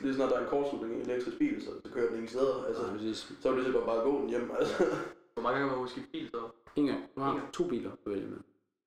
Lige 0.00 0.14
snart 0.14 0.30
der 0.30 0.36
er 0.36 0.40
en 0.40 0.46
kortslutning 0.48 0.92
i 1.00 1.04
en 1.04 1.10
elektrisk 1.10 1.38
bil, 1.38 1.62
så, 1.62 1.70
så 1.84 1.92
kører 1.92 2.06
den 2.06 2.14
ingen 2.14 2.28
steder. 2.28 2.64
Altså, 2.68 2.82
Ja, 2.86 2.92
præcis. 2.92 3.32
så 3.40 3.48
er 3.48 3.52
det 3.54 3.62
lige 3.62 3.72
så 3.72 3.84
bare 3.84 4.00
gå 4.00 4.20
den 4.20 4.28
hjem. 4.28 4.50
Altså. 4.58 4.84
Hvor 5.34 5.42
mange 5.42 5.58
gange 5.58 5.68
har 5.68 5.76
man 5.76 5.82
måske 5.84 6.00
bil 6.12 6.28
så? 6.30 6.38
En 6.76 6.86
gang. 6.86 7.00
Du 7.16 7.20
har 7.20 7.48
to 7.52 7.64
biler, 7.68 7.90
du 8.04 8.10
vælger 8.10 8.28
med. 8.28 8.38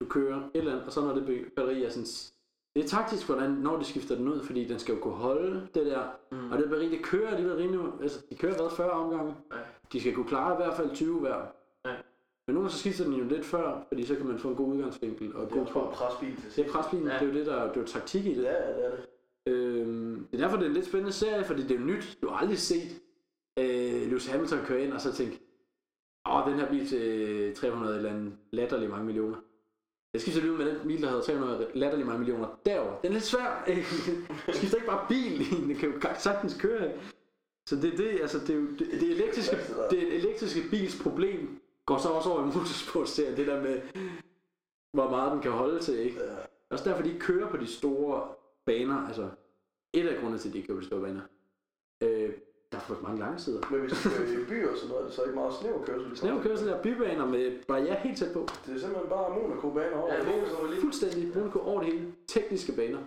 Du 0.02 0.06
kører 0.06 0.38
et 0.38 0.50
eller 0.54 0.72
andet, 0.72 0.86
og 0.86 0.92
så 0.92 1.02
når 1.02 1.14
det 1.14 1.46
batteri 1.56 1.84
er 1.84 1.90
sådan... 1.90 2.08
Det 2.76 2.84
er 2.84 2.88
taktisk, 2.88 3.26
hvordan, 3.26 3.50
når 3.52 3.78
de 3.80 3.86
skifter 3.86 4.16
den 4.16 4.28
ud, 4.28 4.44
fordi 4.44 4.66
den 4.68 4.80
skal 4.80 4.96
jo 4.96 5.02
kunne 5.02 5.14
holde 5.14 5.68
det 5.74 5.86
der. 5.86 6.04
Mm. 6.32 6.52
Og 6.52 6.58
det 6.58 6.70
batteri, 6.70 6.90
det 6.90 7.04
kører 7.04 7.30
alligevel 7.30 7.56
rimelig... 7.58 7.82
Altså, 8.02 8.20
de 8.30 8.36
kører 8.36 8.56
hvad, 8.56 8.70
40 8.78 8.92
omgange? 8.92 9.36
Ja. 9.52 9.58
De 9.94 10.00
skal 10.02 10.16
kunne 10.16 10.28
klare 10.28 10.54
i 10.54 10.56
hvert 10.56 10.74
fald 10.78 10.96
20 10.96 11.20
hver. 11.20 11.36
Ja. 11.86 11.92
Men 12.48 12.54
nogle 12.56 12.60
gange 12.60 12.70
så 12.70 12.78
skifter 12.80 13.04
den 13.04 13.14
jo 13.14 13.24
lidt 13.24 13.46
før, 13.46 13.86
fordi 13.88 14.06
så 14.06 14.16
kan 14.16 14.26
man 14.26 14.40
få 14.40 14.48
en 14.50 14.56
god 14.56 14.68
udgangsvinkel 14.68 15.36
og 15.36 15.42
Det 15.42 15.52
er 15.52 15.56
god 15.56 15.62
også 15.62 15.74
bare 15.74 15.92
presbil 15.92 16.36
Det 16.56 16.66
er 16.68 16.72
presbilen, 16.72 17.08
Ja. 17.08 17.14
det 17.14 17.22
er 17.22 17.26
jo 17.26 17.34
det, 17.34 17.46
der 17.46 17.68
det 17.68 17.78
er 17.78 17.82
jo 17.82 17.88
taktik 17.88 18.26
i 18.26 18.34
det. 18.36 18.44
Ja, 18.44 18.50
det 18.78 18.86
er 18.86 18.90
det. 18.90 19.00
Øhm, 19.48 20.28
det 20.32 20.38
er 20.38 20.44
derfor, 20.44 20.58
det 20.58 20.64
er 20.64 20.70
en 20.70 20.74
lidt 20.74 20.86
spændende 20.86 21.14
serie, 21.14 21.44
fordi 21.44 21.62
det 21.62 21.72
er 21.72 21.80
jo 21.80 21.86
nyt. 21.86 22.18
Du 22.22 22.28
har 22.28 22.38
aldrig 22.38 22.60
set 22.60 23.02
øh, 23.60 24.08
Lewis 24.08 24.28
Hamilton 24.28 24.66
køre 24.66 24.84
ind 24.84 24.94
og 24.94 25.02
så 25.02 25.14
tænke, 25.14 25.40
åh, 26.30 26.50
den 26.50 26.60
her 26.60 26.70
bil 26.70 26.88
til 26.88 27.56
300 27.56 27.98
eller 27.98 28.10
andet 28.10 28.34
latterlig 28.52 28.90
mange 28.90 29.06
millioner. 29.06 29.38
Jeg 30.14 30.22
skifter 30.22 30.42
lige 30.42 30.54
ud 30.54 30.58
med 30.58 30.66
den 30.66 30.88
bil, 30.88 31.02
der 31.02 31.10
hedder 31.10 31.24
300 31.24 31.68
latterlig 31.74 32.06
mange 32.06 32.20
millioner 32.20 32.60
derover. 32.66 33.00
Den 33.02 33.10
er 33.10 33.14
lidt 33.14 33.24
svær. 33.24 33.64
Du 34.48 34.54
skifter 34.58 34.78
ikke 34.78 34.88
bare 34.88 35.06
bil 35.10 35.52
den, 35.52 35.76
kan 35.76 35.94
jo 35.94 36.00
sagtens 36.18 36.58
køre. 36.60 36.92
Så 37.70 37.76
det 37.76 37.94
er 37.94 37.98
det, 37.98 38.22
altså 38.22 38.40
det, 38.40 38.50
er 38.50 38.56
jo, 38.56 38.68
det, 38.68 38.80
det, 38.80 39.12
elektriske, 39.12 39.58
det 39.90 40.16
elektriske 40.16 40.62
bils 40.70 41.04
problem 41.04 41.60
går 41.86 41.98
så 41.98 42.10
også 42.10 42.30
over 42.30 42.42
i 42.42 42.46
motorsportserien, 42.46 43.38
det 43.38 43.48
der 43.48 43.62
med, 43.62 43.82
hvor 44.94 45.10
meget 45.10 45.32
den 45.32 45.42
kan 45.42 45.52
holde 45.52 45.80
til, 45.80 46.00
ikke? 46.00 46.22
Også 46.70 46.90
derfor, 46.90 47.04
de 47.04 47.20
kører 47.20 47.50
på 47.50 47.58
de 47.58 47.68
store 47.68 48.28
baner, 48.66 49.08
altså 49.08 49.30
et 49.94 50.08
af 50.08 50.18
grundene 50.20 50.40
til, 50.40 50.50
at 50.50 50.54
de 50.80 50.86
store 50.86 51.02
baner. 51.02 51.22
Øh, 52.04 52.30
der 52.72 52.78
er 52.80 52.82
for 52.84 53.00
mange 53.04 53.20
langsider. 53.20 53.62
Men 53.72 53.80
hvis 53.80 53.92
du 54.04 54.10
kører 54.10 54.42
i 54.42 54.46
byer 54.46 54.72
og 54.72 54.78
sådan 54.78 54.90
noget, 54.90 55.02
er 55.04 55.06
det 55.08 55.16
så 55.16 55.24
ikke 55.24 55.36
meget 55.36 55.54
snæver 55.54 55.86
kørsel? 55.86 56.18
Snæver 56.18 56.42
kørsel 56.44 56.68
der 56.68 56.82
bybaner 56.82 57.26
med 57.26 57.64
barriere 57.68 57.96
helt 57.96 58.18
tæt 58.18 58.34
på. 58.34 58.40
Det 58.66 58.76
er 58.76 58.80
simpelthen 58.80 59.10
bare 59.10 59.30
Monaco-baner 59.40 59.98
over. 59.98 60.14
Ja, 60.14 60.20
det 60.20 60.28
hele. 60.28 60.46
Lige- 60.70 60.82
Fuldstændig 60.82 61.32
Monaco 61.36 61.60
over 61.60 61.84
det 61.84 61.94
hele. 61.94 62.14
Tekniske 62.28 62.72
baner. 62.72 63.00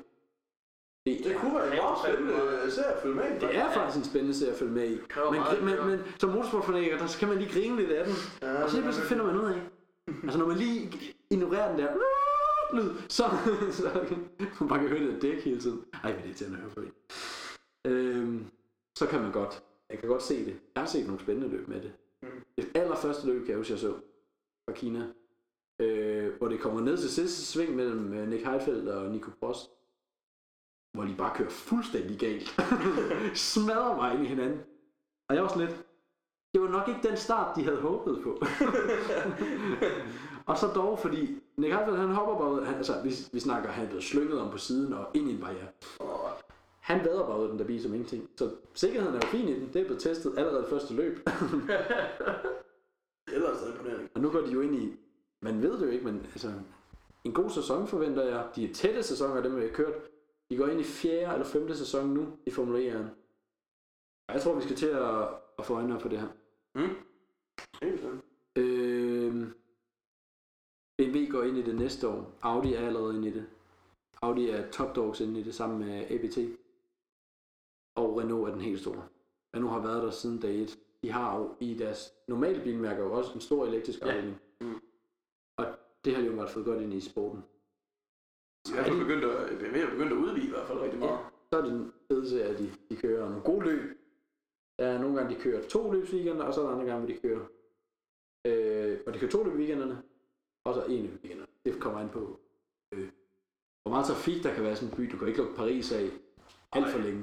Det, 1.06 1.18
Det 1.24 1.36
kunne 1.36 1.54
være 1.54 1.70
en 1.72 1.76
meget 1.76 1.98
spændende 2.04 2.70
serie 2.70 2.92
at 2.96 3.02
følge 3.02 3.14
med 3.14 3.24
i. 3.24 3.38
det 3.46 3.56
er 3.56 3.72
faktisk 3.72 3.98
en 3.98 4.04
spændende 4.10 4.34
serie 4.38 4.52
at 4.52 4.58
følge 4.58 4.72
med 4.72 4.88
i. 4.90 4.98
Men, 5.32 5.40
men, 5.66 5.86
men 5.90 5.98
som 6.20 6.30
motorsportfanatiker, 6.30 6.98
der 6.98 7.16
kan 7.18 7.28
man 7.28 7.38
lige 7.38 7.52
grine 7.52 7.76
lidt 7.76 7.90
af 7.90 8.04
den. 8.06 8.14
Ja, 8.42 8.62
Og 8.62 8.70
så 8.70 8.82
pludselig 8.82 9.08
finder 9.08 9.24
man 9.24 9.36
ud 9.40 9.46
af, 9.54 9.60
altså 10.24 10.38
når 10.38 10.46
man 10.46 10.56
lige 10.56 10.80
ignorerer 11.30 11.68
den 11.70 11.78
der 11.78 11.88
lyd, 12.74 12.90
så, 13.08 13.24
så 13.78 14.14
man 14.60 14.68
bare 14.68 14.78
kan 14.78 14.88
høre 14.88 15.00
det 15.00 15.12
der 15.12 15.20
dæk 15.20 15.44
hele 15.44 15.60
tiden. 15.60 15.84
Ej, 16.04 16.12
men 16.14 16.22
det 16.22 16.30
er 16.30 16.34
til 16.34 16.44
at 16.44 16.50
høre 16.50 16.70
på 16.70 16.80
det. 16.80 16.92
Øhm, 17.86 18.46
så 18.98 19.06
kan 19.06 19.22
man 19.22 19.32
godt, 19.32 19.62
jeg 19.90 19.98
kan 19.98 20.08
godt 20.08 20.22
se 20.22 20.44
det. 20.44 20.60
Jeg 20.74 20.82
har 20.82 20.86
set 20.86 21.06
nogle 21.06 21.20
spændende 21.20 21.48
løb 21.48 21.68
med 21.68 21.82
det. 21.82 21.92
Mm. 22.22 22.28
Det 22.56 22.70
allerførste 22.74 23.26
løb, 23.26 23.40
kan 23.40 23.48
jeg 23.48 23.56
huske, 23.56 23.72
jeg 23.72 23.80
så 23.80 23.94
fra 24.64 24.72
Kina, 24.72 25.06
øh, 25.80 26.36
hvor 26.38 26.48
det 26.48 26.60
kommer 26.60 26.80
ned 26.80 26.98
til 26.98 27.10
sidste 27.10 27.42
sving 27.42 27.76
mellem 27.76 28.12
øh, 28.12 28.28
Nick 28.28 28.44
Heidfeld 28.44 28.88
og 28.88 29.10
Nico 29.10 29.30
Prost, 29.40 29.70
hvor 30.94 31.04
de 31.04 31.14
bare 31.18 31.36
kører 31.36 31.50
fuldstændig 31.50 32.18
galt. 32.18 32.48
Smadrer 33.52 33.96
mig 33.96 34.14
ind 34.14 34.24
i 34.24 34.28
hinanden. 34.28 34.60
Og 35.28 35.34
jeg 35.34 35.42
var 35.42 35.48
sådan 35.48 35.66
lidt, 35.66 35.86
det 36.54 36.62
var 36.62 36.68
nok 36.68 36.88
ikke 36.88 37.08
den 37.08 37.16
start, 37.16 37.56
de 37.56 37.64
havde 37.64 37.80
håbet 37.80 38.22
på. 38.22 38.38
og 40.46 40.58
så 40.58 40.66
dog, 40.66 40.98
fordi 40.98 41.42
Nick 41.56 41.74
Heidfeld, 41.74 41.96
han 41.96 42.08
hopper 42.08 42.38
bare 42.38 42.52
ud, 42.52 42.64
han, 42.64 42.74
altså 42.74 43.02
vi, 43.04 43.10
vi 43.32 43.40
snakker, 43.40 43.70
han 43.70 43.84
er 43.84 43.88
blevet 43.88 44.04
slynget 44.04 44.40
om 44.40 44.50
på 44.50 44.58
siden 44.58 44.92
og 44.92 45.06
ind 45.14 45.28
i 45.28 45.32
en 45.32 45.40
barriere. 45.40 45.68
Han 46.80 47.04
vader 47.04 47.26
bare 47.26 47.42
ud 47.42 47.48
den 47.48 47.58
der 47.58 47.64
bil 47.64 47.82
som 47.82 47.94
ingenting. 47.94 48.30
Så 48.36 48.50
sikkerheden 48.74 49.16
er 49.16 49.20
jo 49.24 49.28
fin 49.28 49.48
i 49.48 49.54
den, 49.54 49.68
det 49.72 49.80
er 49.80 49.84
blevet 49.84 50.02
testet 50.02 50.38
allerede 50.38 50.66
første 50.68 50.94
løb. 50.94 51.12
Ellers 53.34 53.62
er 53.62 53.66
det 53.66 53.72
imponerende. 53.72 54.08
og 54.14 54.20
nu 54.20 54.30
går 54.30 54.40
de 54.40 54.52
jo 54.52 54.60
ind 54.60 54.74
i, 54.74 54.96
man 55.42 55.62
ved 55.62 55.72
det 55.72 55.86
jo 55.86 55.90
ikke, 55.90 56.04
men 56.04 56.20
altså, 56.20 56.52
en 57.24 57.32
god 57.32 57.50
sæson 57.50 57.86
forventer 57.86 58.22
jeg. 58.22 58.48
De 58.56 58.70
er 58.70 58.74
tætte 58.74 59.02
sæsoner, 59.02 59.42
dem 59.42 59.56
vi 59.56 59.62
har 59.62 59.68
kørt. 59.68 59.94
De 60.50 60.56
går 60.56 60.66
ind 60.66 60.80
i 60.80 60.84
fjerde 60.84 61.32
eller 61.32 61.46
femte 61.46 61.76
sæson 61.76 62.06
nu 62.08 62.26
i 62.46 62.50
Formel 62.50 62.90
1'eren. 62.90 63.08
Og 64.28 64.34
jeg 64.34 64.42
tror, 64.42 64.54
vi 64.54 64.62
skal 64.62 64.76
til 64.76 64.86
at, 64.86 65.28
at 65.58 65.66
få 65.66 65.74
øjnene 65.74 65.94
op 65.94 66.02
for 66.02 66.08
det 66.08 66.18
her. 66.18 66.28
Mm. 66.74 66.94
Helt 67.82 68.00
sådan. 68.00 68.22
Øh, 68.56 69.48
Går 71.30 71.42
ind 71.42 71.56
i 71.58 71.62
det 71.62 71.74
næste 71.74 72.08
år. 72.08 72.32
Audi 72.42 72.74
er 72.74 72.86
allerede 72.86 73.16
inde 73.16 73.28
i 73.28 73.30
det. 73.30 73.46
Audi 74.22 74.48
er 74.50 74.70
top 74.70 74.96
dogs 74.96 75.20
inde 75.20 75.40
i 75.40 75.42
det 75.42 75.54
sammen 75.54 75.78
med 75.78 76.10
ABT. 76.10 76.38
Og 77.96 78.18
Renault 78.18 78.48
er 78.48 78.52
den 78.52 78.60
helt 78.60 78.80
store. 78.80 79.08
Renault 79.54 79.72
har 79.72 79.80
været 79.80 80.02
der 80.02 80.10
siden 80.10 80.40
dag 80.40 80.54
1. 80.62 80.78
De 81.02 81.10
har 81.12 81.38
jo 81.38 81.54
i 81.60 81.74
deres 81.74 82.12
normale 82.28 82.62
bilmærker 82.64 83.02
jo 83.02 83.12
også 83.12 83.32
en 83.34 83.40
stor 83.40 83.66
elektrisk 83.66 84.00
Ja. 84.00 84.06
afdeling. 84.06 84.36
Mm. 84.60 84.74
Og 85.58 85.66
det 86.04 86.14
har 86.14 86.22
de 86.22 86.28
jo 86.28 86.46
fået 86.46 86.64
godt 86.64 86.80
ind 86.82 86.94
i 86.94 87.00
sporten. 87.00 87.42
I 88.68 88.72
hvert 88.72 88.86
fald 88.86 88.98
begyndt 88.98 89.24
at, 89.24 89.58
BMW 89.58 89.78
er 89.78 89.90
begyndt 89.90 90.12
at 90.12 90.18
udvide 90.18 90.46
i 90.46 90.50
hvert 90.50 90.66
fald 90.66 90.78
rigtig 90.80 90.98
meget. 90.98 91.18
Så 91.52 91.58
er 91.58 91.62
det 91.62 91.72
den 91.72 91.92
fede 92.12 92.28
serie, 92.30 92.44
at 92.44 92.58
de, 92.58 92.70
de 92.90 92.96
kører 92.96 93.28
nogle 93.28 93.42
gode 93.44 93.64
løb. 93.64 93.98
Der 94.78 94.86
er 94.86 94.98
nogle 95.00 95.16
gange, 95.16 95.34
de 95.36 95.40
kører 95.40 95.68
to 95.68 95.92
løbsweekender, 95.92 96.44
og 96.44 96.54
så 96.54 96.60
er 96.60 96.64
der 96.66 96.72
andre 96.74 96.86
gange, 96.86 97.06
hvor 97.06 97.14
de 97.14 97.20
kører. 97.20 97.44
Øh, 98.46 99.00
og 99.06 99.14
de 99.14 99.18
kører 99.18 99.30
to 99.30 99.42
løb 99.44 99.54
weekenderne, 99.54 100.02
og 100.66 100.74
så 100.74 100.82
en 100.82 101.18
weekenderne. 101.22 101.46
Det 101.64 101.80
kommer 101.80 102.00
an 102.00 102.08
på, 102.08 102.40
øh, 102.92 103.08
hvor 103.82 103.90
meget 103.90 104.06
trafik 104.06 104.42
der 104.44 104.54
kan 104.54 104.62
være 104.62 104.72
i 104.72 104.76
sådan 104.76 104.88
en 104.88 104.96
by. 104.96 105.10
Du 105.12 105.16
kan 105.18 105.28
ikke 105.28 105.40
lukke 105.40 105.56
Paris 105.56 105.92
af 105.92 106.04
alt 106.72 106.88
for 106.88 106.98
længe. 106.98 107.22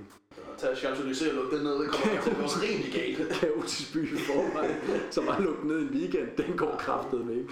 Tag 0.57 0.73
Champs-Élysées 0.73 1.29
og 1.29 1.35
lukke 1.35 1.55
den 1.55 1.63
ned, 1.63 1.79
det 1.83 1.91
kommer 1.91 2.19
til 2.21 2.31
at 2.31 2.63
rimelig 2.63 2.93
galt. 2.93 3.17
Kaotisk 3.41 3.93
by 3.93 4.13
i 4.15 4.17
forvejen, 4.17 5.11
som 5.11 5.25
bare 5.25 5.41
lukket 5.43 5.65
ned 5.65 5.79
en 5.79 5.89
weekend, 5.89 6.27
den 6.37 6.57
går 6.57 6.75
kraftet 6.79 7.25
med. 7.25 7.45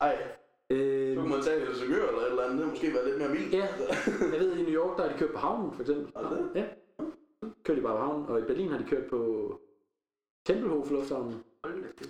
Ej, 0.00 0.16
Øh, 0.70 1.14
så 1.14 1.20
kunne 1.20 1.30
man 1.30 1.42
tage 1.42 1.66
Helsingør 1.66 2.08
eller 2.08 2.20
et 2.20 2.30
eller 2.30 2.44
andet, 2.44 2.58
det 2.58 2.68
måske 2.68 2.94
være 2.94 3.06
lidt 3.06 3.18
mere 3.18 3.30
vildt. 3.30 3.52
Ja, 3.52 3.66
jeg 4.32 4.40
ved, 4.40 4.56
i 4.56 4.62
New 4.62 4.74
York, 4.82 4.96
der 4.96 5.02
har 5.02 5.12
de 5.12 5.18
kørt 5.18 5.30
på 5.32 5.38
havnen, 5.38 5.72
for 5.72 5.80
eksempel. 5.80 6.06
Det? 6.14 6.50
Ja. 6.54 6.64
Så 7.40 7.48
kører 7.64 7.76
de 7.76 7.82
bare 7.82 7.96
på 7.96 8.02
havnen, 8.02 8.26
og 8.26 8.38
i 8.40 8.42
Berlin 8.42 8.68
har 8.68 8.78
de 8.78 8.84
kørt 8.84 9.06
på 9.10 9.20
Tempelhof 10.46 10.90
Lufthavnen. 10.90 11.34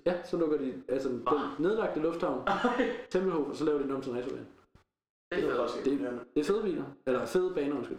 Ja, 0.06 0.22
så 0.24 0.36
lukker 0.36 0.58
de, 0.58 0.82
altså 0.88 1.08
den 1.08 1.28
nedlagte 1.58 2.00
lufthavn, 2.00 2.48
Tempelhof, 3.10 3.48
og 3.48 3.56
så 3.56 3.64
laver 3.64 3.78
de 3.78 3.84
den 3.84 3.92
om 3.92 4.02
til 4.02 4.12
en 4.12 4.18
racerbane. 4.18 4.46
det 5.34 5.44
er 5.44 5.56
faktisk 5.56 5.84
Det-. 5.84 6.20
Det 6.34 6.40
er 6.40 6.44
fede 6.44 6.62
biler, 6.62 6.84
eller 7.06 7.26
fede 7.26 7.54
baner, 7.54 7.76
undskyld. 7.76 7.98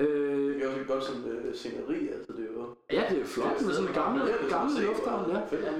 Øh, 0.00 0.54
Det 0.54 0.62
er 0.64 0.68
også 0.68 0.80
et 0.80 0.86
godt 0.86 1.04
sådan 1.04 1.46
uh, 1.48 1.52
sceneri, 1.54 2.08
altså 2.08 2.32
det 2.32 2.40
er 2.48 2.52
jo... 2.52 2.66
ja, 2.90 3.06
det 3.10 3.20
er 3.20 3.24
flot 3.24 3.62
med 3.66 3.74
sådan 3.74 3.88
en 3.88 3.94
gammel, 3.94 4.22
Det 4.26 4.34
er 4.34 4.48
gammel 4.48 4.70
sådan 4.76 4.88
at 4.90 4.96
se, 4.96 5.02
lufthavn, 5.02 5.24
hvor 5.24 5.58
ja. 5.58 5.72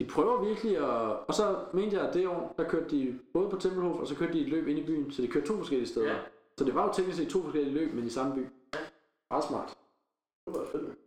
De 0.00 0.04
prøver 0.06 0.44
virkelig 0.44 0.76
at... 0.76 1.16
Og 1.28 1.34
så 1.34 1.64
mente 1.74 1.96
jeg, 1.96 2.08
at 2.08 2.14
det 2.14 2.26
år, 2.28 2.54
der 2.58 2.68
kørte 2.68 2.90
de 2.90 3.18
både 3.32 3.50
på 3.50 3.56
Tempelhof, 3.56 4.00
og 4.00 4.06
så 4.06 4.14
kørte 4.16 4.32
de 4.32 4.40
et 4.40 4.48
løb 4.48 4.66
ind 4.68 4.78
i 4.78 4.86
byen, 4.86 5.10
så 5.12 5.22
de 5.22 5.28
kørte 5.28 5.46
to 5.46 5.56
forskellige 5.56 5.88
steder. 5.88 6.06
Ja. 6.10 6.18
Så 6.58 6.64
det 6.64 6.74
var 6.74 6.86
jo 6.86 6.92
teknisk 6.92 7.18
set 7.18 7.28
to 7.28 7.42
forskellige 7.42 7.74
løb, 7.74 7.94
men 7.94 8.04
i 8.06 8.10
samme 8.10 8.34
by. 8.34 8.46
Meget 9.30 9.44
smart. 9.44 9.68
Det 10.46 10.54
var 10.54 10.66
fedt. 10.72 10.98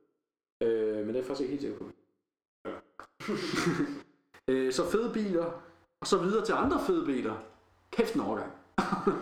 Øh, 0.64 0.96
men 0.98 1.08
det 1.08 1.16
er 1.16 1.20
jeg 1.20 1.26
faktisk 1.26 1.42
ikke 1.42 1.52
helt 1.52 1.62
sikker 1.62 1.78
på. 1.78 1.86
øh, 4.48 4.74
så 4.74 4.90
fede 4.92 5.14
biler, 5.14 5.46
og 6.02 6.08
så 6.08 6.18
videre 6.18 6.46
til 6.46 6.54
andre 6.54 6.80
fede 6.88 7.06
biler. 7.06 7.36
Kæft 7.92 8.14
en 8.14 8.22
overgang. 8.22 8.52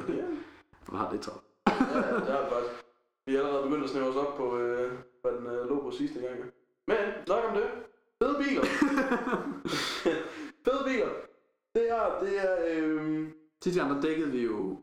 Ja, 0.09 0.23
Hvor 0.87 0.97
har 0.97 1.11
det 1.11 1.21
travlt. 1.21 1.43
ja, 1.67 2.15
det 2.15 2.27
det 2.27 2.47
faktisk. 2.51 2.83
Vi 3.25 3.35
er 3.35 3.39
allerede 3.39 3.63
begyndt 3.63 3.83
at 3.83 3.89
snæve 3.89 4.07
os 4.07 4.15
op 4.15 4.37
på, 4.37 4.57
øh, 4.57 4.91
hvad 5.21 5.31
den 5.31 5.47
øh, 5.47 5.69
lå 5.69 5.81
på 5.81 5.91
sidste 5.91 6.19
gang. 6.19 6.39
Men, 6.87 6.97
nok 7.27 7.43
om 7.49 7.55
det. 7.55 7.69
Fede 8.23 8.35
biler. 8.43 8.63
Fede 10.65 10.83
biler. 10.85 11.09
Det 11.75 11.83
her, 11.83 12.19
det 12.21 12.39
er... 12.45 12.57
Øh, 12.69 13.27
Sidste 13.63 13.81
gang 13.81 13.95
der 13.95 14.01
dækkede 14.01 14.31
vi 14.31 14.43
jo 14.43 14.77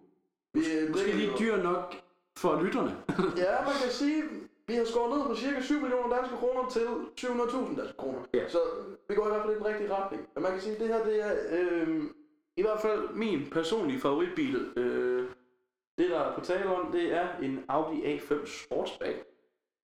vi, 0.54 0.60
øh, 0.78 0.90
måske 0.90 1.12
lige 1.12 1.32
dyr 1.38 1.62
nok 1.62 1.94
for 2.36 2.62
lytterne. 2.62 2.96
Ja, 3.36 3.64
man 3.64 3.72
kan 3.82 3.90
sige, 3.90 4.22
vi 4.66 4.74
har 4.74 4.84
skåret 4.84 5.16
ned 5.18 5.26
på 5.26 5.34
cirka 5.34 5.62
7 5.62 5.80
millioner 5.80 6.16
danske 6.16 6.36
kroner 6.36 6.68
til 6.70 6.86
700.000 7.20 7.76
danske 7.80 7.96
kroner. 7.96 8.18
Ja. 8.34 8.48
Så 8.48 8.58
vi 9.08 9.14
går 9.14 9.26
i 9.26 9.28
hvert 9.28 9.42
fald 9.42 9.52
i 9.52 9.58
den 9.58 9.66
rigtige 9.66 9.94
retning. 9.94 10.28
Men 10.34 10.42
man 10.42 10.52
kan 10.52 10.60
sige, 10.60 10.74
at 10.74 10.80
det 10.80 10.88
her 10.88 11.04
det 11.04 11.22
er 11.22 11.32
øh, 11.50 12.04
i 12.56 12.62
hvert 12.62 12.80
fald 12.80 13.08
min 13.08 13.50
personlige 13.50 14.00
favoritbil 14.00 14.56
øh, 14.76 15.28
Det, 15.98 16.10
der 16.10 16.20
er 16.20 16.34
på 16.34 16.40
tale 16.40 16.76
om, 16.76 16.92
det 16.92 17.12
er 17.12 17.36
en 17.42 17.64
Audi 17.68 18.16
A5 18.16 18.64
Sportsback. 18.64 19.24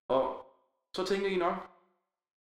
Og 0.08 0.46
så 0.96 1.04
tænker 1.04 1.28
I 1.28 1.36
nok, 1.36 1.54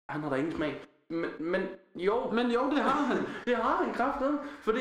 han 0.09 0.21
har 0.21 0.29
da 0.29 0.35
ingen 0.35 0.51
smag. 0.53 0.81
Men, 1.09 1.29
men 1.39 1.61
jo, 1.95 2.31
Men 2.31 2.51
jo, 2.51 2.69
det 2.69 2.79
har 2.79 3.01
han. 3.01 3.17
det 3.47 3.55
har 3.55 3.83
han 3.83 3.93
kraften, 3.93 4.39
fordi 4.61 4.79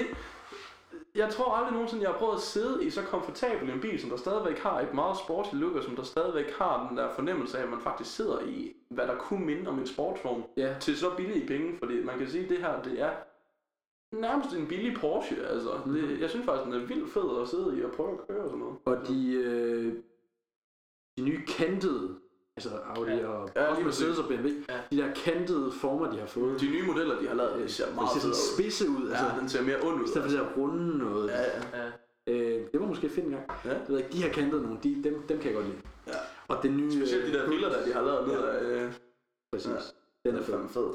jeg 1.15 1.31
tror 1.31 1.53
aldrig 1.55 1.73
nogensinde, 1.73 2.03
jeg 2.03 2.11
har 2.11 2.19
prøvet 2.19 2.35
at 2.35 2.41
sidde 2.41 2.85
i 2.85 2.91
så 2.91 3.03
komfortabel 3.03 3.71
en 3.71 3.81
bil, 3.81 4.01
som 4.01 4.11
der 4.11 4.17
stadigvæk 4.17 4.59
har 4.59 4.81
et 4.81 4.95
meget 4.95 5.17
sporty 5.19 5.55
look, 5.55 5.77
og 5.77 5.83
som 5.85 5.97
der 5.97 6.03
stadigvæk 6.03 6.51
har 6.51 6.89
den 6.89 6.97
der 6.97 7.15
fornemmelse 7.15 7.59
af, 7.59 7.62
at 7.62 7.69
man 7.71 7.81
faktisk 7.81 8.17
sidder 8.17 8.41
i, 8.41 8.77
hvad 8.89 9.07
der 9.07 9.17
kunne 9.19 9.47
minde 9.47 9.69
om 9.69 9.79
en 9.79 9.87
sportsvogn, 9.87 10.45
Ja. 10.57 10.75
til 10.81 10.97
så 10.97 11.17
billige 11.17 11.47
penge, 11.47 11.79
fordi 11.79 12.05
man 12.05 12.19
kan 12.19 12.29
sige, 12.29 12.45
at 12.45 12.51
det 12.51 12.59
her, 12.59 12.83
det 12.83 13.01
er 13.01 13.11
nærmest 14.17 14.53
en 14.53 14.67
billig 14.67 14.97
Porsche, 14.97 15.47
altså. 15.47 15.81
Mm. 15.87 15.93
Det, 15.93 16.21
jeg 16.21 16.31
synes 16.31 16.47
faktisk, 16.47 16.65
den 16.65 16.73
er 16.75 16.87
vildt 16.87 17.11
fed 17.12 17.41
at 17.43 17.49
sidde 17.49 17.79
i 17.79 17.85
og 17.85 17.91
prøve 17.93 18.12
at 18.12 18.27
køre 18.29 18.43
og 18.45 18.51
sådan 18.51 18.59
noget. 18.61 18.77
Og 18.85 19.09
de, 19.09 19.33
øh, 19.33 19.95
de 21.19 21.23
nye 21.23 21.47
kantede, 21.47 22.20
altså 22.66 22.78
Audi 22.97 23.11
Ja. 23.11 23.27
og 23.28 23.51
Ja, 23.57 23.74
lige 23.74 23.85
Mercedes 23.85 24.19
og 24.19 24.28
BMW, 24.28 24.49
Ja. 24.69 24.81
de 24.91 24.97
der 24.97 25.15
kantede 25.15 25.73
former, 25.73 26.11
de 26.12 26.19
har 26.19 26.27
fået, 26.27 26.61
De 26.61 26.66
nye 26.70 26.87
modeller, 26.87 27.19
de 27.20 27.27
har 27.28 27.35
lavet, 27.35 27.59
det 27.62 27.70
ser 27.73 27.87
det 27.87 27.95
meget 27.95 28.11
ser 28.11 28.20
sådan 28.20 28.31
ud. 28.31 28.55
spidse 28.57 28.89
ud. 28.89 29.09
Altså, 29.11 29.24
Ja, 29.35 29.41
den 29.41 29.49
ser 29.49 29.62
mere 29.62 29.81
ond 29.82 30.01
ud. 30.01 30.05
I 30.05 30.09
stedet 30.09 30.31
for 30.31 30.37
det 30.39 30.47
der 30.47 30.53
runde 30.62 30.99
noget. 30.99 31.28
Ja, 31.31 31.41
ja. 31.43 31.62
Ja. 31.85 31.91
Øh, 32.27 32.73
det 32.73 32.81
var 32.81 32.87
måske 32.87 33.09
fedt 33.09 33.27
en 33.27 33.32
gang. 33.32 33.51
Ja. 33.65 33.74
Ved 33.89 33.99
ikke, 33.99 34.11
de 34.12 34.23
har 34.23 34.28
kantet 34.31 34.62
nogle, 34.62 34.78
de, 34.82 35.03
dem, 35.05 35.23
dem 35.28 35.39
kan 35.39 35.47
jeg 35.47 35.55
godt 35.55 35.66
lide. 35.66 35.78
Ja. 36.07 36.12
Og 36.49 36.62
den 36.62 36.77
nye... 36.77 36.93
Specielt 36.93 37.27
de 37.27 37.32
der 37.32 37.45
øh, 37.45 37.49
biler, 37.51 37.69
der 37.69 37.85
de 37.85 37.93
har 37.93 38.03
lavet 38.03 38.28
ned 38.28 38.41
Ja. 38.41 38.57
af... 38.57 38.62
Øh, 38.87 38.93
Præcis. 39.53 39.70
Ja. 40.24 40.31
Den 40.31 40.39
er 40.39 40.43
fandme 40.43 40.69
fed. 40.69 40.91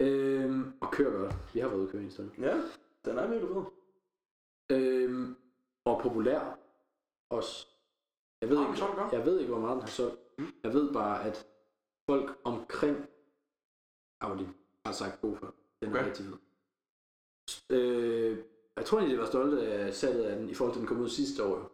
Øhm, 0.00 0.72
og 0.80 0.90
kører 0.90 1.18
godt. 1.20 1.34
Vi 1.54 1.60
har 1.60 1.68
været 1.68 1.78
ude 1.78 1.86
at 1.86 1.92
køre 1.92 2.02
en 2.02 2.10
stund. 2.10 2.28
Ja, 2.38 2.54
den 3.04 3.18
er 3.18 3.26
virkelig 3.26 3.48
fed. 3.54 3.62
Øhm, 4.76 5.36
og 5.84 6.00
populær 6.02 6.58
også. 7.30 7.66
Jeg 8.40 8.50
ved, 8.50 8.60
ikke, 8.60 8.84
jeg 9.12 9.26
ved 9.26 9.38
ikke, 9.40 9.52
hvor 9.52 9.60
meget 9.60 9.74
den 9.74 9.82
har 9.82 9.88
solgt. 9.88 10.19
Mm. 10.40 10.54
Jeg 10.64 10.72
ved 10.72 10.92
bare, 10.92 11.24
at 11.24 11.46
folk 12.10 12.40
omkring 12.44 13.06
Audi 14.20 14.46
har 14.86 14.92
sagt 14.92 15.20
god 15.20 15.36
for. 15.36 15.54
Den 15.80 15.88
er 15.88 15.98
Okay. 15.98 16.06
rigtig 16.08 16.24
fed. 16.24 16.38
Øh, 17.70 18.44
jeg 18.76 18.84
tror 18.86 18.98
egentlig, 18.98 19.16
de 19.16 19.20
var 19.22 19.26
stolte 19.28 19.66
af 19.72 19.94
salget 19.94 20.24
af 20.24 20.36
den, 20.38 20.48
i 20.48 20.54
forhold 20.54 20.74
til, 20.74 20.78
at 20.80 20.88
den 20.88 20.88
kom 20.96 21.04
ud 21.04 21.08
sidste 21.08 21.44
år. 21.44 21.72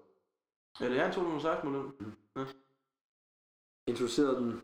Ja, 0.81 0.89
det 0.91 0.99
er 0.99 1.07
en 1.07 1.13
2016 1.13 1.71
model. 1.73 1.93
Introducerede 3.89 4.37
den... 4.37 4.63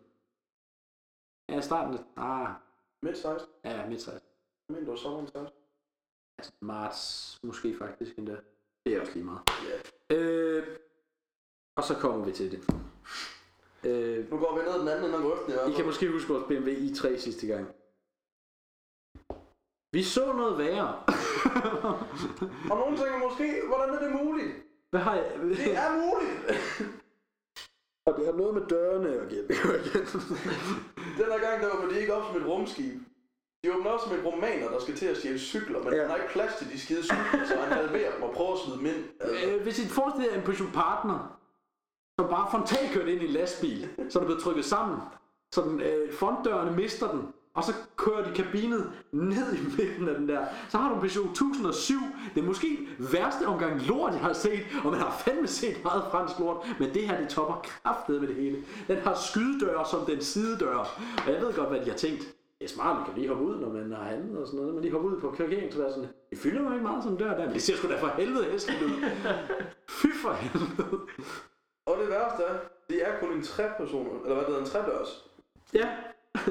Ja, 1.49 1.61
starten. 1.61 1.99
Ah, 2.16 2.55
Midt 3.03 3.19
16. 3.19 3.51
ja, 3.65 3.89
midt 3.89 4.03
16. 4.03 4.29
Jeg 4.69 4.73
mener, 4.74 4.81
det 4.81 4.91
var 4.91 4.97
sommeren 4.97 5.27
16. 5.27 5.49
Altså 6.39 6.53
marts 6.61 7.39
måske 7.43 7.77
faktisk 7.79 8.19
endda. 8.19 8.41
Det 8.87 8.95
er 8.97 9.01
også 9.01 9.12
lige 9.12 9.24
meget. 9.24 9.41
Ja. 10.11 10.16
Øh, 10.16 10.79
og 11.77 11.83
så 11.85 11.95
kommer 12.01 12.24
vi 12.24 12.33
til 12.33 12.51
det. 12.51 12.61
Øh, 13.87 14.31
Nu 14.31 14.37
går 14.39 14.59
vi 14.59 14.63
ned 14.65 14.81
den 14.81 14.89
anden 14.89 15.05
ende 15.05 15.17
af 15.17 15.23
grøften 15.23 15.49
i 15.51 15.53
hvert 15.53 15.65
I 15.65 15.69
fald. 15.69 15.77
kan 15.77 15.87
måske 15.87 16.11
huske 16.13 16.33
vores 16.33 16.45
BMW 16.49 16.71
i3 16.71 17.19
sidste 17.19 17.47
gang. 17.47 17.67
Vi 19.95 20.03
så 20.03 20.33
noget 20.33 20.59
værre. 20.59 20.93
Og 22.71 22.77
nogen 22.83 22.97
tænker 22.97 23.19
måske, 23.29 23.47
hvordan 23.69 23.95
er 23.95 24.01
det 24.05 24.25
muligt? 24.25 24.53
Hvad 24.91 25.01
har 25.01 25.15
jeg? 25.15 25.25
Det 25.43 25.75
er 25.77 25.91
muligt! 26.05 26.39
Og 28.07 28.13
det 28.17 28.27
har 28.27 28.33
noget 28.33 28.55
med 28.55 28.63
dørene 28.67 29.09
at 29.09 29.29
gøre. 29.29 29.79
Den 31.19 31.27
her 31.33 31.41
gang, 31.49 31.63
der 31.63 31.77
var 31.77 31.89
de 31.89 32.01
ikke 32.01 32.15
op 32.15 32.25
som 32.33 32.43
et 32.43 32.47
rumskib. 32.49 33.01
De 33.65 33.75
åbner 33.77 33.91
op 33.91 34.01
som 34.01 34.13
et 34.19 34.25
romaner, 34.25 34.71
der 34.71 34.81
skal 34.81 34.95
til 34.97 35.07
at 35.07 35.17
stjæle 35.17 35.39
cykler, 35.39 35.79
men 35.83 35.89
Ja. 35.93 35.95
ja. 35.97 36.01
han 36.03 36.11
har 36.11 36.17
ikke 36.17 36.33
plads 36.33 36.55
til 36.59 36.71
de 36.73 36.81
skide 36.81 37.03
cykler, 37.03 37.47
så 37.49 37.57
han 37.57 37.73
halverer 37.73 38.15
dem 38.15 38.23
og 38.23 38.33
prøver 38.35 38.53
at 38.53 38.59
smide 38.59 38.79
dem 38.79 38.87
ind. 38.87 39.05
Altså, 39.21 39.47
Øh, 39.51 39.63
Hvis 39.63 39.79
I 39.85 39.89
forestiller 39.89 40.31
jer 40.33 40.39
en 40.39 40.45
Peugeot 40.47 40.73
Partner, 40.73 41.39
som 42.21 42.29
bare 42.29 42.51
frontalt 42.51 42.93
kørte 42.93 43.13
ind 43.13 43.23
i 43.23 43.27
en 43.27 43.33
lastbil, 43.33 43.89
så 44.09 44.19
er 44.19 44.21
der 44.21 44.27
blevet 44.27 44.43
trykket 44.43 44.65
sammen, 44.65 44.99
så 45.53 45.63
den, 45.63 45.81
øh, 45.81 46.13
frontdørene 46.15 46.77
mister 46.77 47.11
den, 47.11 47.23
og 47.55 47.65
så 47.65 47.73
kører 47.97 48.25
de 48.25 48.35
kabinet 48.35 48.93
ned 49.13 49.53
i 49.55 49.61
midten 49.79 50.09
af 50.09 50.15
den 50.15 50.29
der. 50.29 50.47
Så 50.69 50.79
har 50.79 50.89
du 50.89 50.95
en 50.95 51.01
Peugeot 51.01 51.31
1007. 51.31 51.95
Det 52.35 52.41
er 52.41 52.47
måske 52.47 52.79
værste 52.99 53.47
omgang 53.47 53.87
lort, 53.87 54.13
jeg 54.13 54.21
har 54.21 54.33
set, 54.33 54.61
og 54.85 54.91
man 54.91 55.01
har 55.01 55.23
fandme 55.25 55.47
set 55.47 55.85
meget 55.85 56.03
fransk 56.11 56.39
lort, 56.39 56.67
men 56.81 56.95
det 56.95 57.09
her, 57.09 57.21
det 57.21 57.29
topper 57.29 57.55
kraftet 57.65 58.21
med 58.21 58.29
det 58.29 58.37
hele. 58.37 58.65
Den 58.89 58.97
har 58.99 59.15
skydedøre 59.15 59.87
som 59.91 60.01
den 60.07 60.21
sidedør, 60.21 60.77
og 61.27 61.33
jeg 61.33 61.41
ved 61.41 61.53
godt, 61.55 61.69
hvad 61.69 61.81
de 61.81 61.91
har 61.91 61.97
tænkt. 61.97 62.21
Det 62.59 62.71
er 62.71 62.75
smart, 62.75 62.97
man 62.97 63.05
kan 63.05 63.15
lige 63.15 63.29
hoppe 63.29 63.45
ud, 63.45 63.57
når 63.61 63.73
man 63.73 63.93
har 63.93 64.05
handlet 64.05 64.39
og 64.41 64.47
sådan 64.47 64.61
noget. 64.61 64.75
Man 64.75 64.83
lige 64.83 64.93
hopper 64.93 65.11
ud 65.11 65.21
på 65.21 65.31
parkeringspladsen. 65.31 66.07
Det 66.31 66.39
fylder 66.39 66.63
jo 66.63 66.73
ikke 66.73 66.83
meget 66.83 67.05
som 67.05 67.17
dør 67.17 67.37
der, 67.37 67.45
men 67.45 67.55
det 67.55 67.63
ser 67.63 67.77
sgu 67.77 67.89
da 67.89 68.01
for 68.01 68.07
helvede 68.17 68.45
hæsligt 68.45 68.83
ud. 68.83 68.91
Fy 69.89 70.07
for 70.23 70.33
helvede. 70.33 71.01
Og 71.87 71.99
det 72.01 72.09
værste 72.09 72.43
er, 72.43 72.55
det 72.91 73.09
er 73.09 73.19
kun 73.21 73.33
en 73.33 73.43
tre 73.43 73.65
personer, 73.77 74.11
eller 74.23 74.35
hvad 74.35 74.45
det 74.45 74.47
hedder, 74.47 74.61
en 74.61 74.71
tredørs. 74.71 75.25
Ja, 75.75 75.89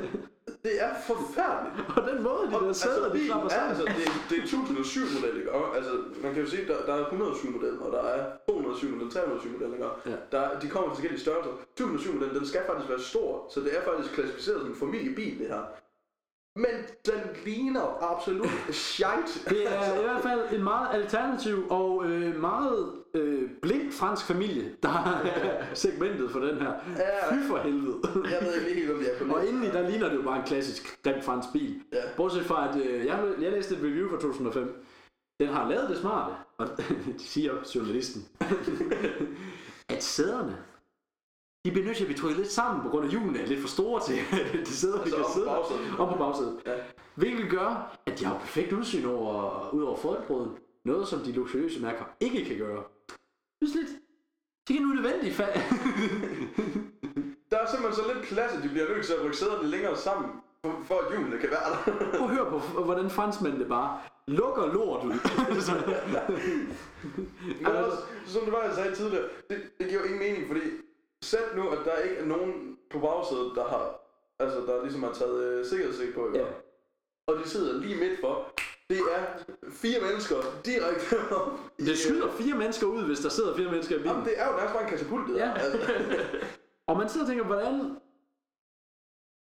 Det 0.64 0.74
er 0.84 0.94
forfærdeligt. 1.08 1.98
og 1.98 2.02
den 2.12 2.24
måde, 2.24 2.44
de 2.48 2.66
der 2.66 2.74
sæder, 2.74 3.06
de 3.06 3.12
bilen 3.12 3.28
klapper 3.28 3.49
er, 3.49 3.53
sammen. 3.53 3.70
altså, 3.70 3.86
det, 3.86 4.03
er, 4.08 4.12
det 4.30 4.38
er 4.38 4.44
1007 4.44 5.02
model, 5.22 5.38
ikke? 5.38 5.52
Og, 5.52 5.76
altså, 5.78 5.91
man 6.24 6.34
kan 6.34 6.44
jo 6.44 6.49
sige, 6.49 6.68
der, 6.68 6.86
der 6.86 6.94
er 6.94 7.06
107 7.06 7.52
model, 7.52 7.80
og 7.82 7.91
der 7.91 8.03
er 8.03 8.32
207 8.49 8.90
model, 8.90 9.12
307 9.12 9.52
model, 9.52 9.74
ikke? 9.74 9.86
Ja. 10.06 10.16
Der, 10.32 10.60
de 10.60 10.70
kommer 10.70 10.88
i 10.88 10.91
forskellige 10.95 11.22
størrelser. 11.22 11.52
1007 11.52 12.14
model, 12.14 12.36
den 12.36 12.45
skal 12.48 12.62
faktisk 12.68 12.90
være 12.90 12.99
stor, 12.99 13.48
så 13.53 13.60
det 13.60 13.78
er 13.78 13.82
faktisk 13.82 14.14
klassificeret 14.14 14.60
som 14.62 14.70
en 14.70 14.76
familiebil, 14.76 15.40
det 15.40 15.48
her. 15.48 15.64
Men 16.56 16.76
den 17.06 17.22
ligner 17.45 17.86
absolut 18.12 18.56
shite. 18.90 19.34
Det 19.49 19.62
er 19.68 19.99
i 19.99 20.03
hvert 20.03 20.24
fald 20.24 20.41
en 20.53 20.64
meget 20.64 20.88
alternativ 20.94 21.68
og 21.70 22.06
øh, 22.06 22.41
meget 22.41 23.01
øh, 23.14 23.50
blind 23.62 23.92
fransk 23.92 24.26
familie, 24.26 24.76
der 24.84 24.90
er 24.90 25.64
segmentet 25.74 26.32
for 26.32 26.40
den 26.40 26.62
her. 26.62 26.74
Ja. 26.98 27.36
Fy 27.36 27.48
for 27.48 27.58
helvede. 27.58 28.00
Jeg 28.16 28.40
ved 28.42 28.54
ikke 28.56 28.80
helt, 28.80 28.92
om 28.92 29.00
er 29.00 29.26
på 29.28 29.36
Og 29.36 29.48
indeni, 29.48 29.68
der 29.68 29.90
ligner 29.90 30.10
det 30.10 30.16
jo 30.16 30.22
bare 30.22 30.40
en 30.40 30.46
klassisk 30.46 31.04
grim 31.04 31.22
fransk 31.22 31.48
bil. 31.54 31.82
Ja. 31.94 32.02
Bortset 32.18 32.46
fra, 32.46 32.70
at 32.70 32.86
øh, 32.86 33.06
jeg, 33.06 33.34
jeg 33.42 33.52
læste 33.52 33.76
et 33.76 33.82
review 33.82 34.10
fra 34.10 34.16
2005. 34.16 34.86
Den 35.40 35.50
har 35.50 35.70
lavet 35.70 35.90
det 35.90 35.98
smarte, 35.98 36.36
og 36.58 36.68
det 36.78 37.22
siger 37.22 37.54
journalisten, 37.76 38.26
at 39.96 40.04
sæderne, 40.04 40.58
de 41.66 41.72
bliver 41.72 41.86
nødt 41.86 41.98
til 41.98 42.04
at 42.04 42.08
blive 42.08 42.20
trykket 42.20 42.38
lidt 42.38 42.52
sammen, 42.52 42.84
på 42.84 42.90
grund 42.90 43.06
af 43.06 43.12
hjulene 43.12 43.40
er 43.40 43.48
lidt 43.48 43.62
for 43.62 43.68
store 43.68 44.02
til, 44.02 44.14
at 44.54 44.68
de 44.68 44.74
sæder, 44.74 45.00
Altså, 45.00 45.16
kan 45.16 45.26
om 45.26 45.32
på 45.32 45.34
sidde 45.34 45.98
om 46.00 46.14
på 46.14 46.18
bagsædet. 46.18 46.60
Ja. 46.66 46.74
Hvilket 47.16 47.50
gør, 47.50 47.98
at 48.06 48.20
de 48.20 48.26
har 48.26 48.40
perfekt 48.40 48.74
udsyn 48.74 49.06
over, 49.06 49.70
ud 49.74 49.84
over 49.84 49.98
folkebrøden. 49.98 50.52
Noget, 50.86 51.08
som 51.08 51.20
de 51.20 51.32
luksuriøse 51.32 51.82
mærker 51.82 52.04
ikke 52.20 52.46
kan 52.46 52.58
gøre. 52.58 52.84
Det 53.62 53.70
er 53.70 53.76
lidt, 53.78 53.90
det 54.68 54.76
er 54.76 54.82
nu 54.82 54.88
nødvendigt. 54.88 55.40
Fa- 55.40 55.60
Der 57.52 57.58
er 57.58 57.68
simpelthen 57.72 58.04
så 58.04 58.14
lidt 58.14 58.26
plads, 58.28 58.52
at 58.58 58.64
de 58.64 58.70
bliver 58.70 58.90
nødt 58.90 59.06
til 59.06 59.14
at 59.14 59.24
rykke 59.24 59.38
sæderne 59.38 59.68
længere 59.68 59.98
sammen, 59.98 60.32
for, 60.66 60.82
for 60.86 60.96
at 61.00 61.12
hjulene 61.12 61.38
kan 61.40 61.50
være 61.50 61.70
der. 61.72 61.78
Prøv 62.18 62.28
at 62.30 62.36
høre 62.36 62.50
på, 62.50 62.58
hvordan 62.84 63.10
franskmændene 63.10 63.66
bare 63.66 64.00
lukker 64.28 64.66
lort 64.74 65.06
ud. 65.06 65.14
Så- 65.62 66.02
Men 67.62 67.66
også, 67.76 67.98
som 68.26 68.42
det 68.44 68.54
var, 68.54 68.64
jeg 68.64 68.76
sagde 68.76 68.96
tidligere, 68.96 69.26
det, 69.50 69.62
det 69.80 69.88
giver 69.90 70.00
jo 70.02 70.06
ingen 70.06 70.20
mening, 70.20 70.48
fordi 70.48 70.62
sæt 71.24 71.56
nu, 71.56 71.70
at 71.70 71.80
der 71.86 71.96
ikke 71.98 72.16
er 72.16 72.26
nogen 72.26 72.78
på 72.92 73.00
bagsædet, 73.00 73.52
der 73.56 73.68
har, 73.70 74.00
altså 74.40 74.60
der 74.60 74.82
ligesom 74.84 75.04
har 75.04 75.12
taget 75.14 75.44
øh, 75.44 75.66
sikkerhedssæk 75.66 76.14
på? 76.14 76.32
Ja. 76.36 76.46
og 77.28 77.40
de 77.44 77.50
sidder 77.50 77.80
lige 77.82 77.96
midt 78.00 78.20
for. 78.20 78.52
Det 78.91 79.01
er 79.18 79.26
fire 79.72 79.99
mennesker 80.01 80.35
direkte 80.65 81.31
op. 81.31 81.59
det 81.77 81.97
skyder 81.97 82.31
fire 82.31 82.55
mennesker 82.55 82.88
ud, 82.88 83.03
hvis 83.03 83.19
der 83.19 83.30
sidder 83.30 83.55
fire 83.55 83.72
mennesker 83.72 83.95
i 83.95 83.97
bilen. 83.97 84.11
Jamen, 84.11 84.26
det 84.26 84.39
er 84.39 84.47
jo 84.47 84.55
nærmest 84.55 84.73
bare 84.73 84.84
en 84.84 84.89
katapult, 84.89 85.27
det 85.27 85.35
der. 85.35 85.45
Ja. 85.45 85.53
Altså, 85.53 85.80
Og 86.88 86.97
man 86.97 87.09
sidder 87.09 87.26
og 87.26 87.30
tænker, 87.30 87.45
hvordan... 87.45 87.97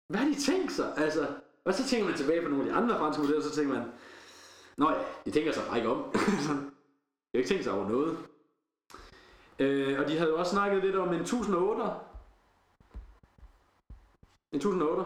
Hvad 0.09 0.20
har 0.20 0.28
de 0.28 0.40
tænkt 0.40 0.73
sig? 0.73 0.94
Altså, 0.97 1.27
og 1.65 1.74
så 1.74 1.85
tænker 1.89 2.06
man 2.06 2.16
tilbage 2.16 2.43
på 2.43 2.48
nogle 2.48 2.65
af 2.65 2.70
de 2.70 2.77
andre 2.77 2.98
franske 2.98 3.23
modeller, 3.23 3.43
så 3.43 3.55
tænker 3.55 3.74
man, 3.74 3.85
Nå 4.77 4.90
ja, 4.90 4.97
de 5.24 5.31
tænker 5.31 5.52
sig 5.52 5.62
ikke 5.77 5.89
om. 5.89 6.02
De 7.32 7.39
har 7.39 7.39
ikke 7.39 7.48
tænkt 7.48 7.65
sig 7.65 7.73
over 7.73 7.89
noget. 7.89 8.19
Øh, 9.59 10.01
og 10.01 10.09
de 10.09 10.19
havde 10.19 10.31
jo 10.31 10.39
også 10.39 10.51
snakket 10.52 10.85
lidt 10.85 10.97
om 10.97 11.09
en 11.09 11.20
1008. 11.20 11.82
En 14.52 14.56
1008. 14.56 15.05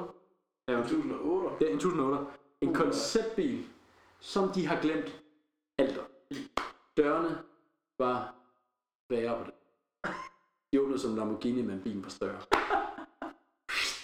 Ja, 0.68 0.78
undskyld. 0.78 1.02
2008. 1.02 1.64
Ja, 1.64 1.70
en 1.70 1.76
1008. 1.76 2.26
En 2.60 2.74
konceptbil, 2.74 3.64
som 4.22 4.52
de 4.54 4.66
har 4.66 4.80
glemt 4.80 5.22
alt 5.78 5.98
om. 5.98 6.06
Dørene 6.96 7.38
var 7.98 8.34
værre 9.10 9.38
på 9.38 9.44
det. 9.44 9.54
De 10.72 10.80
åbnede 10.80 10.98
som 10.98 11.16
Lamborghini, 11.16 11.62
men 11.62 11.82
bilen 11.82 12.02
var 12.02 12.10
større. 12.10 12.40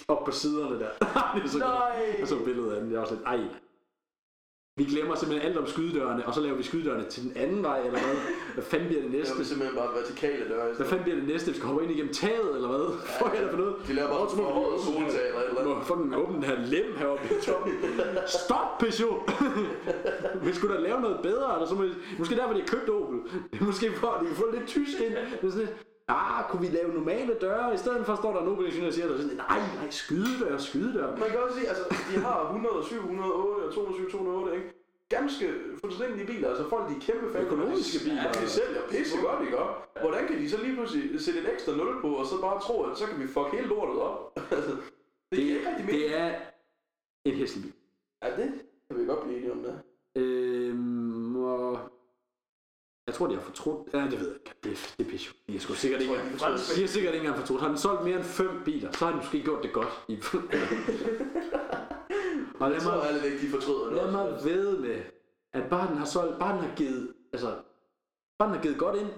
Op 0.09 0.25
på 0.25 0.31
siderne 0.31 0.79
der. 0.79 0.91
det 1.35 1.45
er 1.45 1.49
så 1.49 1.59
godt. 1.59 1.71
Nej! 1.71 2.17
Jeg 2.19 2.29
så 2.29 2.45
billedet 2.45 2.73
af 2.73 2.81
den, 2.81 2.93
jeg 2.93 3.01
var 3.01 3.07
sådan, 3.07 3.25
ej. 3.25 3.49
Vi 4.79 4.85
glemmer 4.85 5.15
simpelthen 5.15 5.49
alt 5.49 5.59
om 5.59 5.67
skydedørene, 5.67 6.27
og 6.27 6.35
så 6.35 6.41
laver 6.41 6.57
vi 6.57 6.63
skydedørene 6.63 7.05
til 7.05 7.23
den 7.23 7.33
anden 7.37 7.63
vej, 7.63 7.79
eller 7.79 7.91
hvad? 8.07 8.17
Hvad 8.55 8.65
fanden 8.65 8.89
bliver 8.89 9.03
det 9.03 9.11
Det 9.11 9.19
næste? 9.19 9.41
er 9.41 9.45
simpelthen 9.45 9.77
bare 9.79 9.91
vertikale 10.01 10.49
døre. 10.49 10.75
Hvad 10.77 10.87
fanden 10.87 11.05
bliver 11.05 11.19
det 11.19 11.29
næste? 11.29 11.51
Vi 11.51 11.57
skal 11.57 11.69
hoppe 11.69 11.83
ind 11.85 11.93
igennem 11.93 12.13
taget, 12.15 12.51
eller 12.57 12.69
hvad? 12.69 12.87
Hvad 13.21 13.39
er 13.39 13.43
det 13.43 13.51
for 13.51 13.59
noget? 13.59 13.75
De 13.89 13.93
laver 13.93 14.09
bare 14.09 14.21
må 14.21 14.29
forhøjet 14.29 14.75
åbne- 14.75 14.85
soltag 14.85 15.27
eller 15.29 15.43
eller 15.49 15.65
må 15.65 15.71
andet. 15.75 15.87
fucking 15.87 16.17
åbne 16.23 16.35
den 16.37 16.45
her 16.51 16.57
lem 16.75 16.89
heroppe 16.99 17.25
i 17.35 17.45
toppen. 17.47 17.73
Stop, 18.45 18.69
Peugeot! 18.81 19.21
vi 20.47 20.53
skulle 20.57 20.73
da 20.77 20.81
lave 20.89 21.01
noget 21.01 21.19
bedre, 21.29 21.49
eller 21.55 21.67
så 21.71 21.75
må 21.75 21.83
vi, 21.83 21.93
måske 22.19 22.37
derfor, 22.37 22.53
de 22.55 22.61
har 22.65 22.71
købt 22.75 22.89
Opel. 22.97 23.19
Det 23.53 23.61
måske 23.61 23.87
for, 24.03 24.09
at 24.15 24.21
de 24.23 24.27
kan 24.27 24.37
få 24.37 24.47
lidt 24.57 24.67
tysk 24.77 24.97
ind. 25.07 25.15
Det 25.41 25.47
er 25.49 25.51
sådan 25.55 25.59
lidt, 25.67 25.75
ah, 26.09 26.45
kunne 26.51 26.63
vi 26.67 26.77
lave 26.77 26.93
normale 26.95 27.35
døre? 27.41 27.75
I 27.75 27.77
stedet 27.77 28.07
for 28.07 28.15
står 28.17 28.33
der 28.33 28.41
en 28.43 28.49
Opel 28.49 28.67
ingeniør 28.67 28.87
og 28.87 28.93
siger, 28.95 29.09
der 29.09 29.17
sådan, 29.17 29.37
nej, 29.37 29.59
nej, 29.59 29.91
skydedør, 29.91 30.59
skydedør. 30.59 31.17
Man 31.17 31.29
kan 31.31 31.39
også 31.39 31.57
sige, 31.59 31.69
altså, 31.69 31.85
de 32.11 32.21
har 32.21 32.45
107, 32.47 32.97
108 32.97 33.65
og 33.67 33.75
207, 33.75 34.11
208, 34.11 34.57
ikke? 34.57 34.75
Ganske 35.09 35.47
fuldstændige 35.81 36.27
biler, 36.27 36.49
altså 36.49 36.69
folk 36.69 36.89
de 36.89 36.95
er 36.97 37.01
kæmpe 37.01 37.33
fan. 37.33 37.45
Økonomiske 37.47 38.05
biler. 38.05 38.23
Ja, 38.23 38.33
de 38.43 38.49
sælger 38.49 38.81
pisse 38.91 39.17
godt, 39.27 39.41
ikke? 39.45 39.57
Hvordan 40.01 40.27
kan 40.27 40.39
de 40.39 40.51
så 40.51 40.57
lige 40.63 40.75
pludselig 40.75 41.21
sætte 41.21 41.41
et 41.41 41.53
ekstra 41.53 41.73
0 41.77 42.01
på, 42.01 42.09
og 42.09 42.27
så 42.27 42.41
bare 42.41 42.61
tro, 42.61 42.83
at 42.83 42.99
så 42.99 43.07
kan 43.07 43.21
vi 43.23 43.27
fuck 43.27 43.49
hele 43.53 43.67
lortet 43.67 43.99
op? 44.03 44.33
altså, 44.57 44.71
det, 44.71 44.79
Det, 45.31 45.39
giver 45.39 45.57
ikke 45.57 45.69
rigtig 45.71 45.87
mening. 45.87 46.03
det 46.03 46.17
er 46.19 46.35
en 47.25 47.35
hæslig 47.35 47.63
bil. 47.65 47.73
Ja, 48.23 48.29
det 48.43 48.53
kan 48.91 49.01
vi 49.01 49.07
godt 49.07 49.23
blive 49.25 49.37
enige 49.39 49.53
om 49.53 49.63
det. 49.63 49.75
Øhm, 50.23 51.37
og 51.37 51.78
jeg 53.09 53.15
tror, 53.15 53.27
de 53.27 53.35
har 53.35 53.43
fortrudt. 53.43 53.89
Ja, 53.93 53.99
det 53.99 54.21
ved 54.21 54.29
jeg 54.29 54.37
ikke. 54.37 54.55
Det, 54.65 54.95
det 54.99 55.07
er 55.07 55.11
Peugeot. 55.11 55.35
De 55.47 55.53
har 55.53 55.61
sgu 55.61 55.75
sikkert 55.75 56.01
ikke 56.01 56.15
engang 56.15 56.31
fortrudt. 56.31 56.77
de 56.77 56.81
har 56.81 56.89
sikkert 56.89 57.15
ikke 57.15 57.27
engang 57.27 57.41
fortrudt. 57.41 57.61
Har 57.61 57.69
den 57.69 57.79
solgt 57.79 58.05
mere 58.05 58.17
end 58.17 58.25
fem 58.25 58.51
biler, 58.65 58.93
så 58.93 59.05
har 59.05 59.13
de 59.13 59.17
måske 59.17 59.43
gjort 59.43 59.63
det 59.63 59.73
godt. 59.73 60.05
I 60.09 60.15
og 62.61 62.71
lad 62.71 62.77
Jeg 62.77 62.83
tror 62.83 62.97
mig, 62.97 63.09
alle 63.09 63.27
ikke, 63.27 63.47
de 63.47 63.51
fortryder 63.51 63.95
lad 63.95 64.11
mig 64.13 64.27
ved 64.45 64.79
med, 64.79 65.01
at 65.53 65.71
bare 65.71 65.89
den 65.89 65.97
har 65.97 66.05
solgt, 66.05 66.39
bare 66.39 66.53
den 66.53 66.61
har 66.69 66.77
givet, 66.77 67.13
altså, 67.33 67.55
bare 68.39 68.49
den 68.49 68.57
har 68.57 68.63
givet 68.63 68.79
godt 68.79 68.97
ind, 68.97 69.09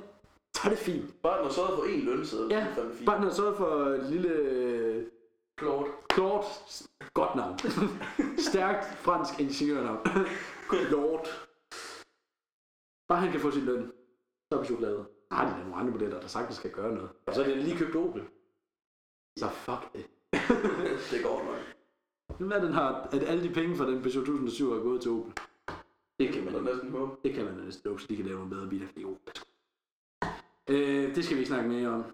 så 0.57 0.63
er 0.65 0.69
det 0.69 0.79
fint. 0.79 1.23
Bare 1.23 1.37
den 1.39 1.45
har 1.47 1.53
sørget 1.53 1.75
for 1.75 1.83
én 1.83 2.05
lønseddel, 2.05 2.51
Ja, 2.51 2.67
det 2.77 2.85
er 2.85 2.95
fint. 2.95 3.07
Bare 3.07 3.17
den 3.17 3.25
har 3.25 3.33
sørget 3.33 3.57
for 3.57 3.75
et 3.87 4.05
lille 4.11 5.07
Claude. 5.61 5.91
Claude, 6.13 6.45
godt 7.15 7.35
navn. 7.37 7.59
Stærkt 8.51 8.85
fransk 8.99 9.41
ingeniørnavn. 9.41 9.99
Claude. 10.71 11.23
Bare 13.11 13.21
han 13.21 13.33
kan 13.33 13.41
få 13.41 13.51
sin 13.51 13.65
løn, 13.65 13.93
så 14.53 14.59
er 14.59 14.63
vi. 14.63 14.85
Der 15.31 15.35
har 15.37 15.45
de 15.49 15.53
da 15.55 15.59
nogle 15.59 15.75
andre 15.77 15.93
modeller, 15.93 16.21
der 16.21 16.29
sagtens 16.29 16.57
skal 16.57 16.71
gøre 16.71 16.95
noget. 16.95 17.11
Og 17.27 17.35
så 17.35 17.43
er 17.43 17.47
det 17.47 17.57
lige 17.57 17.77
købt 17.79 17.97
Opel. 17.97 18.23
Så 19.39 19.49
fuck 19.49 19.93
det. 19.93 20.07
det 21.13 21.23
går 21.25 21.45
nok. 21.45 21.61
Nu 22.41 22.49
er 22.51 22.61
den 22.61 22.73
har, 22.73 23.09
at 23.13 23.23
alle 23.23 23.43
de 23.49 23.55
penge 23.55 23.77
fra 23.77 23.87
den 23.91 24.03
Peugeot 24.03 24.23
1007 24.29 24.73
er 24.73 24.83
gået 24.83 25.03
til 25.03 25.11
Opel. 25.11 25.33
Det 26.21 26.33
kan 26.33 26.45
Man 26.45 26.55
kan 26.55 26.63
næsten 26.65 26.91
håbe. 26.91 27.13
det 27.25 27.35
kan 27.35 27.45
man 27.45 27.59
da 27.59 27.65
næsten 27.65 27.91
håbe, 27.91 28.03
så 28.03 28.07
de 28.09 28.17
kan 28.17 28.25
lave 28.27 28.39
nogle 28.39 28.51
bedre 28.51 28.69
biler. 28.69 28.87
er 28.87 28.91
sgu- 28.91 29.43
Øh, 30.69 31.15
det 31.15 31.25
skal 31.25 31.37
vi 31.37 31.41
ikke 31.41 31.49
snakke 31.49 31.69
mere 31.69 31.89
om. 31.89 32.05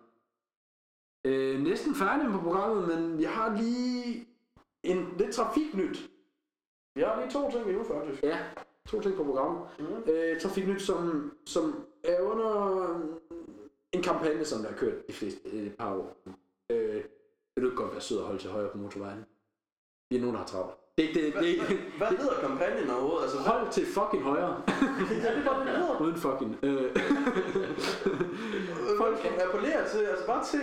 Øh, 1.25 1.61
næsten 1.61 1.95
færdig 1.95 2.33
på 2.33 2.39
programmet, 2.41 2.89
men 2.89 3.19
vi 3.19 3.25
har 3.25 3.57
lige 3.57 4.29
en 4.83 5.15
lidt 5.19 5.35
trafiknyt. 5.35 6.11
Vi 6.95 7.01
har 7.03 7.21
lige 7.21 7.31
to 7.31 7.51
ting 7.51 7.69
endnu, 7.69 7.85
faktisk. 7.85 8.23
Ja, 8.23 8.39
to 8.87 9.01
ting 9.01 9.17
på 9.17 9.25
programmet. 9.25 9.63
Mm. 9.79 10.13
Øh, 10.13 10.41
Trafiknyt, 10.41 10.83
som, 10.83 11.33
som 11.47 11.85
er 12.05 12.21
under 12.21 12.51
en 13.93 14.03
kampagne, 14.03 14.45
som 14.45 14.63
der 14.63 14.69
har 14.69 14.77
kørt 14.77 15.07
de 15.09 15.13
fleste 15.13 15.49
et 15.53 15.77
par 15.77 15.95
år. 15.95 16.17
Øh, 16.71 17.05
vil 17.55 17.63
du 17.63 17.67
ikke 17.67 17.83
godt 17.83 17.93
være 17.93 18.01
sød 18.01 18.19
og 18.19 18.27
holde 18.27 18.39
til 18.41 18.51
højre 18.51 18.71
på 18.71 18.79
motorvejen? 18.79 19.25
Vi 20.11 20.17
er 20.17 20.21
nogen, 20.21 20.35
der 20.35 20.41
har 20.41 20.47
travlt. 20.47 20.75
Det 20.99 21.05
er 21.05 21.09
ikke 21.09 21.27
det. 21.27 21.35
det, 21.35 21.43
er 21.43 21.69
ikke, 21.69 21.93
Hvad 21.99 22.09
hedder 22.09 22.41
kampagnen 22.41 22.91
overhovedet? 22.91 23.23
Altså, 23.23 23.39
hvad, 23.39 23.47
hold 23.47 23.73
til 23.73 23.87
fucking 23.87 24.23
højre. 24.23 24.63
ja, 25.25 25.31
det 25.35 25.39
er 25.39 25.45
bare 25.45 25.59
det, 25.59 25.67
det 25.67 25.77
hedder. 25.77 26.01
Uden 26.01 26.17
fucking. 26.17 26.59
Øh. 26.63 26.97
Folk 29.03 29.19
appellerer 29.45 29.89
til, 29.89 29.99
altså 29.99 30.27
bare 30.27 30.45
til 30.45 30.63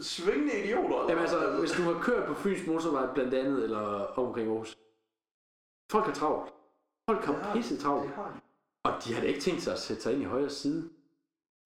svingende 0.00 0.64
idioter. 0.64 0.96
eller 0.98 1.08
Jamen 1.08 1.22
altså, 1.22 1.38
hvad? 1.38 1.58
hvis 1.60 1.70
du 1.70 1.82
har 1.82 2.02
kørt 2.02 2.26
på 2.26 2.34
Fyns 2.34 2.66
motorvej 2.66 3.14
blandt 3.14 3.34
andet, 3.34 3.64
eller 3.64 3.80
omkring 4.18 4.48
Aarhus. 4.48 4.78
Folk 5.92 6.04
har 6.04 6.12
travlt. 6.12 6.52
Folk 7.08 7.24
har 7.24 7.54
pisse 7.54 7.76
travlt. 7.76 8.10
Og 8.84 8.92
de 9.04 9.14
har 9.14 9.20
da 9.20 9.26
ikke 9.26 9.40
tænkt 9.40 9.62
sig 9.62 9.72
at 9.72 9.78
sætte 9.78 10.02
sig 10.02 10.12
ind 10.12 10.22
i 10.22 10.24
højre 10.24 10.50
side. 10.50 10.90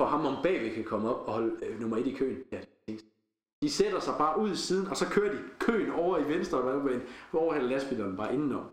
For 0.00 0.06
ham 0.06 0.26
om 0.26 0.42
bagved 0.42 0.74
kan 0.74 0.84
komme 0.84 1.14
op 1.14 1.26
og 1.26 1.32
holde 1.32 1.66
øh, 1.66 1.80
nummer 1.80 1.96
et 1.96 2.06
i 2.06 2.14
køen. 2.14 2.42
Ja, 2.52 2.60
de 3.62 3.70
sætter 3.70 4.00
sig 4.00 4.14
bare 4.18 4.40
ud 4.40 4.50
i 4.50 4.56
siden, 4.56 4.86
og 4.86 4.96
så 4.96 5.06
kører 5.10 5.32
de 5.32 5.38
køen 5.58 5.90
over 5.90 6.18
i 6.18 6.28
venstre 6.28 6.58
og 6.58 7.00
overhælder 7.32 7.68
lastbilerne 7.68 8.16
bare 8.16 8.34
indenom. 8.34 8.70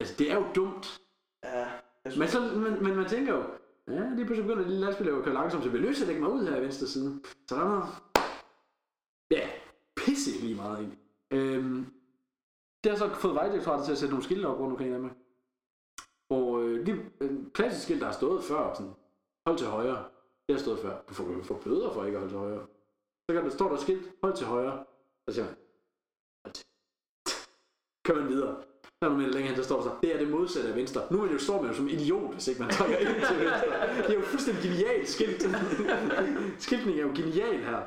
Altså, 0.00 0.14
det 0.18 0.30
er 0.30 0.34
jo 0.34 0.44
dumt. 0.54 1.00
Ja, 1.44 1.66
synes, 2.06 2.18
Men, 2.18 2.28
så, 2.28 2.40
men, 2.40 2.84
men 2.84 2.96
man 2.96 3.08
tænker 3.08 3.34
jo, 3.34 3.42
ja, 3.88 4.14
lige 4.14 4.26
pludselig 4.26 4.42
begynder 4.46 4.62
de 4.62 4.68
lille 4.68 4.86
lastbiler 4.86 5.18
at 5.18 5.24
køre 5.24 5.34
langsomt, 5.34 5.64
så 5.64 5.70
vi 5.70 5.78
løser 5.78 6.06
lægge 6.06 6.20
mig 6.20 6.30
ud 6.30 6.46
her 6.46 6.56
i 6.56 6.62
venstre 6.62 6.86
side. 6.86 7.20
Så 7.48 7.54
der 7.54 7.62
er 7.62 8.02
ja, 9.30 9.48
pisse 9.96 10.30
lige 10.40 10.54
meget 10.54 10.78
egentlig. 10.78 10.98
Øhm, 11.30 11.86
det 12.84 12.92
har 12.92 12.98
så 12.98 13.14
fået 13.14 13.34
Vejdirektoratet 13.34 13.84
til 13.84 13.92
at 13.92 13.98
sætte 13.98 14.12
nogle 14.12 14.24
skilte 14.24 14.46
op 14.46 14.60
rundt 14.60 14.72
omkring 14.72 14.90
i 14.90 14.92
Danmark. 14.92 15.16
Og 16.30 16.62
øh, 16.62 16.84
lige 16.84 17.10
en 17.20 17.50
klassisk 17.54 17.84
skilt, 17.84 18.00
der 18.00 18.06
har 18.06 18.12
stået 18.12 18.44
før, 18.44 18.74
sådan, 18.74 18.92
hold 19.46 19.58
til 19.58 19.66
højre. 19.66 20.04
Det 20.48 20.56
har 20.56 20.62
stået 20.62 20.78
før. 20.78 21.02
Du 21.08 21.14
får, 21.14 21.24
du 21.24 21.42
får 21.42 21.60
bøder 21.64 21.92
for 21.92 22.04
ikke 22.04 22.16
at 22.16 22.20
holde 22.20 22.32
til 22.32 22.38
højre. 22.38 22.66
Så 23.30 23.34
kan 23.34 23.44
der 23.44 23.50
står 23.50 23.68
der 23.68 23.76
skilt, 23.76 24.12
hold 24.22 24.36
til 24.36 24.46
højre. 24.46 24.84
Så 25.28 25.34
siger 25.34 25.44
man, 25.44 25.54
hold 26.44 26.54
til. 26.54 26.64
Kør 28.06 28.14
man 28.14 28.28
videre. 28.28 28.62
Så 28.84 28.90
er 29.02 29.08
der 29.08 29.16
med 29.16 29.26
længere 29.26 29.48
hen, 29.48 29.56
der 29.56 29.62
står 29.62 29.76
der 29.76 29.82
så, 29.82 29.96
det 30.02 30.14
er 30.14 30.18
det 30.18 30.28
modsatte 30.28 30.68
af 30.70 30.76
venstre. 30.76 31.02
Nu 31.10 31.22
er 31.22 31.26
det 31.26 31.34
jo, 31.34 31.38
står 31.38 31.62
man 31.62 31.70
jo 31.70 31.76
som 31.76 31.88
idiot, 31.88 32.32
hvis 32.32 32.48
ikke 32.48 32.62
man 32.62 32.70
trækker 32.70 32.96
ind 32.98 33.08
til 33.08 33.38
venstre. 33.40 33.66
Det 33.96 34.10
er 34.10 34.14
jo 34.14 34.20
fuldstændig 34.20 34.62
genialt 34.62 35.08
skilt. 35.08 35.42
Skiltning 36.66 36.98
er 36.98 37.02
jo 37.02 37.12
genial 37.14 37.58
her. 37.58 37.80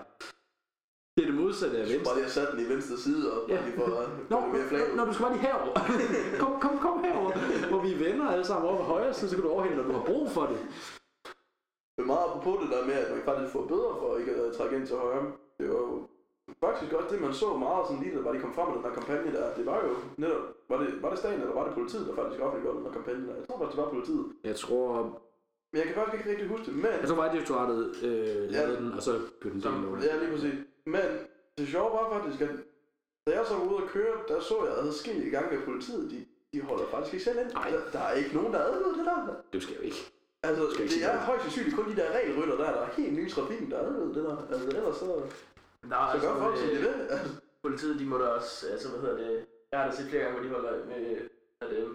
Er 1.65 1.67
modsatte 1.67 1.77
af 1.83 1.85
venstre. 1.93 2.05
bare 2.07 2.15
lige 2.19 2.27
have 2.29 2.37
sat 2.39 2.47
den 2.53 2.59
i 2.65 2.69
venstre 2.73 2.97
side, 3.05 3.23
og 3.33 3.37
Ja. 3.49 3.55
bare 3.55 3.65
lige 3.65 3.75
for 3.79 3.85
at 4.03 4.09
Nå, 4.33 4.39
mere 4.53 4.95
nå, 4.97 5.01
du 5.09 5.13
skal 5.13 5.23
bare 5.25 5.33
lige 5.35 5.45
herover. 5.49 5.73
Kom, 6.43 6.51
kom, 6.63 6.73
kom 6.85 6.95
herover. 7.07 7.31
Hvor 7.71 7.81
vi 7.85 7.89
er 7.95 7.99
venner 8.05 8.25
alle 8.33 8.45
sammen 8.49 8.63
over 8.69 8.77
på 8.81 8.83
højre 8.93 9.13
side, 9.13 9.29
så 9.29 9.35
kan 9.35 9.43
du 9.45 9.51
overhælde, 9.55 9.77
når 9.77 9.87
du 9.89 9.93
har 9.99 10.05
brug 10.11 10.25
for 10.37 10.45
det. 10.51 10.59
Det 11.95 12.01
er 12.05 12.11
meget 12.15 12.25
apropos 12.29 12.55
det 12.63 12.69
der 12.75 12.81
med, 12.89 12.97
at 13.03 13.09
man 13.15 13.21
faktisk 13.29 13.49
får 13.55 13.63
bøder 13.71 13.93
for 14.01 14.09
ikke 14.19 14.31
at 14.41 14.53
trække 14.57 14.73
ind 14.77 14.87
til 14.87 14.95
højre. 15.05 15.23
Det 15.59 15.65
var 15.73 15.79
jo 15.87 15.89
faktisk 16.65 16.93
også 16.97 17.09
det, 17.13 17.21
man 17.21 17.33
så 17.43 17.47
meget 17.65 17.83
sådan 17.87 18.01
lige, 18.03 18.15
da 18.15 18.21
var 18.27 18.31
de 18.35 18.39
kom 18.45 18.53
frem 18.57 18.67
med 18.67 18.75
den 18.77 18.85
her 18.87 18.95
kampagne 18.99 19.29
der. 19.37 19.45
Det 19.57 19.65
var 19.71 19.77
jo 19.85 19.91
netop, 20.23 20.43
var 20.69 20.77
det, 20.81 20.89
var 21.03 21.09
det 21.09 21.19
staten 21.19 21.41
eller 21.41 21.53
var 21.59 21.65
det 21.67 21.73
politiet, 21.79 22.07
der 22.07 22.15
faktisk 22.21 22.39
offentliggjorde 22.45 22.77
den 22.79 22.85
her 22.87 22.93
kampagne 22.99 23.21
der? 23.27 23.35
Jeg 23.39 23.45
tror 23.47 23.57
faktisk, 23.59 23.75
det 23.77 23.83
var 23.85 23.89
politiet. 23.97 24.25
Jeg 24.49 24.55
tror, 24.63 24.87
Men 25.71 25.77
jeg 25.81 25.85
kan 25.87 25.95
faktisk 25.99 26.15
ikke 26.17 26.29
rigtig 26.31 26.47
huske 26.53 26.65
det. 26.65 26.75
Men, 26.83 26.93
jeg 27.01 27.07
tror 27.09 27.15
Vejdirektoratet 27.23 27.81
øh, 28.03 28.35
lavede 28.55 28.73
Ja. 28.73 28.79
den, 28.79 28.87
og 28.97 29.01
så 29.07 29.11
blev 29.41 29.49
den 29.53 29.61
delt 29.65 29.85
over. 29.87 29.97
ja 30.09 30.13
lige 30.21 30.31
præcis. 30.35 30.55
Men 30.95 31.05
det 31.57 31.67
sjove 31.67 31.91
var 31.97 32.05
faktisk, 32.15 32.41
at 32.41 32.55
da 33.27 33.31
jeg 33.37 33.45
så 33.47 33.53
var 33.53 33.65
ude 33.65 33.83
at 33.83 33.89
køre, 33.89 34.15
der 34.27 34.39
så 34.39 34.65
jeg 34.65 34.73
adskillige 34.77 35.31
gange, 35.31 35.57
at 35.57 35.63
politiet, 35.63 36.11
de, 36.11 36.25
de 36.53 36.61
holder 36.61 36.87
faktisk 36.87 37.13
ikke 37.13 37.23
selv 37.23 37.39
ind. 37.39 37.51
Nej. 37.53 37.69
Der, 37.69 37.81
der, 37.91 37.99
er 37.99 38.13
ikke 38.13 38.35
nogen, 38.35 38.53
der 38.53 38.59
advarer 38.59 38.97
det 38.97 39.05
der. 39.05 39.35
Det 39.53 39.63
skal 39.63 39.75
jo 39.75 39.81
ikke. 39.81 40.01
Altså, 40.43 40.71
Skal 40.71 40.83
ikke 40.83 40.95
det 40.95 41.03
er 41.03 41.17
højst 41.17 41.43
sandsynligt 41.43 41.75
kun 41.75 41.89
de 41.91 41.95
der 41.95 42.11
regelrytter 42.17 42.57
der, 42.57 42.71
der 42.71 42.81
er 42.81 42.91
helt 42.97 43.13
nye 43.13 43.27
i 43.27 43.29
trafikken, 43.29 43.71
der 43.71 43.77
advarer 43.79 44.13
det 44.13 44.23
der. 44.23 44.37
Altså, 44.53 44.67
ellers 44.67 44.97
så, 44.97 45.05
Der 45.89 45.97
er 45.97 46.19
så 46.19 46.27
gør 46.27 46.39
folk, 46.39 46.57
som 46.57 46.67
de 46.67 46.73
øh, 46.73 46.81
vil. 46.81 46.95
Altså, 47.09 47.29
politiet, 47.61 47.99
de 47.99 48.05
må 48.05 48.17
da 48.17 48.27
også, 48.27 48.67
altså 48.71 48.89
hvad 48.89 48.99
hedder 49.01 49.17
det, 49.17 49.45
jeg 49.71 49.79
har 49.79 49.89
da 49.89 49.95
set 49.95 50.09
flere 50.09 50.23
gange, 50.23 50.39
hvor 50.39 50.47
de 50.47 50.55
holder 50.55 50.85
med 50.85 51.29
at, 51.61 51.71
øh, 51.71 51.87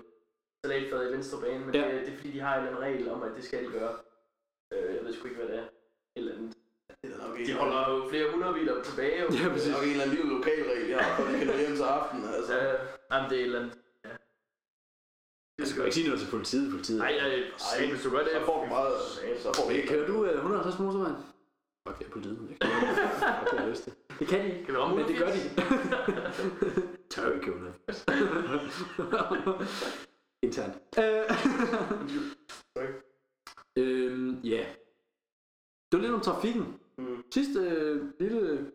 salatfad 0.64 1.08
i 1.08 1.12
venstre 1.12 1.40
bane, 1.40 1.66
men 1.66 1.74
ja. 1.74 1.80
det, 1.80 2.06
det, 2.06 2.12
er 2.12 2.16
fordi, 2.16 2.32
de 2.32 2.40
har 2.40 2.54
en 2.54 2.58
eller 2.58 2.76
anden 2.76 2.88
regel 2.88 3.10
om, 3.10 3.22
at 3.22 3.32
det 3.36 3.44
skal 3.44 3.64
de 3.64 3.70
gøre. 3.70 3.94
Øh, 4.72 4.94
jeg 4.96 5.04
ved 5.04 5.12
sgu 5.12 5.24
ikke, 5.28 5.40
hvad 5.40 5.48
det 5.48 5.58
er. 5.58 5.62
Et 5.62 5.70
eller 6.16 6.34
andet. 6.34 6.56
Det 7.02 7.12
er 7.14 7.18
nok 7.28 7.38
De 7.46 7.52
holder 7.52 7.90
jo 7.90 8.08
flere 8.10 8.30
hundrede 8.32 8.54
biler 8.54 8.82
tilbage. 8.82 9.20
Jo. 9.22 9.26
Ja, 9.30 9.44
det 9.44 9.52
præcis. 9.52 9.68
er 9.68 9.72
nok 9.76 9.82
en 9.84 9.90
eller 9.90 10.04
anden 10.04 10.16
lille 10.16 10.30
lokalregel, 10.36 10.88
jeg 10.88 10.98
har, 11.04 11.16
for 11.16 11.24
de 11.32 11.38
kan 11.38 11.46
nå 11.46 11.56
hjem 11.56 11.76
til 11.76 11.82
aften. 11.82 12.24
Altså. 12.36 12.54
Øh, 12.60 12.74
jamen, 13.12 13.30
det 13.30 13.36
er 13.36 13.40
et 13.40 13.44
eller 13.44 13.60
andet. 13.60 13.78
Ja. 14.04 14.10
Jeg 15.58 15.66
skal 15.66 15.78
jo 15.80 15.84
ikke 15.84 15.94
sige 15.94 16.06
noget 16.08 16.20
til 16.22 16.30
politiet. 16.30 16.70
politiet. 16.74 16.98
Nej, 16.98 17.12
nej, 17.22 17.30
nej, 17.78 17.90
hvis 17.90 18.02
du 18.02 18.10
gør 18.10 18.18
det, 18.26 18.32
så 18.32 18.44
får 18.44 18.62
vi 18.64 18.68
meget, 18.68 18.94
så 19.42 19.48
får 19.56 19.68
vi 19.68 19.74
ikke. 19.76 19.88
kører 19.88 20.06
du 20.06 20.24
øh, 20.24 20.34
150 20.34 20.76
på 20.76 20.82
motorvejen? 20.82 21.16
Fuck 21.86 21.98
det 21.98 22.06
er 22.06 22.10
politiet. 22.10 22.38
Jeg 22.50 22.58
kan 23.50 23.58
har 23.58 23.68
lyst 23.68 23.82
til. 23.82 23.92
Det 24.18 24.26
kan 24.28 24.40
de 24.40 24.46
ikke. 24.52 24.64
Kan 24.64 24.74
vi 24.74 24.78
ramme 24.78 24.96
Men 24.96 25.08
det 25.08 25.16
gør 25.18 25.26
de. 25.26 25.40
180? 25.48 26.40
Tør 27.10 27.32
ikke 27.32 27.44
købe 27.46 27.60
noget. 27.60 27.74
Internt. 30.46 30.74
Øh, 30.98 31.24
øhm, 33.78 34.40
ja. 34.44 34.64
Det 35.92 35.98
var 35.98 36.02
lidt 36.02 36.14
om 36.14 36.20
trafikken. 36.20 36.78
Sidste 37.34 37.60
øh, 37.60 38.02
lille 38.20 38.70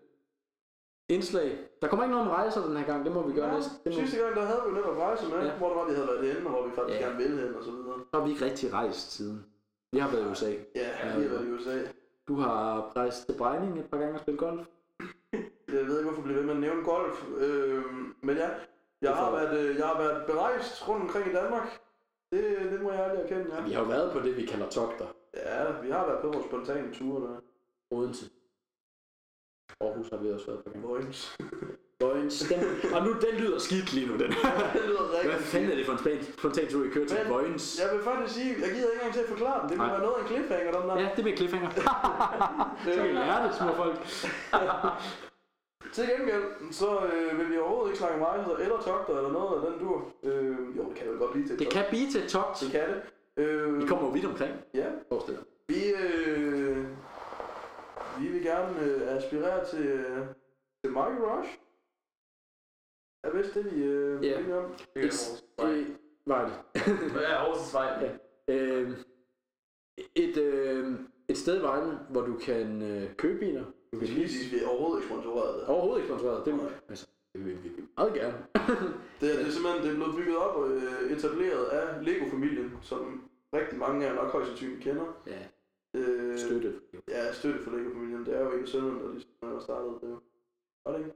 indslag. 1.10 1.58
Der 1.82 1.88
kommer 1.88 2.04
ikke 2.06 2.16
noget 2.16 2.28
om 2.30 2.34
rejser 2.34 2.66
den 2.68 2.78
her 2.78 2.86
gang. 2.86 3.06
Det 3.06 3.14
må 3.14 3.28
vi 3.28 3.34
gøre 3.34 3.48
Ja, 3.50 3.56
næste. 3.56 3.72
Det 3.84 3.94
må, 3.94 4.00
Sidste 4.00 4.18
gang, 4.24 4.36
der 4.36 4.46
havde 4.46 4.62
vi 4.68 4.74
netop 4.74 4.98
rejse 4.98 5.28
med, 5.30 5.46
Ja. 5.46 5.58
hvor 5.58 5.68
det 5.68 5.78
var, 5.78 5.86
vi 5.90 5.94
havde 5.94 6.08
været 6.08 6.34
henne, 6.34 6.46
og 6.50 6.52
hvor 6.56 6.64
vi 6.68 6.72
faktisk 6.76 7.00
Ja. 7.00 7.06
gerne 7.06 7.18
ville 7.24 7.38
hen, 7.42 7.56
og 7.56 7.64
så 7.64 7.72
videre. 7.72 8.00
så 8.12 8.20
har 8.20 8.26
vi 8.26 8.32
ikke 8.32 8.46
rigtig 8.46 8.74
rejst 8.74 9.12
siden. 9.12 9.46
Vi 9.92 10.00
har 10.00 10.12
været 10.12 10.24
i 10.28 10.32
USA. 10.32 10.52
Ja, 10.76 11.18
vi 11.18 11.24
har 11.24 11.30
været 11.30 11.48
i 11.48 11.52
USA. 11.52 11.78
Du 12.28 12.36
har 12.36 12.92
rejst 12.96 13.26
til 13.26 13.36
Brejning 13.38 13.80
et 13.80 13.86
par 13.92 13.98
gange 13.98 14.14
og 14.14 14.20
spillet 14.20 14.40
golf. 14.40 14.68
Jeg 15.78 15.86
ved 15.88 15.98
ikke, 16.00 16.10
hvorfor 16.10 16.22
bliver 16.22 16.38
ved 16.38 16.46
med 16.46 16.54
at 16.54 16.60
nævne 16.60 16.84
golf, 16.84 17.26
øh, 17.38 17.84
men 18.22 18.36
ja, 18.38 18.50
jeg 19.02 19.16
har, 19.16 19.32
været, 19.32 19.60
øh, 19.70 19.76
jeg 19.78 19.88
har 19.88 19.98
været 20.04 20.26
berejst 20.26 20.88
rundt 20.90 21.02
omkring 21.04 21.28
i 21.28 21.34
Danmark. 21.34 21.80
Det, 22.32 22.44
det 22.72 22.82
må 22.82 22.92
jeg 22.92 23.04
aldrig 23.06 23.24
erkende, 23.24 23.56
ja. 23.56 23.62
Vi 23.62 23.72
har 23.72 23.82
jo 23.82 23.88
været 23.88 24.12
på 24.12 24.20
det, 24.20 24.38
vi 24.38 24.46
kalder 24.46 24.70
togter. 24.70 25.06
Ja, 25.36 25.82
vi 25.82 25.90
har 25.90 26.06
været 26.08 26.22
på 26.22 26.28
vores 26.28 26.46
spontane 26.46 26.94
ture 26.94 27.22
der. 27.22 27.40
Odense. 27.92 28.26
Aarhus 29.82 30.10
har 30.10 30.18
vi 30.18 30.32
også 30.32 30.46
været 30.48 30.64
på. 30.64 30.72
Vojens. 30.88 31.38
Vojens. 32.04 32.40
Den, 32.40 32.60
og 32.96 33.06
nu, 33.06 33.12
den 33.14 33.36
lyder 33.42 33.60
skidt 33.60 33.94
lige 33.94 34.08
nu, 34.08 34.14
den. 34.14 34.30
det 34.76 34.82
lyder 34.88 35.14
rigtig 35.14 35.32
Hvad 35.32 35.40
fanden 35.40 35.72
er 35.72 35.76
det 35.76 35.86
for 35.86 35.94
en 35.94 36.00
span- 36.00 36.24
spontan 36.40 36.68
tur, 36.68 36.86
I 36.86 36.90
kører 36.90 37.08
til 37.08 37.18
Vojens? 37.30 37.80
Jeg 37.84 37.96
vil 37.98 38.04
faktisk 38.04 38.34
sige, 38.36 38.50
jeg 38.62 38.70
gider 38.76 38.90
ikke 38.92 38.94
engang 38.94 39.14
til 39.14 39.22
at 39.22 39.30
forklare 39.30 39.60
den. 39.62 39.70
Det 39.70 39.78
vil 39.78 39.86
Nej. 39.88 39.92
være 39.96 40.02
noget 40.02 40.16
af 40.16 40.22
en 40.22 40.28
cliffhanger, 40.28 40.72
den 40.80 40.90
der. 40.90 41.00
Ja, 41.00 41.10
det 41.16 41.24
bliver 41.24 41.38
cliffhanger. 41.38 41.70
Så 42.86 42.92
kan 42.96 43.10
I 43.10 43.14
lære 43.14 43.48
det, 43.48 43.56
små 43.56 43.72
folk. 43.82 43.98
Til 45.94 46.04
gengæld, 46.18 46.44
så 46.72 46.90
øh, 47.14 47.40
vil 47.40 47.50
vi 47.50 47.58
overhovedet 47.58 47.90
ikke 47.90 48.00
snakke 48.00 48.26
rejser 48.26 48.56
eller 48.56 48.78
togter 48.82 49.18
eller 49.18 49.32
noget 49.32 49.62
af 49.66 49.72
den 49.72 49.80
dur. 49.80 49.98
Øh, 50.24 50.78
jo, 50.78 50.84
det 50.90 50.96
kan 50.96 51.10
vel 51.10 51.18
godt 51.18 51.32
blive 51.32 51.46
til 51.48 51.54
et 51.54 51.60
Det 51.60 51.70
kan 51.70 51.84
blive 51.90 52.12
til 52.12 52.24
et 52.24 52.30
togt. 52.30 52.60
Det 52.62 52.72
kan 52.72 52.82
det. 52.90 53.02
Øh, 53.44 53.82
Vi 53.82 53.88
kommer 53.88 54.06
jo 54.06 54.12
vidt 54.12 54.26
omkring. 54.26 54.54
Ja, 54.74 54.86
Forestil 55.10 55.34
dig. 55.36 55.44
vi, 55.68 55.82
øh, 56.04 56.86
vi 58.22 58.28
vil 58.28 58.44
gerne 58.44 58.80
øh, 58.82 59.16
aspirere 59.16 59.66
til, 59.66 59.86
øh, 59.88 60.26
til 60.84 60.92
Michael 60.94 61.18
Rush. 61.24 61.50
Er 63.24 63.32
vist 63.38 63.54
det, 63.56 63.76
vi 63.76 63.84
øh, 63.84 64.24
Ja. 64.26 64.32
er 64.34 64.40
enige 64.40 64.56
om. 64.58 64.72
Det 64.96 65.04
er 65.04 65.04
Aarhus 65.04 65.44
Vej. 65.58 65.86
Var 66.26 66.46
det? 66.46 66.82
Ja, 67.22 67.32
Aarhus 67.46 67.74
Vej. 67.74 68.18
Ja. 68.48 68.54
Øh, 68.56 68.98
et, 70.16 70.38
øh, 70.38 70.94
et 71.30 71.38
sted 71.38 71.60
i 71.60 71.64
Vejle, 71.64 72.00
hvor 72.10 72.22
du 72.22 72.38
kan 72.38 72.82
øh, 72.82 73.16
købe 73.16 73.40
biler. 73.40 73.64
Du 73.94 74.00
Vi 74.00 74.06
kan 74.06 74.16
lige 74.16 74.30
sige, 74.30 74.52
vi 74.58 74.64
er 74.64 74.68
overhovedet 74.68 75.04
ikke 75.04 75.14
sponsoreret. 75.14 75.66
Overhovedet 75.68 76.02
ikke 76.04 76.10
sponsoreret. 76.14 76.46
Det, 76.46 76.60
altså, 76.90 77.08
det 77.34 77.46
vil 77.46 77.64
vi 77.64 77.70
meget 77.98 78.14
gerne. 78.14 78.38
Det, 79.22 79.32
er- 79.34 79.38
det 79.38 79.48
er 79.48 79.52
simpelthen 79.52 79.84
det 79.84 79.92
er 79.92 79.96
blevet 79.96 80.16
bygget 80.16 80.38
op 80.38 80.56
og 80.56 80.70
øh, 80.72 81.12
etableret 81.12 81.66
af 81.66 82.06
Lego-familien, 82.06 82.78
som 82.82 83.30
rigtig 83.54 83.78
mange 83.80 84.06
af 84.06 84.10
jer 84.10 84.16
nok 84.16 84.32
højst 84.32 84.48
sandsynligt 84.48 84.84
kender. 84.84 85.22
Ja, 85.28 85.40
Øh, 85.98 86.40
støtte. 86.40 86.74
Ja, 87.08 87.32
støtte 87.34 87.60
for 87.64 87.72
Lego-familien. 87.72 88.26
Det 88.26 88.36
er 88.36 88.44
jo 88.44 88.52
en 88.52 88.62
af 88.62 88.68
sønnerne, 88.68 89.00
der 89.04 89.12
ligesom 89.12 89.62
startet 89.62 89.94
det. 90.02 90.18
Var 90.86 90.92
det 90.92 91.00
ikke? 91.00 91.12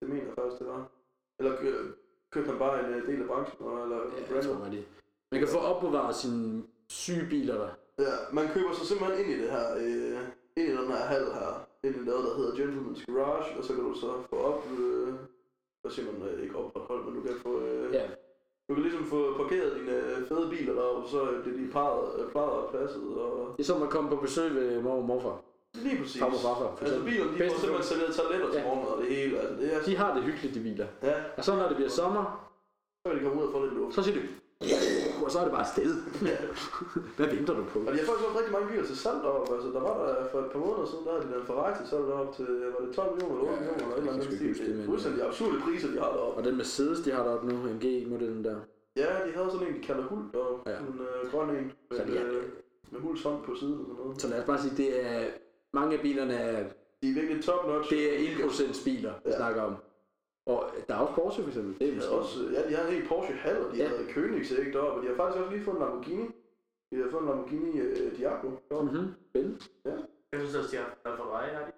Det 0.00 0.08
mener 0.08 0.24
jeg 0.24 0.34
faktisk, 0.34 0.58
det 0.58 0.66
var. 0.68 0.90
Eller 1.38 1.56
kø- 1.56 1.92
købte 2.32 2.50
han 2.50 2.58
bare 2.58 2.86
en 2.88 2.94
øh, 2.94 3.06
del 3.06 3.20
af 3.22 3.26
branchen, 3.26 3.66
eller 3.82 3.96
Ja, 3.96 4.34
jeg 4.34 4.44
tror, 4.44 4.64
det. 4.64 4.84
Man 5.32 5.40
kan 5.40 5.48
få 5.48 5.58
opbevaret 5.58 6.14
sine 6.16 6.62
syge 6.88 7.26
biler 7.30 7.54
der. 7.54 7.70
Ja, 7.98 8.12
man 8.32 8.48
køber 8.54 8.72
sig 8.72 8.86
simpelthen 8.86 9.18
ind 9.20 9.30
i 9.34 9.42
det 9.42 9.50
her, 9.50 9.66
øh, 9.76 10.18
ind 10.56 10.68
i 10.68 10.76
den 10.76 10.86
her 10.94 11.02
hal 11.12 11.24
her, 11.24 11.68
ind 11.84 11.96
i 11.96 12.04
noget, 12.04 12.24
der 12.24 12.36
hedder 12.36 12.52
Gentleman's 12.60 13.12
Garage, 13.12 13.58
og 13.58 13.64
så 13.64 13.74
kan 13.74 13.84
du 13.84 13.94
så 13.94 14.22
få 14.30 14.36
op, 14.36 14.64
øh, 14.80 15.08
hvad 15.80 15.90
siger 15.92 16.12
man, 16.12 16.28
øh, 16.28 16.42
ikke 16.42 16.56
opretholdt, 16.56 17.06
men 17.06 17.14
du 17.14 17.20
kan 17.28 17.36
få, 17.36 17.60
øh, 17.60 17.94
Ja, 17.94 18.10
du 18.68 18.74
kan 18.74 18.82
ligesom 18.82 19.04
få 19.04 19.34
parkeret 19.36 19.76
dine 19.76 19.92
øh, 19.96 20.28
fede 20.28 20.48
biler 20.50 20.72
deroppe, 20.74 21.08
så 21.08 21.20
bliver 21.42 21.56
de 21.58 21.68
parret, 21.72 22.20
øh, 22.20 22.30
plejet 22.30 22.50
og 22.50 22.70
passet, 22.72 23.02
og 23.16 23.54
det 23.56 23.62
er 23.62 23.66
som 23.66 23.82
at 23.82 23.90
komme 23.90 24.10
på 24.10 24.16
besøg 24.16 24.54
ved 24.54 24.82
mor 24.82 24.94
og 24.96 25.04
morfar. 25.04 25.36
lige 25.74 25.98
præcis. 26.02 26.20
Farmor 26.22 26.36
og 26.36 26.42
farfar, 26.42 26.76
for 26.76 26.84
Altså 26.84 27.04
bilerne, 27.04 27.32
de 27.32 27.38
får 27.50 27.58
simpelthen 27.60 27.82
serveret 27.90 28.14
toiletter 28.14 28.48
til 28.52 28.58
Ja. 28.60 28.66
morgenmad 28.66 28.90
og 28.92 29.02
det 29.02 29.08
hele, 29.16 29.38
altså 29.40 29.54
det 29.60 29.74
er 29.74 29.82
De 29.82 29.96
har 29.96 30.14
det 30.14 30.22
hyggeligt, 30.22 30.54
de 30.54 30.60
biler. 30.60 30.86
Ja, 31.02 31.14
Og 31.36 31.44
så 31.44 31.56
når 31.56 31.66
det 31.68 31.76
bliver 31.76 31.90
sommer, 31.90 32.24
så 33.06 33.12
kan 33.12 33.18
de 33.18 33.24
komme 33.24 33.40
ud 33.42 33.46
og 33.46 33.52
få 33.52 33.64
lidt 33.64 33.74
luft. 33.74 33.94
så 33.94 34.02
siger 34.02 34.16
du, 34.16 34.22
og 35.28 35.32
så 35.34 35.38
er 35.42 35.46
det 35.48 35.54
bare 35.58 35.68
sted. 35.74 35.90
Ja. 36.30 36.38
Hvad 37.18 37.28
venter 37.34 37.54
du 37.60 37.64
på? 37.72 37.78
Og 37.86 37.90
de 37.94 37.98
har 38.00 38.06
faktisk 38.10 38.28
rigtig 38.38 38.52
mange 38.56 38.68
biler 38.70 38.86
til 38.90 38.98
salg 39.04 39.18
deroppe. 39.26 39.48
Altså, 39.56 39.68
der 39.76 39.82
var 39.88 39.94
der 40.06 40.14
for 40.32 40.38
et 40.44 40.50
par 40.54 40.60
måneder 40.66 40.86
siden, 40.90 41.02
der 41.06 41.10
havde 41.14 41.24
de 41.26 41.30
lavet 41.32 41.42
en 41.44 41.48
Ferrari 41.50 41.72
til 41.78 41.86
salg 41.92 42.04
deroppe 42.10 42.32
til, 42.38 42.48
var 42.74 42.80
det 42.86 42.90
12 42.94 43.12
millioner 43.14 43.34
eller 43.38 43.52
8 43.52 43.64
Ja, 43.64 43.70
millioner 43.70 43.84
eller 43.84 43.94
et 43.94 43.98
eller 43.98 44.12
jeg 44.12 44.14
andet 44.14 44.56
stil. 44.58 44.76
det, 44.76 44.82
er 44.82 44.86
fuldstændig 44.92 45.20
absurde 45.28 45.56
priser, 45.66 45.88
de 45.94 45.98
har 46.04 46.10
deroppe. 46.16 46.36
Og 46.38 46.42
den 46.48 46.54
Mercedes, 46.60 46.98
de 47.04 47.10
har 47.16 47.22
deroppe 47.26 47.44
nu, 47.50 47.54
MG-modellen 47.76 48.42
der. 48.48 48.56
Ja, 49.02 49.10
de 49.26 49.30
havde 49.36 49.48
sådan 49.54 49.66
en, 49.68 49.74
de 49.78 49.82
kalder 49.88 50.04
Hult 50.10 50.28
deroppe. 50.34 50.60
Ja. 50.70 50.74
Ja. 50.76 50.80
En 50.90 51.00
øh, 51.08 51.20
grøn 51.32 51.48
en. 51.58 51.66
Med, 51.90 51.98
er- 51.98 52.26
øh, 52.36 52.42
med 52.92 53.00
Hults 53.04 53.22
hånd 53.26 53.40
på 53.48 53.52
siden 53.60 53.74
og 53.80 53.86
sådan 53.88 53.96
noget. 54.04 54.20
Så 54.22 54.26
lad 54.32 54.38
os 54.42 54.46
bare 54.50 54.60
sige, 54.64 54.74
det 54.82 54.88
er 55.06 55.20
mange 55.78 55.90
af 55.96 56.00
bilerne 56.06 56.34
er, 56.34 56.58
De 57.02 57.06
er 57.10 57.14
virkelig 57.20 57.44
top 57.44 57.62
notch. 57.68 57.90
det 57.90 58.00
er 58.14 58.18
1% 58.46 58.84
biler, 58.84 59.12
vi 59.24 59.30
Ja. 59.30 59.36
snakker 59.36 59.62
om. 59.62 59.74
Og 60.52 60.58
der 60.88 60.94
er 60.94 60.98
også 61.04 61.14
Porsche 61.14 61.42
for 61.42 61.50
eksempel. 61.50 61.72
Det 61.80 61.88
er 61.88 61.94
havde 62.00 62.18
også, 62.20 62.38
ja, 62.54 62.60
de 62.68 62.72
havde 62.76 62.88
en 62.88 62.94
helt 62.94 63.08
Porsche 63.08 63.34
Hall, 63.34 63.58
og 63.64 63.72
de 63.72 63.76
Ja. 63.76 63.82
ja. 63.82 63.88
havde 63.88 64.12
Koenigsegg 64.14 64.72
deroppe, 64.72 64.94
og 64.96 65.02
de 65.02 65.08
har 65.08 65.16
faktisk 65.20 65.38
også 65.42 65.52
lige 65.54 65.64
fået 65.64 65.76
en 65.76 65.82
Lamborghini. 65.82 66.26
De 66.90 66.96
har 67.02 67.10
fået 67.10 67.22
en 67.22 67.28
Lamborghini 67.28 67.70
uh, 67.80 68.16
Diablo. 68.18 68.48
Mhm. 68.50 69.04
Spændende. 69.30 69.58
Jeg 70.32 70.38
synes 70.40 70.54
også, 70.60 70.70
de 70.72 70.76
har 70.76 71.16
Ferrari, 71.20 71.48
har 71.56 71.64
de? 71.68 71.72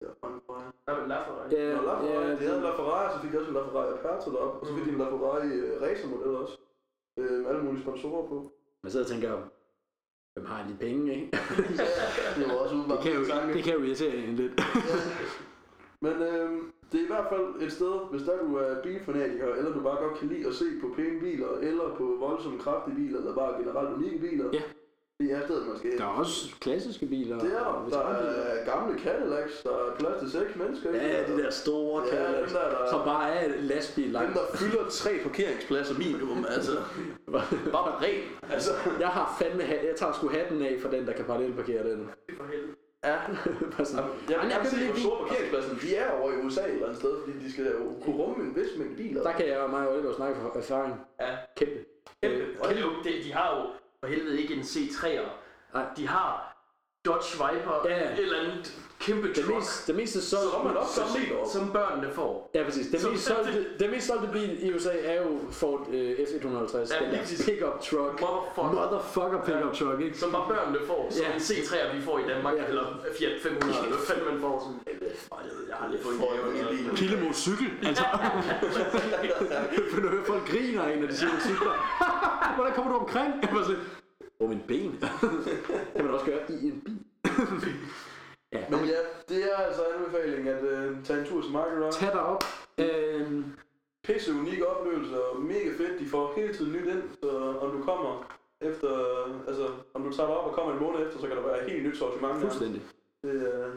Det 0.00 0.04
var 0.08 0.14
fandme 0.22 0.40
bra. 0.46 0.56
Der 0.86 0.92
er 0.92 1.06
La 1.12 1.18
Ferrari. 1.26 1.48
Ja, 1.54 1.76
Nå, 1.76 1.82
La 1.90 1.94
Ferrari, 2.00 2.26
ja, 2.28 2.30
de 2.40 2.44
havde 2.48 2.56
en 2.62 2.62
La 2.68 2.74
Ferrari, 2.80 3.06
så 3.14 3.18
fik 3.22 3.32
de 3.32 3.38
også 3.38 3.48
en 3.52 3.54
La 3.58 3.62
Ferrari 3.68 3.88
Aperto 3.98 4.30
deroppe, 4.34 4.56
og 4.60 4.66
så 4.66 4.72
fik 4.76 4.84
de 4.86 4.90
en 4.96 4.98
La 4.98 5.08
Ferrari 5.14 5.48
uh, 5.60 5.82
racermodel 5.82 6.34
også. 6.42 6.54
Øh, 7.18 7.30
med 7.40 7.46
alle 7.50 7.62
mulige 7.64 7.82
sponsorer 7.82 8.24
på. 8.28 8.36
Man 8.82 8.90
sidder 8.92 9.06
og 9.06 9.10
tænker, 9.12 9.32
hvem 10.34 10.46
har 10.46 10.60
de 10.68 10.74
penge, 10.80 11.14
ikke? 11.14 11.26
det 12.38 12.44
var 12.50 12.56
også 12.64 12.74
Det 12.76 12.82
udvalgt 12.82 13.02
kan 13.02 13.12
jo, 13.14 13.54
det 13.56 13.62
kan 13.64 13.72
jo 13.78 13.82
irritere 13.82 14.14
en 14.14 14.34
lidt. 14.36 14.52
Men 16.04 16.12
øh, 16.22 16.50
det 16.92 17.00
er 17.00 17.04
i 17.04 17.06
hvert 17.06 17.26
fald 17.32 17.62
et 17.66 17.72
sted, 17.72 17.92
hvis 18.10 18.22
der 18.22 18.36
du 18.44 18.56
er 18.56 18.82
bilfanatiker, 18.82 19.54
eller 19.54 19.72
du 19.72 19.80
bare 19.80 19.96
godt 20.04 20.18
kan 20.18 20.28
lide 20.28 20.46
at 20.48 20.54
se 20.54 20.64
på 20.80 20.86
pæne 20.96 21.20
biler, 21.20 21.48
eller 21.68 21.94
på 21.98 22.16
voldsomme 22.20 22.58
kraftige 22.58 22.96
biler, 22.96 23.18
eller 23.18 23.34
bare 23.34 23.52
generelt 23.60 23.96
unikke 23.96 24.18
biler. 24.18 24.44
Ja. 24.52 24.62
Det 25.20 25.32
er 25.32 25.40
stedet, 25.44 25.66
man 25.68 25.76
skal. 25.78 25.98
Der 25.98 26.04
er 26.04 26.08
også 26.08 26.54
klassiske 26.60 27.06
biler. 27.06 27.38
Det 27.38 27.52
er 27.54 27.58
der. 27.58 27.88
Der 27.90 27.98
er 27.98 28.64
gamle 28.64 28.98
Cadillacs, 29.00 29.62
der 29.62 29.70
er 29.70 29.96
plads 29.98 30.18
til 30.22 30.30
seks 30.30 30.56
mennesker. 30.56 30.90
i. 30.90 30.96
Ja, 30.96 31.24
de 31.32 31.42
der 31.42 31.50
store 31.50 32.02
Ja, 32.06 32.10
Cadillacs, 32.10 32.52
dem 32.52 32.60
der, 32.62 32.68
der- 32.78 32.90
som 32.90 33.00
bare 33.04 33.30
er 33.34 33.44
en 33.54 33.60
lastbil 33.60 34.04
Dem, 34.04 34.12
langt. 34.12 34.34
der 34.34 34.56
fylder 34.56 34.84
tre 34.90 35.10
parkeringspladser 35.22 35.98
minimum, 35.98 36.44
altså. 36.48 36.72
Bare 37.76 37.92
ren. 38.04 38.22
Altså. 38.52 38.70
Jeg 39.00 39.08
har 39.08 39.36
fandme, 39.40 39.62
ha- 39.62 39.86
jeg 39.86 39.96
tager 39.96 40.12
sgu 40.12 40.28
hatten 40.28 40.62
af 40.62 40.78
for 40.80 40.88
den, 40.88 41.06
der 41.06 41.12
kan 41.12 41.24
parallelparkere 41.24 41.90
den. 41.90 42.08
For 42.36 42.44
helvede. 42.44 42.72
Ja. 43.04 43.16
Bare 43.76 43.84
sådan, 43.86 44.04
Jeg 44.04 44.12
vil 44.28 44.34
Ej, 44.36 44.42
jeg 44.48 44.60
kan 44.60 44.70
se, 44.70 44.76
lide 44.76 44.86
hvor 44.86 44.94
bil. 44.94 45.02
store 45.02 45.18
parkeringspladser 45.28 45.74
de 45.82 45.96
er 45.96 46.10
over 46.10 46.32
i 46.32 46.36
USA 46.36 46.60
et 46.60 46.70
eller 46.70 46.84
andet 46.86 46.98
sted, 46.98 47.20
fordi 47.24 47.38
de 47.44 47.52
skal 47.52 47.64
jo 47.66 47.92
kunne 48.04 48.16
rumme 48.16 48.44
en 48.44 48.56
vis 48.56 48.68
mængde 48.78 48.96
biler. 48.96 49.22
Der 49.22 49.32
kan 49.32 49.46
jeg 49.48 49.58
og 49.58 49.70
mig 49.70 49.88
og 49.88 49.94
Oliver 49.94 50.14
snakke 50.14 50.40
for 50.40 50.58
erfaring. 50.58 51.00
Ja. 51.20 51.36
Kæmpe. 51.56 51.84
Kæmpe. 52.22 52.36
Øh, 52.36 52.56
Og 52.60 52.68
det, 53.04 53.24
de 53.24 53.32
har 53.32 53.56
jo 53.56 53.62
for 54.00 54.06
helvede 54.06 54.42
ikke 54.42 54.54
en 54.54 54.60
C3'er. 54.60 55.28
Nej. 55.74 55.84
De 55.96 56.08
har 56.08 56.51
Dodge 57.06 57.32
Viper, 57.34 57.82
Ja. 57.88 58.12
et 58.12 58.18
eller 58.18 58.38
andet 58.40 58.72
kæmpe 59.00 59.28
Det, 59.28 59.36
truck, 59.36 59.54
mest, 59.56 59.86
det 59.86 59.94
meste 59.94 60.20
solgte, 60.22 60.50
Så 60.50 60.56
er 60.56 60.64
man 60.64 60.74
som, 60.94 61.60
som 61.60 61.72
børnene 61.72 62.08
får. 62.14 62.50
Ja, 62.54 62.62
præcis. 62.64 62.86
Den 62.86 63.00
Så- 63.00 63.10
mest, 63.10 63.24
solgte, 63.24 63.64
den 63.80 63.90
mest 63.90 64.06
solgte 64.06 64.28
bil 64.32 64.50
i 64.66 64.74
USA 64.74 64.92
er 65.04 65.22
jo 65.22 65.30
Ford 65.50 65.86
øh, 65.92 66.10
F-150. 66.28 66.94
Ja, 66.94 67.04
den 67.04 67.12
der 67.14 67.22
pickup 67.46 67.76
truck. 67.88 68.14
Motherfucker. 68.20 68.72
Motherfucker 68.78 69.40
pickup 69.46 69.72
truck, 69.78 70.00
ikke? 70.00 70.18
Som 70.18 70.32
bare 70.32 70.46
børnene 70.48 70.78
får, 70.86 71.06
som 71.10 71.22
Ja. 71.26 71.34
en 71.34 71.40
C3'er 71.40 71.96
vi 71.96 72.00
får 72.02 72.18
i 72.18 72.22
Danmark, 72.32 72.54
Ja. 72.56 72.64
eller 72.70 72.84
Fiat 73.18 73.36
500, 73.42 73.78
eller 73.84 73.96
hvad 73.96 74.06
fanden 74.08 74.24
man 74.30 74.40
får. 74.40 74.54
Sådan, 74.64 74.78
jeg 75.70 75.76
har 75.80 75.88
lige 75.92 76.02
fået 76.04 76.14
en 76.14 76.20
noget. 76.20 76.98
Pilemos 77.00 77.36
cykel, 77.36 77.70
altså. 77.88 78.04
For 79.92 80.00
når 80.00 80.10
folk 80.26 80.44
griner 80.50 80.82
af, 80.82 80.98
når 80.98 81.06
de 81.06 81.16
siger 81.16 81.30
cykler. 81.48 81.74
Hvordan 82.56 82.72
kommer 82.76 82.90
du 82.92 82.98
omkring? 83.04 83.30
Jeg 83.42 83.50
var 83.52 83.62
sådan, 83.62 83.80
på 84.40 84.46
min 84.46 84.62
ben. 84.68 84.98
kan 85.96 86.04
man 86.04 86.14
også 86.14 86.26
gøre 86.26 86.40
i 86.48 86.66
en 86.66 86.80
bil. 86.80 87.04
ja, 88.52 88.64
Men 88.70 88.80
ja, 88.84 88.98
det 89.28 89.52
er 89.52 89.56
altså 89.56 89.82
anbefaling 89.96 90.48
at 90.48 90.64
øh, 90.64 91.04
tage 91.04 91.20
en 91.20 91.26
tur 91.26 91.42
til 91.42 91.52
Market 91.52 91.84
Rock. 91.84 91.92
tag 91.92 92.12
dig 92.12 92.20
op. 92.22 92.44
Øhm, 92.78 93.44
Pisse 94.04 94.32
unik 94.34 94.62
oplevelse 94.62 95.24
og 95.24 95.40
mega 95.40 95.70
fedt. 95.78 96.00
De 96.00 96.06
får 96.08 96.32
hele 96.36 96.54
tiden 96.54 96.72
nyt 96.72 96.86
ind, 96.94 97.02
så 97.22 97.58
om 97.60 97.70
du 97.78 97.82
kommer 97.82 98.36
efter, 98.60 98.90
altså 99.48 99.68
om 99.94 100.02
du 100.02 100.12
tager 100.12 100.26
dig 100.26 100.36
op 100.36 100.50
og 100.50 100.54
kommer 100.54 100.72
en 100.72 100.80
måned 100.80 101.06
efter, 101.06 101.20
så 101.20 101.26
kan 101.26 101.36
der 101.36 101.42
være 101.42 101.70
helt 101.70 101.86
nyt 101.86 101.96
sortiment. 101.98 102.40
fuldstændig. 102.40 102.82
Det 103.22 103.54
er 103.54 103.70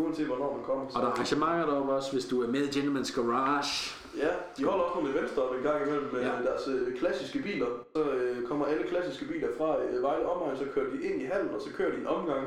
uanset 0.00 0.26
hvornår 0.26 0.56
man 0.56 0.64
kommer. 0.64 0.84
Og 0.84 0.92
der 1.02 1.08
er 1.08 1.12
arrangementer 1.12 1.66
deroppe 1.66 1.92
også, 1.92 2.12
hvis 2.12 2.26
du 2.32 2.42
er 2.42 2.48
med 2.48 2.60
i 2.68 2.70
Gentleman's 2.76 3.12
Garage. 3.20 3.74
Ja, 4.16 4.30
de 4.56 4.64
holder 4.64 4.84
også 4.84 4.96
nogle 4.98 5.10
events 5.14 5.32
deroppe 5.34 5.56
en 5.58 5.62
gang 5.62 5.78
imellem 5.86 6.08
med 6.12 6.20
Ja. 6.20 6.32
deres 6.48 6.68
øh, 6.68 6.96
klassiske 6.98 7.38
biler. 7.42 7.66
Så 7.96 8.02
øh, 8.10 8.46
kommer 8.48 8.66
alle 8.66 8.84
klassiske 8.92 9.24
biler 9.32 9.48
fra 9.58 9.82
øh, 9.82 10.02
Vejle 10.02 10.26
omegn, 10.32 10.56
så 10.58 10.64
kører 10.74 10.90
de 10.90 11.02
ind 11.08 11.22
i 11.22 11.24
hallen, 11.24 11.54
og 11.54 11.60
så 11.60 11.68
kører 11.76 11.90
de 11.94 11.98
en 12.00 12.06
omgang. 12.06 12.44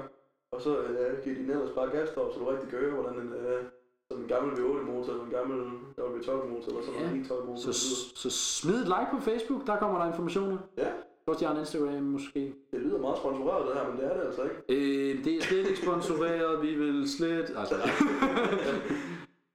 Og 0.52 0.62
så 0.62 0.78
øh, 0.78 1.24
giver 1.24 1.36
de 1.36 1.42
den 1.44 1.52
ellers 1.52 1.72
bare 1.76 1.90
gas 1.90 2.10
derop, 2.10 2.34
så 2.34 2.40
du 2.40 2.46
rigtig 2.46 2.70
kan 2.70 2.80
høre, 2.80 2.92
hvordan 2.92 3.16
en, 3.24 3.34
øh, 3.34 3.64
sådan 4.12 4.24
en 4.24 4.30
gammel 4.30 4.52
V8-motor, 4.60 5.10
eller 5.14 5.26
en 5.26 5.32
gammel 5.40 5.60
W12-motor, 6.00 6.70
eller 6.72 6.84
sådan 6.86 7.02
Ja. 7.02 7.10
en 7.12 7.26
E12-motor. 7.26 7.62
Så, 7.72 7.74
så 8.16 8.30
smid 8.30 8.76
et 8.82 8.86
like 8.96 9.10
på 9.12 9.20
Facebook, 9.30 9.68
der 9.68 9.76
kommer 9.78 10.00
der 10.00 10.08
informationer. 10.08 10.58
Ja, 10.78 10.90
Også 11.30 11.46
jeg 11.46 11.50
har 11.50 11.56
en 11.56 11.60
Instagram 11.60 12.04
måske. 12.04 12.54
det 12.72 12.80
lyder 12.80 13.00
meget 13.00 13.18
sponsoreret 13.18 13.66
det 13.68 13.74
her, 13.76 13.90
men 13.90 13.98
det 14.00 14.06
er 14.12 14.14
det 14.18 14.26
altså 14.28 14.44
ikke. 14.44 14.56
Øh, 14.70 15.24
det 15.26 15.38
er 15.38 15.42
slet 15.42 15.68
ikke 15.70 15.82
sponsoreret, 15.82 16.62
vi 16.62 16.74
vil 16.76 17.10
slet... 17.18 17.54
Altså, 17.58 17.76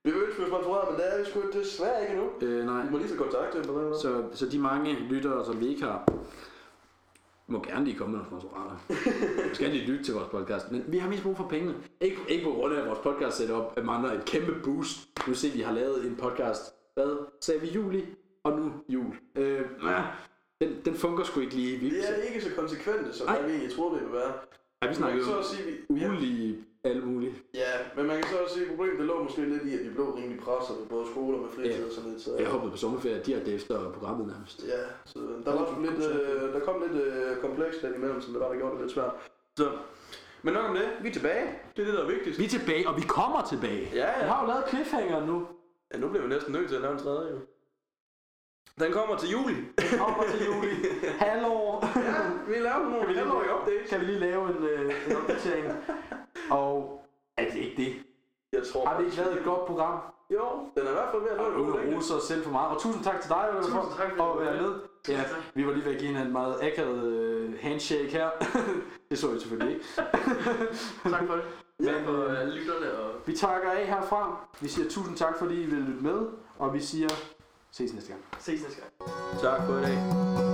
Vi 0.05 0.11
vil 0.11 0.23
ønske, 0.23 0.39
vi 0.39 0.45
er 0.45 0.49
sponsoreret, 0.49 0.89
men 0.91 1.01
det 1.01 1.15
er 1.15 1.19
vi 1.19 1.25
sgu 1.31 1.41
desværre 1.53 2.03
ikke 2.03 2.13
endnu. 2.15 2.29
øh, 2.49 2.67
nej. 2.67 2.85
Vi 2.85 2.91
må 2.91 2.99
lige 2.99 3.09
så 3.09 3.17
kontakte 3.17 3.59
dem 3.59 3.67
på 3.67 3.73
den 3.73 3.83
måde. 3.83 3.99
Så, 4.01 4.25
så 4.33 4.47
de 4.49 4.59
mange 4.59 4.95
lyttere, 5.11 5.45
som 5.45 5.61
vi 5.61 5.67
ikke 5.69 5.83
har, 5.83 6.09
må 7.47 7.63
gerne 7.63 7.85
lige 7.85 7.97
komme 7.99 8.17
med 8.17 8.25
nogle 8.25 8.31
sponsorater. 8.31 8.77
Vi 9.49 9.55
skal 9.55 9.71
lige 9.71 9.87
lytte 9.87 10.05
til 10.05 10.15
vores 10.15 10.29
podcast, 10.29 10.73
men 10.73 10.85
vi 10.89 10.99
har 10.99 11.09
mest 11.09 11.23
brug 11.23 11.37
for 11.37 11.49
pengene. 11.49 11.75
Ikke, 12.01 12.17
ikke 12.29 12.45
på 12.45 12.51
grund 12.51 12.75
af, 12.75 12.81
at 12.81 12.87
vores 12.89 12.99
podcast 12.99 13.37
setup 13.37 13.85
mangler 13.85 14.13
et 14.13 14.25
kæmpe 14.25 14.53
boost. 14.65 14.99
Nu 15.29 15.35
ser 15.35 15.53
vi 15.53 15.61
har 15.61 15.73
lavet 15.73 16.07
en 16.07 16.17
podcast, 16.17 16.63
hvad 16.95 17.17
sagde 17.41 17.61
vi, 17.61 17.67
juli? 17.67 18.05
Og 18.45 18.59
nu 18.59 18.73
jul. 18.89 19.15
Øh, 19.37 19.61
ja. 19.85 20.03
Den, 20.61 20.81
den 20.85 20.95
fungerer 20.95 21.27
sgu 21.27 21.41
ikke 21.41 21.55
lige. 21.55 21.77
Vi, 21.79 21.89
Vi 21.89 21.97
er 21.97 22.15
ikke 22.29 22.41
så 22.41 22.51
konsekvente, 22.57 23.13
som 23.13 23.27
Nej. 23.27 23.37
jeg 23.37 23.51
egentlig 23.51 23.73
troede, 23.77 23.93
vi 23.95 23.99
ville 24.05 24.15
være. 24.21 24.33
ja, 24.83 24.89
vi 24.89 24.95
så 24.95 25.37
jo 25.37 25.43
sige, 25.43 25.65
vi, 25.67 25.95
vi 25.95 26.01
har, 26.01 26.09
ulige 26.17 26.65
alt 26.85 27.07
muligt. 27.07 27.35
ja, 27.55 27.73
men 27.97 28.07
man 28.07 28.17
kan 28.17 28.31
så 28.31 28.37
også 28.39 28.55
sige, 28.55 28.65
at 28.65 28.71
problemet 28.71 28.99
det 28.99 29.07
lå 29.07 29.23
måske 29.23 29.41
lidt 29.45 29.63
i, 29.63 29.75
at 29.79 29.85
vi 29.85 29.91
blev 29.91 30.05
rimelig 30.15 30.41
presset 30.41 30.77
med 30.81 30.87
både 30.89 31.07
skole 31.13 31.37
og 31.37 31.43
med 31.43 31.51
fritid 31.51 31.81
Ja. 31.81 31.87
og 31.87 31.93
sådan 31.93 32.11
lidt. 32.11 32.23
Så, 32.23 32.37
Jeg 32.39 32.47
hoppede 32.49 32.71
på 32.71 32.77
sommerferie 32.77 33.21
direkte 33.27 33.53
efter 33.53 33.91
programmet 33.93 34.27
nærmest. 34.27 34.65
Ja, 34.69 34.83
så 35.05 35.19
der, 35.45 35.53
var 35.59 35.65
sgu 35.73 35.83
lidt, 35.83 36.11
øh, 36.11 36.53
der 36.55 36.61
kom 36.61 36.83
lidt 36.83 37.03
øh, 37.05 37.37
kompleks 37.37 37.83
lidt 37.83 37.97
imellem, 37.97 38.21
som 38.21 38.33
det 38.33 38.41
var, 38.43 38.49
der 38.49 38.57
gjorde 38.57 38.73
det 38.75 38.81
lidt 38.81 38.93
svært. 38.93 39.13
Så, 39.59 39.71
men 40.43 40.55
nok 40.55 40.65
om 40.71 40.75
det. 40.75 40.89
Vi 41.03 41.09
er 41.09 41.13
tilbage. 41.13 41.45
Det 41.77 41.83
er 41.83 41.87
det, 41.87 41.95
der 41.95 42.05
er 42.05 42.09
vigtigst. 42.09 42.39
Vi 42.41 42.45
er 42.45 42.49
tilbage, 42.49 42.89
og 42.89 42.97
vi 42.97 43.03
kommer 43.09 43.47
tilbage. 43.51 43.83
Ja, 43.83 43.89
Vi 43.93 43.99
ja. 43.99 44.27
har 44.31 44.43
jo 44.43 44.47
lavet 44.49 44.65
cliffhanger 44.69 45.27
nu. 45.27 45.47
ja. 45.95 45.99
nu 45.99 46.09
bliver 46.09 46.23
vi 46.23 46.29
næsten 46.29 46.53
nødt 46.53 46.69
til 46.69 46.77
at 46.77 46.83
lave 46.83 46.93
en 46.93 46.99
tredje, 46.99 47.31
jo. 47.33 47.39
Den 48.81 48.93
kommer 48.93 49.17
til 49.17 49.31
juli. 49.31 49.55
Vi 49.55 49.97
kommer 49.99 50.25
til 50.31 50.47
juli. 50.47 50.71
Halvår. 51.19 51.85
ja, 51.97 52.53
vi 52.53 52.59
laver 52.59 52.79
nogle 52.79 52.99
Kan 53.01 53.09
vi 53.09 53.13
lige 53.13 53.19
halvårige 53.25 53.51
updates. 53.61 53.91
Kan 53.91 54.01
vi 54.01 54.05
lige 54.07 54.19
lave 54.19 54.49
en, 54.57 54.65
øh, 54.65 54.95
en 55.11 55.17
opdatering? 55.17 55.73
Og 56.51 57.01
er 57.39 57.45
det 57.51 57.55
ikke 57.59 57.77
det? 57.77 57.95
Jeg 58.53 58.63
tror, 58.73 58.87
Har 58.87 58.99
vi 59.01 59.05
ikke 59.05 59.17
lavet 59.17 59.39
et 59.39 59.45
godt 59.45 59.67
program? 59.67 59.99
Jo, 60.31 60.45
den 60.77 60.87
er 60.87 60.91
i 60.91 60.93
hvert 60.93 61.09
fald 61.11 61.23
ved 61.23 61.31
at 61.31 61.39
Og 61.39 61.53
gode 61.55 61.69
at 61.69 61.75
længde. 61.81 61.97
rose 61.97 62.15
os 62.15 62.23
selv 62.23 62.45
for 62.45 62.51
meget. 62.51 62.77
Og 62.77 62.81
tusind 62.83 63.05
tak 63.05 63.21
til 63.21 63.31
dig, 63.31 63.49
Tusind 63.57 63.75
for 63.75 63.95
tak, 63.97 64.13
at 64.13 64.47
være 64.47 64.63
med. 64.63 64.73
Ja, 65.09 65.21
vi 65.55 65.67
var 65.67 65.73
lige 65.73 65.85
ved 65.85 65.93
at 65.93 65.99
give 65.99 66.09
hinanden 66.09 66.27
en 66.29 66.33
meget 66.33 66.57
akavet 66.63 67.05
øh, 67.13 67.55
handshake 67.61 68.09
her. 68.09 68.31
det 69.11 69.19
så 69.19 69.33
I 69.35 69.39
selvfølgelig 69.41 69.75
ikke. 69.75 69.87
Tak 71.15 71.27
for 71.27 71.35
det. 71.35 71.45
Men, 71.79 71.89
Tak 71.89 72.05
for 72.05 72.13
øh, 72.13 72.43
øh, 72.43 72.49
lytterne 72.49 72.93
og 72.99 73.11
Vi 73.27 73.37
takker 73.37 73.71
af 73.71 73.87
herfra. 73.87 74.47
Vi 74.61 74.69
siger 74.69 74.89
tusind 74.91 75.17
tak, 75.17 75.39
fordi 75.39 75.63
I 75.63 75.67
vil 75.67 75.79
lytte 75.79 76.03
med. 76.03 76.27
Og 76.59 76.75
vi 76.75 76.81
siger 76.81 77.09
ses 77.77 77.93
næste 77.95 78.11
gang. 78.11 78.25
ses 78.41 78.63
næste 78.63 78.81
gang. 78.81 79.41
Tak 79.41 79.67
for 79.67 79.79
i 79.79 79.83
dag. 79.83 80.54